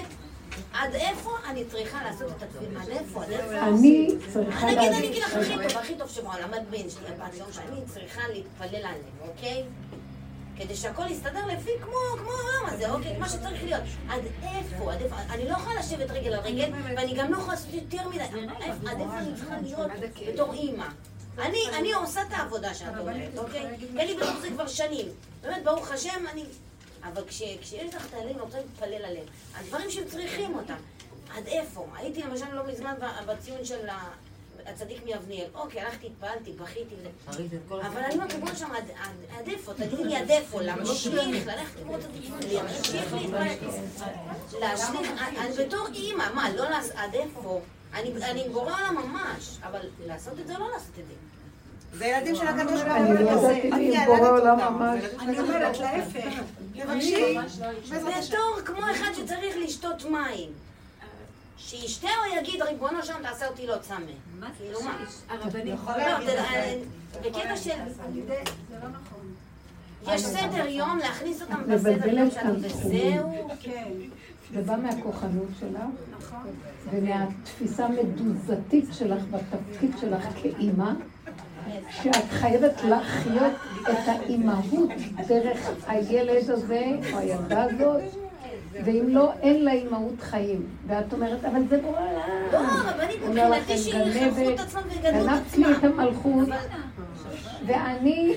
עד 0.73 0.95
איפה 0.95 1.31
אני 1.49 1.65
צריכה 1.65 2.03
לעשות 2.03 2.31
את 2.38 2.43
התפילה? 2.43 2.81
עד 2.81 2.89
איפה? 2.89 3.23
עד 3.23 3.31
איפה? 3.31 3.67
אני 3.67 4.07
צריכה 4.34 4.65
נגיד, 4.65 4.77
אני 4.77 4.89
להגיד... 4.89 5.11
אגיד 5.11 5.23
לך 5.23 5.34
הכי 5.35 5.69
טוב, 5.69 5.77
הכי 5.77 5.95
טוב 5.95 6.09
שבעולם, 6.09 6.53
הבן 6.53 6.89
שלי, 6.89 7.07
הבת 7.07 7.34
שלי, 7.35 7.53
שאני 7.53 7.81
צריכה 7.93 8.22
להתפלל 8.27 8.76
עליהם, 8.76 9.01
אוקיי? 9.27 9.63
כדי 10.57 10.76
שהכל 10.76 11.03
יסתדר 11.09 11.45
לפי 11.45 11.69
כמו, 11.81 11.97
כמו 12.17 12.30
העולם 12.31 12.73
הזה, 12.73 12.91
אוקיי? 12.91 13.17
מה 13.17 13.30
שצריך 13.30 13.63
להיות. 13.63 13.81
עד 14.09 14.22
איפה? 14.43 14.93
עד 14.93 15.01
איפה? 15.01 15.15
אני 15.30 15.45
לא 15.45 15.51
יכולה 15.51 15.80
לשבת 15.80 16.11
רגל 16.11 16.34
על 16.34 16.39
רגל, 16.39 16.72
ואני 16.97 17.13
גם 17.13 17.31
לא 17.31 17.38
יכולה 17.38 17.53
לעשות 17.53 17.73
יותר 17.73 18.09
מדי. 18.09 18.23
עד 18.88 18.99
איפה 18.99 19.17
אני 19.17 19.35
צריכה 19.35 19.55
להיות 19.61 19.91
בתור 20.27 20.53
אימא? 20.53 20.88
אני, 21.38 21.59
אני 21.80 21.93
עושה 21.93 22.22
את 22.22 22.27
העבודה 22.31 22.73
שאת 22.73 22.97
אומרת, 22.99 23.38
אוקיי? 23.38 23.65
כי 23.80 23.85
אני 23.99 24.15
בתוך 24.15 24.38
זה 24.41 24.49
כבר 24.49 24.67
שנים. 24.67 25.05
באמת, 25.41 25.63
ברוך 25.63 25.91
השם, 25.91 26.26
אני... 26.31 26.43
אבל 27.14 27.23
כש, 27.27 27.41
כשיש 27.61 27.95
לך 27.95 28.06
את 28.06 28.14
הילדים, 28.14 28.36
אני 28.36 28.41
רוצה 28.41 28.57
להתפלל 28.57 29.06
עליהם. 29.06 29.26
הדברים 29.56 29.91
שהם 29.91 30.03
צריכים 30.07 30.56
אותם. 30.56 30.76
עד 31.36 31.48
איפה? 31.48 31.88
הייתי 31.95 32.22
למשל 32.23 32.53
לא 32.53 32.68
מזמן 32.68 32.94
בציון 33.26 33.65
של 33.65 33.88
הצדיק 34.65 35.03
מיבניאל. 35.06 35.48
אוקיי, 35.56 35.82
הלכתי, 35.82 36.07
התפעלתי, 36.07 36.52
בכיתי. 36.52 36.95
אבל 37.68 38.02
אני 38.03 38.14
אומרת, 38.14 38.34
ריבונו 38.34 38.56
שם, 38.56 38.72
עד- 38.72 39.49
איפה? 39.49 39.73
תגידי 39.73 40.03
לי 40.03 40.15
עד 40.15 40.32
איפה? 40.32 40.61
להמשיך, 40.61 41.14
ללכת 41.48 41.80
לראות 41.80 41.99
את 42.06 42.41
זה, 42.41 42.53
להמשיך 42.53 43.14
להתפלל. 43.14 43.48
להשליך, 44.60 45.11
אני 45.38 45.65
בתור 45.65 45.88
אימא, 45.94 46.34
מה, 46.34 46.49
לא 46.49 46.69
לעשות, 46.69 46.91
עד 46.95 47.14
איפה? 47.15 47.61
אני 47.94 48.11
בורא 48.53 48.73
עולם 48.73 48.95
ממש, 48.95 49.57
אבל 49.64 49.80
לעשות 50.06 50.40
את 50.40 50.48
זה 50.48 50.56
או 50.56 50.60
לא 50.60 50.69
לעשות 50.72 50.99
את 50.99 51.06
זה? 51.07 51.14
זה 51.97 52.05
ילדים 52.05 52.35
של 52.35 52.47
הקדוש 52.47 52.81
ברוך 52.81 53.45
אני 53.73 53.91
לא 53.91 54.05
בורא 54.05 54.30
עולם 54.30 54.57
ממש. 54.59 55.03
אני 55.19 55.39
אומרת, 55.39 55.77
להפך. 55.80 56.41
תבקשי. 56.73 57.38
בתור 57.91 58.61
כמו 58.65 58.80
אחד 58.91 59.11
שצריך 59.13 59.55
לשתות 59.63 60.05
מים. 60.05 60.49
שישתה 61.57 62.07
או 62.07 62.38
יגיד, 62.38 62.61
ריבונו 62.61 63.03
שם 63.03 63.13
תעשה 63.23 63.47
אותי 63.47 63.67
לא 63.67 63.76
צמא. 63.81 63.97
כאילו 64.57 64.80
מה? 64.81 64.97
לא, 65.97 66.26
זה- 66.26 66.39
אה, 66.39 66.76
בקטע 67.22 67.57
של... 67.57 67.72
יש 70.07 70.22
סדר 70.26 70.67
יום 70.67 70.97
להכניס 70.97 71.41
אותם 71.41 71.61
בסדר 71.67 72.07
יום 72.19 72.31
שלנו, 72.31 72.53
וזהו. 72.61 73.47
כן. 73.61 73.88
זה 74.53 74.61
בא 74.61 74.76
מהכוחנות 74.76 75.47
שלך, 75.59 75.80
נכון. 76.19 76.47
ומהתפיסה 76.91 77.85
המדוזתית 77.85 78.85
שלך 78.91 79.23
בתפקיד 79.31 79.91
שלך 80.01 80.23
כאימא, 80.41 80.91
שאת 81.90 82.30
חייבת 82.30 82.82
לחיות 82.84 83.53
את 83.82 84.07
האימהות 84.07 84.90
דרך 85.28 85.70
הילד 85.88 86.49
הזה 86.49 86.86
או 87.14 87.18
הילדה 87.18 87.64
הזאת, 87.64 88.02
ואם 88.86 89.06
לא, 89.07 89.32
אין 89.41 89.66
לה 89.66 89.72
אימהות 89.72 90.22
חיים. 90.22 90.66
ואת 90.88 91.14
אומרת, 91.14 91.45
אבל 91.45 91.62
זה 91.70 91.82
בורא 91.82 91.99
לא, 91.99 92.60
עולם. 92.60 92.70
רבנית, 92.86 93.18
הוא 93.22 93.30
אומר 93.30 93.48
מבחינתי 93.48 93.78
שיחנכו 93.78 94.10
את 94.10 94.36
גנבת, 94.36 94.60
עצמם 94.60 94.82
ויגדלו 94.90 95.10
את 95.10 95.26
גנבת 95.26 95.57
לי 95.57 95.66
עצמם. 95.66 95.74
את 95.78 95.84
המלכות, 95.84 96.48
ואני 97.66 98.34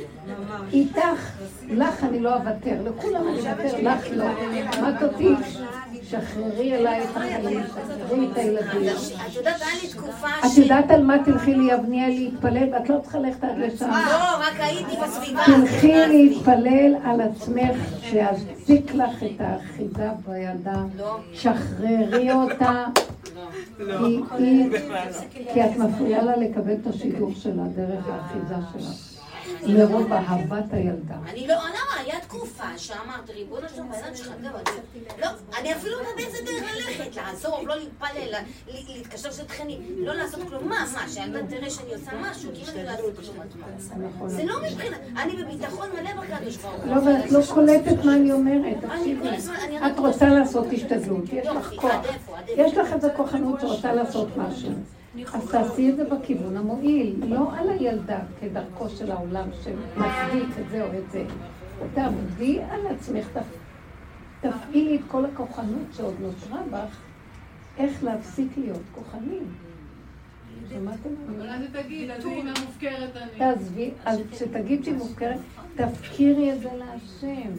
איתך, 0.72 1.30
לך 1.68 2.04
אני 2.04 2.20
לא 2.20 2.34
אוותר, 2.34 2.76
לכולם 2.84 3.28
אני 3.28 3.38
אוותר, 3.38 3.80
לך 3.82 4.06
לא. 4.12 4.24
שמעת 4.72 5.02
אותי? 5.02 5.34
שחררי 6.10 6.74
אליי 6.74 7.02
את 7.02 7.16
החיים, 7.16 7.60
שחררי 7.66 8.28
את 8.32 8.36
הילדים. 8.36 8.92
את 9.26 9.34
יודעת, 9.34 9.60
היה 9.62 9.70
לי 9.82 9.88
תקופה 9.88 10.28
את 10.44 10.50
ש... 10.54 10.58
יודעת 10.58 10.90
על 10.90 11.02
מה 11.02 11.16
תלכי 11.24 11.54
ליבניאל 11.54 12.08
להתפלל, 12.08 12.74
ואת 12.74 12.88
לא 12.88 12.98
צריכה 13.02 13.18
ללכת 13.18 13.44
עד 13.44 13.58
לשם. 13.58 13.90
לא, 13.90 14.36
רק 14.38 14.54
הייתי 14.58 14.96
בסביבה. 15.02 15.42
תלכי. 15.46 15.92
להתפלל 16.08 16.94
על 17.04 17.20
עצמך, 17.20 17.76
שיזיק 18.00 18.94
לך 18.94 19.22
את 19.22 19.40
האחיזה 19.40 20.08
בילדה. 20.26 20.82
לא. 20.98 21.16
שחררי 21.32 22.32
אותה, 22.32 22.84
לא. 23.78 24.08
כי 25.52 25.64
את 25.64 25.76
מפריעה 25.76 26.22
לה 26.22 26.36
לקבל 26.36 26.72
את 26.72 26.86
השידור 26.86 27.30
שלה 27.34 27.62
דרך 27.76 28.04
האחיזה 28.08 28.54
שלה. 28.72 29.07
מרוב 29.66 30.12
אהבת 30.12 30.72
הילדה. 30.72 31.14
אני 31.30 31.46
לא, 31.46 31.54
למה? 31.54 32.00
היה 32.04 32.20
תקופה 32.20 32.78
שאמרת, 32.78 33.30
ריבונו 33.30 33.68
של 33.76 33.82
בן 33.82 34.16
שלך, 34.16 34.28
לא, 35.18 35.28
אני 35.58 35.72
אפילו 35.72 35.96
לא 36.02 36.08
באיזה 36.16 36.38
דרך 36.44 36.74
ללכת, 36.76 37.16
לעזוב, 37.16 37.68
לא 37.68 37.74
להתפלל, 37.76 38.34
להתקשר 38.88 39.30
של 39.30 39.44
תכנים, 39.44 39.80
לא 39.98 40.14
לעשות 40.14 40.40
כלום. 40.48 40.68
מה, 40.68 40.84
מה, 40.94 41.08
שהילדה 41.08 41.38
תראה 41.46 41.70
שאני 41.70 41.94
עושה 41.94 42.10
משהו, 42.20 42.50
כאילו 42.54 42.72
אני 42.72 42.84
לא 42.84 42.90
לעשות 42.90 43.16
כלום. 43.16 44.08
נכון. 44.08 44.28
זה 44.28 44.44
לא 44.44 44.54
מבחינת, 44.62 44.98
אני 45.16 45.42
בביטחון 45.42 45.88
מלא 45.92 46.10
בקדוש 46.22 46.56
ברוך 46.56 46.74
הוא. 46.74 46.94
לא, 46.94 47.00
ואת 47.02 47.30
לא 47.30 47.40
קולטת 47.54 48.04
מה 48.04 48.14
אני 48.14 48.32
אומרת, 48.32 48.76
את 49.86 49.98
רוצה 49.98 50.28
לעשות 50.28 50.66
השתדלות, 50.72 51.24
יש 51.32 51.46
לך 51.46 51.72
כוח. 51.76 52.06
יש 52.56 52.76
לך 52.76 52.92
איזה 52.92 53.10
כוחנות 53.16 53.60
שרוצה 53.60 53.92
לעשות 53.92 54.28
משהו. 54.36 54.72
אז 55.26 55.50
תעשי 55.50 55.90
את 55.90 55.96
זה 55.96 56.04
בכיוון 56.04 56.56
המועיל, 56.56 57.16
לא 57.28 57.56
על 57.56 57.70
הילדה 57.70 58.18
כדרכו 58.40 58.88
של 58.88 59.10
העולם 59.10 59.48
שמצדיק 59.52 60.58
את 60.60 60.70
זה 60.70 60.82
או 60.82 60.98
את 60.98 61.10
זה. 61.10 61.24
תעבדי 61.94 62.60
על 62.70 62.86
עצמך, 62.86 63.38
תפעילי 64.40 64.96
את 64.96 65.00
כל 65.08 65.24
הכוחנות 65.24 65.86
שעוד 65.96 66.14
נותרה 66.20 66.62
בך, 66.70 66.96
איך 67.78 68.04
להפסיק 68.04 68.48
להיות 68.56 68.82
כוחנים. 68.94 69.42
שמעתם? 70.70 71.08
אבל 71.28 71.48
אז 71.48 71.62
תגיד, 71.72 72.10
אז 72.10 72.26
אימא 72.26 72.50
מופקרת 72.66 73.16
אני. 73.16 73.38
תעזבי, 73.38 73.90
אז 74.04 74.20
כשתגיד 74.30 74.84
שהיא 74.84 74.94
מופקרת, 74.94 75.38
תפקירי 75.74 76.52
את 76.52 76.60
זה 76.60 76.68
להשם. 76.74 77.52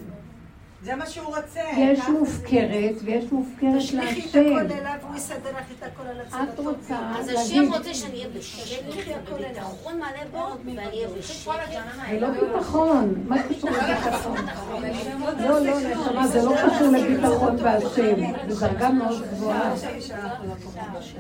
זה 0.84 0.96
מה 0.96 1.06
שהוא 1.06 1.26
רוצה. 1.36 1.60
יש 1.78 2.00
מופקרת 2.10 2.96
ויש 3.04 3.32
מופקרת 3.32 3.78
תשליכי 3.78 4.20
את 4.20 4.36
להשם. 4.36 4.56
הכל 4.58 4.74
אליו, 4.74 4.96
הוא 5.08 5.16
יסדר 5.16 5.50
לך 5.50 5.66
את 5.78 5.84
הכל 5.84 6.08
על 6.08 6.22
הצד 6.22 6.46
את 6.54 6.60
רוצה 6.60 7.00
אז 7.20 7.28
להגיד, 7.28 7.62
השם 7.62 7.74
רוצה 7.74 7.94
שאני 7.94 8.14
אהיה 8.14 8.28
בשקט, 8.30 8.84
בביטחון 9.32 9.96
מלא 9.98 10.26
בו, 10.32 10.48
ואני 10.66 10.88
אהיה 10.88 11.08
בשקט. 11.08 11.52
זה 12.10 12.20
לא 12.20 12.28
ביטחון, 12.30 13.14
מה 13.28 13.36
קשור 13.44 13.70
לביטחון? 13.70 14.36
לא, 15.40 15.60
לא, 15.60 15.80
נשמה, 15.80 16.28
זה 16.28 16.42
לא 16.44 16.52
קשור 16.56 16.88
לביטחון 16.88 17.58
בהשם, 17.58 18.16
זו 18.50 18.68
דרגה 18.68 18.90
מאוד 18.90 19.22
גבוהה. 19.32 19.74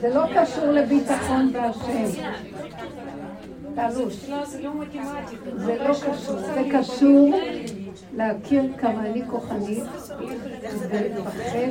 זה 0.01 0.09
לא 0.09 0.23
קשור 0.35 0.65
לביטחון 0.65 1.53
לא 4.63 4.73
מתמטיקה. 4.75 5.57
זה 5.57 5.77
לא 5.83 5.93
קשור, 5.93 6.39
זה 6.39 6.63
קשור 6.71 7.31
להכיר 8.15 8.63
כמה 8.77 9.05
אני 9.05 9.21
כוחנית 9.29 9.83
ולפחד. 10.89 11.69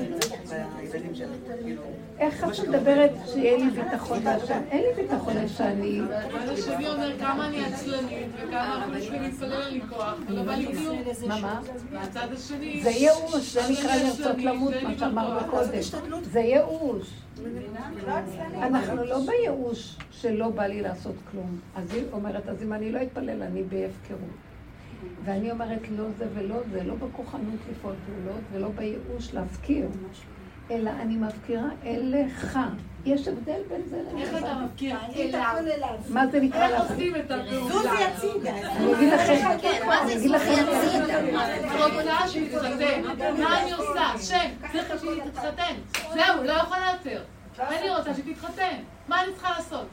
איך 2.19 2.45
את 2.45 2.69
מדברת 2.69 3.11
שיהיה 3.27 3.57
לי 3.57 3.71
ביטחון 3.71 4.25
בהשם? 4.25 4.61
אין 4.71 4.83
לי 4.83 5.03
ביטחון 5.03 5.49
שאני... 5.49 6.01
אבל 6.01 6.53
השני 6.53 6.89
אומר 6.89 7.19
כמה 7.19 7.49
אני 7.49 7.65
עצלנית 7.65 8.29
וכמה 8.37 8.77
אנחנו 8.77 8.93
בשביל 8.95 9.23
להתפלל 9.23 9.53
על 9.53 9.69
לי 9.73 9.81
כוח, 9.89 10.15
ולא 10.29 10.43
בא 10.43 10.55
לי 10.55 10.67
כלום. 10.77 10.99
מה, 11.29 11.41
מה? 11.41 11.61
מהצד 11.93 12.29
השני... 12.33 12.81
זה 12.83 12.91
ייאוש, 12.91 13.53
זה 13.53 13.61
נקרא 13.71 13.97
לרצות 13.97 14.39
למות, 14.39 14.75
מה 14.83 14.99
שאמרנו 14.99 15.51
קודם. 15.51 15.81
זה 16.23 16.41
ייאוש. 16.41 17.11
אנחנו 18.55 19.05
לא 19.05 19.19
בייאוש 19.27 19.97
שלא 20.11 20.49
בא 20.49 20.67
לי 20.67 20.83
לעשות 20.83 21.15
כלום. 21.31 21.59
אז 21.77 21.95
היא 21.95 22.03
אומרת, 22.13 22.49
אז 22.49 22.63
אם 22.63 22.73
אני 22.73 22.93
לא 22.93 23.03
אתפלל, 23.03 23.43
אני 23.43 23.63
בהפקרות. 23.63 24.48
ואני 25.25 25.51
אומרת, 25.51 25.81
לא 25.97 26.05
זה 26.19 26.27
ולא 26.35 26.57
זה, 26.73 26.85
לא 26.85 26.95
בכוחנות 26.95 27.61
לפעול 27.70 27.95
פעולות 28.07 28.41
ולא 28.53 28.69
בייאוש 28.69 29.35
להפקיר, 29.35 29.87
אלא 30.70 30.91
אני 30.91 31.16
מפקירה 31.16 31.69
אליך. 31.85 32.59
יש 33.05 33.29
הבדל 33.29 33.61
בין 33.69 33.83
זה 33.91 34.03
איך 34.19 34.29
לבין 34.35 34.45
אתה 34.45 34.55
מפקיר. 34.65 34.97
מה 36.09 36.27
זה 36.27 36.41
נקרא 36.41 36.62
איך 36.69 36.70
להפקיר? 36.70 36.95
עושים 36.95 37.16
את 37.16 37.31
הפעולה? 37.31 37.69
זוזי 37.73 37.89
הצידה. 38.05 38.57
אני 38.77 38.95
אגיד 38.95 39.12
לכם, 39.12 39.87
מה 39.87 40.03
אני 40.03 40.09
זה 40.09 40.19
אגיד 40.19 40.31
לכם, 40.31 40.53
אני 40.53 41.97
רוצה 41.97 42.29
שהיא 42.29 42.49
תתחתן. 42.51 43.03
מה 43.39 43.62
אני 43.62 43.73
עושה? 43.73 44.19
שם, 44.19 44.49
צריך 44.73 45.01
שהיא 45.01 45.23
תתחתן. 45.23 45.75
זהו, 46.15 46.45
לא 46.45 46.53
יכולה 46.53 46.93
יותר. 46.93 47.23
אני 47.59 47.91
רוצה 47.91 48.15
שהיא 48.15 48.35
תתחתן. 48.35 48.77
מה 49.09 49.25
אני 49.25 49.33
צריכה 49.33 49.51
לעשות? 49.59 49.87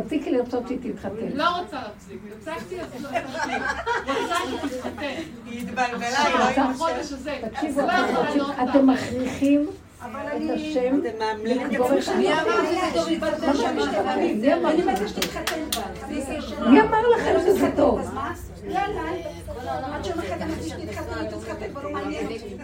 תפסיקי 0.00 0.30
לרצות 0.30 0.62
שהיא 0.68 0.78
תתחתן. 0.92 1.26
לא 1.34 1.44
רוצה 1.58 1.76
להפסיק. 1.76 2.20
הפסקתי, 2.38 2.80
אז 2.80 3.02
לא 3.02 3.08
הפסקתי. 3.08 3.52
רוצה 4.22 4.34
שהיא 4.46 4.58
תתחתן. 4.70 5.14
היא 5.46 5.60
התבלבלה, 5.62 6.22
היא 6.22 6.34
לא 6.38 6.62
עם 6.64 6.72
בחודש 6.72 7.12
הזה. 7.12 7.38
תקשיבו, 7.50 7.80
לא 7.80 8.52
אתם. 8.70 8.86
מכריחים 8.86 9.66
את 10.00 10.06
השם 10.54 11.00
לקבור 11.44 11.98
את 11.98 12.08
אני 12.08 12.32
המוח. 12.32 12.46
אמרתי 12.46 12.76
שזה 12.76 12.90
טוב 12.94 13.08
להתחתן 13.08 13.56
שם. 13.56 13.76
מי 14.40 14.54
אמר 14.54 14.70
אני 14.70 14.82
לכם? 14.82 14.92
מתה 14.92 15.08
שתתחתן 15.08 15.60
בה. 15.76 16.68
מי 16.70 16.80
אמר 16.80 17.08
לכם 17.16 17.34
שזה 17.46 17.70
טוב? 17.76 17.98
אז 18.00 18.12
מה? 18.12 18.34
יאללה. 18.68 19.02
עד 19.92 20.04
שיום 20.04 20.18
אחד 20.18 20.42
אמרתי 20.42 20.68
שתתחתן, 20.68 21.18
היא 21.20 21.30
תתחתן, 21.30 21.70
כבר 21.72 21.82
לא 21.82 21.90
מעניין 21.90 22.24
אותי. 22.26 22.56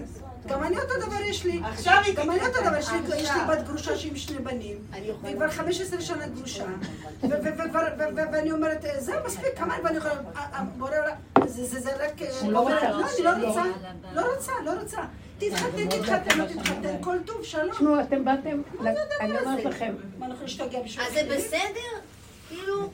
גם 0.46 0.62
אני 0.64 0.76
אותו 0.78 0.94
דבר 1.06 1.20
יש 1.22 1.44
לי. 1.44 1.60
עכשיו 1.64 1.94
היא 2.06 2.14
גם 2.16 2.30
אני 2.30 2.40
אותו 2.46 2.60
דבר, 2.60 2.76
יש 2.78 2.88
לי- 2.90 2.98
עכשיו. 2.98 3.16
יש 3.18 3.30
לי 3.30 3.40
בת 3.48 3.66
גרושה 3.66 3.96
שהיא 3.96 4.10
עם 4.10 4.16
שני 4.16 4.38
בנים. 4.38 4.78
היא 4.92 5.34
כבר 5.36 5.50
15 5.50 6.00
שנה 6.00 6.26
גרושה. 6.26 6.64
ו- 6.64 7.26
ו- 7.26 7.30
ו- 7.30 7.74
ו- 7.74 8.16
ו- 8.16 8.32
ואני 8.32 8.52
אומרת, 8.52 8.84
"אה, 8.84 9.00
זהו, 9.00 9.14
מספיק, 9.26 9.58
כמה 9.58 9.74
ואני 9.84 9.96
יכולה... 9.96 10.14
הבורא 10.34 10.90
עולם, 10.90 11.16
זה- 11.48 11.64
זה 11.64 11.80
זה 11.80 11.90
רק... 11.96 12.22
אה, 12.22 12.28
לא. 12.48 12.64
לא, 12.70 12.78
אני 12.78 13.24
לא 13.24 13.46
רוצה. 13.46 13.62
לא 14.14 14.34
רוצה, 14.34 14.52
לא 14.64 14.72
רוצה. 14.80 15.00
תתחתן, 15.38 15.88
תתחתן, 15.88 16.38
לא 16.38 16.44
תתחתן, 16.44 16.94
כל 17.00 17.16
טוב, 17.26 17.42
שלום. 17.42 17.70
תשמעו, 17.74 18.00
אתם 18.00 18.24
באתם, 18.24 18.62
אני 19.20 19.38
אומרת 19.38 19.64
לכם, 19.64 19.94
מה, 20.18 20.26
אנחנו 20.26 20.44
נשתגע 20.44 20.78
בשביל 20.84 21.06
אז 21.06 21.12
זה 21.12 21.20
בסדר? 21.36 21.98
כאילו, 22.52 22.88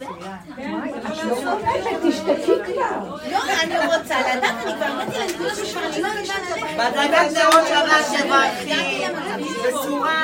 לא 1.44 2.10
תשתקי 2.10 2.52
כבר. 2.64 3.16
לא, 3.30 3.38
אני 3.62 3.76
רוצה 3.86 4.20
לדעת, 4.20 4.54
אני 4.66 4.74
כבר 4.74 4.86
אמרתי 4.86 5.18
להם, 5.18 5.28
אני 5.28 5.38
כבר 5.38 5.86
אני 5.86 6.02
לא 6.02 6.08
יודעת. 6.08 6.92
בדרגת 6.92 7.32
נאות 7.32 7.66
שבת 7.68 8.06
הגעתי 8.60 9.04
תברכי, 9.68 10.18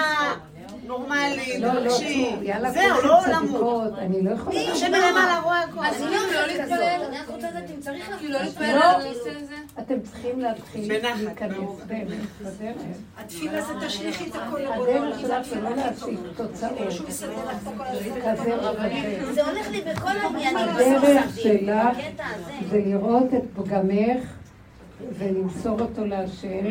בצורה 0.85 0.99
נורמלית, 0.99 1.61
לא, 1.61 1.75
לא, 1.75 2.71
זהו, 2.71 3.03
לא 3.03 3.19
צדיקות, 3.25 3.57
למות. 3.59 3.99
אני 3.99 4.23
לא 4.23 4.31
יכולה. 4.31 4.61
השם 4.73 4.93
מלמעלה 4.93 5.41
רואה 5.45 5.61
הכל. 5.61 5.87
אז 5.87 6.03
לא, 6.03 6.11
לא 6.35 6.47
להתפלל. 6.47 7.01
אני 7.09 7.19
רק 7.19 7.29
רוצה 7.29 7.51
לדעת 7.51 7.71
אם 7.75 7.81
צריך 7.81 8.17
כאילו, 8.19 8.33
לא 8.33 8.43
להתפלל 8.43 8.77
לא. 8.77 8.85
על 8.85 9.01
הנושא 9.01 9.31
הזה. 9.43 9.55
אתם 9.79 10.01
צריכים 10.01 10.41
להתחיל 10.41 10.93
להיכנס. 10.93 11.57
באמת, 11.87 12.07
בדרך. 12.41 12.77
התפילה 13.19 13.63
זה 13.63 13.73
תשליכי 13.87 14.31
את 14.31 14.35
הכל 14.35 14.59
לבורא 14.59 14.91
הדרך 14.91 15.21
שלך 15.21 15.47
זה 15.49 15.61
לא 15.61 15.71
להשיג 15.77 16.19
תוצאות, 16.37 16.91
שהוא 16.91 17.09
יסדר 17.09 17.45
לך 17.49 17.63
את 17.63 17.75
הכל 17.75 17.85
על 17.85 17.99
כזה 17.99 18.55
וכזה. 18.57 19.33
זה 19.35 19.47
הולך 19.47 19.71
לי 19.71 19.81
בכל 19.81 20.09
העניינים. 20.09 20.57
הדרך 20.57 21.37
שלך. 21.37 21.99
זה 22.71 22.79
לראות 22.79 23.35
את 23.35 23.43
פגמך 23.55 24.25
ולמסור 25.13 25.81
אותו 25.81 26.05
להשם. 26.05 26.65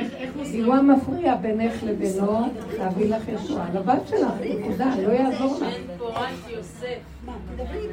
הוא 0.66 0.76
המפריע 0.76 1.36
בינך 1.36 1.84
לבינו, 1.84 2.48
להביא 2.78 3.16
לך 3.16 3.24
ישועה. 3.28 3.70
לבת 3.74 4.08
שלך, 4.08 4.32
נקודה, 4.42 4.94
לא 5.08 5.12
יעזור 5.12 5.60
לך. 5.62 5.74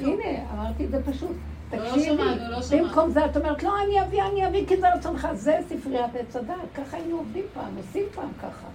הנה, 0.01 0.53
אמרתי 0.55 0.85
את 0.85 0.91
זה 0.91 1.03
פשוט. 1.13 1.31
לא 1.73 1.79
תקשיבי, 1.79 2.05
שמענו, 2.05 2.51
לא 2.51 2.63
שמענו. 2.63 2.87
במקום 2.87 3.11
זה 3.11 3.25
את 3.25 3.37
אומרת, 3.37 3.63
לא, 3.63 3.73
אני 3.85 4.03
אביא, 4.03 4.23
אני 4.23 4.47
אביא, 4.47 4.67
כי 4.67 4.77
זה 4.77 4.95
רצונך. 4.95 5.29
זה 5.35 5.59
ספריית 5.69 6.17
עץ 6.17 6.37
הדת. 6.37 6.55
ככה 6.75 6.97
היינו 6.97 7.17
עובדים 7.17 7.45
פעם, 7.55 7.77
עושים 7.77 8.05
פעם 8.15 8.29
ככה. 8.39 8.67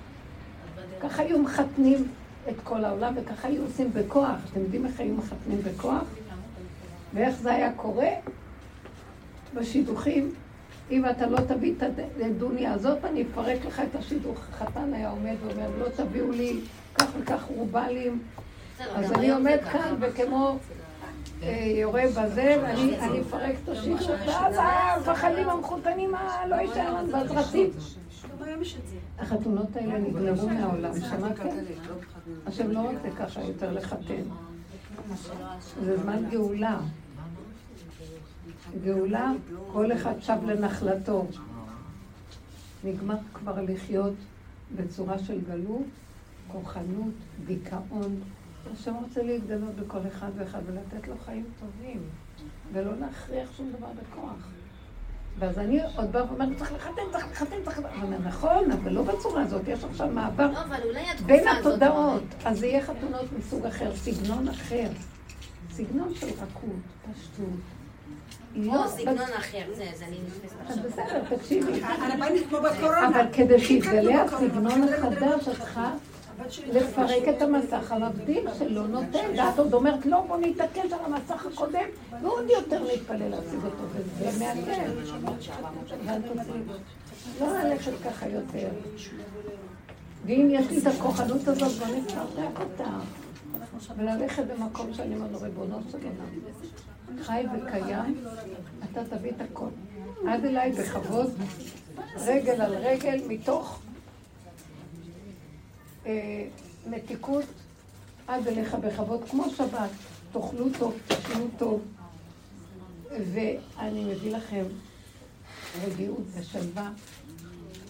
ככה 1.00 1.24
היו 1.24 1.40
מחתנים 1.40 2.08
את 2.50 2.56
כל 2.64 2.86
העולם, 2.86 3.14
וככה 3.18 3.48
היו 3.48 3.62
עושים 3.64 3.94
בכוח. 3.94 4.38
אתם 4.52 4.60
יודעים 4.60 4.86
איך 4.86 5.00
היו 5.00 5.14
מחתנים 5.14 5.60
בכוח? 5.64 6.04
ואיך 7.14 7.36
זה 7.36 7.54
היה 7.54 7.72
קורה? 7.74 8.10
בשידוכים. 9.54 10.34
אם 10.92 11.10
אתה 11.10 11.28
לא 11.28 11.38
תביא 11.38 11.74
את 11.78 11.84
הדוניה 12.26 12.74
הזאת, 12.74 13.06
אני 13.06 13.24
אפרק 13.32 13.66
לך 13.66 13.80
את 13.80 13.96
השידוך. 13.96 14.40
החתן 14.52 14.94
היה 14.94 15.10
עומד 15.10 15.36
ואומר, 15.46 15.70
לא 15.80 15.90
תביאו 15.96 16.32
לי 16.32 16.60
כך 16.96 17.06
וכך 17.20 17.44
רובלים. 17.56 18.20
אז 18.96 19.12
אני 19.12 19.32
עומד 19.32 19.58
כאן 19.72 19.96
וכמו 20.00 20.58
אה, 21.44 21.74
יורה 21.76 22.04
בזה, 22.08 22.58
ואני 22.64 23.00
אני 23.00 23.22
אפרק 23.22 23.56
את 23.64 23.70
השידוך, 23.70 24.10
ואז 24.28 24.56
המפחדים 24.58 25.50
המחותנים, 25.50 26.16
אה, 26.16 26.48
לא 26.48 26.56
יישאר 26.56 26.94
לנו, 26.94 27.12
ואז 27.12 27.32
רצים. 27.32 27.70
החתונות 29.20 29.76
האלה 29.76 30.00
נגמרו 30.00 30.50
מהעולם, 30.50 30.92
שמעתם? 31.00 31.48
השם 32.48 32.72
לא 32.72 32.80
רוצה 32.80 33.16
ככה 33.18 33.42
יותר 33.42 33.72
לחתן. 33.72 34.24
זה 35.84 35.98
זמן 35.98 36.30
גאולה. 36.32 36.78
גאולה, 38.84 39.32
כל 39.72 39.92
אחד 39.92 40.14
שב 40.20 40.38
לנחלתו. 40.46 41.26
נגמר 42.84 43.16
כבר 43.34 43.62
לחיות 43.62 44.14
בצורה 44.76 45.20
של 45.20 45.42
גלות, 45.42 45.86
כוחנות, 46.48 47.14
דיכאון. 47.46 48.20
השם 48.74 48.94
רוצה 48.94 49.24
להתגלות 49.24 49.76
בכל 49.76 50.00
אחד 50.08 50.30
ואחד 50.36 50.60
ולתת 50.66 51.08
לו 51.08 51.14
חיים 51.26 51.46
טובים, 51.60 52.02
ולא 52.74 52.92
להכריח 53.00 53.50
שום 53.58 53.72
דבר 53.78 53.88
בכוח. 53.88 54.48
ואז 55.40 55.60
אני 55.60 55.80
עוד 55.96 56.12
באה 56.12 56.26
ואומרת, 56.26 56.58
צריך 56.58 56.74
לחתן, 56.74 57.02
צריך 57.12 57.32
לחתן, 57.32 57.56
צריך 57.66 57.80
לחתן. 57.80 58.02
אומרת, 58.02 58.20
נכון, 58.26 58.72
אבל 58.72 58.92
לא 58.92 59.04
בצורה 59.04 59.42
הזאת, 59.42 59.68
יש 59.68 59.84
עכשיו 59.84 60.08
מעבר 60.08 60.52
לא, 60.52 60.62
אבל 60.62 60.80
בין. 61.26 61.48
התודעות. 61.48 62.24
אז 62.46 62.60
זה 62.60 62.68
יהיה 62.68 62.86
חתונות 62.86 63.26
מסוג 63.40 63.66
אחר, 63.66 63.96
סגנון 63.96 64.48
אחר. 64.48 64.88
סגנון 65.72 66.16
של 66.16 66.28
רכות, 66.28 66.82
פשטות. 67.14 67.75
לא, 68.56 68.88
סגנון 68.88 69.34
אחר, 69.38 69.64
זה, 69.74 69.84
אני 70.08 70.18
נכנסת. 70.28 70.80
בסדר, 70.86 71.36
תקשיבי. 71.36 71.82
אבל 73.08 73.26
כדי 73.34 73.60
שיתגלה 73.60 74.24
הסגנון 74.24 74.84
החדש, 74.84 75.48
את. 75.48 75.58
צריכה 75.58 75.92
לפרק 76.68 77.28
את 77.38 77.42
המסך 77.42 77.92
המבדיל 77.92 78.48
שלא 78.60 78.88
נותן. 78.88 79.26
ואת 79.38 79.60
עוד 79.60 79.74
אומרת, 79.74 80.06
לא, 80.06 80.22
בוא 80.28 80.38
נתעקש 80.38 80.92
על 80.92 81.00
המסך 81.06 81.46
הקודם, 81.46 81.86
ועוד 82.22 82.50
יותר 82.50 82.84
נתפלל 82.94 83.30
להשיג 83.30 83.60
אותו, 83.66 83.84
וזה 83.94 84.54
תעשי. 84.66 85.52
לא 87.42 87.60
ללכת 87.60 87.92
ככה 88.06 88.28
יותר. 88.28 88.68
ואם 90.26 90.48
יש 90.52 90.70
לי 90.70 90.78
את 90.78 90.88
הכוחנות 90.88 91.48
הזאת, 91.48 91.72
בוא 91.72 91.96
נפרק 91.96 92.60
אותה. 92.60 92.90
וללכת 93.98 94.44
במקום 94.44 94.94
שאני 94.94 95.16
אומר 95.16 95.28
לו, 95.32 95.42
ריבונו 95.42 95.80
של 95.92 95.98
עולם, 95.98 96.30
חי 97.22 97.46
וקיים, 97.54 98.24
אתה 98.92 99.02
תביא 99.18 99.32
את 99.32 99.42
הכל. 99.42 99.70
עד 100.28 100.46
אליי 100.46 100.72
בכבוד, 100.72 101.34
רגל 102.16 102.62
על 102.62 102.76
רגל, 102.76 103.22
מתוך 103.28 103.80
אה, 106.06 106.48
מתיקות 106.90 107.46
עד 108.28 108.48
אליך 108.48 108.76
בכבוד, 108.76 109.24
כמו 109.30 109.50
שבת. 109.50 109.90
תאכלו 110.32 110.66
טוב, 110.80 110.98
תאכלו 111.08 111.48
טוב. 111.58 111.82
ואני 113.34 114.04
מביא 114.04 114.36
לכם 114.36 114.64
רגיעות 115.84 116.24
ושלווה 116.34 116.92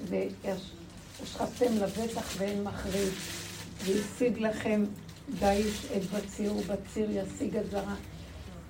והשחתם 0.09 1.73
לבטח 1.81 2.33
ואין 2.37 2.63
מחריד, 2.63 3.13
והשיג 3.85 4.39
לכם 4.39 4.83
דיש 5.39 5.85
את 5.97 6.03
בציר 6.03 6.53
ובציר 6.55 7.09
ישיג 7.11 7.57
את 7.57 7.71
זרה. 7.71 7.95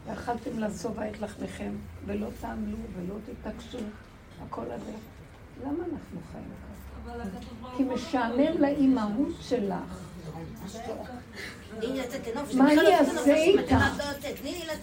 ואכלתם 0.06 0.60
לשובע 0.60 1.10
את 1.10 1.22
לחמכם, 1.22 1.72
ולא 2.06 2.28
תעמלו 2.42 2.78
ולא 2.96 3.16
תתעקשו, 3.26 3.78
הכל 4.46 4.66
הדרך. 4.66 5.02
למה 5.64 5.84
אנחנו 5.94 6.20
חיים 6.32 6.46
ככה? 6.46 7.78
כי 7.78 7.84
משעמם 7.84 8.62
לאימהות 8.62 9.34
שלך. 9.42 10.02
מה 12.54 12.72
אני 12.72 12.96
אעשה 12.96 13.36
איתה? 13.36 13.80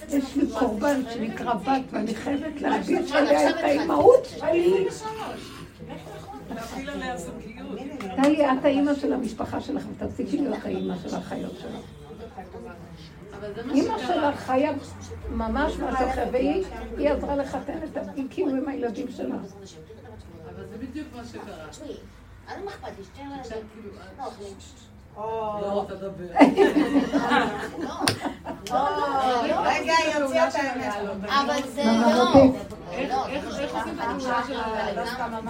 יש 0.08 0.36
לי 0.36 0.46
קורבן 0.58 1.02
שנקרא 1.14 1.54
בת, 1.54 1.82
ואני 1.90 2.14
חייבת 2.14 2.60
להביט 2.60 3.12
עליה 3.12 3.50
את 3.50 3.56
האימהות 3.56 4.24
שלי. 4.24 4.86
טלי, 8.22 8.46
את 8.52 8.64
האימא 8.64 8.94
של 8.94 9.12
המשפחה 9.12 9.60
שלך, 9.60 9.82
ותפסיקי 9.96 10.38
להיות 10.38 10.64
האימא 10.64 10.94
של 10.98 11.14
החיות 11.16 11.52
שלך. 11.60 11.80
אימא 13.74 13.98
שלך 13.98 14.40
חיה 14.40 14.72
ממש 15.30 15.72
משהו 15.72 15.88
אחר, 15.88 16.24
והיא 16.32 16.64
עזרה 17.08 17.36
לחתן 17.36 17.78
את 17.84 17.96
ה... 17.96 18.00
היא 18.14 18.26
כאילו 18.30 18.50
עם 18.50 18.68
הילדים 18.68 19.06
שלה. 19.16 19.34
אבל 19.34 20.64
זה 20.70 20.78
בדיוק 20.78 21.06
מה 21.16 21.24
שקרה. 21.24 21.94
אני 22.48 22.64
לא 22.64 22.70
אכפת 22.70 22.88
לי, 22.98 23.04
שתי 23.04 23.20
ילדים. 23.20 23.66
לא, 25.16 25.84
תדבר. 25.88 26.24
רגע. 29.64 29.92
אבל 31.28 31.54
לא. 32.24 32.46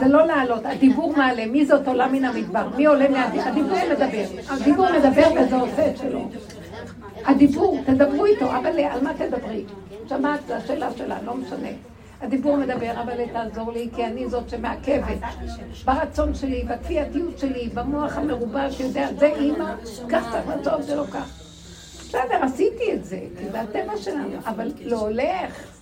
זה 0.00 0.08
לא 0.08 0.26
לעלות, 0.26 0.66
הדיבור 0.66 1.16
מעלה, 1.16 1.46
מי 1.46 1.66
זאת 1.66 1.88
עולה 1.88 2.08
מן 2.08 2.24
המדבר? 2.24 2.68
מי 2.76 2.86
עולה 2.86 3.08
מהדיבור? 3.08 3.48
הדיבור 3.48 3.78
מדבר. 3.90 4.24
הדיבור 4.48 4.86
מדבר 4.92 5.28
וזה 5.40 5.56
עושה 5.56 5.90
את 5.90 5.98
שלו. 5.98 6.28
הדיבור, 7.26 7.78
תדברו 7.86 8.26
איתו, 8.26 8.56
אבל 8.56 8.80
על 8.80 9.02
מה 9.02 9.14
תדברי? 9.14 9.64
שמעת, 10.08 10.40
זו 10.46 10.54
השאלה 10.54 10.92
שלה, 10.96 11.22
לא 11.22 11.34
משנה. 11.34 11.68
הדיבור 12.20 12.56
מדבר, 12.56 13.02
אבל 13.02 13.26
תעזור 13.32 13.72
לי, 13.72 13.88
כי 13.96 14.04
אני 14.04 14.28
זאת 14.28 14.48
שמעכבת. 14.50 15.18
ברצון 15.84 16.34
שלי, 16.34 16.64
בכפייתיות 16.64 17.38
שלי, 17.38 17.68
במוח 17.74 18.16
המרובע 18.16 18.70
שיודע, 18.70 19.08
זה 19.18 19.26
אימא, 19.26 19.74
כך 20.08 20.32
צריך 20.32 20.48
לעשות, 20.48 20.82
זה 20.82 20.96
לא 20.96 21.04
כך. 21.06 21.38
בסדר, 22.08 22.42
עשיתי 22.42 22.92
את 22.92 23.04
זה, 23.04 23.20
כי 23.38 23.48
זה 23.50 23.60
הטבע 23.60 23.96
שלנו, 23.96 24.38
אבל 24.46 24.72
לא 24.84 25.00
הולך. 25.00 25.80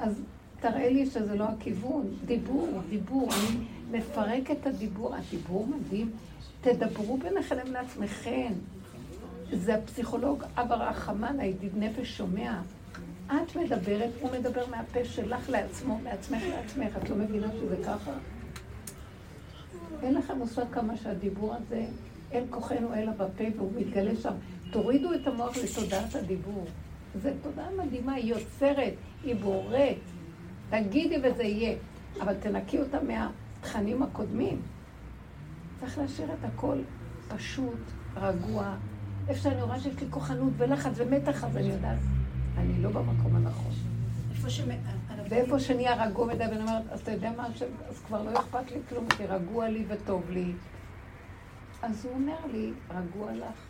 אז 0.00 0.20
תראה 0.60 0.88
לי 0.88 1.06
שזה 1.06 1.34
לא 1.34 1.44
הכיוון. 1.44 2.06
דיבור, 2.24 2.68
דיבור, 2.88 3.28
אני 3.32 3.56
מפרק 3.90 4.50
את 4.50 4.66
הדיבור. 4.66 5.14
הדיבור 5.14 5.66
מדהים. 5.66 6.10
תדברו 6.60 7.16
ביניכם 7.16 7.72
לעצמכם. 7.72 8.52
זה 9.52 9.74
הפסיכולוג 9.74 10.44
אבא 10.56 10.74
רחמן, 10.74 11.40
הידיד 11.40 11.72
נפש 11.76 12.16
שומע. 12.16 12.60
את 13.26 13.56
מדברת, 13.56 14.10
הוא 14.20 14.30
מדבר 14.32 14.66
מהפה 14.66 15.04
שלך 15.04 15.50
לעצמו, 15.50 15.98
מעצמך 15.98 16.42
לעצמך. 16.50 16.96
את 16.96 17.10
לא 17.10 17.16
מבינה 17.16 17.46
שזה 17.52 17.76
ככה? 17.86 18.12
אין 20.02 20.14
לכם 20.14 20.38
מושג 20.38 20.64
כמה 20.72 20.96
שהדיבור 20.96 21.54
הזה, 21.54 21.86
אין 22.32 22.44
כוחנו 22.50 22.94
אלא 22.94 23.12
בפה 23.12 23.44
והוא 23.56 23.72
מתגלה 23.76 24.16
שם. 24.16 24.32
תורידו 24.70 25.14
את 25.14 25.26
המוח 25.26 25.56
לתודעת 25.56 26.14
הדיבור. 26.14 26.66
זו 27.22 27.28
תודעה 27.42 27.68
מדהימה, 27.84 28.12
היא 28.12 28.34
יוצרת, 28.34 28.94
היא 29.24 29.36
בוראת. 29.36 29.96
תגידי 30.70 31.16
וזה 31.22 31.42
יהיה. 31.42 31.76
אבל 32.20 32.34
תנקי 32.34 32.78
אותה 32.78 32.98
מהתכנים 33.02 34.02
הקודמים. 34.02 34.62
צריך 35.80 35.98
להשאיר 35.98 36.28
את 36.32 36.44
הכל 36.44 36.78
פשוט, 37.28 37.80
רגוע. 38.16 38.76
איפה 39.28 39.40
שאני 39.40 39.62
רואה 39.62 39.80
שיש 39.80 40.00
לי 40.00 40.06
כוחנות 40.10 40.52
ולחץ 40.56 40.92
ומתח, 40.96 41.44
אז 41.44 41.56
אני 41.56 41.66
יודעת, 41.68 41.98
אני 42.58 42.82
לא 42.82 42.90
במקום 42.90 43.36
הנכון. 43.36 43.72
ואיפה 45.28 45.60
שנהיה 45.60 46.06
רגוע 46.06 46.26
מדי, 46.26 46.44
ואני 46.44 46.62
אומרת, 46.62 46.82
אז 46.90 47.00
אתה 47.00 47.10
יודע 47.12 47.30
מה, 47.36 47.46
אז 47.88 48.00
כבר 48.06 48.22
לא 48.22 48.38
אכפת 48.38 48.70
לי 48.70 48.78
כלום, 48.88 49.08
כי 49.08 49.26
רגוע 49.26 49.68
לי 49.68 49.84
וטוב 49.88 50.30
לי. 50.30 50.52
אז 51.82 52.04
הוא 52.04 52.14
אומר 52.14 52.36
לי, 52.52 52.72
רגוע 52.90 53.32
לך, 53.32 53.66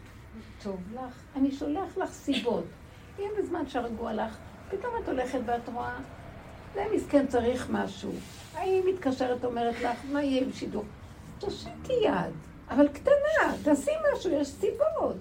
טוב 0.62 0.80
לך, 0.94 1.14
אני 1.36 1.52
שולח 1.52 1.96
לך 1.96 2.10
סיבות. 2.10 2.64
אם 3.18 3.30
בזמן 3.38 3.66
שרגוע 3.68 4.12
לך, 4.12 4.36
פתאום 4.70 4.92
את 5.02 5.08
הולכת 5.08 5.38
ואת 5.46 5.68
רואה, 5.68 5.96
זה 6.74 6.84
מסכן 6.96 7.26
צריך 7.26 7.70
משהו. 7.70 8.12
היא 8.56 8.82
מתקשרת, 8.94 9.44
אומרת 9.44 9.80
לך, 9.80 9.98
מה 10.12 10.22
יהיה 10.22 10.42
עם 10.42 10.52
שידור? 10.52 10.84
תושיטי 11.38 11.92
יד, 12.04 12.34
אבל 12.70 12.88
קטנה, 12.88 13.54
תעשי 13.62 13.90
משהו, 14.14 14.30
יש 14.30 14.48
סיבות. 14.48 15.16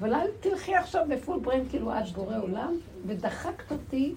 אבל 0.00 0.14
אל 0.14 0.26
תלכי 0.40 0.74
עכשיו 0.74 1.04
בפול 1.08 1.38
בריין 1.38 1.68
כאילו 1.70 1.98
את 1.98 2.08
בורא 2.14 2.36
עולם, 2.38 2.76
ודחקת 3.06 3.72
אותי, 3.72 4.14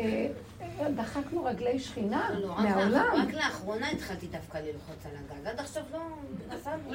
אה, 0.00 0.26
אה, 0.60 0.90
דחקנו 0.90 1.44
רגלי 1.44 1.78
שכינה 1.78 2.30
לא, 2.40 2.56
מהעולם. 2.58 3.06
רק 3.14 3.34
לאחרונה 3.34 3.90
התחלתי 3.90 4.26
דווקא 4.26 4.58
ללחוץ 4.58 5.06
על 5.06 5.12
הגג, 5.16 5.46
עד 5.46 5.60
עכשיו 5.60 5.82
לא 5.92 6.00
נסענו. 6.48 6.82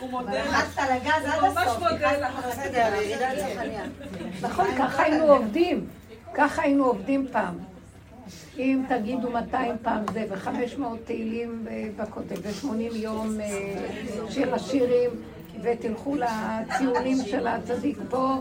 הוא 0.00 0.10
מודה 0.10 0.44
לחצת 0.44 0.78
על 0.78 0.92
הגז 0.92 1.24
עד 1.24 1.44
הסוף. 1.44 1.82
נכון, 4.42 4.66
ככה 4.78 5.02
היינו 5.02 5.24
עובדים. 5.24 5.86
ככה 6.34 6.62
היינו 6.62 6.84
עובדים 6.84 7.26
פעם. 7.32 7.69
אם 8.58 8.82
תגידו 8.88 9.30
200 9.30 9.74
פעם 9.82 10.04
זה, 10.12 10.24
ו-500 10.30 10.82
תהילים 11.04 11.66
בכותל, 11.96 12.34
ו-80 12.42 12.96
יום 12.96 13.40
אה, 13.40 13.86
שיר 14.30 14.54
השירים, 14.54 15.10
ותלכו 15.62 16.16
לציונים 16.16 17.16
של 17.24 17.46
הצדיק 17.46 17.98
פה, 18.10 18.34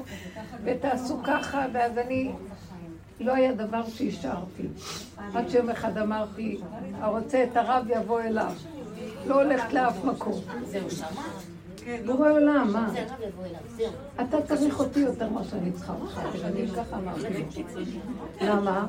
ותעשו 0.63 1.19
ככה, 1.23 1.65
ואז 1.73 1.97
אני... 1.97 2.31
לא 3.19 3.33
היה 3.33 3.53
דבר 3.53 3.89
שהשארתי. 3.89 4.67
עד 5.33 5.49
שיום 5.49 5.69
אחד 5.69 5.97
אמרתי, 5.97 6.59
הרוצה 7.01 7.43
את 7.43 7.57
הרב 7.57 7.85
יבוא 7.89 8.21
אליו. 8.21 8.51
לא 9.25 9.43
הולכת 9.43 9.73
לאף 9.73 10.03
מקום. 10.05 10.41
זהו, 10.65 10.91
שמעת? 10.91 11.11
בורא 12.05 12.31
עולם, 12.31 12.73
מה? 12.73 12.93
אתה 14.21 14.41
צריך 14.41 14.79
אותי 14.79 14.99
יותר 14.99 15.29
ממה 15.29 15.43
שאני 15.43 15.71
צריכה 15.71 15.93
אותך, 16.01 16.21
אני 16.43 16.67
ככה 16.67 16.97
אמרתי. 16.97 17.43
למה? 18.47 18.87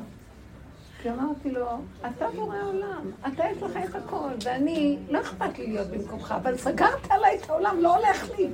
כי 1.03 1.11
אמרתי 1.11 1.51
לו, 1.51 1.67
אתה 2.07 2.27
בורא 2.35 2.57
עולם, 2.65 3.11
אתה 3.29 3.45
יש 3.57 3.63
לך 3.63 3.77
את 3.85 3.95
הכל, 3.95 4.31
ואני, 4.45 4.99
לא 5.09 5.21
אכפת 5.21 5.59
לי 5.59 5.67
להיות 5.67 5.89
במקומך, 5.89 6.35
אבל 6.43 6.57
סגרת 6.57 7.11
עליי 7.11 7.39
את 7.39 7.51
העולם, 7.51 7.81
לא 7.81 7.97
הולך 7.97 8.31
לי. 8.39 8.49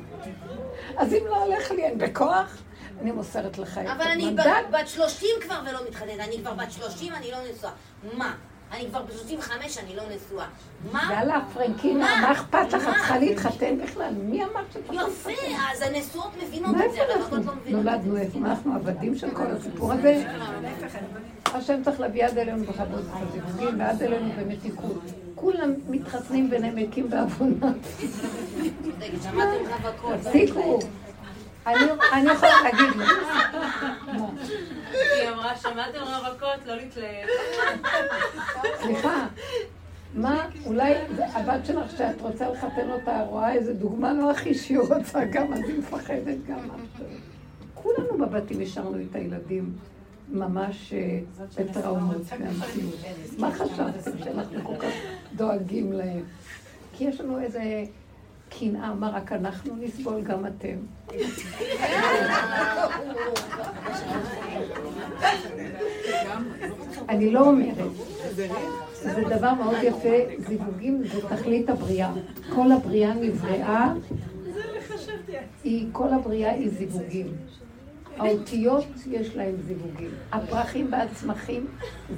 אז 0.96 1.14
אם 1.14 1.22
לא 1.26 1.44
הולך 1.44 1.70
לי, 1.70 1.84
אין 1.84 1.98
בכוח, 1.98 2.62
אני 3.00 3.12
מוסרת 3.12 3.58
לך 3.58 3.78
את 3.78 3.86
אבל 3.86 4.04
אני 4.06 4.24
המנדט. 4.26 4.44
בת 4.72 4.88
30 4.88 5.28
כבר 5.42 5.60
ולא 5.70 5.78
מתחתנת, 5.88 6.20
אני 6.20 6.38
כבר 6.38 6.54
בת 6.54 6.72
30, 6.72 7.12
אני 7.12 7.30
לא 7.30 7.38
נשואה. 7.50 7.72
מה? 8.12 8.34
אני 8.72 8.86
כבר 8.90 9.02
ב-35, 9.02 9.50
אני 9.82 9.96
לא 9.96 10.02
נשואה. 10.02 10.46
מה? 10.92 11.08
יאללה, 11.12 11.40
פרנקינה, 11.54 12.20
מה 12.20 12.32
אכפת 12.32 12.72
לך? 12.72 12.88
את 12.88 12.94
צריכה 12.94 13.18
להתחתן 13.18 13.78
בכלל? 13.84 14.14
מי 14.14 14.44
אמר 14.44 14.60
שאת 14.72 14.82
יפה, 14.92 15.30
אז 15.72 15.82
הנשואות 15.82 16.30
מבינות 16.44 16.76
מה 16.76 16.86
את 16.86 16.92
זה, 16.92 17.00
איפה 17.02 17.12
הרווקות 17.12 17.32
אנחנו 17.38 17.52
לא 17.52 17.56
מבינות 17.60 17.80
את 17.80 17.92
נולדנו? 17.92 18.14
זה. 18.32 18.38
מה 18.38 18.50
אנחנו 18.50 18.74
עבדים 18.74 19.16
של 19.16 19.30
כל 19.30 19.46
הסיפור 19.46 19.92
הזה? 19.92 20.24
השם 21.54 21.82
צריך 21.84 22.00
להביא 22.00 22.24
עד 22.24 22.38
אלינו 22.38 22.64
בכבוד 22.64 23.04
ובזיווגים 23.22 23.80
ועד 23.80 24.02
אלינו 24.02 24.30
במתיקות. 24.40 25.02
כולם 25.34 25.74
מתחתנים. 25.88 26.50
רגע, 26.52 26.68
שמעתם 29.22 29.64
רווקות. 29.84 30.14
תפסיקו. 30.20 30.78
אני- 31.66 31.76
אני 32.12 32.30
יכולה 32.32 32.52
להגיד 32.62 32.96
לך. 32.96 33.12
היא 34.92 35.28
אמרה, 35.28 35.56
שמעתם 35.56 35.98
רווקות? 35.98 36.66
לא 36.66 36.74
להתלהב. 36.76 37.26
סליחה, 38.82 39.26
מה, 40.14 40.46
אולי 40.66 40.94
הבת 41.18 41.66
שלך 41.66 41.90
שאת 41.98 42.20
רוצה 42.20 42.48
לחתן 42.50 42.90
אותה, 42.90 43.22
רואה 43.22 43.52
איזה 43.52 43.74
דוגמה 43.74 44.12
לא 44.12 44.30
הכי 44.30 44.54
שהיא 44.54 44.78
רוצה, 44.78 45.24
גם 45.24 45.52
אז 45.52 45.60
היא 45.68 45.78
מפחדת, 45.78 46.36
גם 46.48 46.58
את. 46.58 47.02
כולנו 47.74 48.18
בבתים 48.18 48.60
השארנו 48.62 48.98
את 49.10 49.14
הילדים 49.14 49.72
ממש 50.28 50.92
אה, 50.92 51.18
בטראומות 51.64 52.16
מהמציאות. 52.40 52.94
מה 53.38 53.50
חשבתם 53.52 54.18
שאנחנו 54.24 54.64
כל 54.64 54.76
כך 54.78 54.92
דואגים 55.36 55.92
להם? 55.92 56.22
כי 56.92 57.04
יש 57.04 57.20
לנו 57.20 57.40
איזה 57.40 57.62
קנאה, 58.58 58.94
מה 58.94 59.10
רק 59.10 59.32
אנחנו 59.32 59.76
נסבול, 59.76 60.20
גם 60.20 60.46
אתם. 60.46 60.76
אני 67.08 67.30
לא 67.30 67.40
אומרת. 67.40 67.90
זה 69.02 69.22
דבר 69.36 69.54
מאוד 69.54 69.76
יפה, 69.82 70.16
זיווגים 70.48 71.02
זה 71.12 71.28
תכלית 71.28 71.70
הבריאה. 71.70 72.12
כל 72.54 72.72
הבריאה 72.72 73.14
נבראה, 73.14 73.92
כל 75.92 76.08
הבריאה 76.08 76.52
היא 76.52 76.70
זיווגים. 76.70 77.26
האותיות 78.16 78.84
יש 79.10 79.36
להם 79.36 79.54
זיווגים. 79.66 80.10
הפרחים 80.32 80.88
והצמחים, 80.92 81.66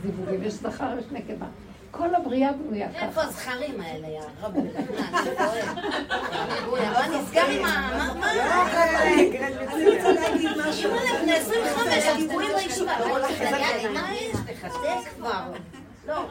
זיווגים. 0.02 0.42
יש 0.42 0.54
זכר, 0.54 0.98
יש 0.98 1.04
נקבה. 1.12 1.46
כל 1.90 2.14
הבריאה 2.14 2.52
בנויה 2.52 2.88
ככה. 2.92 3.06
איפה 3.06 3.22
הזכרים 3.22 3.80
האלה, 3.80 4.08
יא 4.08 4.20
שטועה. 5.24 5.74
מה 6.92 7.18
נסגר 7.18 7.46
עם 7.46 7.64
ה... 7.64 7.90
מה? 7.98 8.14
מה? 8.20 8.32
אני 8.32 9.96
רוצה 9.96 10.12
להגיד 10.12 10.50
משהו. 10.68 10.90
אימא'לה, 10.90 11.22
בני 11.22 11.32
25, 11.34 12.04
הם 12.06 12.28
תקועים 12.28 12.50
בישיבה. 12.56 12.98
לא 12.98 13.18
מה 13.94 14.14
יש 14.14 14.34
לך? 14.50 14.72
זה 14.72 15.10
כבר. 15.16 15.52
לא, 16.08 16.24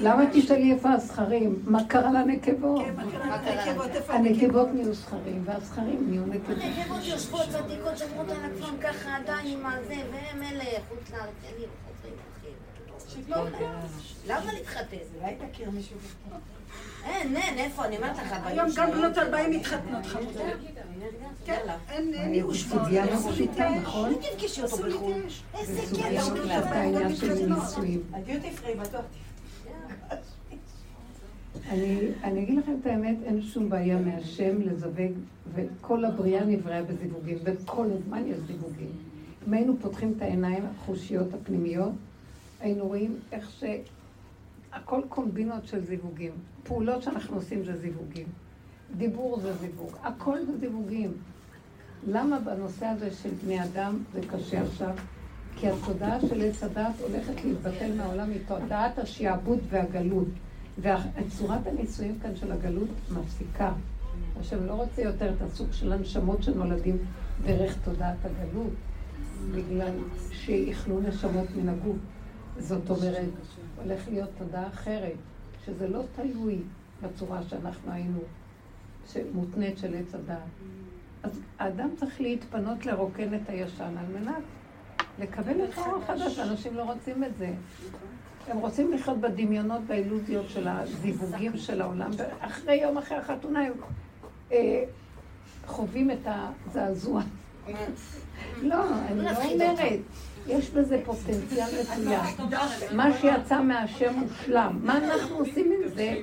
למה. 0.00 0.24
תשאלי 0.32 0.72
איפה 0.72 0.92
הזכרים? 0.92 1.62
מה 1.64 1.84
קרה 1.84 2.12
לנקבות? 2.12 2.84
כן, 2.84 3.76
הנקבות 4.08 4.68
נהיו 4.74 4.94
זכרים, 4.94 5.42
והזכרים 5.44 6.06
נהיו 6.10 6.26
נקבות. 6.26 6.58
הנקבות 6.60 7.04
יושבות 7.04 7.42
צדיקות 7.50 7.98
שומרות 7.98 8.30
על 8.30 8.36
עצמם 8.52 8.76
ככה 8.80 9.16
עדיין 9.16 9.46
עם 9.46 9.66
הזה, 9.66 9.94
והם 10.12 10.42
אלה 10.42 10.64
חוץ 10.88 11.10
לארץ, 11.10 11.34
לא, 13.28 13.36
למה 14.26 14.52
להתחתן? 14.52 14.96
אולי 15.20 15.34
תכיר 15.50 15.70
מישהו. 15.70 15.96
אין, 17.04 17.36
אין, 17.36 17.58
איפה? 17.58 17.84
אני 17.84 17.96
אומרת 17.96 18.16
לך, 18.16 18.34
היום 18.44 18.68
גם 18.76 18.90
בנות 18.90 19.18
ארבעים 19.18 19.50
מתחתנות 19.50 20.06
חמודות. 20.06 20.42
כן, 21.44 21.60
אין 21.90 22.14
אין 22.14 22.34
ייאוש 22.34 22.64
פה. 22.64 22.76
מי 24.08 24.14
תפגשי 24.20 24.62
אותו 24.62 24.76
בחו"ל? 24.76 25.12
איזה 25.58 25.80
כיף. 25.96 26.64
העניין 26.64 27.16
של 27.16 27.54
נישואים. 27.54 28.02
הדיוטי 28.12 28.50
פרי 28.50 28.74
בטוח. 28.74 29.04
אני, 31.68 32.08
אני 32.22 32.42
אגיד 32.42 32.58
לכם 32.58 32.72
את 32.80 32.86
האמת, 32.86 33.16
אין 33.24 33.42
שום 33.42 33.68
בעיה 33.68 33.98
מהשם 33.98 34.60
לזווג, 34.60 35.12
וכל 35.54 36.04
הבריאה 36.04 36.44
נבראה 36.44 36.82
בזיווגים, 36.82 37.38
וכל 37.44 37.86
הזמן 37.90 38.26
יש 38.26 38.36
זיווגים. 38.46 38.92
אם 39.48 39.54
היינו 39.54 39.76
פותחים 39.80 40.14
את 40.16 40.22
העיניים 40.22 40.64
החושיות 40.66 41.34
הפנימיות, 41.34 41.92
היינו 42.64 42.86
רואים 42.86 43.16
איך 43.32 43.50
שהכל 43.50 45.00
קומבינות 45.08 45.66
של 45.66 45.84
זיווגים. 45.84 46.32
פעולות 46.62 47.02
שאנחנו 47.02 47.36
עושים 47.36 47.64
זה 47.64 47.76
זיווגים. 47.76 48.26
דיבור 48.96 49.40
זה 49.40 49.56
זיווג, 49.56 49.90
הכל 50.02 50.44
זה 50.46 50.58
זיווגים. 50.58 51.12
למה 52.06 52.40
בנושא 52.40 52.86
הזה 52.86 53.10
של 53.10 53.30
בני 53.44 53.64
אדם 53.64 53.98
זה 54.12 54.20
קשה 54.20 54.62
עכשיו? 54.62 54.94
כי 55.56 55.68
התודעה 55.68 56.20
של 56.20 56.40
עץ 56.40 56.62
הדת 56.62 57.00
הולכת 57.00 57.44
להתבטל 57.44 57.96
מהעולם, 57.96 58.30
היא 58.30 58.40
תודעת 58.46 58.98
השעבוד 58.98 59.58
והגלות. 59.68 60.28
וצורת 60.78 61.66
הנישואים 61.66 62.18
כאן 62.22 62.36
של 62.36 62.52
הגלות 62.52 62.88
מפסיקה. 63.10 63.72
השם 64.40 64.66
לא 64.66 64.72
רוצה 64.72 65.02
יותר 65.02 65.32
את 65.36 65.42
הסוג 65.42 65.72
של 65.72 65.92
הנשמות 65.92 66.42
שנולדים 66.42 66.98
דרך 67.44 67.76
תודעת 67.84 68.16
הגלות, 68.24 68.72
בגלל 69.54 69.94
שיכלו 70.32 71.00
נשמות 71.00 71.46
מן 71.56 71.68
הגוף. 71.68 71.96
זאת 72.58 72.90
אומרת, 72.90 73.28
הולך 73.82 74.08
להיות 74.08 74.30
תודעה 74.38 74.68
אחרת, 74.68 75.16
שזה 75.66 75.88
לא 75.88 76.02
תלוי 76.16 76.58
בצורה 77.02 77.42
שאנחנו 77.42 77.92
היינו, 77.92 78.20
שמותנית 79.12 79.78
של 79.78 79.94
עץ 79.94 80.14
הדעת. 80.14 80.38
אז 81.22 81.40
האדם 81.58 81.88
צריך 81.96 82.20
להתפנות 82.20 82.86
לרוקן 82.86 83.34
את 83.34 83.48
הישן 83.48 83.94
על 83.98 84.20
מנת 84.20 84.42
לקבל 85.18 85.64
את 85.64 85.78
האור 85.78 86.02
החדש, 86.02 86.38
אנשים 86.38 86.74
לא 86.74 86.82
רוצים 86.82 87.24
את 87.24 87.36
זה. 87.38 87.52
הם 88.48 88.58
רוצים 88.58 88.92
לחיות 88.92 89.20
בדמיונות, 89.20 89.82
באילוזיות 89.86 90.48
של 90.48 90.68
הזיווגים 90.68 91.56
של 91.56 91.80
העולם, 91.80 92.10
ואחרי 92.16 92.74
יום 92.74 92.98
אחרי 92.98 93.16
החתונה 93.16 93.60
הם 93.60 93.72
אה, 94.52 94.84
חווים 95.66 96.10
את 96.10 96.26
הזעזוע. 96.26 97.22
לא, 98.62 98.84
אני 99.06 99.22
לא 99.22 99.30
אומרת. 99.30 100.00
יש 100.46 100.70
בזה 100.70 101.00
פוטנציאל 101.04 101.68
מצוין. 101.80 102.20
מה 102.92 103.18
שיצא 103.18 103.62
מהשם 103.62 104.14
מושלם. 104.14 104.78
מה 104.82 104.98
אנחנו 104.98 105.36
עושים 105.36 105.72
עם 105.72 105.88
זה? 105.94 106.14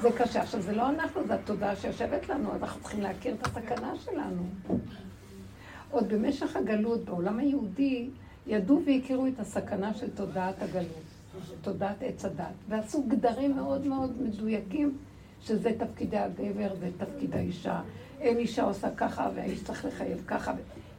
זה 0.00 0.08
קשה. 0.16 0.42
עכשיו, 0.42 0.60
זה 0.60 0.72
לא 0.72 0.88
אנחנו, 0.88 1.26
זה 1.26 1.34
התודעה 1.34 1.76
שיושבת 1.76 2.28
לנו, 2.28 2.52
אז 2.52 2.62
אנחנו 2.62 2.80
צריכים 2.80 3.00
להכיר 3.00 3.34
את 3.34 3.46
הסכנה 3.46 3.92
שלנו. 4.04 4.42
עוד 5.90 6.08
במשך 6.08 6.56
הגלות, 6.56 7.04
בעולם 7.04 7.38
היהודי, 7.38 8.08
ידעו 8.46 8.82
והכירו 8.86 9.26
את 9.26 9.40
הסכנה 9.40 9.94
של 9.94 10.10
תודעת 10.10 10.62
הגלות, 10.62 11.04
תודעת 11.62 11.96
עץ 12.00 12.24
הדת, 12.24 12.44
ועשו 12.68 13.02
גדרים 13.02 13.56
מאוד 13.56 13.86
מאוד 13.86 14.22
מדויקים, 14.22 14.98
שזה 15.40 15.70
תפקידי 15.78 16.18
הגבר 16.18 16.74
ותפקיד 16.80 17.34
האישה. 17.34 17.80
אין 18.20 18.36
אישה 18.36 18.62
עושה 18.62 18.90
ככה, 18.96 19.30
והאיש 19.34 19.64
צריך 19.64 19.84
לחייב 19.84 20.22
ככה. 20.26 20.52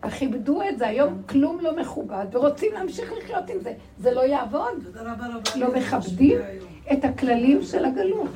וכיבדו 0.05 0.61
את 0.69 0.77
זה, 0.77 0.87
היום 0.87 1.21
כלום 1.29 1.59
לא 1.61 1.81
מכובד, 1.81 2.25
ורוצים 2.31 2.73
להמשיך 2.73 3.11
לחיות 3.17 3.49
עם 3.49 3.59
זה. 3.59 3.73
זה 3.99 4.11
לא 4.11 4.21
יעבוד. 4.21 4.83
לא 5.55 5.75
מכבדים 5.75 6.37
את 6.93 7.05
הכללים 7.05 7.63
של 7.63 7.85
הגלות. 7.85 8.29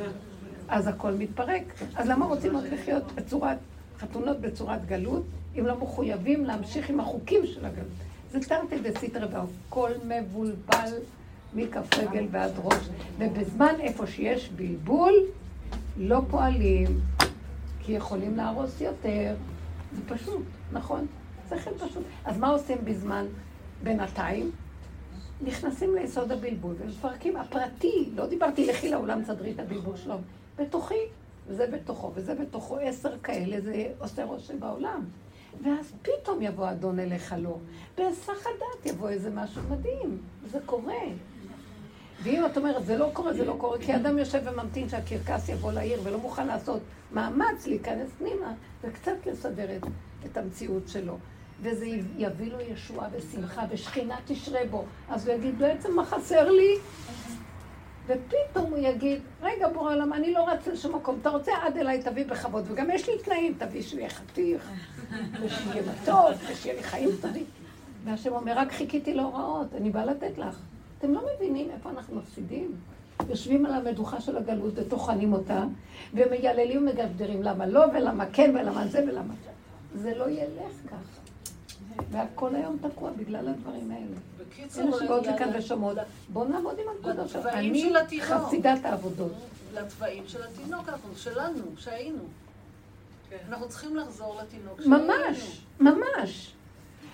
אז 0.69 0.87
הכל 0.87 1.11
מתפרק. 1.11 1.63
אז 1.95 2.09
למה 2.09 2.25
רוצים 2.25 2.57
רק 2.57 2.63
לחיות 2.73 3.03
בצורת, 3.15 3.57
חתונות 3.99 4.39
בצורת 4.41 4.85
גלות, 4.85 5.23
אם 5.59 5.65
לא 5.65 5.77
מחויבים 5.77 6.45
להמשיך 6.45 6.89
עם 6.89 6.99
החוקים 6.99 7.45
של 7.45 7.65
הגלות? 7.65 7.87
זה 8.31 8.39
תרתי 8.39 8.79
דסיטרא 8.79 9.27
והכל 9.31 9.89
מבולבל 10.07 10.93
מכף 11.53 11.97
רגל 11.97 12.25
ועד 12.31 12.51
ראש. 12.63 12.89
ובזמן 13.19 13.73
איפה 13.79 14.07
שיש 14.07 14.49
בלבול, 14.49 15.13
לא 15.97 16.21
פועלים, 16.29 16.87
כי 17.79 17.91
יכולים 17.91 18.37
להרוס 18.37 18.81
יותר. 18.81 19.35
זה 19.95 20.15
פשוט, 20.15 20.41
נכון? 20.71 21.07
שכל 21.49 21.87
פשוט. 21.87 22.03
אז 22.25 22.37
מה 22.37 22.49
עושים 22.49 22.77
בזמן 22.83 23.25
בינתיים? 23.83 24.51
נכנסים 25.41 25.95
ליסוד 25.95 26.31
הבלבול 26.31 26.75
ומפרקים. 26.79 27.37
הפרטי, 27.37 28.09
לא 28.15 28.25
דיברתי 28.25 28.67
לכי 28.67 28.89
לעולם 28.89 29.23
תסדרי 29.23 29.51
את 29.51 29.59
הבלבול 29.59 29.97
שלו, 29.97 30.15
בתוכי, 30.57 30.95
וזה 31.47 31.67
בתוכו, 31.67 32.11
וזה 32.15 32.35
בתוכו 32.35 32.77
עשר 32.77 33.19
כאלה, 33.23 33.61
זה 33.61 33.85
עושה 33.99 34.23
רושם 34.23 34.59
בעולם. 34.59 35.05
ואז 35.63 35.93
פתאום 36.01 36.41
יבוא 36.41 36.71
אדון 36.71 36.99
אליך 36.99 37.35
לא. 37.37 37.57
בהיסח 37.97 38.39
הדעת 38.41 38.85
יבוא 38.85 39.09
איזה 39.09 39.29
משהו 39.29 39.61
מדהים, 39.69 40.17
זה 40.51 40.59
קורה. 40.65 41.03
ואם 42.23 42.45
את 42.45 42.57
אומרת, 42.57 42.85
זה 42.85 42.97
לא 42.97 43.09
קורה, 43.13 43.33
זה 43.33 43.45
לא 43.45 43.55
קורה, 43.57 43.77
כי 43.79 43.95
אדם 43.95 44.17
יושב 44.17 44.41
וממתין 44.45 44.89
שהקרקס 44.89 45.49
יבוא 45.49 45.71
לעיר 45.71 46.01
ולא 46.03 46.17
מוכן 46.17 46.47
לעשות 46.47 46.81
מאמץ 47.11 47.67
להיכנס 47.67 48.09
פנימה 48.17 48.53
וקצת 48.83 49.25
לסדר 49.25 49.75
את, 49.75 49.81
את 50.25 50.37
המציאות 50.37 50.87
שלו. 50.87 51.17
וזה 51.61 51.85
יביא 52.17 52.51
לו 52.51 52.57
ישועה 52.61 53.07
ושמחה 53.11 53.65
ושכינה 53.69 54.15
תשרה 54.25 54.59
בו. 54.71 54.85
אז 55.09 55.27
הוא 55.27 55.35
יגיד, 55.35 55.59
בעצם 55.59 55.95
מה 55.95 56.05
חסר 56.05 56.51
לי? 56.51 56.75
ופתאום 58.05 58.71
הוא 58.71 58.77
יגיד, 58.77 59.21
רגע 59.41 59.67
בורא 59.67 59.93
עולם, 59.93 60.13
אני 60.13 60.33
לא 60.33 60.49
רץ 60.49 60.67
לשום 60.67 60.95
מקום, 60.95 61.17
אתה 61.21 61.29
רוצה 61.29 61.51
עד 61.61 61.77
אליי 61.77 62.03
תביא 62.03 62.25
בכבוד, 62.25 62.65
וגם 62.67 62.89
יש 62.91 63.09
לי 63.09 63.17
תנאים, 63.23 63.53
תביא 63.57 63.81
שיהיה 63.81 64.09
חתיך, 64.09 64.71
ושיהיה 65.41 65.83
מתוק, 65.91 66.51
ושיהיה 66.51 66.75
לי 66.75 66.83
חיים 66.83 67.09
טובים. 67.21 67.45
והשם 68.03 68.33
אומר, 68.33 68.53
רק 68.57 68.71
חיכיתי 68.71 69.13
להוראות, 69.13 69.67
אני 69.75 69.89
באה 69.89 70.05
לתת 70.05 70.37
לך. 70.37 70.59
אתם 70.97 71.13
לא 71.13 71.21
מבינים 71.35 71.69
איפה 71.71 71.89
אנחנו 71.89 72.15
מפסידים? 72.15 72.75
יושבים 73.29 73.65
על 73.65 73.73
המדוכה 73.73 74.21
של 74.21 74.37
הגלות 74.37 74.73
וטוחנים 74.75 75.33
אותה, 75.33 75.63
ומייללים 76.13 76.87
ומגדרים 76.87 77.43
למה 77.43 77.65
לא 77.65 77.85
ולמה 77.93 78.25
כן 78.33 78.55
ולמה 78.59 78.87
זה 78.87 79.03
ולמה 79.07 79.33
זה. 79.43 79.49
זה 80.01 80.17
לא 80.17 80.29
ילך 80.29 80.73
ככה. 80.87 81.18
והכל 82.11 82.55
היום 82.55 82.77
תקוע 82.81 83.11
בגלל 83.17 83.47
הדברים 83.47 83.91
האלה. 83.91 84.05
בקיצור, 84.39 84.83
אלה 84.83 84.97
שבאות 85.05 85.27
לכאן 85.27 85.49
ושומעות, 85.57 85.97
בואו 86.33 86.47
נעבוד 86.47 86.75
עם 86.79 86.85
שלנו. 87.03 87.23
לתוואים 87.23 87.69
אני 87.71 87.81
של 87.81 87.97
התינוק. 87.97 88.25
חסידת 88.25 88.85
העבודות. 88.85 89.31
לתוואים 89.73 90.23
של 90.27 90.39
התינוק, 90.43 90.89
אנחנו, 90.89 91.15
שלנו, 91.15 91.61
שהיינו. 91.77 92.23
אנחנו 93.49 93.69
צריכים 93.69 93.95
לחזור 93.95 94.37
לתינוק 94.41 94.81
שהיינו. 94.81 94.97
ממש, 94.97 95.61
ממש. 95.79 96.53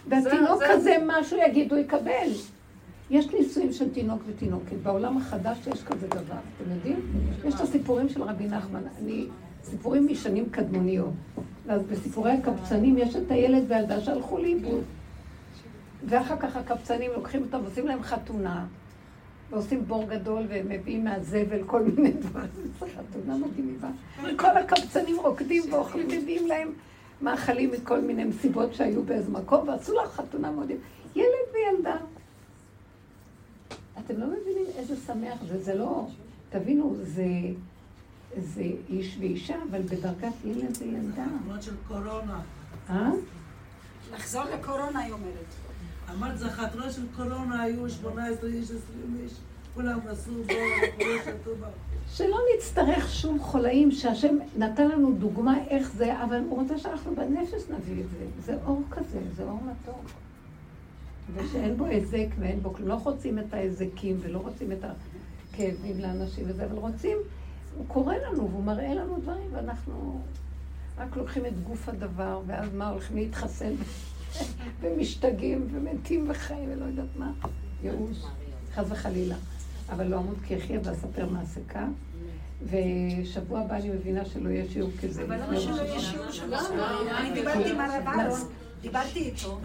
והתינוק 0.08 0.58
זה- 0.60 0.74
הזה, 0.74 0.96
משהו 1.08 1.38
יגידו, 1.38 1.76
יקבל. 1.78 2.28
יש 3.10 3.28
נישואים 3.28 3.74
של 3.74 3.94
תינוק 3.94 4.22
ותינוקת. 4.28 4.76
בעולם 4.84 5.18
החדש 5.18 5.58
יש 5.74 5.84
כזה 5.84 6.08
דבר, 6.08 6.20
אתם 6.58 6.72
יודעים? 6.72 7.12
יש 7.46 7.56
את 7.56 7.60
הסיפורים 7.60 8.10
של 8.10 8.24
רבי 8.24 8.48
נחמן. 8.48 8.82
אני, 9.00 9.28
סיפורים 9.66 10.08
משנים 10.12 10.50
קדמוניות. 10.50 11.14
ואז 11.66 11.82
בסיפורי 11.84 12.32
הקבצנים 12.32 12.98
יש 12.98 13.16
את 13.16 13.32
הילד 13.32 13.64
והילדה 13.68 14.02
שהלכו 14.02 14.38
לאיבוד. 14.38 14.84
ואחר 16.06 16.38
כך 16.38 16.56
הקבצנים 16.56 17.12
לוקחים 17.16 17.42
אותם, 17.42 17.66
עושים 17.66 17.88
להם 17.88 18.04
חתונה, 18.04 18.66
ועושים 19.50 19.86
בור 19.88 20.04
גדול, 20.10 20.44
והם 20.50 20.70
מביאים 20.70 21.04
מהזבל 21.04 21.64
כל 21.66 21.84
מיני 21.84 22.12
דברים. 22.12 22.50
זו 22.80 22.86
חתונה 22.86 23.38
מדהימה. 23.38 23.92
כל 24.38 24.58
הקבצנים 24.58 25.16
רוקדים 25.20 25.64
ואוכלים, 25.72 26.08
מביאים 26.08 26.48
להם 26.48 26.72
מאכלים 27.22 27.72
מכל 27.72 28.02
מיני 28.02 28.24
מסיבות 28.24 28.74
שהיו 28.74 29.04
באיזה 29.04 29.32
מקום, 29.32 29.68
ועשו 29.68 29.94
לה 29.94 30.08
חתונה 30.08 30.52
מאוד 30.52 30.70
יפה. 30.70 30.82
ילד 31.16 31.28
וילדה. 31.54 31.98
אתם 34.00 34.20
לא 34.20 34.26
מבינים 34.28 34.66
איזה 34.78 34.96
שמח 34.96 35.44
זה, 35.48 35.64
זה 35.64 35.76
לא... 35.76 36.08
תבינו, 36.50 36.96
זה, 37.04 37.26
זה 38.40 38.64
איש 38.90 39.18
ואישה, 39.20 39.56
אבל 39.70 39.82
בדרגת 39.82 40.34
ילד 40.46 40.78
וילדה. 40.80 41.26
תמונות 41.44 41.64
של 41.64 41.76
קורונה. 41.88 42.42
אה? 42.90 43.10
לחזור 44.14 44.44
לקורונה, 44.44 45.00
היא 45.00 45.14
אומרת. 45.14 45.46
אמרת, 46.14 46.38
זה 46.38 46.50
חתונה 46.50 46.92
של 46.92 47.02
קורונה, 47.16 47.62
היו 47.62 47.90
18 47.90 48.50
איש, 48.50 48.64
20 48.64 48.80
איש, 49.24 49.32
כולם 49.74 50.00
נסעו 50.12 50.34
בו, 50.34 50.54
כולם 50.98 51.18
שתו 51.24 51.52
בה. 51.62 51.68
שלא 52.12 52.38
נצטרך 52.56 53.14
שום 53.14 53.40
חולאים, 53.40 53.92
שהשם 53.92 54.38
נתן 54.58 54.88
לנו 54.88 55.12
דוגמה 55.12 55.58
איך 55.68 55.92
זה, 55.92 56.24
אבל 56.24 56.40
הוא 56.50 56.62
רוצה 56.62 56.78
שאנחנו 56.78 57.16
בנפש 57.16 57.70
נביא 57.70 58.04
את 58.04 58.10
זה. 58.10 58.26
זה 58.46 58.58
אור 58.66 58.84
כזה, 58.92 59.20
זה 59.36 59.44
אור 59.44 59.60
מתוק. 59.64 60.06
ושאין 61.34 61.78
בו 61.78 61.86
היזק 61.86 62.28
ואין 62.40 62.60
בו 62.60 62.74
כלום. 62.74 62.88
לא 62.90 62.94
רוצים 62.94 63.40
את 63.40 63.54
ההיזקים 63.54 64.18
ולא 64.22 64.38
רוצים 64.38 64.72
את 64.72 64.86
הכאבים 65.54 66.00
לאנשים 66.00 66.44
וזה, 66.48 66.66
אבל 66.66 66.78
רוצים, 66.78 67.18
הוא 67.78 67.86
קורא 67.88 68.16
לנו 68.16 68.50
והוא 68.50 68.64
מראה 68.64 68.94
לנו 68.94 69.20
דברים, 69.22 69.48
ואנחנו 69.52 70.22
רק 70.98 71.16
לוקחים 71.18 71.46
את 71.46 71.64
גוף 71.64 71.90
הדבר, 71.90 72.42
ואז 72.48 72.74
מה, 72.74 72.90
הולכים 72.90 73.18
להתחסן 73.18 73.74
ומשתגעים 74.82 75.68
ומתים 75.72 76.26
וחיים 76.30 76.70
ולא 76.72 76.86
יודעת 76.86 77.16
מה. 77.16 77.32
ייאוש, 77.84 78.18
חס 78.74 78.86
וחלילה. 78.90 79.36
אבל 79.90 80.08
לא 80.08 80.18
אמות 80.18 80.38
כי 80.48 80.58
אחיה 80.58 80.80
ואספר 80.84 81.30
מעשה 81.30 81.60
כאן. 81.70 81.92
ושבוע 82.64 83.60
הבא 83.60 83.76
אני 83.76 83.90
מבינה 83.90 84.26
שלא 84.26 84.50
יהיה 84.50 84.66
שיעור 84.70 84.92
כזה. 85.02 85.24
אבל 85.24 85.42
למה 85.42 85.60
שלא 85.60 85.82
יהיה 85.82 86.00
שיעור 86.00 86.32
שבוע? 86.32 86.60
אני 87.20 87.34
דיברתי 87.34 87.72
עם 87.72 87.80
הרב 87.80 88.08
אהרון, 88.08 88.40
דיברתי 88.82 89.20
איתו. 89.20 89.60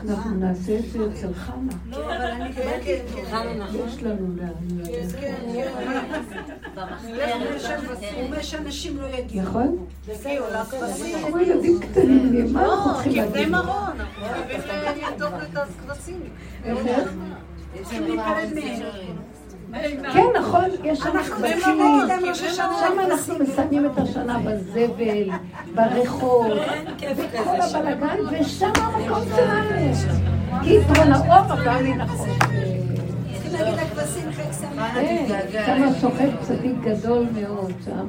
אנחנו 0.00 0.34
נעשה 0.34 0.78
את 0.78 0.84
זה 0.90 0.98
אצל 1.12 1.34
חנה. 1.34 1.72
לא, 1.90 1.96
אבל 2.16 2.24
אני 2.24 2.52
דיברתי 2.52 2.94
איתו. 2.94 3.18
יש 3.86 4.02
לנו 4.02 4.36
לאן 4.36 4.52
הוא 8.14 8.22
אומר 8.22 8.42
שאנשים 8.42 8.96
לא 9.00 9.06
יגיעו. 9.06 9.42
נכון? 9.48 9.86
יגיעו 10.08 10.46
לכבשים. 10.46 11.18
כמו 11.26 11.38
ילדים 11.38 11.80
קטנים, 11.80 12.52
מה 12.52 12.62
אנחנו 12.62 12.90
לא, 12.90 12.94
צריכים 12.94 13.12
כבני 13.12 13.32
להגיד? 13.34 13.48
מרון, 13.48 14.00
אנחנו 14.00 14.22
חייבים 14.66 15.04
לדאוג 15.14 15.34
את 15.34 15.56
הכבשים. 15.56 16.20
איך? 16.64 17.08
צריכים 17.82 18.02
להיפרד 18.02 18.48
מהם. 18.54 18.82
כן, 20.12 20.26
נכון, 20.40 20.64
יש 20.84 20.98
שם 20.98 21.08
ראש 22.24 22.42
השנה 22.42 22.76
שם 22.80 23.00
אנחנו 23.00 23.34
מסיימים 23.38 23.86
את 23.86 23.98
השנה 23.98 24.38
בזבל, 24.38 25.30
ברחוב, 25.74 26.46
בכל 27.34 27.60
הבלאגן, 27.60 28.16
ושם 28.30 28.72
המקום 28.76 29.24
שלנו. 29.36 29.94
כי 30.62 30.74
יתרון 30.76 31.12
האור 31.12 31.52
הבא 31.52 31.56
חג 31.56 31.82
שמח. 34.60 34.94
כן, 34.94 35.42
שם 35.66 36.00
שוכב 36.00 36.30
צדיק 36.42 36.72
גדול 36.84 37.26
מאוד, 37.34 37.72
שם. 37.84 38.06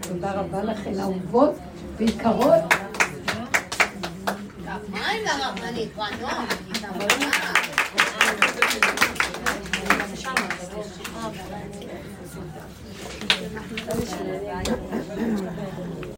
תודה 0.00 0.32
רבה 0.32 0.62
לכן, 0.62 1.00
אהובות 1.00 1.54
ויקרות. 1.96 2.74
מה 4.88 5.08
עם 5.10 5.26
הרבנית? 5.26 5.96
בנות, 5.96 7.69
Teşekkür 10.20 10.42
ederim. 14.28 15.39